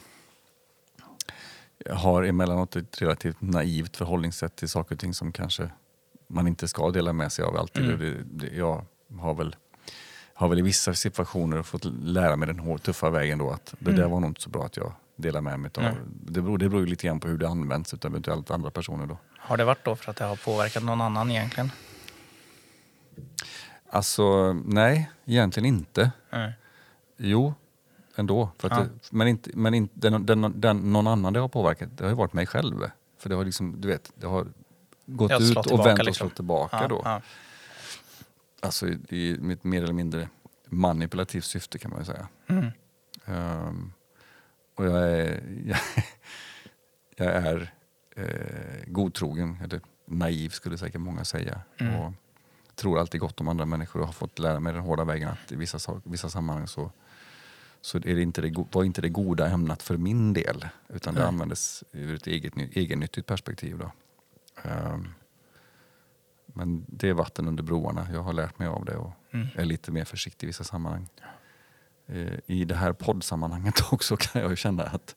jag 1.85 1.95
har 1.95 2.23
emellanåt 2.23 2.75
ett 2.75 3.01
relativt 3.01 3.41
naivt 3.41 3.97
förhållningssätt 3.97 4.55
till 4.55 4.69
saker 4.69 4.95
och 4.95 4.99
ting 4.99 5.13
som 5.13 5.31
kanske 5.31 5.69
man 6.27 6.47
inte 6.47 6.67
ska 6.67 6.91
dela 6.91 7.13
med 7.13 7.31
sig 7.31 7.45
av 7.45 7.57
alltid. 7.57 7.83
Mm. 7.85 7.99
Det, 7.99 8.23
det, 8.47 8.55
jag 8.55 8.85
har 9.19 9.33
väl 9.33 9.55
har 10.35 10.47
väl 10.47 10.59
i 10.59 10.61
vissa 10.61 10.93
situationer 10.93 11.63
fått 11.63 11.85
lära 12.03 12.35
mig 12.35 12.47
den 12.47 12.59
hårda, 12.59 12.77
tuffa 12.83 13.09
vägen 13.09 13.37
då 13.37 13.51
att 13.51 13.73
det 13.79 13.89
Mm. 13.89 14.01
där 14.01 14.07
var 14.09 14.19
nog 14.19 14.29
inte 14.29 14.41
så 14.41 14.49
bra 14.49 14.65
att 14.65 14.77
jag 14.77 14.93
delar 15.15 15.41
med 15.41 15.59
mig 15.59 15.71
av. 15.77 15.83
Det 16.25 16.41
beror, 16.41 16.57
det 16.57 16.69
beror 16.69 16.81
ju 16.81 16.87
lite 16.89 17.07
grann 17.07 17.19
på 17.19 17.27
hur 17.27 17.37
det 17.37 17.47
används 17.49 17.93
utav 17.93 18.11
eventuellt 18.11 18.51
andra 18.51 18.71
personer 18.71 19.05
då. 19.05 19.17
Har 19.37 19.57
det 19.57 19.65
varit 19.65 19.85
då 19.85 19.95
för 19.95 20.11
att 20.11 20.17
det 20.17 20.25
har 20.25 20.35
påverkat 20.35 20.83
någon 20.83 21.01
annan 21.01 21.31
egentligen? 21.31 21.71
Alltså 23.89 24.53
nej, 24.53 25.09
egentligen 25.25 25.65
inte. 25.67 26.11
Nej. 26.31 26.53
Jo, 27.17 27.53
ändå. 28.15 28.49
För 28.57 28.69
att 28.71 28.77
Ja. 28.77 28.83
det, 28.83 29.11
men 29.11 29.27
inte, 29.27 29.49
men 29.53 29.73
inte, 29.73 30.09
den, 30.09 30.25
den, 30.25 30.53
den, 30.61 30.77
någon 30.93 31.07
annan 31.07 31.33
det 31.33 31.39
har 31.39 31.47
påverkat, 31.47 31.89
det 31.97 32.03
har 32.03 32.09
ju 32.09 32.15
varit 32.15 32.33
mig 32.33 32.45
själv. 32.45 32.85
För 33.17 33.29
det 33.29 33.35
har 33.35 33.45
liksom, 33.45 33.81
du 33.81 33.87
vet, 33.87 34.11
det 34.15 34.27
har 34.27 34.47
gått 35.05 35.31
ut 35.41 35.57
och 35.57 35.63
tillbaka 35.63 35.87
vänt 35.89 35.99
och 35.99 36.05
liksom. 36.05 36.27
slått 36.27 36.35
tillbaka 36.35 36.77
Ja, 36.81 36.87
då. 36.87 37.01
ja. 37.03 37.21
Alltså 38.59 38.87
i, 38.87 38.99
i 39.09 39.37
mitt 39.39 39.63
mer 39.63 39.83
eller 39.83 39.93
mindre 39.93 40.29
manipulativt 40.65 41.45
syfte 41.45 41.79
kan 41.79 41.91
man 41.91 41.99
ju 41.99 42.05
säga. 42.05 42.27
Mm. 42.47 42.65
Ehm, 43.25 43.91
och 44.75 44.85
jag 44.85 45.09
är, 45.11 45.43
jag, 45.65 45.77
jag 47.15 47.27
är 47.35 47.73
eh, 48.15 48.83
godtrogen, 48.87 49.57
eller 49.63 49.81
naiv 50.05 50.49
skulle 50.49 50.77
säkert 50.77 51.01
många 51.01 51.25
säga. 51.25 51.61
Mm. 51.77 51.95
Och 51.95 52.13
tror 52.75 52.99
alltid 52.99 53.21
gott 53.21 53.41
om 53.41 53.47
andra 53.47 53.65
människor 53.65 53.99
och 53.99 54.05
har 54.05 54.13
fått 54.13 54.39
lära 54.39 54.59
mig 54.59 54.73
den 54.73 54.81
hårda 54.81 55.03
vägen 55.03 55.29
att 55.29 55.51
i 55.51 55.55
vissa, 55.55 56.01
vissa 56.03 56.29
sammanhang 56.29 56.67
så, 56.67 56.91
så 57.85 57.97
är 57.97 58.01
det 58.15 58.21
inte 58.21 58.41
det, 58.41 58.65
var 58.71 58.83
inte 58.83 59.01
det 59.01 59.09
goda 59.09 59.47
ämnat 59.49 59.83
för 59.83 59.97
min 59.97 60.33
del. 60.33 60.67
Utan 60.89 61.13
det 61.15 61.27
användes 61.27 61.83
ur 61.91 62.15
ett 62.15 62.27
eget, 62.27 62.53
egennyttigt 62.57 63.27
perspektiv. 63.27 63.77
Då. 63.77 63.91
Ehm, 64.69 65.07
men 66.45 66.85
det 66.87 67.09
är 67.09 67.13
vatten 67.13 67.47
under 67.47 67.63
broarna. 67.63 68.07
Jag 68.13 68.23
har 68.23 68.33
lärt 68.33 68.59
mig 68.59 68.67
av 68.67 68.85
det 68.85 68.95
och 68.97 69.11
Mm. 69.31 69.47
är 69.55 69.65
lite 69.65 69.91
mer 69.91 70.05
försiktig 70.05 70.47
i 70.47 70.49
vissa 70.49 70.63
sammanhang. 70.63 71.07
Eh, 72.07 72.33
I 72.45 72.65
det 72.65 72.75
här 72.75 72.93
poddsammanhanget 72.93 73.81
också 73.93 74.17
kan 74.17 74.41
jag 74.41 74.51
ju 74.51 74.55
känna 74.57 74.83
att, 74.83 75.15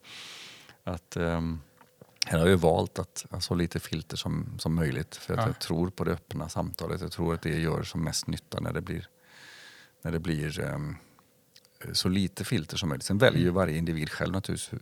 att 0.85 1.17
ehm, 1.17 1.61
här 2.27 2.39
har 2.39 2.47
jag 2.47 2.49
ju 2.51 2.57
valt 2.57 2.99
att 2.99 3.27
ha 3.31 3.41
så 3.41 3.55
lite 3.55 3.81
filter 3.81 4.17
som, 4.17 4.59
som 4.59 4.75
möjligt. 4.75 5.17
För 5.17 5.35
att 5.35 5.41
Ja. 5.41 5.47
jag 5.47 5.59
tror 5.61 5.91
på 5.91 6.05
det 6.05 6.13
öppna 6.13 6.49
samtalet. 6.49 7.01
Jag 7.01 7.13
tror 7.13 7.35
att 7.35 7.43
det 7.43 7.59
gör 7.61 7.83
som 7.83 8.05
mest 8.05 8.27
nytta 8.27 8.61
när 8.61 8.73
det 8.73 8.81
blir, 8.81 9.09
när 10.03 10.13
det 10.13 10.21
blir 10.21 10.61
ehm, 10.61 10.97
så 11.93 12.09
lite 12.09 12.45
filter 12.45 12.77
som 12.77 12.89
möjligt. 12.89 13.05
Sen 13.05 13.19
väljer 13.19 13.43
ju 13.43 13.51
varje 13.51 13.77
individ 13.79 14.11
själv 14.11 14.33
naturligtvis 14.33 14.81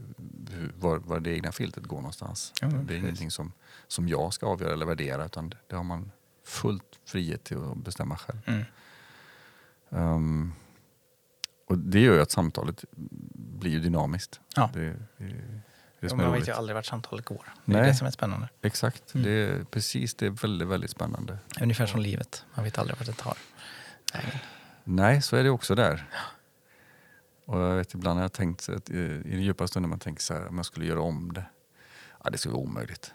hur, 0.51 0.73
var, 0.79 0.99
var 0.99 1.21
det 1.21 1.31
egna 1.31 1.53
filtret 1.53 1.87
går 1.87 1.97
någonstans. 1.97 2.53
Ja, 2.61 2.67
det 2.67 2.75
är 2.75 2.81
precis. 2.87 3.03
ingenting 3.03 3.31
som, 3.31 3.53
som 3.89 4.09
jag 4.09 4.33
ska 4.35 4.47
avgöra 4.47 4.73
eller 4.73 4.87
värdera 4.87 5.25
utan 5.25 5.55
det, 5.69 5.77
har 5.77 5.85
man 5.85 6.11
fullt 6.45 6.99
frihet 7.07 7.45
till 7.45 7.57
att 7.57 7.77
bestämma 7.77 8.17
själv. 8.17 8.39
Mm. 8.47 8.65
Ehm, 9.91 10.53
och 11.67 11.79
det 11.79 12.01
gör 12.01 12.15
ju 12.15 12.21
att 12.21 12.31
samtalet 12.31 12.85
blir 13.59 13.81
dynamiskt. 13.81 14.41
Ja. 14.57 14.71
Det, 14.75 14.81
det, 14.81 14.97
det 16.01 16.07
är 16.13 16.17
man 16.17 16.33
vet 16.33 16.49
ju 16.49 16.53
aldrig 16.53 16.75
vart 16.75 16.87
samtalet 16.87 17.25
går. 17.25 17.55
Det 17.65 17.73
är 17.73 17.77
Nej. 17.81 17.89
det 17.89 17.95
som 17.95 18.07
är 18.07 18.11
spännande. 18.11 18.49
Exakt, 18.63 19.15
Mm. 19.15 19.25
det 19.27 19.31
är, 19.33 19.65
precis. 19.65 20.15
Det 20.15 20.27
är 20.27 20.31
väldigt, 20.31 20.69
väldigt 20.69 20.91
spännande. 20.91 21.39
Ungefär 21.61 21.87
som 21.87 22.01
livet. 22.01 22.45
Man 22.55 22.65
vet 22.65 22.79
aldrig 22.79 22.99
vart 22.99 23.07
det 23.07 23.13
tar. 23.13 23.37
vägen. 24.15 24.39
Nej, 24.85 25.23
så 25.23 25.37
är 25.37 25.45
det 25.45 25.51
också 25.51 25.75
där. 25.75 26.09
Och 27.45 27.61
jag 27.61 27.77
vet 27.77 27.95
ibland 27.95 28.19
har 28.19 28.25
jag 28.25 28.33
tänkt 28.33 28.69
att 28.69 28.91
eh, 28.91 28.97
i 28.97 29.31
den 29.31 29.43
djupa 29.43 29.67
stunden 29.67 29.91
man 29.91 29.99
tänker 29.99 30.23
så 30.23 30.35
här, 30.35 30.49
om 30.49 30.57
jag 30.57 30.67
skulle 30.67 30.87
göra 30.87 31.01
om 31.01 31.33
det. 31.33 31.45
Ja, 32.25 32.31
det 32.31 32.39
skulle 32.39 32.53
vara 32.55 32.65
omöjligt. 32.65 33.13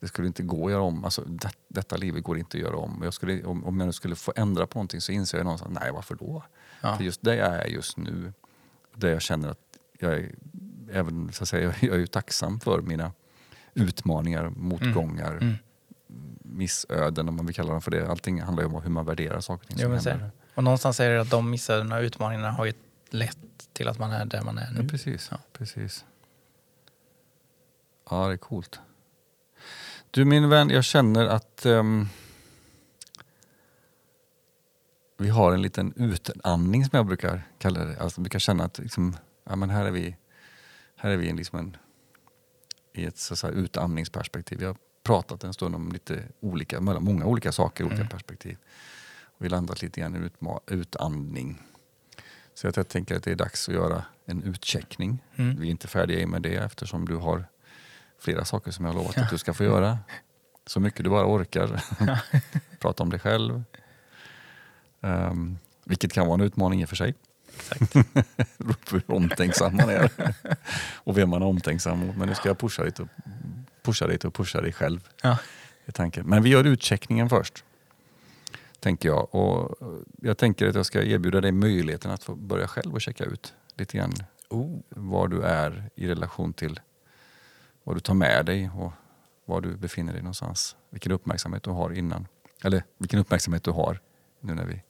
Det 0.00 0.08
skulle 0.08 0.26
inte 0.26 0.42
gå 0.42 0.66
att 0.66 0.72
göra 0.72 0.82
om. 0.82 1.04
Alltså, 1.04 1.22
det, 1.22 1.50
detta 1.68 1.96
livet 1.96 2.24
går 2.24 2.38
inte 2.38 2.56
att 2.56 2.62
göra 2.62 2.76
om. 2.76 3.00
Jag 3.04 3.14
skulle, 3.14 3.44
om, 3.44 3.64
om 3.64 3.80
jag 3.80 3.86
nu 3.86 3.92
skulle 3.92 4.16
få 4.16 4.32
ändra 4.36 4.66
på 4.66 4.78
någonting 4.78 5.00
så 5.00 5.12
inser 5.12 5.38
jag 5.38 5.44
någonstans, 5.44 5.78
nej 5.80 5.92
varför 5.92 6.14
då? 6.14 6.42
Ja. 6.80 6.96
För 6.96 7.04
just 7.04 7.22
där 7.22 7.34
jag 7.34 7.48
är 7.54 7.64
just 7.66 7.96
nu, 7.96 8.32
där 8.94 9.08
jag 9.08 9.22
känner 9.22 9.48
att 9.48 9.58
jag 9.98 10.12
är, 10.12 10.34
även, 10.92 11.32
så 11.32 11.42
att 11.42 11.48
säga, 11.48 11.74
jag 11.80 11.94
är 11.94 11.98
ju 11.98 12.06
tacksam 12.06 12.60
för 12.60 12.82
mina 12.82 13.12
utmaningar, 13.74 14.50
motgångar, 14.56 15.32
Mm. 15.32 15.54
missöden 16.42 17.28
om 17.28 17.36
man 17.36 17.46
vill 17.46 17.54
kalla 17.54 17.72
dem 17.72 17.80
för 17.82 17.90
det. 17.90 18.08
Allting 18.08 18.42
handlar 18.42 18.64
ju 18.64 18.68
om 18.74 18.82
hur 18.82 18.90
man 18.90 19.04
värderar 19.06 19.40
saker 19.40 19.72
och 19.72 19.78
ting 19.78 19.98
Jo. 20.04 20.30
Och 20.54 20.64
någonstans 20.64 21.00
är 21.00 21.10
det 21.10 21.20
att 21.20 21.30
de 21.30 21.50
missödena 21.50 21.96
och 21.96 22.02
utmaningarna 22.02 22.50
har 22.50 22.64
ju 22.64 22.72
lett 23.10 23.38
till 23.72 23.88
att 23.88 23.98
man 23.98 24.12
är 24.12 24.24
där 24.24 24.42
man 24.42 24.58
är 24.58 24.72
Ja, 24.76 24.82
nu. 24.82 24.88
precis. 24.88 25.28
Ja. 25.30 25.38
precis. 25.52 26.04
Ja, 28.10 28.26
det 28.28 28.32
är 28.32 28.36
coolt. 28.36 28.80
Du 30.10 30.24
min 30.24 30.48
vän, 30.48 30.70
jag 30.70 30.84
känner 30.84 31.26
att 31.26 31.66
ehm, 31.66 32.08
vi 35.16 35.28
har 35.28 35.52
en 35.52 35.62
liten 35.62 35.92
utandning 35.96 36.84
som 36.84 36.96
jag 36.96 37.06
brukar 37.06 37.42
kalla 37.58 37.84
det. 37.84 38.00
Alltså, 38.00 38.18
jag 38.18 38.22
brukar 38.22 38.38
känna 38.38 38.64
att 38.64 38.78
liksom, 38.78 39.16
ja, 39.44 39.56
men 39.56 39.70
här 39.70 39.84
är 39.84 39.90
vi, 39.90 40.16
här 40.96 41.10
är 41.10 41.16
vi 41.16 41.32
liksom 41.32 41.58
en, 41.58 41.76
i 42.92 43.04
ett 43.04 43.18
så 43.18 43.36
säga, 43.36 43.52
utandningsperspektiv. 43.52 44.58
Vi 44.58 44.64
har 44.64 44.76
pratat 45.02 45.44
en 45.44 45.54
stund 45.54 45.74
om 45.74 45.92
lite 45.92 46.22
olika, 46.40 46.80
många 46.80 47.24
olika 47.26 47.52
saker, 47.52 47.84
olika 47.84 47.96
Mm. 48.00 48.08
perspektiv. 48.08 48.56
Och 49.22 49.44
vi 49.44 49.48
landat 49.48 49.82
lite 49.82 50.00
grann 50.00 50.30
i 50.30 50.30
utandning. 50.74 51.62
Så 52.54 52.66
jag 52.66 52.88
tänker 52.88 53.16
att 53.16 53.22
det 53.22 53.30
är 53.30 53.36
dags 53.36 53.68
att 53.68 53.74
göra 53.74 54.04
en 54.26 54.42
utcheckning. 54.42 55.24
Mm. 55.36 55.60
Vi 55.60 55.66
är 55.66 55.70
inte 55.70 55.88
färdiga 55.88 56.26
med 56.26 56.42
det 56.42 56.54
eftersom 56.54 57.08
du 57.08 57.16
har 57.16 57.44
flera 58.20 58.44
saker 58.44 58.70
som 58.70 58.84
jag 58.84 58.92
har 58.92 58.98
lovat 59.00 59.18
att 59.18 59.30
du 59.30 59.38
ska 59.38 59.54
få 59.54 59.64
göra. 59.74 59.98
Så 60.66 60.80
mycket 60.80 61.04
du 61.04 61.10
bara 61.10 61.26
orkar. 61.26 61.84
Prata 62.78 63.02
om 63.02 63.10
dig 63.10 63.20
själv. 63.20 63.64
Um, 65.00 65.58
vilket 65.84 66.12
kan 66.12 66.26
vara 66.26 66.34
en 66.34 66.40
utmaning 66.46 66.82
i 66.82 66.84
och 66.84 66.88
för 66.88 66.96
sig. 66.96 67.14
Exakt. 67.56 67.96
Hur 68.92 69.02
omtänksam 69.06 69.76
man 69.76 69.88
är. 69.88 70.10
och 70.94 71.18
vem 71.18 71.30
man 71.30 71.42
är 71.42 71.46
omtänksam 71.46 71.98
mot. 71.98 72.16
Men 72.16 72.28
nu 72.28 72.34
ska 72.34 72.48
jag 72.48 72.58
pusha 72.58 72.82
dig 72.82 72.92
och 72.98 73.08
pusha 73.82 74.06
dig 74.06 74.18
och 74.24 74.34
pusha 74.34 74.60
dig 74.60 74.72
själv. 74.72 75.08
Ja. 75.22 75.38
tanken. 75.92 76.26
Men 76.26 76.42
vi 76.42 76.50
gör 76.50 76.64
utcheckningen 76.64 77.28
först. 77.28 77.64
Tänker 78.80 79.08
jag. 79.08 79.34
Och 79.34 79.76
jag 80.22 80.38
tänker 80.38 80.68
att 80.68 80.74
jag 80.74 80.86
ska 80.86 81.02
erbjuda 81.02 81.40
dig 81.40 81.52
möjligheten 81.52 82.10
att 82.10 82.24
få 82.24 82.34
börja 82.34 82.68
själv 82.68 82.94
och 82.94 83.00
checka 83.00 83.24
ut 83.24 83.54
lite 83.76 83.96
grann 83.96 84.12
Oh. 84.48 84.80
var 84.88 85.28
du 85.28 85.42
är 85.42 85.90
i 85.94 86.08
relation 86.08 86.52
till 86.52 86.80
vad 87.82 87.96
du 87.96 88.00
tar 88.00 88.14
med 88.14 88.46
dig 88.46 88.70
och 88.70 88.92
var 89.44 89.60
du 89.60 89.76
befinner 89.76 90.12
dig 90.12 90.22
någonstans. 90.22 90.76
Vilken 90.90 91.12
uppmärksamhet 91.12 91.62
du 91.62 91.70
har 91.70 91.92
innan. 91.92 92.26
Eller 92.64 92.84
vilken 92.98 93.18
uppmärksamhet 93.20 93.64
du 93.64 93.70
har 93.70 94.00
nu 94.40 94.54
när 94.54 94.64
vi 94.64 94.82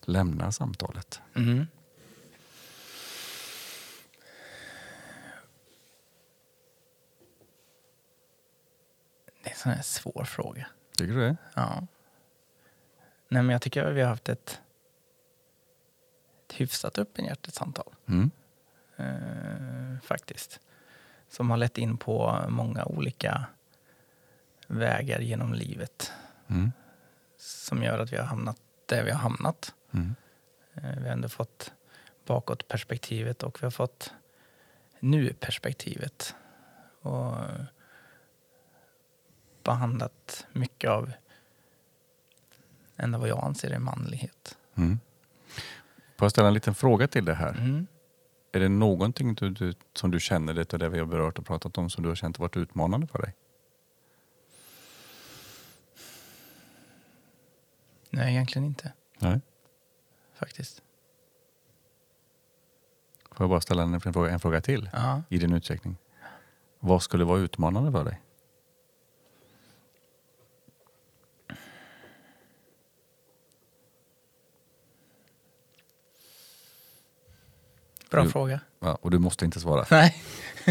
lämnar 0.00 0.50
samtalet. 0.50 1.20
Mm. 1.34 1.66
Det 9.42 9.50
är 9.50 9.52
en 9.52 9.56
sån 9.56 9.72
här 9.72 9.82
svår 9.82 10.24
fråga. 10.24 10.66
Tycker 10.96 11.14
du 11.14 11.20
det? 11.20 11.36
Ja. 11.54 11.86
Nej, 13.34 13.42
men 13.42 13.52
jag 13.52 13.62
tycker 13.62 13.84
att 13.84 13.94
vi 13.94 14.00
har 14.00 14.08
haft 14.08 14.28
ett, 14.28 14.60
ett 16.46 16.60
hyfsat 16.60 16.98
öppenhjärtigt 16.98 17.56
samtal. 17.56 17.94
Mm. 18.06 18.30
Eh, 18.96 20.00
faktiskt. 20.02 20.60
Som 21.28 21.50
har 21.50 21.56
lett 21.56 21.78
in 21.78 21.96
på 21.96 22.44
många 22.48 22.84
olika 22.84 23.46
vägar 24.66 25.20
genom 25.20 25.54
livet. 25.54 26.12
Mm. 26.48 26.72
Som 27.36 27.82
gör 27.82 27.98
att 27.98 28.12
vi 28.12 28.16
har 28.16 28.24
hamnat 28.24 28.56
där 28.86 29.04
vi 29.04 29.10
har 29.10 29.18
hamnat. 29.18 29.74
Mm. 29.90 30.14
Eh, 30.74 30.96
Vi 30.96 31.02
har 31.06 31.12
ändå 31.12 31.28
fått 31.28 31.72
bakåtperspektivet 32.26 33.42
och 33.42 33.62
vi 33.62 33.66
har 33.66 33.70
fått 33.70 34.12
nu-perspektivet. 35.00 36.34
Och 37.00 37.36
behandlat 39.62 40.46
mycket 40.52 40.90
av 40.90 41.12
ändå 42.96 43.18
vad 43.18 43.28
jag 43.28 43.44
anser 43.44 43.70
är 43.70 43.78
manlighet. 43.78 44.58
Mm. 44.74 44.98
Får 46.16 46.24
jag 46.24 46.30
ställa 46.30 46.48
en 46.48 46.54
liten 46.54 46.74
fråga 46.74 47.08
till 47.08 47.24
det 47.24 47.34
här? 47.34 47.52
Mm. 47.52 47.86
Är 48.52 48.60
det 48.60 48.68
någonting 48.68 49.34
du, 49.34 49.50
du, 49.50 49.74
som 49.92 50.10
du 50.10 50.20
känner, 50.20 50.54
det 50.54 50.64
det 50.64 50.88
vi 50.88 50.98
har 50.98 51.06
berört 51.06 51.38
och 51.38 51.46
pratat 51.46 51.78
om, 51.78 51.90
som 51.90 52.02
du 52.02 52.08
har 52.08 52.16
känt 52.16 52.38
varit 52.38 52.56
utmanande 52.56 53.06
för 53.06 53.22
dig? 53.22 53.34
Nej, 58.10 58.32
egentligen 58.34 58.66
inte 58.66 58.92
Nej. 59.18 59.40
faktiskt. 60.34 60.82
Får 63.30 63.44
jag 63.44 63.50
bara 63.50 63.60
ställa 63.60 63.82
en, 63.82 63.94
en, 63.94 64.00
fråga, 64.00 64.30
en 64.30 64.40
fråga 64.40 64.60
till 64.60 64.90
Ja. 64.92 65.22
i 65.28 65.38
din 65.38 65.52
utsträckning? 65.52 65.96
Vad 66.80 67.02
skulle 67.02 67.24
vara 67.24 67.38
utmanande 67.38 67.92
för 67.92 68.04
dig? 68.04 68.20
Bra 78.14 78.24
Du- 78.24 78.30
fråga. 78.30 78.60
Ja, 78.80 78.98
och 79.02 79.10
du 79.10 79.18
måste 79.18 79.44
inte 79.44 79.60
svara. 79.60 79.86
Nej. 79.90 80.16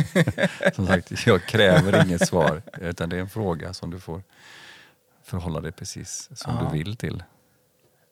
Som 0.76 0.88
sagt, 0.88 1.26
jag 1.28 1.46
kräver 1.46 2.06
inget 2.06 2.28
svar. 2.28 2.62
Utan 2.82 3.10
det 3.10 3.16
är 3.16 3.20
en 3.22 3.30
fråga 3.30 3.74
som 3.74 3.90
du 3.90 4.00
får 4.00 4.24
förhålla 5.24 5.62
dig 5.62 5.72
precis 5.72 6.30
som 6.34 6.56
Ja. 6.56 6.70
du 6.72 6.78
vill 6.78 6.96
till. 6.98 7.24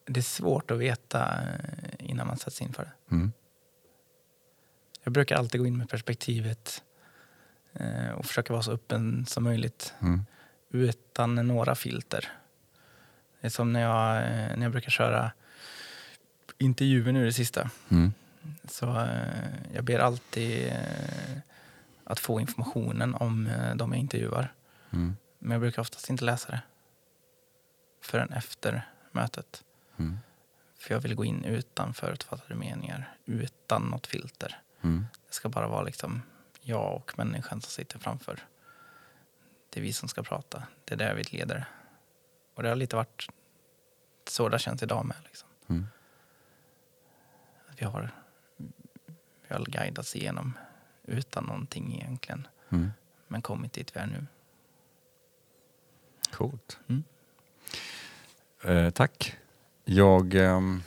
Det 0.05 0.19
är 0.19 0.23
svårt 0.23 0.71
att 0.71 0.77
veta 0.77 1.27
eh, 1.41 2.09
innan 2.09 2.27
man 2.27 2.37
sätts 2.37 2.61
in 2.61 2.73
för 2.73 2.83
det. 2.83 3.15
Mm. 3.15 3.31
Jag 5.03 5.13
brukar 5.13 5.35
alltid 5.35 5.61
gå 5.61 5.67
in 5.67 5.77
med 5.77 5.89
perspektivet 5.89 6.83
eh, 7.73 8.09
och 8.09 8.25
försöka 8.25 8.53
vara 8.53 8.63
så 8.63 8.71
öppen 8.71 9.25
som 9.25 9.43
möjligt 9.43 9.93
Mm. 10.01 10.25
utan 10.71 11.35
några 11.35 11.75
filter. 11.75 12.31
Det 13.41 13.47
är 13.47 13.51
som 13.51 13.73
när 13.73 13.81
jag, 13.81 14.17
eh, 14.17 14.57
när 14.57 14.61
jag 14.63 14.71
brukar 14.71 14.89
köra 14.91 15.31
intervjuer 16.57 17.11
nu 17.11 17.25
det 17.25 17.33
sista. 17.33 17.69
Mm. 17.89 18.13
Så 18.65 18.99
eh, 18.99 19.73
jag 19.73 19.83
ber 19.83 19.99
alltid 19.99 20.67
eh, 20.67 21.37
att 22.03 22.19
få 22.19 22.39
informationen 22.39 23.15
om 23.15 23.47
eh, 23.47 23.75
de 23.75 23.91
jag 23.91 23.99
intervjuar. 23.99 24.53
Mm. 24.91 25.17
Men 25.39 25.51
jag 25.51 25.61
brukar 25.61 25.81
oftast 25.81 26.09
inte 26.09 26.25
läsa 26.25 26.51
det 26.51 26.61
förrän 28.01 28.33
efter 28.33 28.89
mötet. 29.11 29.63
Mm. 29.97 30.19
För 30.79 30.93
jag 30.93 31.01
vill 31.01 31.15
gå 31.15 31.25
in 31.25 31.45
utan 31.45 31.93
förutfattade 31.93 32.55
meningar, 32.55 33.15
utan 33.25 33.81
något 33.81 34.07
filter. 34.07 34.61
Mm. 34.81 35.05
Det 35.27 35.33
ska 35.33 35.49
bara 35.49 35.67
vara 35.67 35.83
liksom 35.83 36.21
jag 36.61 36.95
och 36.95 37.17
människan 37.17 37.61
som 37.61 37.71
sitter 37.71 37.99
framför. 37.99 38.39
Det 39.69 39.79
är 39.79 39.83
vi 39.83 39.93
som 39.93 40.09
ska 40.09 40.23
prata. 40.23 40.63
Det 40.85 40.93
är 40.93 40.97
där 40.97 41.15
vi 41.15 41.23
leder. 41.23 41.65
Och 42.55 42.63
det 42.63 42.69
har 42.69 42.75
lite 42.75 42.95
varit 42.95 43.29
så 44.27 44.49
det 44.49 44.59
känns 44.59 44.83
idag 44.83 45.05
med. 45.05 45.17
Liksom. 45.23 45.49
Mm. 45.67 45.87
Att 47.69 47.81
vi 47.81 47.85
har, 47.85 48.11
guidats 49.59 50.15
igenom 50.15 50.53
utan 51.03 51.43
någonting 51.43 51.95
egentligen. 51.95 52.47
Mm. 52.69 52.91
Men 53.27 53.41
kommit 53.41 53.73
dit 53.73 53.95
vi 53.95 53.99
är 53.99 54.07
nu. 54.07 54.25
Coolt. 56.31 56.79
Mm. 56.87 57.03
Eh, 58.63 58.89
tack. 58.89 59.37
Jag, 59.85 60.35
ehm, 60.35 60.83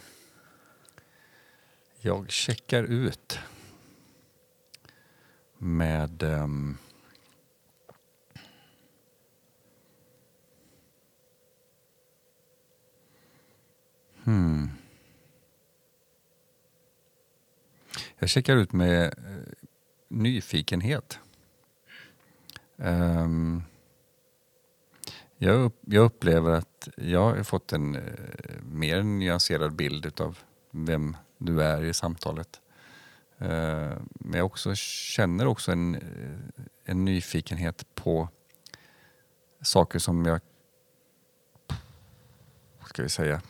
jag 2.01 2.31
checkar 2.31 2.83
ut 2.83 3.39
med 5.59 6.23
ehm, 6.23 6.77
hmm. 14.25 14.71
Jag 18.25 18.29
checkar 18.31 18.57
ut 18.57 18.73
med 18.73 19.05
eh, 19.05 19.67
nyfikenhet. 20.09 21.19
Um, 22.77 23.63
jag, 25.37 25.61
upp, 25.61 25.81
jag 25.81 26.05
upplever 26.05 26.51
att 26.51 26.89
jag 26.97 27.35
har 27.35 27.43
fått 27.43 27.73
en 27.73 27.95
eh, 27.95 28.03
mer 28.63 29.03
nyanserad 29.03 29.75
bild 29.75 30.21
av 30.21 30.39
vem 30.71 31.17
du 31.39 31.63
är 31.63 31.85
i 31.85 31.95
samtalet. 31.95 32.61
Ehm, 33.39 34.09
men 34.15 34.39
jag 34.39 34.47
också 34.47 34.75
känner 34.75 35.47
också 35.47 35.73
en, 35.73 35.95
eh, 35.95 36.65
en 36.85 37.05
nyfikenhet 37.05 37.87
på 37.95 38.29
saker 39.63 39.99
som 39.99 40.27
jag... 40.27 40.41
Vad 42.79 42.89
ska 42.89 43.03
vi 43.03 43.09
säga? 43.09 43.43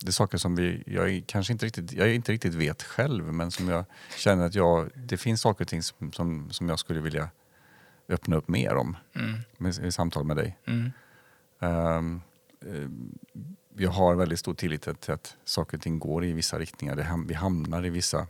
Det 0.00 0.08
är 0.08 0.12
saker 0.12 0.38
som 0.38 0.56
vi, 0.56 0.82
jag 0.86 1.24
kanske 1.26 1.52
inte 1.52 1.66
riktigt, 1.66 1.92
jag 1.92 2.14
inte 2.14 2.32
riktigt 2.32 2.54
vet 2.54 2.82
själv 2.82 3.32
men 3.32 3.50
som 3.50 3.68
jag 3.68 3.84
känner 4.16 4.46
att 4.46 4.54
jag, 4.54 4.90
det 4.94 5.16
finns 5.16 5.40
saker 5.40 5.64
och 5.64 5.68
ting 5.68 5.82
som, 5.82 6.12
som, 6.12 6.50
som 6.50 6.68
jag 6.68 6.78
skulle 6.78 7.00
vilja 7.00 7.30
öppna 8.08 8.36
upp 8.36 8.48
mer 8.48 8.74
om 8.74 8.96
Mm. 9.14 9.40
med, 9.58 9.78
i 9.84 9.92
samtal 9.92 10.24
med 10.24 10.36
dig. 10.36 10.58
Mm. 10.66 10.90
Um, 11.60 12.22
jag 13.76 13.90
har 13.90 14.14
väldigt 14.14 14.38
stor 14.38 14.54
tillit 14.54 15.00
till 15.00 15.12
att 15.12 15.36
saker 15.44 15.76
och 15.76 15.82
ting 15.82 15.98
går 15.98 16.24
i 16.24 16.32
vissa 16.32 16.58
riktningar. 16.58 16.96
Det 16.96 17.02
ham- 17.02 17.26
vi 17.28 17.34
hamnar 17.34 17.86
i 17.86 17.90
vissa, 17.90 18.26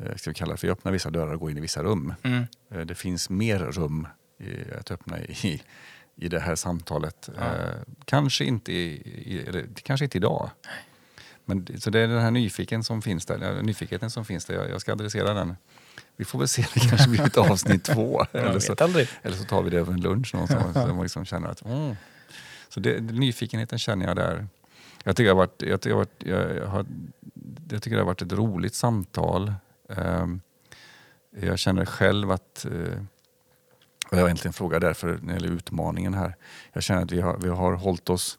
uh, 0.00 0.16
ska 0.16 0.30
vi 0.30 0.34
kalla 0.34 0.52
det 0.52 0.58
för, 0.58 0.66
vi 0.66 0.72
öppnar 0.72 0.92
vissa 0.92 1.10
dörrar 1.10 1.32
och 1.32 1.40
går 1.40 1.50
in 1.50 1.58
i 1.58 1.60
vissa 1.60 1.82
rum. 1.82 2.14
Mm. 2.22 2.44
Eh, 2.70 2.80
det 2.80 2.94
finns 2.94 3.30
mer 3.30 3.58
rum 3.58 4.06
i, 4.38 4.72
att 4.78 4.90
öppna 4.90 5.20
i, 5.20 5.62
i 6.16 6.28
det 6.28 6.40
här 6.40 6.54
samtalet. 6.54 7.30
Ja. 7.36 7.44
Eh, 7.44 7.74
kanske, 8.04 8.44
inte 8.44 8.72
i, 8.72 8.92
i, 8.94 9.66
kanske 9.82 10.04
inte 10.04 10.18
idag. 10.18 10.50
Men, 11.44 11.80
så 11.80 11.90
det 11.90 12.00
är 12.00 12.08
den 12.08 12.22
här 12.22 12.30
nyfiken 12.30 12.84
som 12.84 13.02
finns 13.02 13.26
där, 13.26 13.62
nyfikenheten 13.62 14.10
som 14.10 14.24
finns 14.24 14.44
där. 14.44 14.54
Jag, 14.54 14.70
jag 14.70 14.80
ska 14.80 14.92
adressera 14.92 15.34
den. 15.34 15.56
Vi 16.16 16.24
får 16.24 16.38
väl 16.38 16.48
se, 16.48 16.66
det 16.74 16.80
kanske 16.80 17.10
blir 17.10 17.26
ett 17.26 17.36
avsnitt 17.36 17.84
två. 17.84 18.24
Eller 18.32 18.58
så, 18.58 18.72
eller 19.22 19.36
så 19.36 19.44
tar 19.44 19.62
vi 19.62 19.70
det 19.70 19.78
över 19.78 19.92
en 19.92 20.00
lunch 20.00 20.34
någonstans. 20.34 20.74
så 20.74 20.94
man 20.94 21.02
liksom 21.02 21.24
känner 21.24 21.48
att, 21.48 21.64
mm. 21.64 21.96
Så 22.68 22.80
det, 22.80 23.00
nyfikenheten 23.00 23.78
känner 23.78 24.06
jag 24.06 24.16
där. 24.16 24.46
Jag 25.04 25.16
tycker 25.16 25.24
det 25.24 25.30
har 25.30 25.36
varit, 25.36 25.62
jag 25.62 25.80
tycker 25.80 25.90
det 25.90 25.94
har 25.94 26.38
varit, 26.38 26.58
jag 26.58 26.66
har, 26.66 26.86
jag 27.70 27.82
tycker 27.82 27.96
det 27.96 28.02
har 28.02 28.06
varit 28.06 28.22
ett 28.22 28.32
roligt 28.32 28.74
samtal. 28.74 29.54
Ehm, 29.88 30.40
jag 31.40 31.58
känner 31.58 31.84
själv 31.84 32.30
att, 32.30 32.64
eh, 32.64 33.02
och 34.12 34.18
jag 34.18 34.22
har 34.22 34.28
egentligen 34.28 34.52
fråga 34.52 34.80
därför 34.80 35.18
när 35.22 35.26
det 35.26 35.32
gäller 35.32 35.56
utmaningen 35.56 36.14
här. 36.14 36.36
Jag 36.72 36.82
känner 36.82 37.02
att 37.02 37.12
vi 37.12 37.20
har, 37.20 37.38
vi 37.38 37.48
har 37.48 37.72
hållit 37.72 38.10
oss 38.10 38.38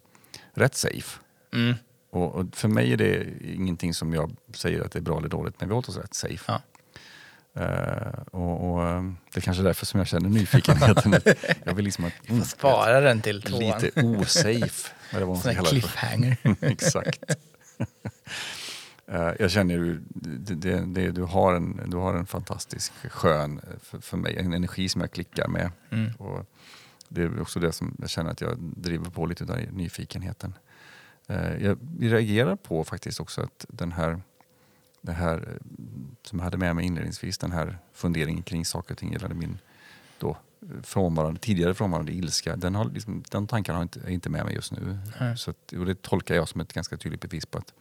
rätt 0.54 0.76
safe. 0.76 1.20
Mm. 1.54 1.76
Och, 2.12 2.36
och 2.36 2.46
för 2.56 2.68
mig 2.68 2.94
är 2.94 2.98
det 2.98 3.26
ingenting 3.44 3.94
som 3.94 4.14
jag 4.14 4.36
säger 4.56 4.82
att 4.82 4.92
det 4.92 5.00
är 5.00 5.04
bra 5.04 5.18
eller 5.18 5.30
dåligt, 5.30 5.56
men 5.60 5.70
vi 5.70 5.74
har 5.74 5.76
hållit 5.76 5.90
oss 5.90 5.98
rätt 5.98 6.14
safe. 6.14 6.44
Ja. 6.48 6.62
Eh, 7.62 8.20
och, 8.32 8.74
och, 8.74 8.88
eh, 8.88 9.04
det 9.34 9.40
är 9.40 9.42
kanske 9.42 9.64
är 9.64 9.66
därför 9.66 9.86
som 9.86 10.00
jag 10.00 10.08
känner 10.08 10.30
nyfikenheten. 10.30 11.16
jag 11.64 11.74
vill 11.74 11.86
liksom 11.86 12.06
att, 12.06 12.14
Du 12.28 12.38
får 12.38 12.46
spara 12.46 13.00
den 13.02 13.22
till 13.22 13.42
tvåan. 13.42 13.82
lite 13.82 14.02
osafe. 14.02 14.90
Sån 15.12 15.42
för. 15.42 15.66
cliffhanger. 15.66 16.38
Exakt. 16.62 17.24
Eh, 19.08 19.32
jag 19.40 19.52
känner 19.52 19.76
ju, 19.76 20.02
det, 20.10 20.56
det, 20.56 20.86
det, 20.86 21.12
du, 21.12 21.24
har 21.24 21.54
en, 21.54 21.82
du 21.88 21.98
har 21.98 22.14
en 22.14 22.26
fantastisk 22.26 22.94
skön, 23.10 23.60
eh, 23.60 23.80
för, 23.82 24.00
för 24.00 24.18
mig, 24.18 24.38
en 24.38 24.54
energi 24.54 24.90
som 24.90 25.02
jag 25.02 25.12
klickar 25.12 25.48
med. 25.48 25.72
Mm. 25.90 26.12
Och 26.16 26.46
det 27.10 27.22
är 27.22 27.42
också 27.42 27.60
det 27.60 27.72
som 27.72 27.96
jag 28.00 28.10
känner 28.10 28.32
att 28.32 28.42
jag 28.42 28.58
driver 28.60 29.10
på 29.10 29.26
lite 29.26 29.44
av 29.44 29.60
nyfikenheten. 29.72 30.54
Eh, 31.28 31.64
Jag 31.64 31.78
reagerar 32.00 32.56
på 32.56 32.84
faktiskt 32.84 33.20
också 33.20 33.42
att 33.42 33.66
den 33.70 33.92
här, 33.92 34.22
det 35.02 35.12
här 35.12 35.58
som 36.24 36.40
jag 36.40 36.44
hade 36.44 36.58
med 36.58 36.76
mig 36.76 36.86
inledningsvis, 36.86 37.38
den 37.38 37.52
här 37.52 37.78
funderingen 37.94 38.44
kring 38.44 38.66
saker 38.66 38.94
och 38.94 38.98
ting 38.98 39.12
gällande 39.12 39.36
min 39.36 39.58
då, 40.18 40.38
frånvarande, 40.84 41.40
tidigare 41.40 41.74
frånvarande 41.74 42.12
ilska, 42.12 42.56
den, 42.56 42.76
har 42.76 42.86
liksom, 42.86 43.24
den 43.32 43.48
tanken 43.48 43.76
har 43.76 43.82
inte, 43.82 44.00
är 44.00 44.10
inte 44.10 44.30
med 44.30 44.46
mig 44.46 44.56
just 44.56 44.72
nu. 44.72 44.98
Så 45.36 45.52
att, 45.52 45.74
och 45.74 45.86
det 45.86 46.02
tolkar 46.02 46.36
jag 46.36 46.48
som 46.50 46.62
ett 46.62 46.74
ganska 46.74 46.98
tydligt 46.98 47.22
bevis 47.22 47.46
på 47.46 47.58
att 47.58 47.74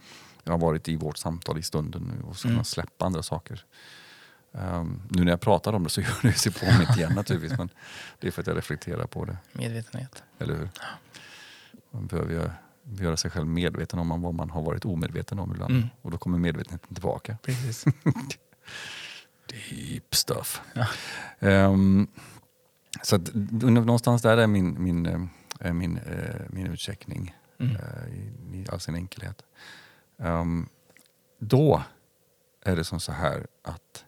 jag 0.45 0.53
har 0.53 0.59
varit 0.59 0.89
i 0.89 0.97
vårt 0.97 1.17
samtal 1.19 1.59
i 1.59 1.63
stunden 1.63 2.03
nu 2.17 2.23
och 2.29 2.37
ska 2.37 2.49
Mm. 2.49 2.65
släppa 2.65 3.05
andra 3.05 3.23
saker. 3.23 3.65
Ehm, 4.55 5.03
nu 5.11 5.25
när 5.25 5.33
jag 5.33 5.41
pratar 5.41 5.73
om 5.73 5.85
det 5.85 5.91
så 5.91 6.01
gör 6.07 6.23
det 6.23 6.33
sig 6.33 6.53
påmint 6.53 6.97
igen 6.97 7.13
naturligtvis, 7.15 7.59
men 7.59 7.69
det 8.21 8.27
är 8.27 8.31
för 8.31 8.41
att 8.41 8.47
jag 8.47 8.57
reflekterar 8.57 9.07
på 9.07 9.25
det. 9.25 9.37
Medvetenhet. 9.53 10.23
Eller 10.39 10.55
hur? 10.55 10.69
Man 11.91 12.07
behöver 12.07 12.35
göra, 12.35 12.53
göra 12.85 13.17
sig 13.17 13.31
själv 13.31 13.47
medveten 13.47 13.99
om 13.99 14.23
vad 14.23 14.35
man 14.35 14.51
har 14.51 14.63
varit 14.63 14.85
omedveten 14.85 15.39
om 15.39 15.51
ibland. 15.53 15.75
Mm. 15.75 15.89
Och 16.03 16.11
då 16.11 16.19
kommer 16.19 16.39
medvetenheten 16.39 16.95
tillbaka. 16.95 17.37
Precis. 17.43 17.85
Deep 19.47 20.15
stuff. 20.15 20.61
Ja. 20.75 20.87
Ehm, 21.49 22.07
så 23.03 23.17
att, 23.17 23.35
någonstans 23.35 24.23
där 24.23 24.37
är 24.37 24.47
min, 24.47 24.83
min, 24.83 25.07
eh, 25.07 25.21
är 25.61 25.73
min, 25.73 25.97
eh, 25.99 26.41
min 26.51 26.67
utcheckning 26.67 27.35
Mm. 27.61 27.77
eh, 27.77 28.15
i, 28.15 28.33
i 28.59 28.67
all 28.73 28.81
sin 28.81 28.95
enkelhet. 28.95 29.43
Um, 30.23 30.69
då 31.39 31.83
är 32.65 32.77
det 32.77 32.85
som 32.85 33.01
så 33.01 33.13
här 33.13 33.47
att 33.63 34.05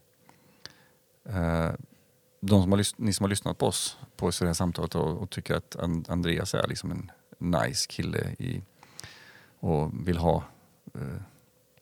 uh, 1.28 1.72
de 2.40 2.62
som 2.62 2.72
har, 2.72 3.02
ni 3.02 3.12
som 3.12 3.24
har 3.24 3.28
lyssnat 3.28 3.58
på 3.58 3.66
oss 3.66 3.98
på 4.16 4.30
det 4.30 4.46
här 4.46 4.52
samtalet 4.52 4.94
och, 4.94 5.18
och 5.18 5.30
tycker 5.30 5.54
att 5.54 5.76
And- 5.76 6.10
Andreas 6.10 6.54
är 6.54 6.68
liksom 6.68 6.90
en 6.90 7.10
nice 7.38 7.86
kille 7.88 8.34
i, 8.38 8.62
och 9.60 10.08
vill 10.08 10.16
ha 10.16 10.44
eh, 10.94 11.00
uh, 11.00 11.20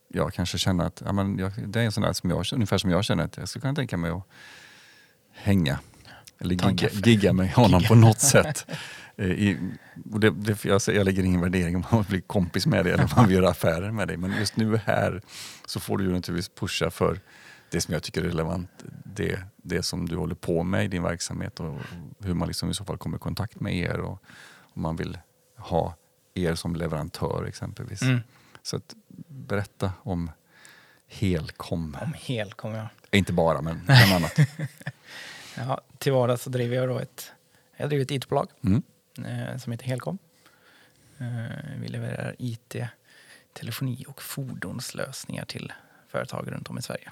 jag 0.09 0.33
kanske 0.33 0.59
känner 0.59 0.85
att 0.85 1.03
ja, 1.05 1.13
men 1.13 1.39
jag, 1.39 1.69
det 1.69 1.81
är 1.81 1.85
en 1.85 1.93
sån 1.93 2.03
där 2.03 2.13
som 2.13 2.31
jag, 2.31 2.47
ungefär 2.53 2.79
som 2.79 2.91
jag 2.91 3.05
känner 3.05 3.25
att 3.25 3.37
jag 3.37 3.49
skulle 3.49 3.61
kunna 3.61 3.75
tänka 3.75 3.97
mig 3.97 4.11
att 4.11 4.27
hänga 5.31 5.79
eller 6.43 6.55
gigga, 6.55 6.89
gigga 6.93 7.33
med 7.33 7.51
honom 7.53 7.81
Gigga. 7.81 7.89
på 7.89 7.95
något 7.95 8.21
sätt. 8.35 8.67
Eh, 9.17 9.27
I, 9.27 9.59
det, 9.95 10.31
det, 10.31 10.65
jag, 10.65 10.83
säger- 10.83 10.99
jag 10.99 11.05
lägger 11.05 11.23
ingen 11.23 11.41
värdering 11.41 11.77
om 11.77 11.85
man 11.91 12.03
blir 12.09 12.21
kompis 12.21 12.67
med 12.67 12.85
dig 12.85 12.93
eller 12.93 13.05
om 13.05 13.11
man 13.17 13.27
vill 13.27 13.37
göra 13.37 13.51
affärer 13.51 13.91
med 13.91 14.09
dig. 14.09 14.17
Men 14.17 14.37
just 14.39 14.57
nu 14.57 14.77
här 14.77 15.23
så 15.67 15.81
får 15.81 15.99
du 15.99 16.05
ju 16.05 16.13
naturligtvis 16.13 16.55
pusha 16.61 16.91
för 16.91 17.21
det 17.71 17.81
som 17.81 17.95
jag 17.95 18.03
tycker 18.03 18.23
är 18.23 18.27
relevant. 18.27 18.71
Det, 19.05 19.39
det 19.57 19.83
som 19.83 20.09
du 20.09 20.17
håller 20.17 20.35
på 20.35 20.63
med 20.63 20.85
i 20.85 20.89
din 20.89 21.03
verksamhet 21.03 21.61
och 21.61 21.79
hur 22.21 22.35
man 22.35 22.49
liksom 22.49 22.71
i 22.71 22.75
så 22.75 22.85
fall 22.85 22.99
kommer 22.99 23.17
i 23.17 23.21
kontakt 23.21 23.61
med 23.61 23.77
er. 23.77 24.01
Och 24.01 24.23
om 24.75 24.83
man 24.83 24.97
vill 24.97 25.19
ha 25.57 25.97
er 26.35 26.55
som 26.55 26.77
leverantör 26.77 27.45
exempelvis. 27.49 28.03
Mm. 28.03 28.21
Så 28.63 28.77
att 28.77 28.95
berätta 29.29 29.93
om 30.03 30.31
Helkom. 31.09 31.97
Om 32.03 32.13
hel 32.17 32.53
kommer 32.53 32.79
jag. 32.79 32.87
Inte 33.11 33.33
bara, 33.33 33.61
men 33.63 33.81
bland 33.87 34.13
annat. 34.13 34.37
Ja, 35.57 35.81
till 35.99 36.13
vardags 36.13 36.43
så 36.43 36.51
driver 36.51 36.77
jag 36.77 36.89
då 36.89 36.99
ett, 36.99 37.33
jag 37.77 37.89
driver 37.89 38.05
ett 38.05 38.11
IT-bolag 38.11 38.49
Mm. 38.65 38.83
eh, 39.25 39.57
som 39.59 39.73
heter 39.73 39.85
Helcom. 39.87 40.19
Eh, 41.19 41.27
vi 41.81 41.89
levererar 41.89 42.35
IT, 42.39 42.77
telefoni 43.53 44.05
och 44.09 44.23
fordonslösningar 44.23 45.45
till 45.45 45.73
företag 46.09 46.53
runt 46.53 46.71
om 46.71 46.79
i 46.79 46.83
Sverige. 46.83 47.11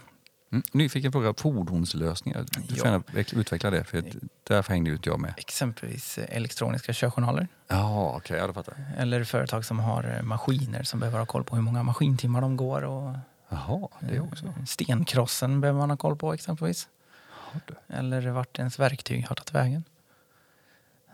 Mm. 0.52 0.62
Nyfiken 0.72 1.12
fråga, 1.12 1.34
fordonslösningar. 1.34 2.44
Du 2.52 2.60
får 2.62 2.78
Ja. 2.78 2.84
gärna 2.84 2.98
veck- 2.98 3.34
utveckla 3.34 3.70
det, 3.70 3.84
för 3.84 4.04
därför 4.44 4.72
hängde 4.72 4.90
ut 4.90 5.06
jag 5.06 5.20
med. 5.20 5.34
Exempelvis 5.36 6.18
eh, 6.18 6.36
elektroniska 6.36 6.92
körjournaler 6.92 7.48
Ja, 7.68 8.14
okej, 8.16 8.38
ja, 8.38 8.46
då 8.46 8.52
fattar 8.52 8.74
jag. 8.92 9.02
eller 9.02 9.24
företag 9.24 9.64
som 9.64 9.78
har 9.78 10.14
eh, 10.16 10.22
maskiner 10.22 10.82
som 10.82 11.00
behöver 11.00 11.18
ha 11.18 11.26
koll 11.26 11.44
på 11.44 11.56
hur 11.56 11.62
många 11.62 11.82
maskintimmar 11.82 12.40
de 12.40 12.56
går. 12.56 12.82
Och, 12.82 13.16
Jaha, 13.48 13.88
det 14.00 14.20
också. 14.20 14.46
eh, 14.46 14.64
stenkrossen 14.66 15.60
behöver 15.60 15.78
man 15.80 15.90
ha 15.90 15.96
koll 15.96 16.16
på 16.16 16.32
exempelvis. 16.34 16.88
Eller 17.88 18.28
vart 18.30 18.58
ens 18.58 18.78
verktyg 18.78 19.26
har 19.28 19.36
tagit 19.36 19.54
vägen. 19.54 19.84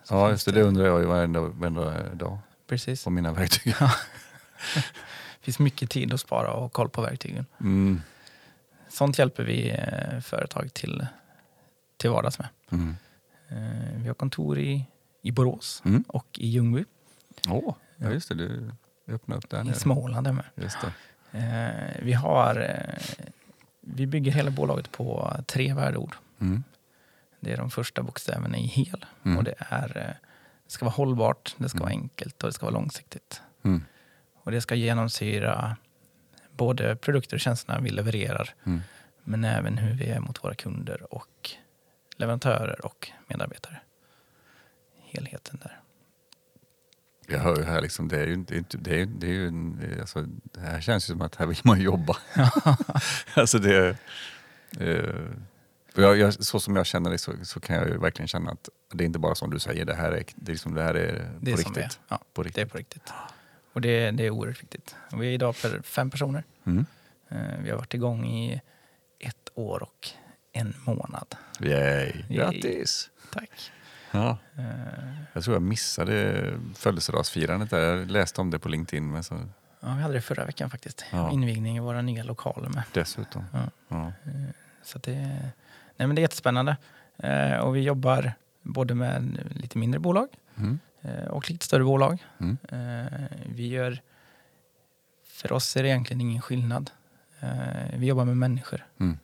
Så 0.04 0.14
Ja, 0.14 0.30
just 0.30 0.46
det. 0.46 0.52
Det 0.52 0.62
undrar 0.62 0.84
jag 0.86 1.00
ju 1.00 1.06
varenda, 1.06 1.40
varenda 1.40 2.14
dag 2.14 2.38
Precis. 2.66 3.04
på 3.04 3.10
mina 3.10 3.32
verktyg. 3.32 3.74
Det 3.78 3.90
finns 5.40 5.58
mycket 5.58 5.90
tid 5.90 6.14
att 6.14 6.20
spara 6.20 6.52
och 6.52 6.72
koll 6.72 6.88
på 6.88 7.02
verktygen. 7.02 7.46
Mm. 7.60 8.02
Sånt 8.88 9.18
hjälper 9.18 9.42
vi 9.44 9.70
eh, 9.70 10.20
företag 10.20 10.74
till, 10.74 11.06
till 11.96 12.10
vardags 12.10 12.38
med. 12.38 12.48
Mm. 12.70 12.96
Eh, 13.48 14.00
vi 14.02 14.08
har 14.08 14.14
kontor 14.14 14.58
i, 14.58 14.84
i 15.22 15.32
Borås 15.32 15.82
Mm. 15.84 16.04
och 16.08 16.26
i 16.38 16.46
Ljungby. 16.48 16.84
Åh, 17.48 17.74
ja, 17.96 18.10
just 18.10 18.28
det. 18.28 18.34
Du 18.34 18.70
öppnade 19.08 19.38
upp 19.38 19.50
där 19.50 19.60
I 19.60 19.64
nere. 19.64 19.74
Småland 19.74 20.26
är 20.26 20.32
med. 20.32 20.44
Just 20.54 20.76
det. 20.80 20.92
Eh, 21.38 22.04
vi, 22.04 22.12
har, 22.12 22.76
vi 23.80 24.06
bygger 24.06 24.32
hela 24.32 24.50
bolaget 24.50 24.92
på 24.92 25.36
tre 25.46 25.74
värdeord. 25.74 26.14
Mm. 26.40 26.64
Det 27.40 27.52
är 27.52 27.56
de 27.56 27.70
första 27.70 28.02
bokstäverna 28.02 28.56
i 28.58 28.66
hel. 28.66 29.04
Mm. 29.24 29.38
Och 29.38 29.44
det, 29.44 29.54
är, 29.58 29.96
eh, 29.96 30.14
det 30.64 30.70
ska 30.72 30.84
vara 30.84 30.94
hållbart, 30.94 31.54
det 31.58 31.68
ska 31.68 31.76
Mm. 31.78 31.82
vara 31.84 31.90
enkelt 31.90 32.42
och 32.42 32.48
det 32.48 32.52
ska 32.52 32.66
vara 32.66 32.74
långsiktigt. 32.74 33.42
Mm. 33.62 33.84
Och 34.34 34.52
det 34.52 34.60
ska 34.60 34.74
genomsyra 34.74 35.76
både 36.52 36.96
produkter 36.96 37.36
och 37.36 37.40
tjänsterna 37.40 37.80
vi 37.80 37.90
levererar 37.90 38.54
Mm. 38.64 38.80
men 39.24 39.44
även 39.44 39.78
hur 39.78 39.94
vi 39.94 40.06
är 40.06 40.20
mot 40.20 40.44
våra 40.44 40.54
kunder 40.54 41.14
och 41.14 41.50
leverantörer 42.16 42.86
och 42.86 43.10
medarbetare. 43.26 43.80
Helheten 45.04 45.58
där. 45.62 45.80
Jag 47.28 47.38
hör 47.40 47.56
ju 47.56 47.62
här 47.64 47.80
liksom, 47.82 48.08
det 48.08 48.20
är 48.20 48.26
ju, 48.26 48.34
inte- 48.34 48.54
det 48.54 48.60
är, 48.60 48.66
det 48.78 49.00
är, 49.02 49.06
det 49.06 49.26
är 49.26 49.30
ju 49.32 49.48
en, 49.48 49.96
alltså, 50.00 50.22
det 50.44 50.60
här 50.60 50.80
känns 50.80 51.04
ju 51.10 51.12
som 51.12 51.20
att 51.22 51.34
här 51.34 51.46
vill 51.46 51.60
man 51.64 51.80
jobba. 51.80 52.16
alltså 53.34 53.58
det, 53.58 53.96
eh, 54.80 55.26
jag, 56.02 56.18
jag, 56.18 56.34
så 56.34 56.60
som 56.60 56.76
jag 56.76 56.86
känner 56.86 57.10
det 57.10 57.18
så, 57.18 57.32
så 57.44 57.60
kan 57.60 57.76
jag 57.76 57.88
ju 57.88 57.98
verkligen 57.98 58.28
känna 58.28 58.50
att 58.50 58.68
det 58.92 59.04
är 59.04 59.06
inte 59.06 59.18
bara 59.18 59.34
som 59.34 59.50
du 59.50 59.58
säger, 59.58 59.84
det 59.84 59.94
här 59.94 60.12
är, 60.12 60.24
det 60.36 60.50
är, 60.50 60.54
liksom, 60.54 60.74
det 60.74 60.82
här 60.82 60.94
är 60.94 61.12
Det 61.12 61.20
på 61.38 61.40
vi 61.40 61.52
är. 61.52 61.56
riktigt. 61.56 62.00
Ja, 62.08 62.18
På 62.34 62.42
det 62.42 62.46
är 62.48 62.50
riktigt. 62.50 62.72
på 62.72 62.78
riktigt. 62.78 63.12
Och 63.72 63.80
det, 63.80 64.10
det 64.10 64.26
är 64.26 64.30
oerhört 64.30 64.62
viktigt. 64.62 64.96
Och 65.12 65.22
vi 65.22 65.26
är 65.26 65.32
idag 65.32 65.56
för 65.56 65.82
fem 65.82 66.10
personer. 66.10 66.44
Mm. 66.66 66.86
Eh, 67.28 67.58
Vi 67.62 67.70
har 67.70 67.76
varit 67.78 67.94
igång 67.94 68.26
i 68.26 68.60
ett 69.18 69.48
år 69.54 69.82
och 69.82 70.08
en 70.52 70.74
månad. 70.86 71.34
Yay. 71.60 72.12
Grattis! 72.28 73.10
Tack. 73.32 73.72
Ja. 74.10 74.38
Eh, 74.58 74.64
Jag 75.32 75.44
tror 75.44 75.54
jag 75.56 75.62
missade 75.62 76.52
födelsedagsfirandet 76.74 77.70
där. 77.70 77.80
Jag 77.96 78.10
läste 78.10 78.40
om 78.40 78.50
det 78.50 78.58
på 78.58 78.68
LinkedIn 78.68 79.10
men 79.10 79.24
så, 79.24 79.34
Ja, 79.80 79.94
vi 79.94 80.02
hade 80.02 80.14
det 80.14 80.20
förra 80.20 80.44
veckan 80.44 80.70
faktiskt. 80.70 81.04
Ja. 81.12 81.30
Invigning 81.30 81.76
i 81.76 81.80
våra 81.80 82.02
nya 82.02 82.24
lokaler 82.24 82.68
med. 82.68 82.82
dessutom. 82.92 83.44
Ja. 83.52 83.60
Ja. 83.88 84.12
Så 84.82 84.98
att 84.98 85.02
det, 85.02 85.38
nej 85.96 86.06
men 86.06 86.14
det 86.16 86.20
är 86.20 86.22
jättespännande. 86.22 86.76
Eh, 87.16 87.56
Och 87.58 87.76
vi 87.76 87.80
jobbar 87.82 88.32
både 88.62 88.94
med 88.94 89.38
lite 89.56 89.78
mindre 89.78 90.00
bolag 90.00 90.28
Mm. 90.56 90.78
eh, 91.02 91.24
och 91.24 91.50
lite 91.50 91.64
större 91.64 91.84
bolag. 91.84 92.24
Mm. 92.38 92.58
Eh, 92.68 93.28
Vi 93.46 93.68
gör, 93.68 94.00
för 95.24 95.52
oss 95.52 95.76
är 95.76 95.82
det 95.82 95.88
egentligen 95.88 96.20
ingen 96.20 96.42
skillnad. 96.42 96.90
Eh, 97.40 97.98
Vi 97.98 98.06
jobbar 98.06 98.24
med 98.24 98.36
människor. 98.36 98.86
Mm. 99.00 99.18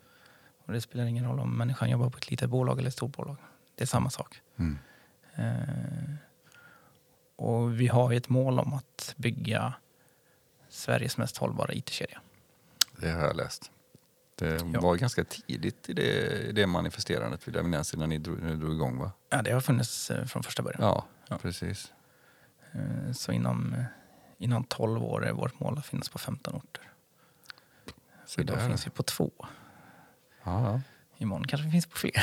Och 0.65 0.73
det 0.73 0.81
spelar 0.81 1.05
ingen 1.05 1.25
roll 1.25 1.39
om 1.39 1.57
människan 1.57 1.89
jobbar 1.89 2.09
på 2.09 2.17
ett 2.17 2.29
litet 2.31 2.49
bolag 2.49 2.79
eller 2.79 2.87
ett 2.87 2.93
stort 2.93 3.11
bolag. 3.17 3.35
Det 3.75 3.83
är 3.83 3.87
samma 3.87 4.09
sak. 4.09 4.41
Mm. 4.57 4.77
Eh, 5.35 6.15
Och 7.35 7.79
vi 7.81 7.87
har 7.87 8.13
ett 8.13 8.29
mål 8.29 8.59
om 8.59 8.73
att 8.73 9.13
bygga 9.17 9.73
Sveriges 10.69 11.17
mest 11.17 11.37
hållbara 11.37 11.73
IT-kedja. 11.73 12.21
Det 12.97 13.09
har 13.11 13.21
jag 13.27 13.35
läst. 13.35 13.71
Det 14.43 14.61
Ja. 14.73 14.81
var 14.81 14.95
ganska 14.95 15.23
tidigt 15.23 15.89
i 15.89 15.93
det, 15.93 16.51
det 16.55 16.67
manifesterandet 16.67 17.47
vill 17.47 17.55
jag 17.55 17.65
minnas 17.65 17.93
innan 17.93 18.09
ni 18.09 18.17
drog, 18.17 18.37
drog 18.59 18.73
igång 18.73 18.97
va? 18.99 19.11
Ja, 19.29 19.41
det 19.41 19.51
har 19.51 19.61
funnits 19.61 20.11
eh, 20.11 20.25
från 20.25 20.43
första 20.43 20.63
början. 20.63 20.81
Ja, 20.81 21.05
Ja. 21.29 21.37
precis. 21.37 21.91
Eh, 22.71 23.11
Så 23.13 23.31
inom, 23.31 23.73
eh, 23.73 23.83
innan 24.37 24.63
12 24.63 25.03
år 25.03 25.25
är 25.25 25.31
vårt 25.33 25.59
mål 25.59 25.77
att 25.77 25.85
finnas 25.85 26.09
på 26.09 26.17
15 26.17 26.55
orter. 26.55 26.83
Så 28.25 28.41
idag 28.41 28.61
finns 28.67 28.85
vi 28.87 28.91
på 28.91 29.03
två. 29.03 29.31
Ja. 30.43 30.81
Imorgon 31.17 31.47
kanske 31.47 31.65
vi 31.65 31.71
finns 31.71 31.85
på 31.85 31.97
fler. 31.97 32.13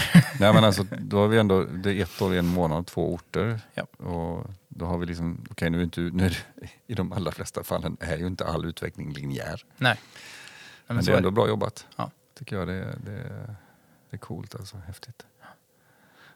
Nej, 0.41 0.53
men 0.55 0.65
alltså, 0.65 0.85
då 0.99 1.19
har 1.19 1.29
vi 1.29 1.39
ändå, 1.39 1.65
det 1.65 1.93
är 1.95 2.03
ett 2.03 2.23
år, 2.23 2.35
en 2.35 2.47
månad, 2.47 2.87
två 2.87 3.15
orter. 3.15 3.61
Ja. 3.75 3.83
Och 3.83 4.51
då 4.69 4.87
har 4.87 4.99
vi 4.99 5.07
liksom, 5.07 5.45
okej 5.51 5.71
nu 5.71 5.79
är 5.79 5.85
inte, 5.85 6.01
nu 6.01 6.31
i 6.87 6.95
de 6.95 7.13
allra 7.13 7.33
flesta 7.33 7.65
fallen 7.65 7.97
är 8.01 8.17
ju 8.17 8.27
inte 8.27 8.47
all 8.47 8.65
utveckling 8.65 9.13
linjär. 9.13 9.65
Nej. 9.77 10.01
Men, 10.95 11.05
det 11.05 11.13
är 11.13 11.17
ändå 11.17 11.31
bra 11.31 11.49
jobbat. 11.49 11.87
Ja. 11.97 12.11
Tycker 12.39 12.57
jag. 12.57 12.69
Det, 12.69 12.75
det, 13.05 13.57
det 14.11 14.17
är 14.17 14.19
coolt 14.19 14.55
alltså, 14.55 14.77
häftigt. 14.77 15.27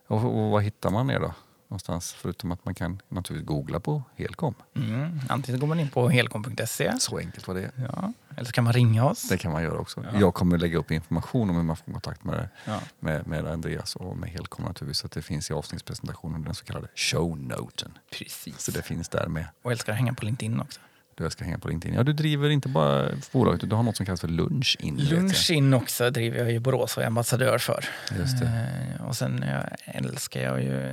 Och, 0.07 0.25
och 0.25 0.51
vad 0.51 0.63
hittar 0.63 0.91
man 0.91 1.11
er 1.11 1.21
då? 1.21 1.35
Någonstans, 1.69 2.13
förutom 2.13 2.53
att 2.53 2.65
man 2.65 2.75
kan 2.75 3.03
naturligtvis 3.09 3.49
googla 3.49 3.81
på 3.81 4.03
Helcom. 4.17 4.55
Mm. 4.77 5.21
Antingen 5.29 5.61
går 5.61 5.67
man 5.67 5.81
in 5.81 5.89
på 5.89 6.09
helcom.se 6.09 6.93
Så 7.01 7.19
enkelt 7.19 7.49
var 7.49 7.55
det. 7.55 7.71
ja. 7.77 8.13
eller 8.37 8.45
så 8.45 8.53
kan 8.53 8.65
man 8.65 8.73
ringa 8.73 9.05
oss. 9.05 9.29
Det 9.29 9.39
kan 9.39 9.53
man 9.53 9.63
göra 9.63 9.79
också. 9.79 10.05
Ja. 10.13 10.21
Jag 10.21 10.35
kommer 10.35 10.59
lägga 10.59 10.79
upp 10.79 10.91
information 10.91 11.51
om 11.51 11.57
hur 11.57 11.63
man 11.63 11.77
får 11.77 11.93
kontakt 11.93 12.25
med, 12.25 12.49
Ja. 12.65 12.81
med, 13.01 13.27
med 13.27 13.47
Andreas 13.47 13.97
och 13.97 14.17
med 14.17 14.31
Helcom 14.31 14.65
naturligtvis. 14.65 14.99
Så 14.99 15.07
att 15.07 15.13
det 15.13 15.23
finns 15.23 15.51
i 15.51 15.55
avsnittspresentationen, 15.55 16.43
den 16.45 16.55
så 16.55 16.65
kallade 16.65 16.89
shownoten. 16.95 17.99
Precis. 18.11 18.61
Så 18.61 18.71
det 18.71 18.83
finns 18.83 19.09
där 19.09 19.29
med. 19.29 19.47
Och 19.63 19.73
älskar 19.73 19.93
att 19.93 19.99
hänga 19.99 20.15
på 20.15 20.25
LinkedIn 20.25 20.61
också. 20.61 20.81
Du 21.17 21.31
ska 21.31 21.45
hänga 21.45 21.59
på 21.59 21.69
LinkedIn. 21.69 21.97
Ja, 21.97 22.03
du 22.03 22.13
driver 22.13 22.51
inte 22.51 22.69
bara 22.69 23.11
bolaget, 23.33 23.71
du 23.71 23.77
har 23.77 23.83
något 23.83 23.97
som 23.97 24.07
kallas 24.07 24.21
för 24.21 24.29
Lunch 24.29 24.77
In. 24.81 24.97
vet 24.97 25.11
jag. 25.11 25.19
Lunch 25.23 25.51
in 25.51 25.75
också 25.75 26.11
driver 26.11 26.39
jag 26.39 26.53
i 26.53 26.61
Borås 26.61 26.97
och 26.97 27.03
är 27.03 27.07
ambassadör 27.07 27.59
för. 27.59 27.85
Just 28.19 28.41
det. 28.41 28.71
Eh, 28.99 29.07
och 29.07 29.17
sen 29.17 29.43
eh, 29.43 29.61
älskar 29.85 30.41
jag 30.41 30.63
ju 30.63 30.93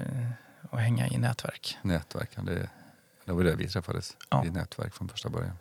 att 0.72 0.80
hänga 0.80 1.07
i 1.07 1.18
nätverk. 1.18 1.77
Nätverk, 1.81 2.30
det, 2.35 2.69
det 3.26 3.31
var 3.31 3.43
det 3.43 3.56
vi 3.56 3.68
träffades. 3.68 4.18
Ja. 4.30 4.45
I 4.45 4.49
nätverk 4.49 4.93
från 4.93 5.10
första 5.10 5.30
början. 5.30 5.56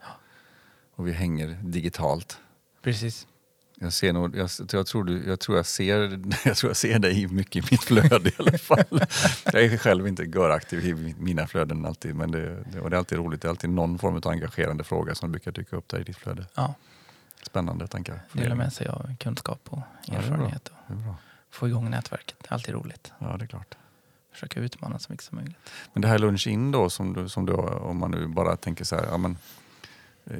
Och 0.94 1.06
vi 1.08 1.12
hänger 1.12 1.58
digitalt. 1.62 2.38
Precis. 2.82 3.26
Jag, 3.82 3.92
ser 3.92 4.12
nog, 4.12 4.36
jag, 4.36 4.50
jag, 4.72 4.86
tror 4.86 5.04
du, 5.04 5.24
jag, 5.26 5.40
tror 5.40 5.56
jag, 5.56 5.66
ser, 5.66 6.00
jag 6.44 6.56
tror 6.56 6.70
jag 6.70 6.76
ser 6.76 6.98
dig 6.98 7.26
mycket 7.26 7.56
i 7.64 7.68
mitt 7.70 7.84
flöde 7.84 8.28
i 8.30 8.32
alla 8.38 8.58
fall. 8.58 8.84
Jag 9.52 9.64
är 9.64 9.76
själv 9.76 10.08
inte 10.08 10.22
göraktiv 10.24 10.86
i 10.88 11.14
mina 11.18 11.46
flöden 11.46 11.86
alltid, 11.86 12.14
men 12.14 12.30
det, 12.30 12.64
det, 12.72 12.80
och 12.80 12.90
det 12.90 12.96
är 12.96 12.98
alltid 12.98 13.18
roligt. 13.18 13.42
Det 13.42 13.48
är 13.48 13.50
alltid 13.50 13.70
någon 13.70 13.98
form 13.98 14.16
av 14.16 14.28
engagerande 14.28 14.84
fråga 14.84 15.14
som 15.14 15.32
brukar 15.32 15.52
dyka 15.52 15.76
upp 15.76 15.88
där 15.88 16.00
i 16.00 16.04
ditt 16.04 16.16
flöde. 16.16 16.46
Ja, 16.54 16.74
Spännande 17.42 17.86
tankar. 17.86 18.20
dela 18.32 18.54
med 18.54 18.72
sig 18.72 18.86
av 18.88 19.16
kunskap 19.20 19.60
och 19.68 19.80
erfarenhet. 20.08 20.68
och 20.68 20.90
är 20.90 20.94
bra. 20.94 21.14
få 21.50 21.68
igång 21.68 21.90
nätverket. 21.90 22.36
Det 22.40 22.48
är 22.50 22.54
alltid 22.54 22.74
roligt. 22.74 23.12
Ja, 23.18 23.36
det 23.38 23.44
är 23.44 23.46
klart. 23.46 23.74
Försöka 24.32 24.60
utmana 24.60 24.98
så 24.98 25.12
mycket 25.12 25.24
som 25.26 25.36
möjligt. 25.36 25.56
Men 25.92 26.02
det 26.02 26.08
här 26.08 26.18
lunch 26.18 26.46
in 26.46 26.70
då, 26.70 26.90
som 26.90 27.12
du, 27.12 27.28
som 27.28 27.46
du, 27.46 27.52
om 27.52 27.98
man 27.98 28.10
nu 28.10 28.26
bara 28.26 28.56
tänker 28.56 28.84
så 28.84 28.96
här, 28.96 29.06
ja 29.10 29.16
men 29.16 29.38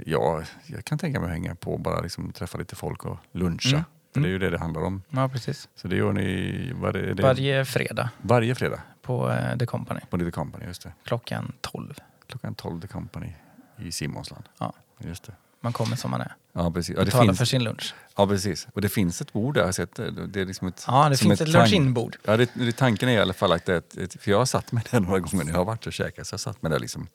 ja, 0.07 0.43
jag 0.67 0.85
kan 0.85 0.99
tänka 0.99 1.21
mig 1.21 1.27
att 1.27 1.33
hänga 1.33 1.55
på 1.55 1.79
bara 1.79 2.01
liksom 2.01 2.33
träffa 2.33 2.59
lite 2.59 2.77
folk 2.77 3.05
och 3.05 3.17
luncha. 3.33 3.69
Mm. 3.77 3.85
För 4.15 4.21
det 4.21 4.27
är 4.27 4.31
Mm. 4.31 4.31
ju 4.33 4.39
det 4.39 4.51
det 4.51 4.59
handlar 4.59 4.83
om. 4.83 5.03
Ja, 5.11 5.29
precis. 5.29 5.69
Så 5.77 5.89
det 5.89 5.97
gör 5.97 6.13
ni 6.13 6.73
vad 6.75 6.97
är 6.97 7.15
det, 7.15 7.23
Varje 7.23 7.65
fredag 7.65 8.11
varje 8.23 8.55
fredag 8.55 8.81
på 9.03 9.31
eh, 9.31 9.59
The 9.59 9.67
Company. 9.67 10.01
på 10.11 10.19
The 10.19 10.31
Company, 10.31 10.65
just 10.67 10.83
det. 10.83 10.93
Klockan 11.05 11.53
12. 11.61 11.95
Klockan 12.27 12.55
12 12.55 12.81
The 12.81 12.89
Company 12.89 13.33
i 13.79 13.93
Simonsland. 13.93 14.45
Ja. 14.59 14.73
Just 14.99 15.25
det. 15.25 15.33
Man 15.61 15.73
kommer 15.73 15.97
som 15.97 16.11
man 16.11 16.21
är. 16.21 16.35
Ja, 16.53 16.71
precis. 16.71 16.95
Ja, 16.97 17.01
det 17.01 17.05
Betala 17.07 17.25
finns, 17.25 17.39
för 17.39 17.45
sin 17.45 17.65
lunch. 17.65 17.95
ja, 18.17 18.27
precis. 18.27 18.69
Och 18.73 18.81
det 18.81 18.89
finns 18.89 19.21
ett 19.21 19.33
bord 19.33 19.55
där, 19.55 19.61
jag 19.61 19.67
har 19.69 19.73
sett 19.73 19.95
det. 19.95 20.27
Det 20.27 20.41
är 20.41 20.47
liksom 20.47 20.69
ett, 20.69 20.85
Ja, 20.87 21.09
det 21.09 21.17
finns 21.17 21.41
ett 21.41 21.49
tank- 21.49 21.53
lunch-in-bord. 21.53 22.17
Ja, 22.25 22.37
det, 22.37 22.51
det, 22.55 22.73
tanken 22.77 23.09
är 23.09 23.13
i 23.13 23.19
alla 23.19 23.33
fall 23.33 23.53
att 23.53 23.65
det 23.67 23.73
är 23.73 23.79
ett, 23.79 23.97
ett, 23.97 24.23
för 24.23 24.31
jag 24.31 24.39
har 24.39 24.45
satt 24.47 24.73
mig 24.73 24.85
där 24.91 25.01
några 25.01 25.19
gånger 25.19 25.45
när 25.45 25.53
jag 25.53 25.59
har 25.59 25.65
varit 25.65 25.87
och 25.87 25.93
käkat, 25.93 26.27
så 26.27 26.33
jag 26.33 26.39
har 26.39 26.41
satt 26.53 26.63
mig 26.63 26.73
där 26.73 26.79
liksom 26.79 27.07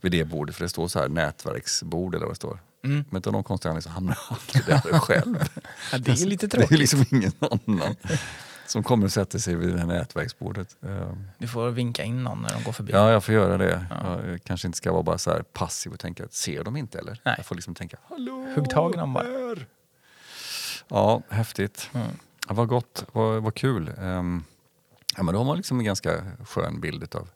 vid 0.00 0.12
det 0.12 0.24
bordet, 0.24 0.56
för 0.56 0.62
det 0.64 0.68
står 0.68 0.88
så 0.88 0.98
här 0.98 1.08
nätverksbord 1.08 2.14
eller 2.14 2.26
vad 2.26 2.32
det 2.32 2.36
står. 2.36 2.58
Mm. 2.84 3.04
Men 3.10 3.22
av 3.26 3.32
någon 3.32 3.44
konstig 3.44 3.68
anledning 3.68 3.82
så 3.82 3.90
hamnar 3.90 4.18
jag 4.28 4.36
alltid 4.36 4.64
där 4.66 4.98
själv. 5.00 5.48
Ja, 5.92 5.98
det 5.98 6.10
är 6.22 6.26
lite 6.26 6.46
Det 6.46 6.56
är 6.56 6.58
tråkigt. 6.60 6.78
liksom 6.78 7.04
ingen 7.10 7.32
annan 7.40 7.96
som 8.66 8.82
kommer 8.82 9.04
och 9.06 9.12
sätter 9.12 9.38
sig 9.38 9.54
vid 9.54 9.72
det 9.72 9.78
här 9.78 9.86
nätverksbordet. 9.86 10.76
Ehm, 10.82 11.28
Du 11.38 11.48
får 11.48 11.70
vinka 11.70 12.04
in 12.04 12.24
någon 12.24 12.42
när 12.42 12.52
de 12.54 12.64
går 12.64 12.72
förbi. 12.72 12.92
Ja, 12.92 13.10
jag 13.10 13.24
får 13.24 13.34
göra 13.34 13.58
det. 13.58 13.86
Ja. 13.90 14.24
Jag 14.26 14.44
kanske 14.44 14.68
inte 14.68 14.78
ska 14.78 14.92
vara 14.92 15.02
bara 15.02 15.18
så 15.18 15.30
här 15.30 15.42
passiv 15.42 15.92
och 15.92 16.00
tänka, 16.00 16.24
ser 16.30 16.64
de 16.64 16.76
inte 16.76 16.98
eller? 16.98 17.20
Nej. 17.24 17.34
Jag 17.36 17.46
får 17.46 17.54
liksom 17.54 17.74
tänka, 17.74 17.96
hallå 18.08 18.52
Hugg 18.56 18.70
tag 18.70 18.94
i 18.94 18.98
dem 18.98 19.12
bara. 19.12 19.26
Ja, 20.88 21.22
häftigt. 21.28 21.90
Mm. 21.94 22.06
Ja, 22.48 22.54
vad 22.54 22.68
gott, 22.68 23.04
vad, 23.12 23.42
vad 23.42 23.54
kul. 23.54 23.92
Ehm, 23.98 24.44
ja, 25.16 25.22
men 25.22 25.32
då 25.34 25.40
har 25.40 25.44
man 25.44 25.56
liksom 25.56 25.78
en 25.78 25.84
ganska 25.84 26.24
skön 26.44 26.80
bild 26.80 27.14
av 27.14 27.28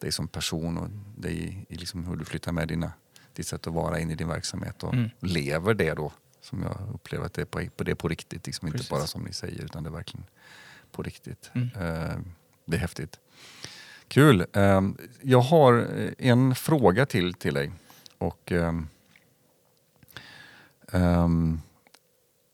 dig 0.00 0.12
som 0.12 0.28
person 0.28 0.78
och 0.78 0.88
dig, 1.16 1.66
liksom 1.68 2.06
hur 2.06 2.16
du 2.16 2.24
flyttar 2.24 2.52
med 2.52 2.68
dina, 2.68 2.92
ditt 3.32 3.46
sätt 3.46 3.66
att 3.66 3.72
vara 3.74 4.00
in 4.00 4.10
i 4.10 4.14
din 4.14 4.28
verksamhet 4.28 4.82
och 4.82 4.94
Mm. 4.94 5.10
lever 5.20 5.74
det 5.74 5.94
då. 5.94 6.12
Som 6.40 6.62
jag 6.62 6.76
upplever 6.94 7.26
att 7.26 7.34
det 7.34 7.40
är 7.40 7.46
på, 7.46 7.66
på, 7.76 7.84
det 7.84 7.90
är 7.90 7.94
på 7.94 8.08
riktigt. 8.08 8.46
Liksom 8.46 8.68
inte 8.68 8.86
bara 8.90 9.06
som 9.06 9.22
ni 9.22 9.32
säger 9.32 9.64
utan 9.64 9.82
det 9.82 9.88
är 9.88 9.92
verkligen 9.92 10.26
på 10.92 11.02
riktigt. 11.02 11.50
Mm. 11.54 11.68
Ehm, 11.80 12.24
det 12.64 12.76
är 12.76 12.80
häftigt. 12.80 13.20
Kul. 14.08 14.46
Ehm, 14.52 14.96
jag 15.22 15.40
har 15.40 15.88
eh, 15.96 16.12
en 16.28 16.54
fråga 16.54 17.06
till 17.06 17.34
till 17.34 17.54
dig. 17.54 17.72
Och, 18.18 18.52
ehm, 18.52 18.88
ehm, 20.92 21.60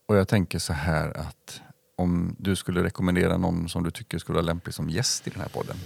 och 0.05 0.15
jag 0.17 0.27
tänker 0.27 0.59
så 0.59 0.73
här 0.73 1.17
att 1.17 1.61
om 1.95 2.35
du 2.39 2.55
skulle 2.55 2.83
rekommendera 2.83 3.37
någon 3.37 3.69
som 3.69 3.83
du 3.83 3.91
tycker 3.91 4.17
skulle 4.17 4.33
vara 4.35 4.45
lämplig 4.45 4.73
som 4.73 4.89
gäst 4.89 5.27
i 5.27 5.29
den 5.29 5.41
här 5.41 5.49
podden. 5.49 5.77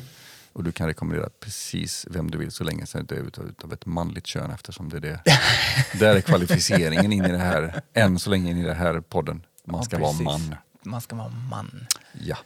Och 0.56 0.64
du 0.64 0.72
kan 0.72 0.88
rekommendera 0.88 1.30
precis 1.40 2.07
vem 2.10 2.32
du 2.32 2.38
vill 2.38 2.52
så 2.52 2.64
länge 2.64 2.86
så 2.86 3.02
det 3.02 3.15
är 3.15 3.19
utav, 3.19 3.48
utav 3.48 3.73
ett 3.73 3.86
manligt 3.86 4.27
kön 4.27 4.52
eftersom 4.52 4.90
det 4.90 4.98
är 4.98 5.02
det. 5.02 5.22
Där 5.99 6.15
är 6.15 6.22
kvalificeringen 6.22 7.14
in 7.14 7.26
i 7.26 7.32
det 7.32 7.38
här, 7.38 7.82
än 7.94 8.19
så 8.19 8.30
länge 8.30 8.52
in 8.52 8.57
i 8.57 8.64
det 8.64 8.73
här 8.73 8.99
podden. 9.02 9.45
Man 9.64 9.80
Ja, 9.80 9.84
ska 9.84 9.98
vara 9.99 10.11
precis. 10.11 10.26
man. 10.26 10.56
Man 10.84 11.02
ska 11.02 11.15
vara 11.15 11.30
man. 11.30 11.88
Ja. 12.14 12.38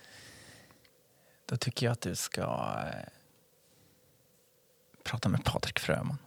Då 1.46 1.58
tycker 1.58 1.86
jag 1.86 1.94
att 1.94 2.02
du 2.02 2.16
ska 2.16 2.42
eh, 2.42 3.10
prata 5.04 5.30
med 5.30 5.44
Patrik 5.46 5.80
Fröman. 5.80 6.18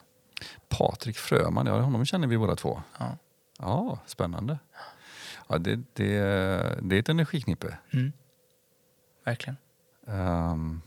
Patrik 0.68 1.16
Fröman, 1.18 1.66
ja 1.66 1.80
honom 1.80 2.04
känner 2.04 2.26
vi 2.28 2.38
båda 2.38 2.56
två. 2.56 2.82
Ja. 2.98 3.16
Ja, 3.58 3.98
spännande. 4.06 4.58
Ja, 5.48 5.58
det, 5.58 5.76
det, 5.92 6.18
det 6.82 6.96
är 6.96 7.00
ett 7.00 7.08
energiknippe. 7.08 7.78
Mm. 7.92 8.12
Verkligen. 9.24 9.56
Ehm, 10.06 10.80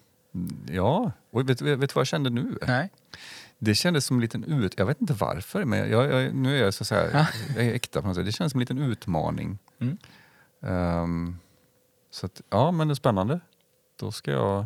ja, 0.67 1.11
och 1.31 1.49
vet, 1.49 1.61
vet, 1.61 1.79
du 1.79 1.87
vad 1.87 1.95
jag 1.95 2.07
kände 2.07 2.29
nu? 2.29 2.57
Nej. 2.67 2.91
Det 3.57 3.75
kändes 3.75 4.05
som 4.05 4.17
en 4.17 4.21
liten 4.21 4.43
ut... 4.43 4.73
Jag 4.77 4.85
vet 4.85 5.01
inte 5.01 5.13
varför, 5.13 5.65
men 5.65 5.89
jag, 5.89 6.11
jag, 6.11 6.35
nu 6.35 6.57
är 6.57 6.63
jag 6.63 6.73
så 6.73 6.95
Ja. 6.95 7.27
jag 7.55 7.65
är 7.65 7.73
äkta 7.73 8.01
på 8.01 8.07
något 8.07 8.15
sätt. 8.15 8.25
Det 8.25 8.31
känns 8.31 8.51
som 8.51 8.59
en 8.59 8.59
liten 8.59 8.77
utmaning. 8.77 9.59
Mm. 9.79 9.97
Ehm, 10.61 11.37
så 12.09 12.25
att, 12.25 12.41
ja, 12.49 12.71
men 12.71 12.87
det 12.87 12.91
är 12.91 12.95
spännande. 12.95 13.39
Då 13.95 14.11
ska 14.11 14.31
jag, 14.31 14.65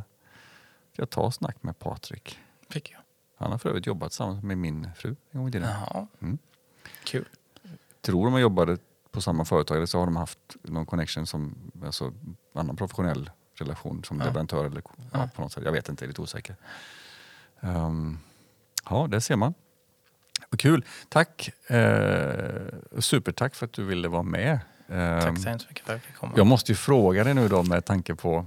ska 0.94 1.02
jag 1.02 1.10
ta 1.10 1.22
och 1.22 1.34
snack 1.34 1.64
med 1.64 1.80
Patrik. 1.80 2.40
Fick 2.70 2.92
jag. 2.92 3.00
Han 3.38 3.52
har 3.52 3.58
för 3.58 3.70
övrigt 3.70 3.86
jobbat 3.86 4.12
tillsammans 4.12 4.44
med 4.44 4.58
min 4.58 4.90
fru 4.96 5.16
en 5.32 5.40
gång 5.40 5.50
i 5.50 5.52
tiden. 5.52 5.70
Jaha. 5.70 6.08
Mm. 6.22 6.38
Kul. 7.04 7.26
tror 8.02 8.26
de 8.26 8.34
har 8.34 8.40
jobbade 8.40 8.78
på 9.12 9.22
samma 9.22 9.46
företag 9.46 9.78
eller 9.78 9.86
så 9.86 10.00
har 10.00 10.06
de 10.06 10.16
haft 10.16 10.40
någon 10.62 10.86
connection 10.86 11.26
som 11.26 11.56
alltså, 11.86 12.14
annan 12.54 12.76
professionell 12.76 13.30
relation 13.62 14.04
som 14.04 14.20
Ja. 14.20 14.26
leverantör 14.26 14.66
eller 14.66 14.82
ja. 15.14 15.30
På 15.36 15.42
något 15.42 15.52
sätt. 15.52 15.64
Jag 15.66 15.72
vet 15.72 15.90
inte, 15.90 16.04
jag 16.04 16.08
är 16.08 16.12
lite 16.12 16.22
osäker. 16.22 16.56
Um, 17.60 18.20
ja, 18.90 19.08
det 19.10 19.22
ser 19.22 19.36
man. 19.36 19.54
Vad 20.50 20.60
kul. 20.60 20.86
Tack. 21.10 21.50
Eh, 21.70 22.66
supertack 23.00 23.56
för 23.56 23.66
att 23.66 23.74
du 23.74 23.84
ville 23.84 24.08
vara 24.08 24.24
med. 24.24 24.60
Ehm, 24.90 25.22
Tack 25.22 25.38
så 25.40 25.50
hemskt 25.50 25.68
mycket 25.70 25.86
för 25.86 25.94
att 25.94 25.98
jag 25.98 26.04
fick 26.04 26.16
komma. 26.16 26.34
jag 26.36 26.48
måste 26.48 26.72
ju 26.72 26.76
fråga 26.76 27.24
dig 27.24 27.34
nu 27.34 27.48
då 27.48 27.64
med 27.64 27.86
tanke 27.86 28.16
på, 28.16 28.46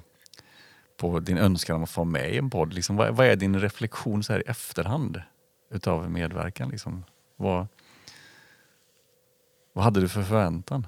på 0.97 1.21
din 1.21 1.39
önskan 1.39 1.77
om 1.77 1.83
att 1.83 1.91
få 1.91 2.01
vara 2.01 2.11
med 2.11 2.35
i 2.35 2.39
en 2.39 2.51
podd. 2.51 2.73
Liksom, 2.73 2.97
vad, 2.97 3.17
vad 3.17 3.27
är 3.27 3.37
din 3.37 3.61
reflektion 3.61 4.23
så 4.25 4.33
här 4.33 4.41
i 4.41 4.45
efterhand 4.51 5.23
utav 5.71 6.11
medverkan? 6.11 6.69
Liksom? 6.69 7.05
Vad, 7.37 7.67
vad 9.73 9.85
hade 9.85 10.01
du 10.01 10.09
för 10.09 10.23
förväntan? 10.23 10.87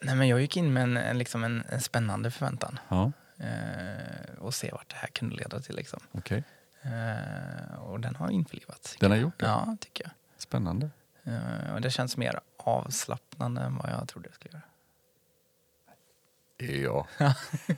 Nej, 0.00 0.14
men 0.14 0.28
jag 0.28 0.40
gick 0.40 0.56
in 0.56 0.72
med 0.72 0.82
en, 0.82 0.96
en, 0.96 1.18
liksom 1.18 1.44
en, 1.44 1.64
en 1.68 1.80
spännande 1.80 2.30
förväntan. 2.30 2.78
Ja, 2.88 3.12
Eh, 3.40 4.38
och 4.38 4.54
se 4.54 4.70
vart 4.72 4.88
det 4.90 4.96
här 4.96 5.08
kunde 5.08 5.36
leda 5.36 5.60
till. 5.60 5.76
Liksom. 5.76 6.00
okej. 6.12 6.44
Eh, 6.82 7.78
och 7.78 8.00
den 8.00 8.16
har 8.16 8.30
införlivats. 8.30 8.96
Den 9.00 9.10
har 9.10 9.18
gjort 9.18 9.40
det? 9.40 9.46
Ja, 9.46 9.76
tycker 9.80 10.04
jag. 10.04 10.12
Spännande. 10.38 10.90
Eh, 11.24 11.74
och 11.74 11.80
det 11.80 11.90
känns 11.90 12.16
mer 12.16 12.40
avslappnande 12.56 13.60
än 13.60 13.76
vad 13.76 13.90
jag 13.90 14.08
trodde 14.08 14.28
det 14.28 14.34
skulle 14.34 14.52
göra. 14.52 14.62
Ja, 16.60 17.06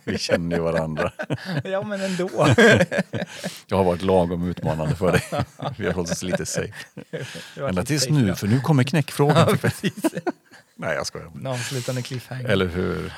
vi 0.04 0.18
känner 0.18 0.56
ju 0.56 0.62
varandra. 0.62 1.12
ja, 1.64 1.82
men 1.82 2.00
ändå. 2.00 2.28
Jag 3.66 3.76
har 3.76 3.84
varit 3.84 4.02
lagom 4.02 4.48
utmanande 4.48 4.96
för 4.96 5.12
dig. 5.12 5.22
Vi 5.78 5.86
har 5.86 5.92
hållit 5.92 6.10
oss 6.10 6.22
lite 6.22 6.46
safe. 6.46 6.74
Ända 7.68 7.84
tills 7.84 8.02
safe, 8.02 8.14
nu, 8.14 8.34
för 8.34 8.46
nu 8.46 8.60
kommer 8.60 8.84
knäckfrågan. 8.84 9.48
Ja, 9.50 9.56
precis. 9.56 9.94
Nej, 10.80 10.94
jag 10.94 11.06
skojar. 11.06 11.32
En 11.34 11.46
avslutande 11.46 12.02
cliffhanger. 12.02 12.48
Eller 12.48 12.66
hur? 12.66 13.04
Uh, 13.04 13.10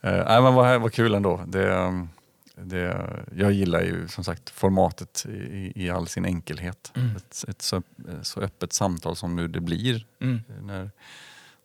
nej, 0.00 0.42
men 0.42 0.54
vad, 0.54 0.80
vad 0.80 0.92
kul 0.92 1.14
ändå. 1.14 1.44
Det, 1.46 1.70
um, 1.70 2.08
det, 2.54 3.10
jag 3.36 3.52
gillar 3.52 3.80
ju 3.80 4.08
som 4.08 4.24
sagt 4.24 4.50
formatet 4.50 5.26
i, 5.28 5.72
i 5.74 5.90
all 5.90 6.08
sin 6.08 6.24
enkelhet. 6.24 6.92
Mm. 6.94 7.16
Ett, 7.16 7.44
ett 7.48 7.62
så, 7.62 7.82
så 8.22 8.40
öppet 8.40 8.72
samtal 8.72 9.16
som 9.16 9.36
nu 9.36 9.48
det 9.48 9.60
blir 9.60 10.06
Mm. 10.20 10.40
när 10.62 10.90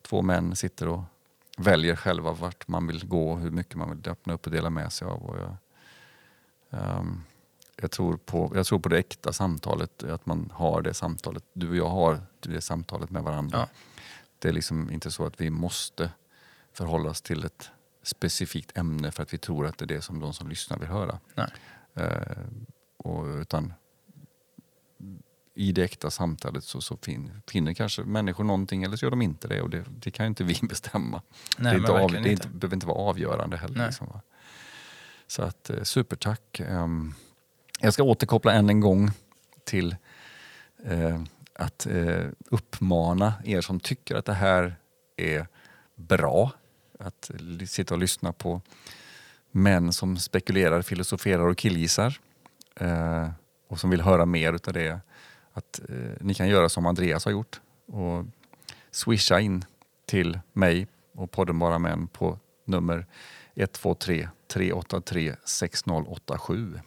två 0.02 0.22
män 0.22 0.56
sitter 0.56 0.88
och 0.88 1.02
väljer 1.58 1.96
själva 1.96 2.32
vart 2.32 2.68
man 2.68 2.86
vill 2.86 3.06
gå, 3.06 3.36
hur 3.36 3.50
mycket 3.50 3.74
man 3.74 3.90
vill 3.90 4.10
öppna 4.10 4.32
upp 4.34 4.46
och 4.46 4.52
dela 4.52 4.70
med 4.70 4.92
sig 4.92 5.08
av. 5.08 5.22
Och 5.22 5.36
jag, 5.38 5.56
ehm, 6.80 7.22
jag, 7.76 7.90
tror 7.90 8.16
på, 8.16 8.52
jag 8.54 8.66
tror 8.66 8.78
på 8.78 8.88
det 8.88 8.98
äkta 8.98 9.32
samtalet, 9.32 10.02
att 10.02 10.26
man 10.26 10.50
har 10.54 10.82
det 10.82 10.94
samtalet. 10.94 11.44
Du 11.52 11.68
och 11.68 11.76
jag 11.76 11.88
har 11.88 12.20
det 12.40 12.60
samtalet 12.60 13.10
med 13.10 13.22
varandra. 13.22 13.58
Ja. 13.58 13.68
Det 14.44 14.48
är 14.50 14.52
liksom 14.52 14.90
inte 14.90 15.10
så 15.10 15.26
att 15.26 15.40
vi 15.40 15.50
måste 15.50 16.10
förhålla 16.72 17.10
oss 17.10 17.22
till 17.22 17.44
ett 17.44 17.70
specifikt 18.02 18.78
ämne 18.78 19.10
för 19.10 19.22
att 19.22 19.34
vi 19.34 19.38
tror 19.38 19.66
att 19.66 19.78
det 19.78 19.84
är 19.84 19.86
det 19.86 20.02
som 20.02 20.20
de 20.20 20.34
som 20.34 20.48
lyssnar 20.48 20.78
vill 20.78 20.88
höra. 20.88 21.18
Nej. 21.34 21.48
Eh, 21.94 22.38
och, 22.96 23.24
utan 23.24 23.72
i 25.54 25.72
det 25.72 25.82
äkta 25.82 26.10
samtalet 26.10 26.64
så, 26.64 26.80
så 26.80 26.96
fin, 26.96 27.42
finner 27.46 27.74
kanske 27.74 28.02
människor 28.02 28.44
någonting 28.44 28.82
eller 28.82 28.96
så 28.96 29.04
gör 29.06 29.10
de 29.10 29.22
inte 29.22 29.48
det 29.48 29.62
och 29.62 29.70
det, 29.70 29.84
det 29.88 30.10
kan 30.10 30.26
ju 30.26 30.28
inte 30.28 30.44
vi 30.44 30.58
bestämma. 30.62 31.22
Nej, 31.58 31.72
det 31.72 31.78
inte 31.78 31.92
av, 31.92 32.12
det 32.12 32.32
inte. 32.32 32.48
behöver 32.48 32.76
inte 32.76 32.86
vara 32.86 32.98
avgörande 32.98 33.56
heller. 33.56 33.86
Liksom, 33.86 34.06
va? 34.06 34.20
Så 35.26 35.42
att 35.42 35.70
eh, 35.70 35.82
supertack. 35.82 36.60
Ehm, 36.60 37.14
jag 37.80 37.94
ska 37.94 38.02
återkoppla 38.02 38.52
än 38.52 38.70
en 38.70 38.80
gång 38.80 39.10
till 39.64 39.96
eh, 40.84 41.22
att 41.54 41.86
eh, 41.86 42.26
uppmana 42.50 43.34
er 43.44 43.60
som 43.60 43.80
tycker 43.80 44.14
att 44.14 44.24
det 44.24 44.34
här 44.34 44.76
är 45.16 45.46
bra. 45.94 46.50
Att 46.98 47.30
sitta 47.66 47.94
och 47.94 48.00
lyssna 48.00 48.32
på 48.32 48.60
män 49.50 49.92
som 49.92 50.16
spekulerar, 50.16 50.82
filosoferar 50.82 51.48
och 51.48 51.58
killgissar. 51.58 52.18
Eh, 52.76 53.28
och 53.68 53.80
som 53.80 53.90
vill 53.90 54.00
höra 54.00 54.26
mer 54.26 54.52
utav 54.52 54.74
det. 54.74 55.00
Att 55.52 55.80
eh, 55.88 56.16
ni 56.20 56.34
kan 56.34 56.48
göra 56.48 56.68
som 56.68 56.86
Andreas 56.86 57.24
har 57.24 57.32
gjort 57.32 57.60
och 57.86 58.24
swisha 58.90 59.40
in 59.40 59.64
till 60.06 60.38
mig 60.52 60.86
och 61.12 61.30
podden 61.30 61.58
Bara 61.58 61.78
Män 61.78 62.06
på 62.06 62.38
nummer 62.64 63.06
123 63.54 64.28
383 64.48 65.36
6087. 65.44 66.80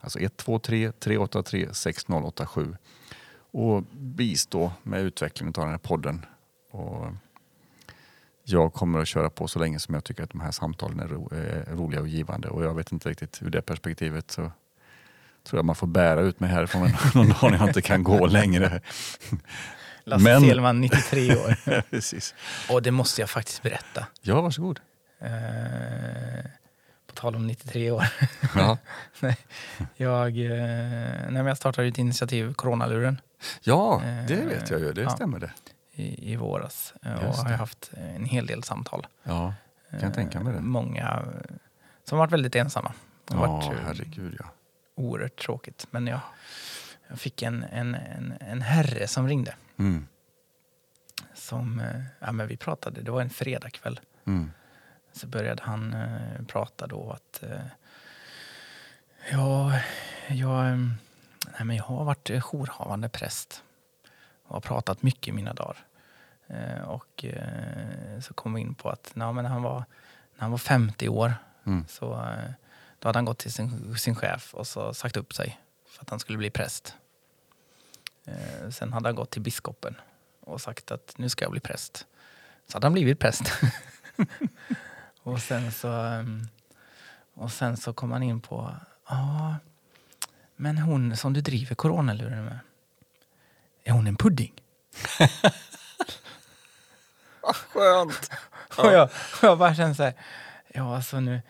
Alltså 0.00 0.18
123 0.18 0.92
383 0.92 1.68
6087. 1.72 2.76
Och 3.52 3.82
bistå 3.92 4.72
med 4.82 5.00
utvecklingen 5.00 5.54
av 5.56 5.62
den 5.64 5.70
här 5.70 5.78
podden. 5.78 6.26
Och 6.70 7.06
jag 8.44 8.72
kommer 8.72 8.98
att 8.98 9.08
köra 9.08 9.30
på 9.30 9.48
så 9.48 9.58
länge 9.58 9.78
som 9.78 9.94
jag 9.94 10.04
tycker 10.04 10.22
att 10.22 10.30
de 10.30 10.40
här 10.40 10.50
samtalen 10.50 11.00
är, 11.00 11.08
ro, 11.08 11.28
är 11.32 11.64
roliga 11.76 12.00
och 12.00 12.08
givande. 12.08 12.48
Och 12.48 12.64
jag 12.64 12.74
vet 12.74 12.92
inte 12.92 13.08
riktigt 13.08 13.42
ur 13.42 13.50
det 13.50 13.62
perspektivet 13.62 14.30
så 14.30 14.52
tror 15.44 15.58
jag 15.58 15.64
man 15.64 15.76
får 15.76 15.86
bära 15.86 16.20
ut 16.20 16.40
mig 16.40 16.50
härifrån 16.50 16.90
någon 17.14 17.28
dag 17.40 17.50
när 17.50 17.58
jag 17.58 17.68
inte 17.68 17.82
kan 17.82 18.02
gå 18.02 18.26
längre. 18.26 18.80
Lasse 20.04 20.24
Men- 20.24 20.40
Selman, 20.40 20.80
93 20.80 21.36
år. 21.36 21.80
Precis. 21.90 22.34
Och 22.70 22.82
det 22.82 22.90
måste 22.90 23.20
jag 23.22 23.30
faktiskt 23.30 23.62
berätta. 23.62 24.06
Ja, 24.22 24.40
varsågod. 24.40 24.80
Eh, 25.20 26.50
på 27.10 27.14
tal 27.16 27.36
om 27.36 27.46
93 27.46 27.90
år. 27.90 28.04
Ja, 28.54 28.78
Nej, 29.20 29.36
jag, 29.96 30.28
eh, 30.28 30.50
nej, 30.50 31.30
men 31.32 31.46
jag 31.46 31.56
startade 31.56 31.88
ett 31.88 31.98
initiativ, 31.98 32.54
Coronaluren, 32.54 33.20
ja 33.62 34.02
det 34.28 34.34
vet 34.36 34.70
jag 34.70 34.80
ju. 34.80 34.92
Det 34.92 35.02
Ja. 35.02 35.10
stämmer 35.10 35.38
det. 35.38 35.52
i, 35.92 36.32
i 36.32 36.36
våras. 36.36 36.94
Eh, 37.02 37.14
Och 37.28 37.34
har 37.34 37.50
haft 37.50 37.90
en 38.16 38.24
hel 38.24 38.46
del 38.46 38.62
samtal. 38.62 39.06
Ja, 39.22 39.54
kan 39.90 40.00
jag 40.00 40.14
tänka 40.14 40.40
mig 40.40 40.52
Eh, 40.52 40.56
det. 40.56 40.62
Många 40.66 41.22
eh, 41.26 41.56
som 42.04 42.18
varit 42.18 42.32
väldigt 42.32 42.56
ensamma. 42.56 42.92
Det 43.24 43.34
har 43.36 43.46
Ja, 43.46 43.52
varit 43.52 43.72
eh, 43.72 43.78
herregud 43.86 44.36
ja. 44.38 44.44
oerhört 44.94 45.36
tråkigt. 45.44 45.86
Men 45.90 46.06
jag, 46.06 46.20
jag 47.08 47.18
fick 47.20 47.42
en, 47.42 47.64
en, 47.72 47.94
en, 47.94 48.34
en 48.40 48.62
herre 48.62 49.06
som 49.06 49.28
ringde. 49.28 49.54
Mm. 49.78 50.06
Som, 51.34 51.80
eh, 51.80 52.00
ja, 52.20 52.32
men 52.32 52.46
vi 52.48 52.56
pratade, 52.56 53.00
det 53.02 53.10
var 53.10 53.20
en 53.20 53.30
fredagkväll. 53.30 54.00
Mm. 54.26 54.50
Så 55.12 55.26
började 55.26 55.62
han 55.62 55.94
eh, 55.94 56.44
prata 56.46 56.86
då 56.86 57.10
att 57.10 57.42
eh, 57.42 57.60
ja, 59.32 59.80
jag, 60.28 60.66
eh, 60.66 60.76
nej, 61.46 61.64
men 61.64 61.76
jag 61.76 61.84
har 61.84 62.04
varit 62.04 62.30
eh, 62.30 62.40
jourhavande 62.40 63.08
präst 63.08 63.62
och 64.44 64.54
har 64.54 64.60
pratat 64.60 65.02
mycket 65.02 65.28
i 65.28 65.32
mina 65.32 65.54
dagar. 65.54 65.76
Eh, 66.46 66.82
och 66.82 67.24
eh, 67.24 68.20
så 68.20 68.34
kom 68.34 68.54
vi 68.54 68.60
in 68.60 68.74
på 68.74 68.88
att 68.90 69.10
nej, 69.14 69.32
men 69.32 69.44
när, 69.44 69.50
han 69.50 69.62
var, 69.62 69.78
när 70.34 70.40
han 70.40 70.50
var 70.50 70.58
50 70.58 71.08
år 71.08 71.34
Mm. 71.66 71.84
så 71.88 72.26
då 72.98 73.08
hade 73.08 73.18
han 73.18 73.24
gått 73.24 73.38
till 73.38 73.52
sin, 73.52 73.98
sin 73.98 74.14
chef 74.14 74.54
och 74.54 74.66
så 74.66 74.94
sagt 74.94 75.16
upp 75.16 75.34
sig 75.34 75.60
för 75.86 76.02
att 76.02 76.10
han 76.10 76.20
skulle 76.20 76.38
bli 76.38 76.50
präst. 76.50 76.94
Sen 78.70 78.92
hade 78.92 79.08
han 79.08 79.14
gått 79.14 79.30
till 79.30 79.42
biskopen 79.42 79.94
och 80.40 80.60
sagt 80.60 80.90
att 80.90 81.14
nu 81.18 81.28
ska 81.28 81.44
jag 81.44 81.52
bli 81.52 81.60
präst. 81.60 82.06
Så 82.66 82.76
hade 82.76 82.86
han 82.86 82.92
blivit 82.92 83.18
präst. 83.18 83.42
och 85.22 85.40
sen 85.40 85.72
så 85.72 85.88
ehm, 85.88 86.48
och 87.34 87.52
sen 87.52 87.76
så 87.76 87.92
kom 87.92 88.12
han 88.12 88.22
in 88.22 88.40
på 88.40 88.74
ja, 89.08 89.56
men 90.56 90.78
hon 90.78 91.16
som 91.16 91.32
du 91.32 91.40
driver 91.40 91.74
coronaluren 91.74 92.44
med, 92.44 92.58
är 93.84 93.92
hon 93.92 94.06
en 94.06 94.16
pudding? 94.16 94.52
Skönt! 97.42 98.30
Och 98.76 98.92
jag, 98.92 99.04
och 99.04 99.42
jag 99.42 99.58
bara 99.58 99.74
kände 99.74 99.94
så 99.94 100.02
här, 100.02 100.14
ja 100.68 100.96
alltså 100.96 101.20
nu, 101.20 101.42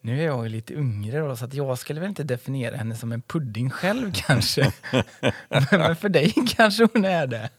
nu 0.00 0.20
är 0.20 0.26
jag 0.26 0.44
ju 0.44 0.48
lite 0.48 0.74
yngre 0.74 1.18
då, 1.18 1.36
så 1.36 1.44
att 1.44 1.54
jag 1.54 1.78
skulle 1.78 2.00
väl 2.00 2.08
inte 2.08 2.24
definiera 2.24 2.76
henne 2.76 2.96
som 2.96 3.12
en 3.12 3.22
pudding 3.22 3.70
själv 3.70 4.12
kanske. 4.26 4.72
men, 5.48 5.64
men 5.70 5.96
för 5.96 6.08
dig 6.08 6.34
kanske 6.56 6.88
hon 6.92 7.04
är 7.04 7.26
det. 7.26 7.50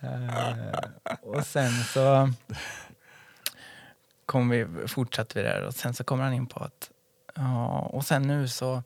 Eh, 0.00 0.56
och 1.22 1.46
sen 1.46 1.72
så 1.84 2.30
kom 4.26 4.48
vi, 4.48 4.66
fortsatte 4.86 5.38
vi 5.38 5.48
där 5.48 5.62
och 5.62 5.74
sen 5.74 5.94
så 5.94 6.04
kommer 6.04 6.24
han 6.24 6.32
in 6.32 6.46
på 6.46 6.60
att 6.60 6.90
ja, 7.34 7.78
och 7.78 8.04
sen 8.04 8.22
nu 8.22 8.48
så 8.48 8.82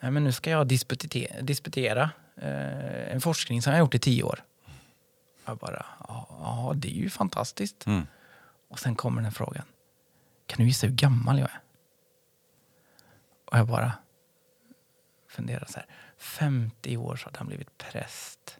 nej, 0.00 0.10
men 0.10 0.24
nu 0.24 0.32
ska 0.32 0.50
jag 0.50 0.66
disputera, 0.66 1.42
disputera 1.42 2.10
eh, 2.36 3.12
en 3.12 3.20
forskning 3.20 3.62
som 3.62 3.72
jag 3.72 3.80
gjort 3.80 3.94
i 3.94 3.98
tio 3.98 4.22
år. 4.22 4.44
Jag 5.44 5.58
bara, 5.58 5.86
ja, 6.08 6.72
det 6.76 6.88
är 6.88 7.02
ju 7.02 7.10
fantastiskt. 7.10 7.86
Mm. 7.86 8.06
Och 8.68 8.78
sen 8.78 8.94
kommer 8.94 9.16
den 9.16 9.24
här 9.24 9.32
frågan. 9.32 9.64
Kan 10.46 10.56
du 10.58 10.64
gissa 10.64 10.86
hur 10.86 10.94
gammal 10.94 11.38
jag 11.38 11.50
är? 11.50 11.60
Och 13.44 13.58
jag 13.58 13.66
bara 13.66 13.92
funderar 15.28 15.66
så 15.68 15.78
här. 15.78 15.86
50 16.18 16.96
år 16.96 17.16
så 17.16 17.24
hade 17.24 17.38
han 17.38 17.46
blivit 17.46 17.78
präst. 17.78 18.58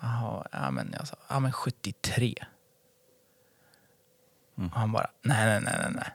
Jaha, 0.00 0.46
ja 0.52 0.70
men 0.70 0.94
jag 0.98 1.08
sa, 1.08 1.16
ja 1.28 1.40
men 1.40 1.52
73. 1.52 2.34
Mm. 4.58 4.70
Och 4.70 4.80
han 4.80 4.92
bara, 4.92 5.10
nej, 5.22 5.46
nej, 5.46 5.60
nej, 5.64 5.92
nej. 5.94 6.08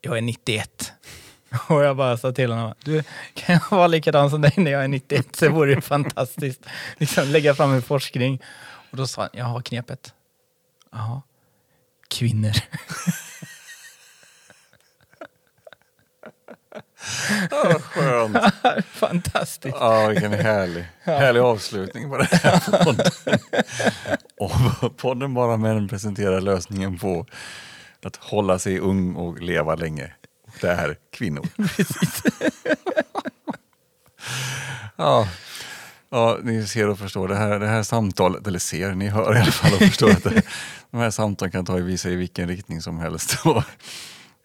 Jag 0.00 0.18
är 0.18 0.22
91. 0.22 0.92
Och 1.68 1.84
jag 1.84 1.96
bara 1.96 2.16
sa 2.16 2.32
till 2.32 2.50
honom, 2.50 2.74
du 2.84 3.02
kan 3.34 3.52
jag 3.54 3.70
vara 3.78 3.86
likadan 3.86 4.30
som 4.30 4.40
dig 4.40 4.52
när 4.56 4.70
jag 4.70 4.84
är 4.84 4.88
91 4.88 5.36
så 5.36 5.50
vore 5.50 5.74
det 5.74 5.80
fantastiskt. 5.80 6.66
Liksom 6.96 7.28
lägga 7.28 7.54
fram 7.54 7.72
en 7.72 7.82
forskning. 7.82 8.42
Och 8.90 8.96
då 8.96 9.06
sa 9.06 9.22
han, 9.22 9.30
jag 9.32 9.44
har 9.44 9.60
knepet. 9.60 10.14
Jaha. 10.92 11.22
Kvinnor. 12.08 12.52
Ja, 17.50 17.78
skönt. 17.80 18.36
Fantastiskt. 18.92 19.76
Ja, 19.80 20.08
vilken 20.08 20.32
härlig, 20.32 20.84
härlig 21.02 21.40
avslutning 21.40 22.10
på 22.10 22.16
den 22.16 22.26
här 22.30 22.84
podden. 22.84 23.10
Och 24.38 24.96
podden 24.96 25.34
Bara 25.34 25.56
Män 25.56 25.88
presenterar 25.88 26.40
lösningen 26.40 26.98
på 26.98 27.26
att 28.04 28.16
hålla 28.16 28.58
sig 28.58 28.78
ung 28.78 29.16
och 29.16 29.40
leva 29.40 29.74
länge. 29.74 30.12
Det 30.60 30.68
är 30.68 30.96
kvinnor. 31.12 31.48
ja. 34.96 35.28
ja, 36.10 36.38
ni 36.42 36.66
ser 36.66 36.88
och 36.88 36.98
förstår. 36.98 37.28
Det 37.28 37.36
här, 37.36 37.58
det 37.58 37.66
här 37.66 37.82
samtalet, 37.82 38.46
eller 38.46 38.58
ser, 38.58 38.94
ni 38.94 39.08
hör 39.08 39.36
i 39.36 39.40
alla 39.40 39.52
fall 39.52 39.72
och 39.72 39.78
förstår 39.78 40.10
att 40.10 40.24
det, 40.24 40.42
de 40.90 40.96
här 40.96 41.10
samtalen 41.10 41.52
kan 41.52 41.64
ta 41.64 41.96
sig 41.98 42.12
i 42.12 42.16
vilken 42.16 42.48
riktning 42.48 42.82
som 42.82 42.98
helst. 42.98 43.38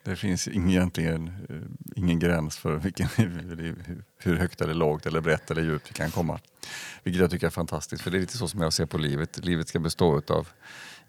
Det 0.08 0.16
finns 0.16 0.48
egentligen 0.48 1.28
eh, 1.50 1.56
ingen 1.96 2.20
gräns 2.20 2.58
för 2.58 2.76
vilken, 2.76 3.08
hur- 4.18 4.36
högt 4.36 4.62
eller 4.62 4.74
lågt 4.74 5.06
eller 5.06 5.22
brett 5.22 5.52
eller 5.52 5.62
djupt 5.62 5.88
det 5.88 5.94
kan 5.94 6.12
komma. 6.12 6.40
Vilket 7.04 7.22
jag 7.22 7.32
tycker 7.32 7.48
är 7.48 7.52
fantastiskt, 7.52 8.02
för 8.04 8.12
det 8.12 8.18
är 8.18 8.20
lite 8.20 8.38
så 8.38 8.48
som 8.48 8.62
jag 8.62 8.74
ser 8.74 8.86
på 8.86 8.98
livet. 8.98 9.46
Livet 9.46 9.68
ska 9.68 9.80
bestå 9.80 10.22
av 10.28 10.48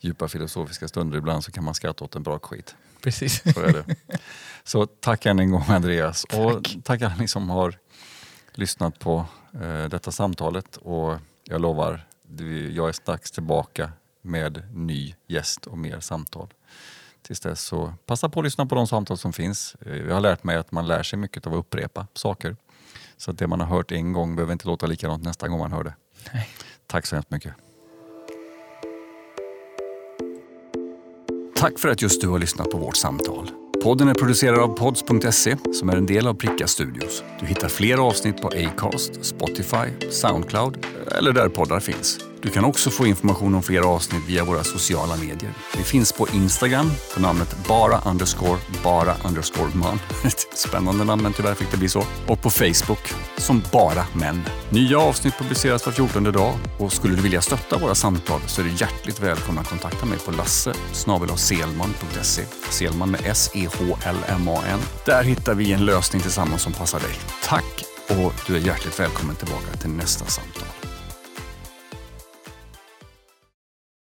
djupa 0.01 0.29
filosofiska 0.29 0.89
stunder. 0.89 1.19
Ibland 1.19 1.45
så 1.45 1.53
kan 1.53 1.65
man 1.65 1.75
skratta 1.75 2.05
åt 2.05 2.17
en 2.17 2.23
bra 2.23 2.39
skit. 2.39 2.75
Precis. 3.03 3.43
Så 3.55 3.61
är 3.61 3.73
det. 3.73 3.97
Så 4.65 4.87
tack 4.87 5.27
än 5.27 5.39
en 5.39 5.51
gång 5.51 5.65
Andreas. 5.69 6.25
Och 6.25 6.69
tack 6.85 7.03
alla 7.03 7.17
ni 7.17 7.29
som 7.29 7.51
har 7.51 7.79
lyssnat 8.55 8.99
på 8.99 9.27
eh, 9.55 9.85
detta 9.85 10.13
samtalet. 10.13 10.77
Och 10.77 11.19
jag 11.45 11.61
lovar, 11.61 12.07
jag 12.73 12.89
är 12.89 12.93
strax 12.93 13.31
tillbaka 13.31 13.93
med 14.23 14.63
ny 14.75 15.15
gäst 15.27 15.67
och 15.67 15.79
mer 15.79 16.01
samtal. 16.01 16.49
Tills 17.23 17.41
dess 17.41 17.61
så 17.65 17.95
passa 18.07 18.29
på 18.29 18.41
att 18.41 18.45
lyssna 18.45 18.67
på 18.67 18.75
de 18.75 18.87
samtal 18.87 19.19
som 19.19 19.33
finns. 19.33 19.77
Eh, 19.87 19.97
Jag 19.97 20.15
har 20.15 20.21
lärt 20.21 20.45
mig 20.45 20.57
att 20.57 20.73
man 20.73 20.87
lär 20.87 21.03
sig 21.03 21.19
mycket 21.19 21.47
av 21.47 21.53
att 21.53 21.59
upprepa 21.59 22.07
saker. 22.15 22.57
Så 23.17 23.31
att 23.31 23.39
det 23.39 23.47
man 23.47 23.61
har 23.61 23.67
hört 23.67 23.93
en 23.93 24.13
gång 24.13 24.37
behöver 24.37 24.53
inte 24.53 24.67
låta 24.69 24.87
likadant 24.87 25.25
nästa 25.25 25.49
gång 25.49 25.59
man 25.59 25.73
hör 25.73 25.85
det. 25.85 25.95
Nej. 26.33 26.49
Tack 26.87 27.07
så 27.07 27.17
hemskt 27.17 27.31
mycket. 27.31 27.53
Tack 31.57 31.79
för 31.79 31.89
att 31.89 32.03
just 32.03 32.21
du 32.21 32.29
har 32.29 32.39
lyssnat 32.39 32.71
på 32.71 32.79
vårt 32.79 32.97
samtal. 32.97 33.51
Podden 33.83 34.09
är 34.09 34.15
producerad 34.15 34.59
av 34.59 34.69
pods.se 34.69 35.57
som 35.75 35.89
är 35.89 35.97
en 35.97 36.07
del 36.07 36.27
av 36.27 36.35
Pricka 36.35 36.67
Studios. 36.67 37.23
Du 37.41 37.47
hittar 37.47 37.69
fler 37.69 37.99
avsnitt 37.99 38.43
på 38.43 38.49
Acast, 38.49 39.25
Spotify, 39.25 40.11
Soundcloud 40.11 40.87
eller 41.19 41.33
där 41.33 41.49
poddar 41.49 41.81
finns. 41.81 42.19
Du 42.43 42.51
kan 42.51 42.65
också 42.65 42.91
få 42.91 43.07
information 43.07 43.55
om 43.55 43.63
fler 43.63 43.81
avsnitt 43.81 44.23
via 44.29 44.45
våra 44.45 44.65
sociala 44.65 45.17
medier. 45.17 45.55
Vi 45.77 45.83
finns 45.83 46.13
på 46.13 46.29
Instagram 46.35 46.91
på 47.15 47.21
namnet 47.21 47.57
bara 47.69 48.01
underscore 48.11 48.59
bara 48.85 49.15
underscore 49.25 49.71
man. 49.75 49.99
Ett 50.25 50.59
spännande 50.59 51.05
namn 51.05 51.23
men 51.23 51.33
tyvärr 51.33 51.55
fick 51.55 51.71
det 51.71 51.77
bli 51.77 51.89
så. 51.89 52.05
Och 52.27 52.43
på 52.43 52.51
Facebook 52.51 53.13
som 53.37 53.63
bara 53.73 54.07
män. 54.13 54.43
Nya 54.71 54.99
avsnitt 54.99 55.39
publiceras 55.39 55.87
var 55.87 55.93
14 55.93 56.25
dag 56.25 56.55
och 56.79 56.93
skulle 56.93 57.17
du 57.17 57.23
vilja 57.23 57.41
stötta 57.41 57.79
våra 57.79 57.95
samtal 57.95 58.41
så 58.47 58.61
är 58.61 58.65
du 58.65 58.71
hjärtligt 58.71 59.21
välkommen 59.21 59.61
att 59.61 59.69
kontakta 59.69 60.07
mig 60.07 60.19
på 60.19 60.31
lasse 60.31 60.75
selman.se. 61.37 62.43
Selman 62.71 63.11
med 63.11 63.21
S-E-H-L-M-A-N. 63.25 64.81
Där 65.07 65.23
hittar 65.23 65.55
vi 65.55 65.73
en 65.73 65.85
lösning 65.85 66.23
tillsammans 66.23 66.63
som 66.63 66.73
passar 66.73 67.01
dig. 67.01 67.15
Tack 67.43 67.85
och 68.09 68.33
du 68.47 68.57
är 68.57 68.61
hjärtligt 68.61 69.01
välkommen 69.01 69.37
tillbaka 69.37 69.77
till 69.81 69.91
nästa 69.91 70.25
samtal. 70.25 70.78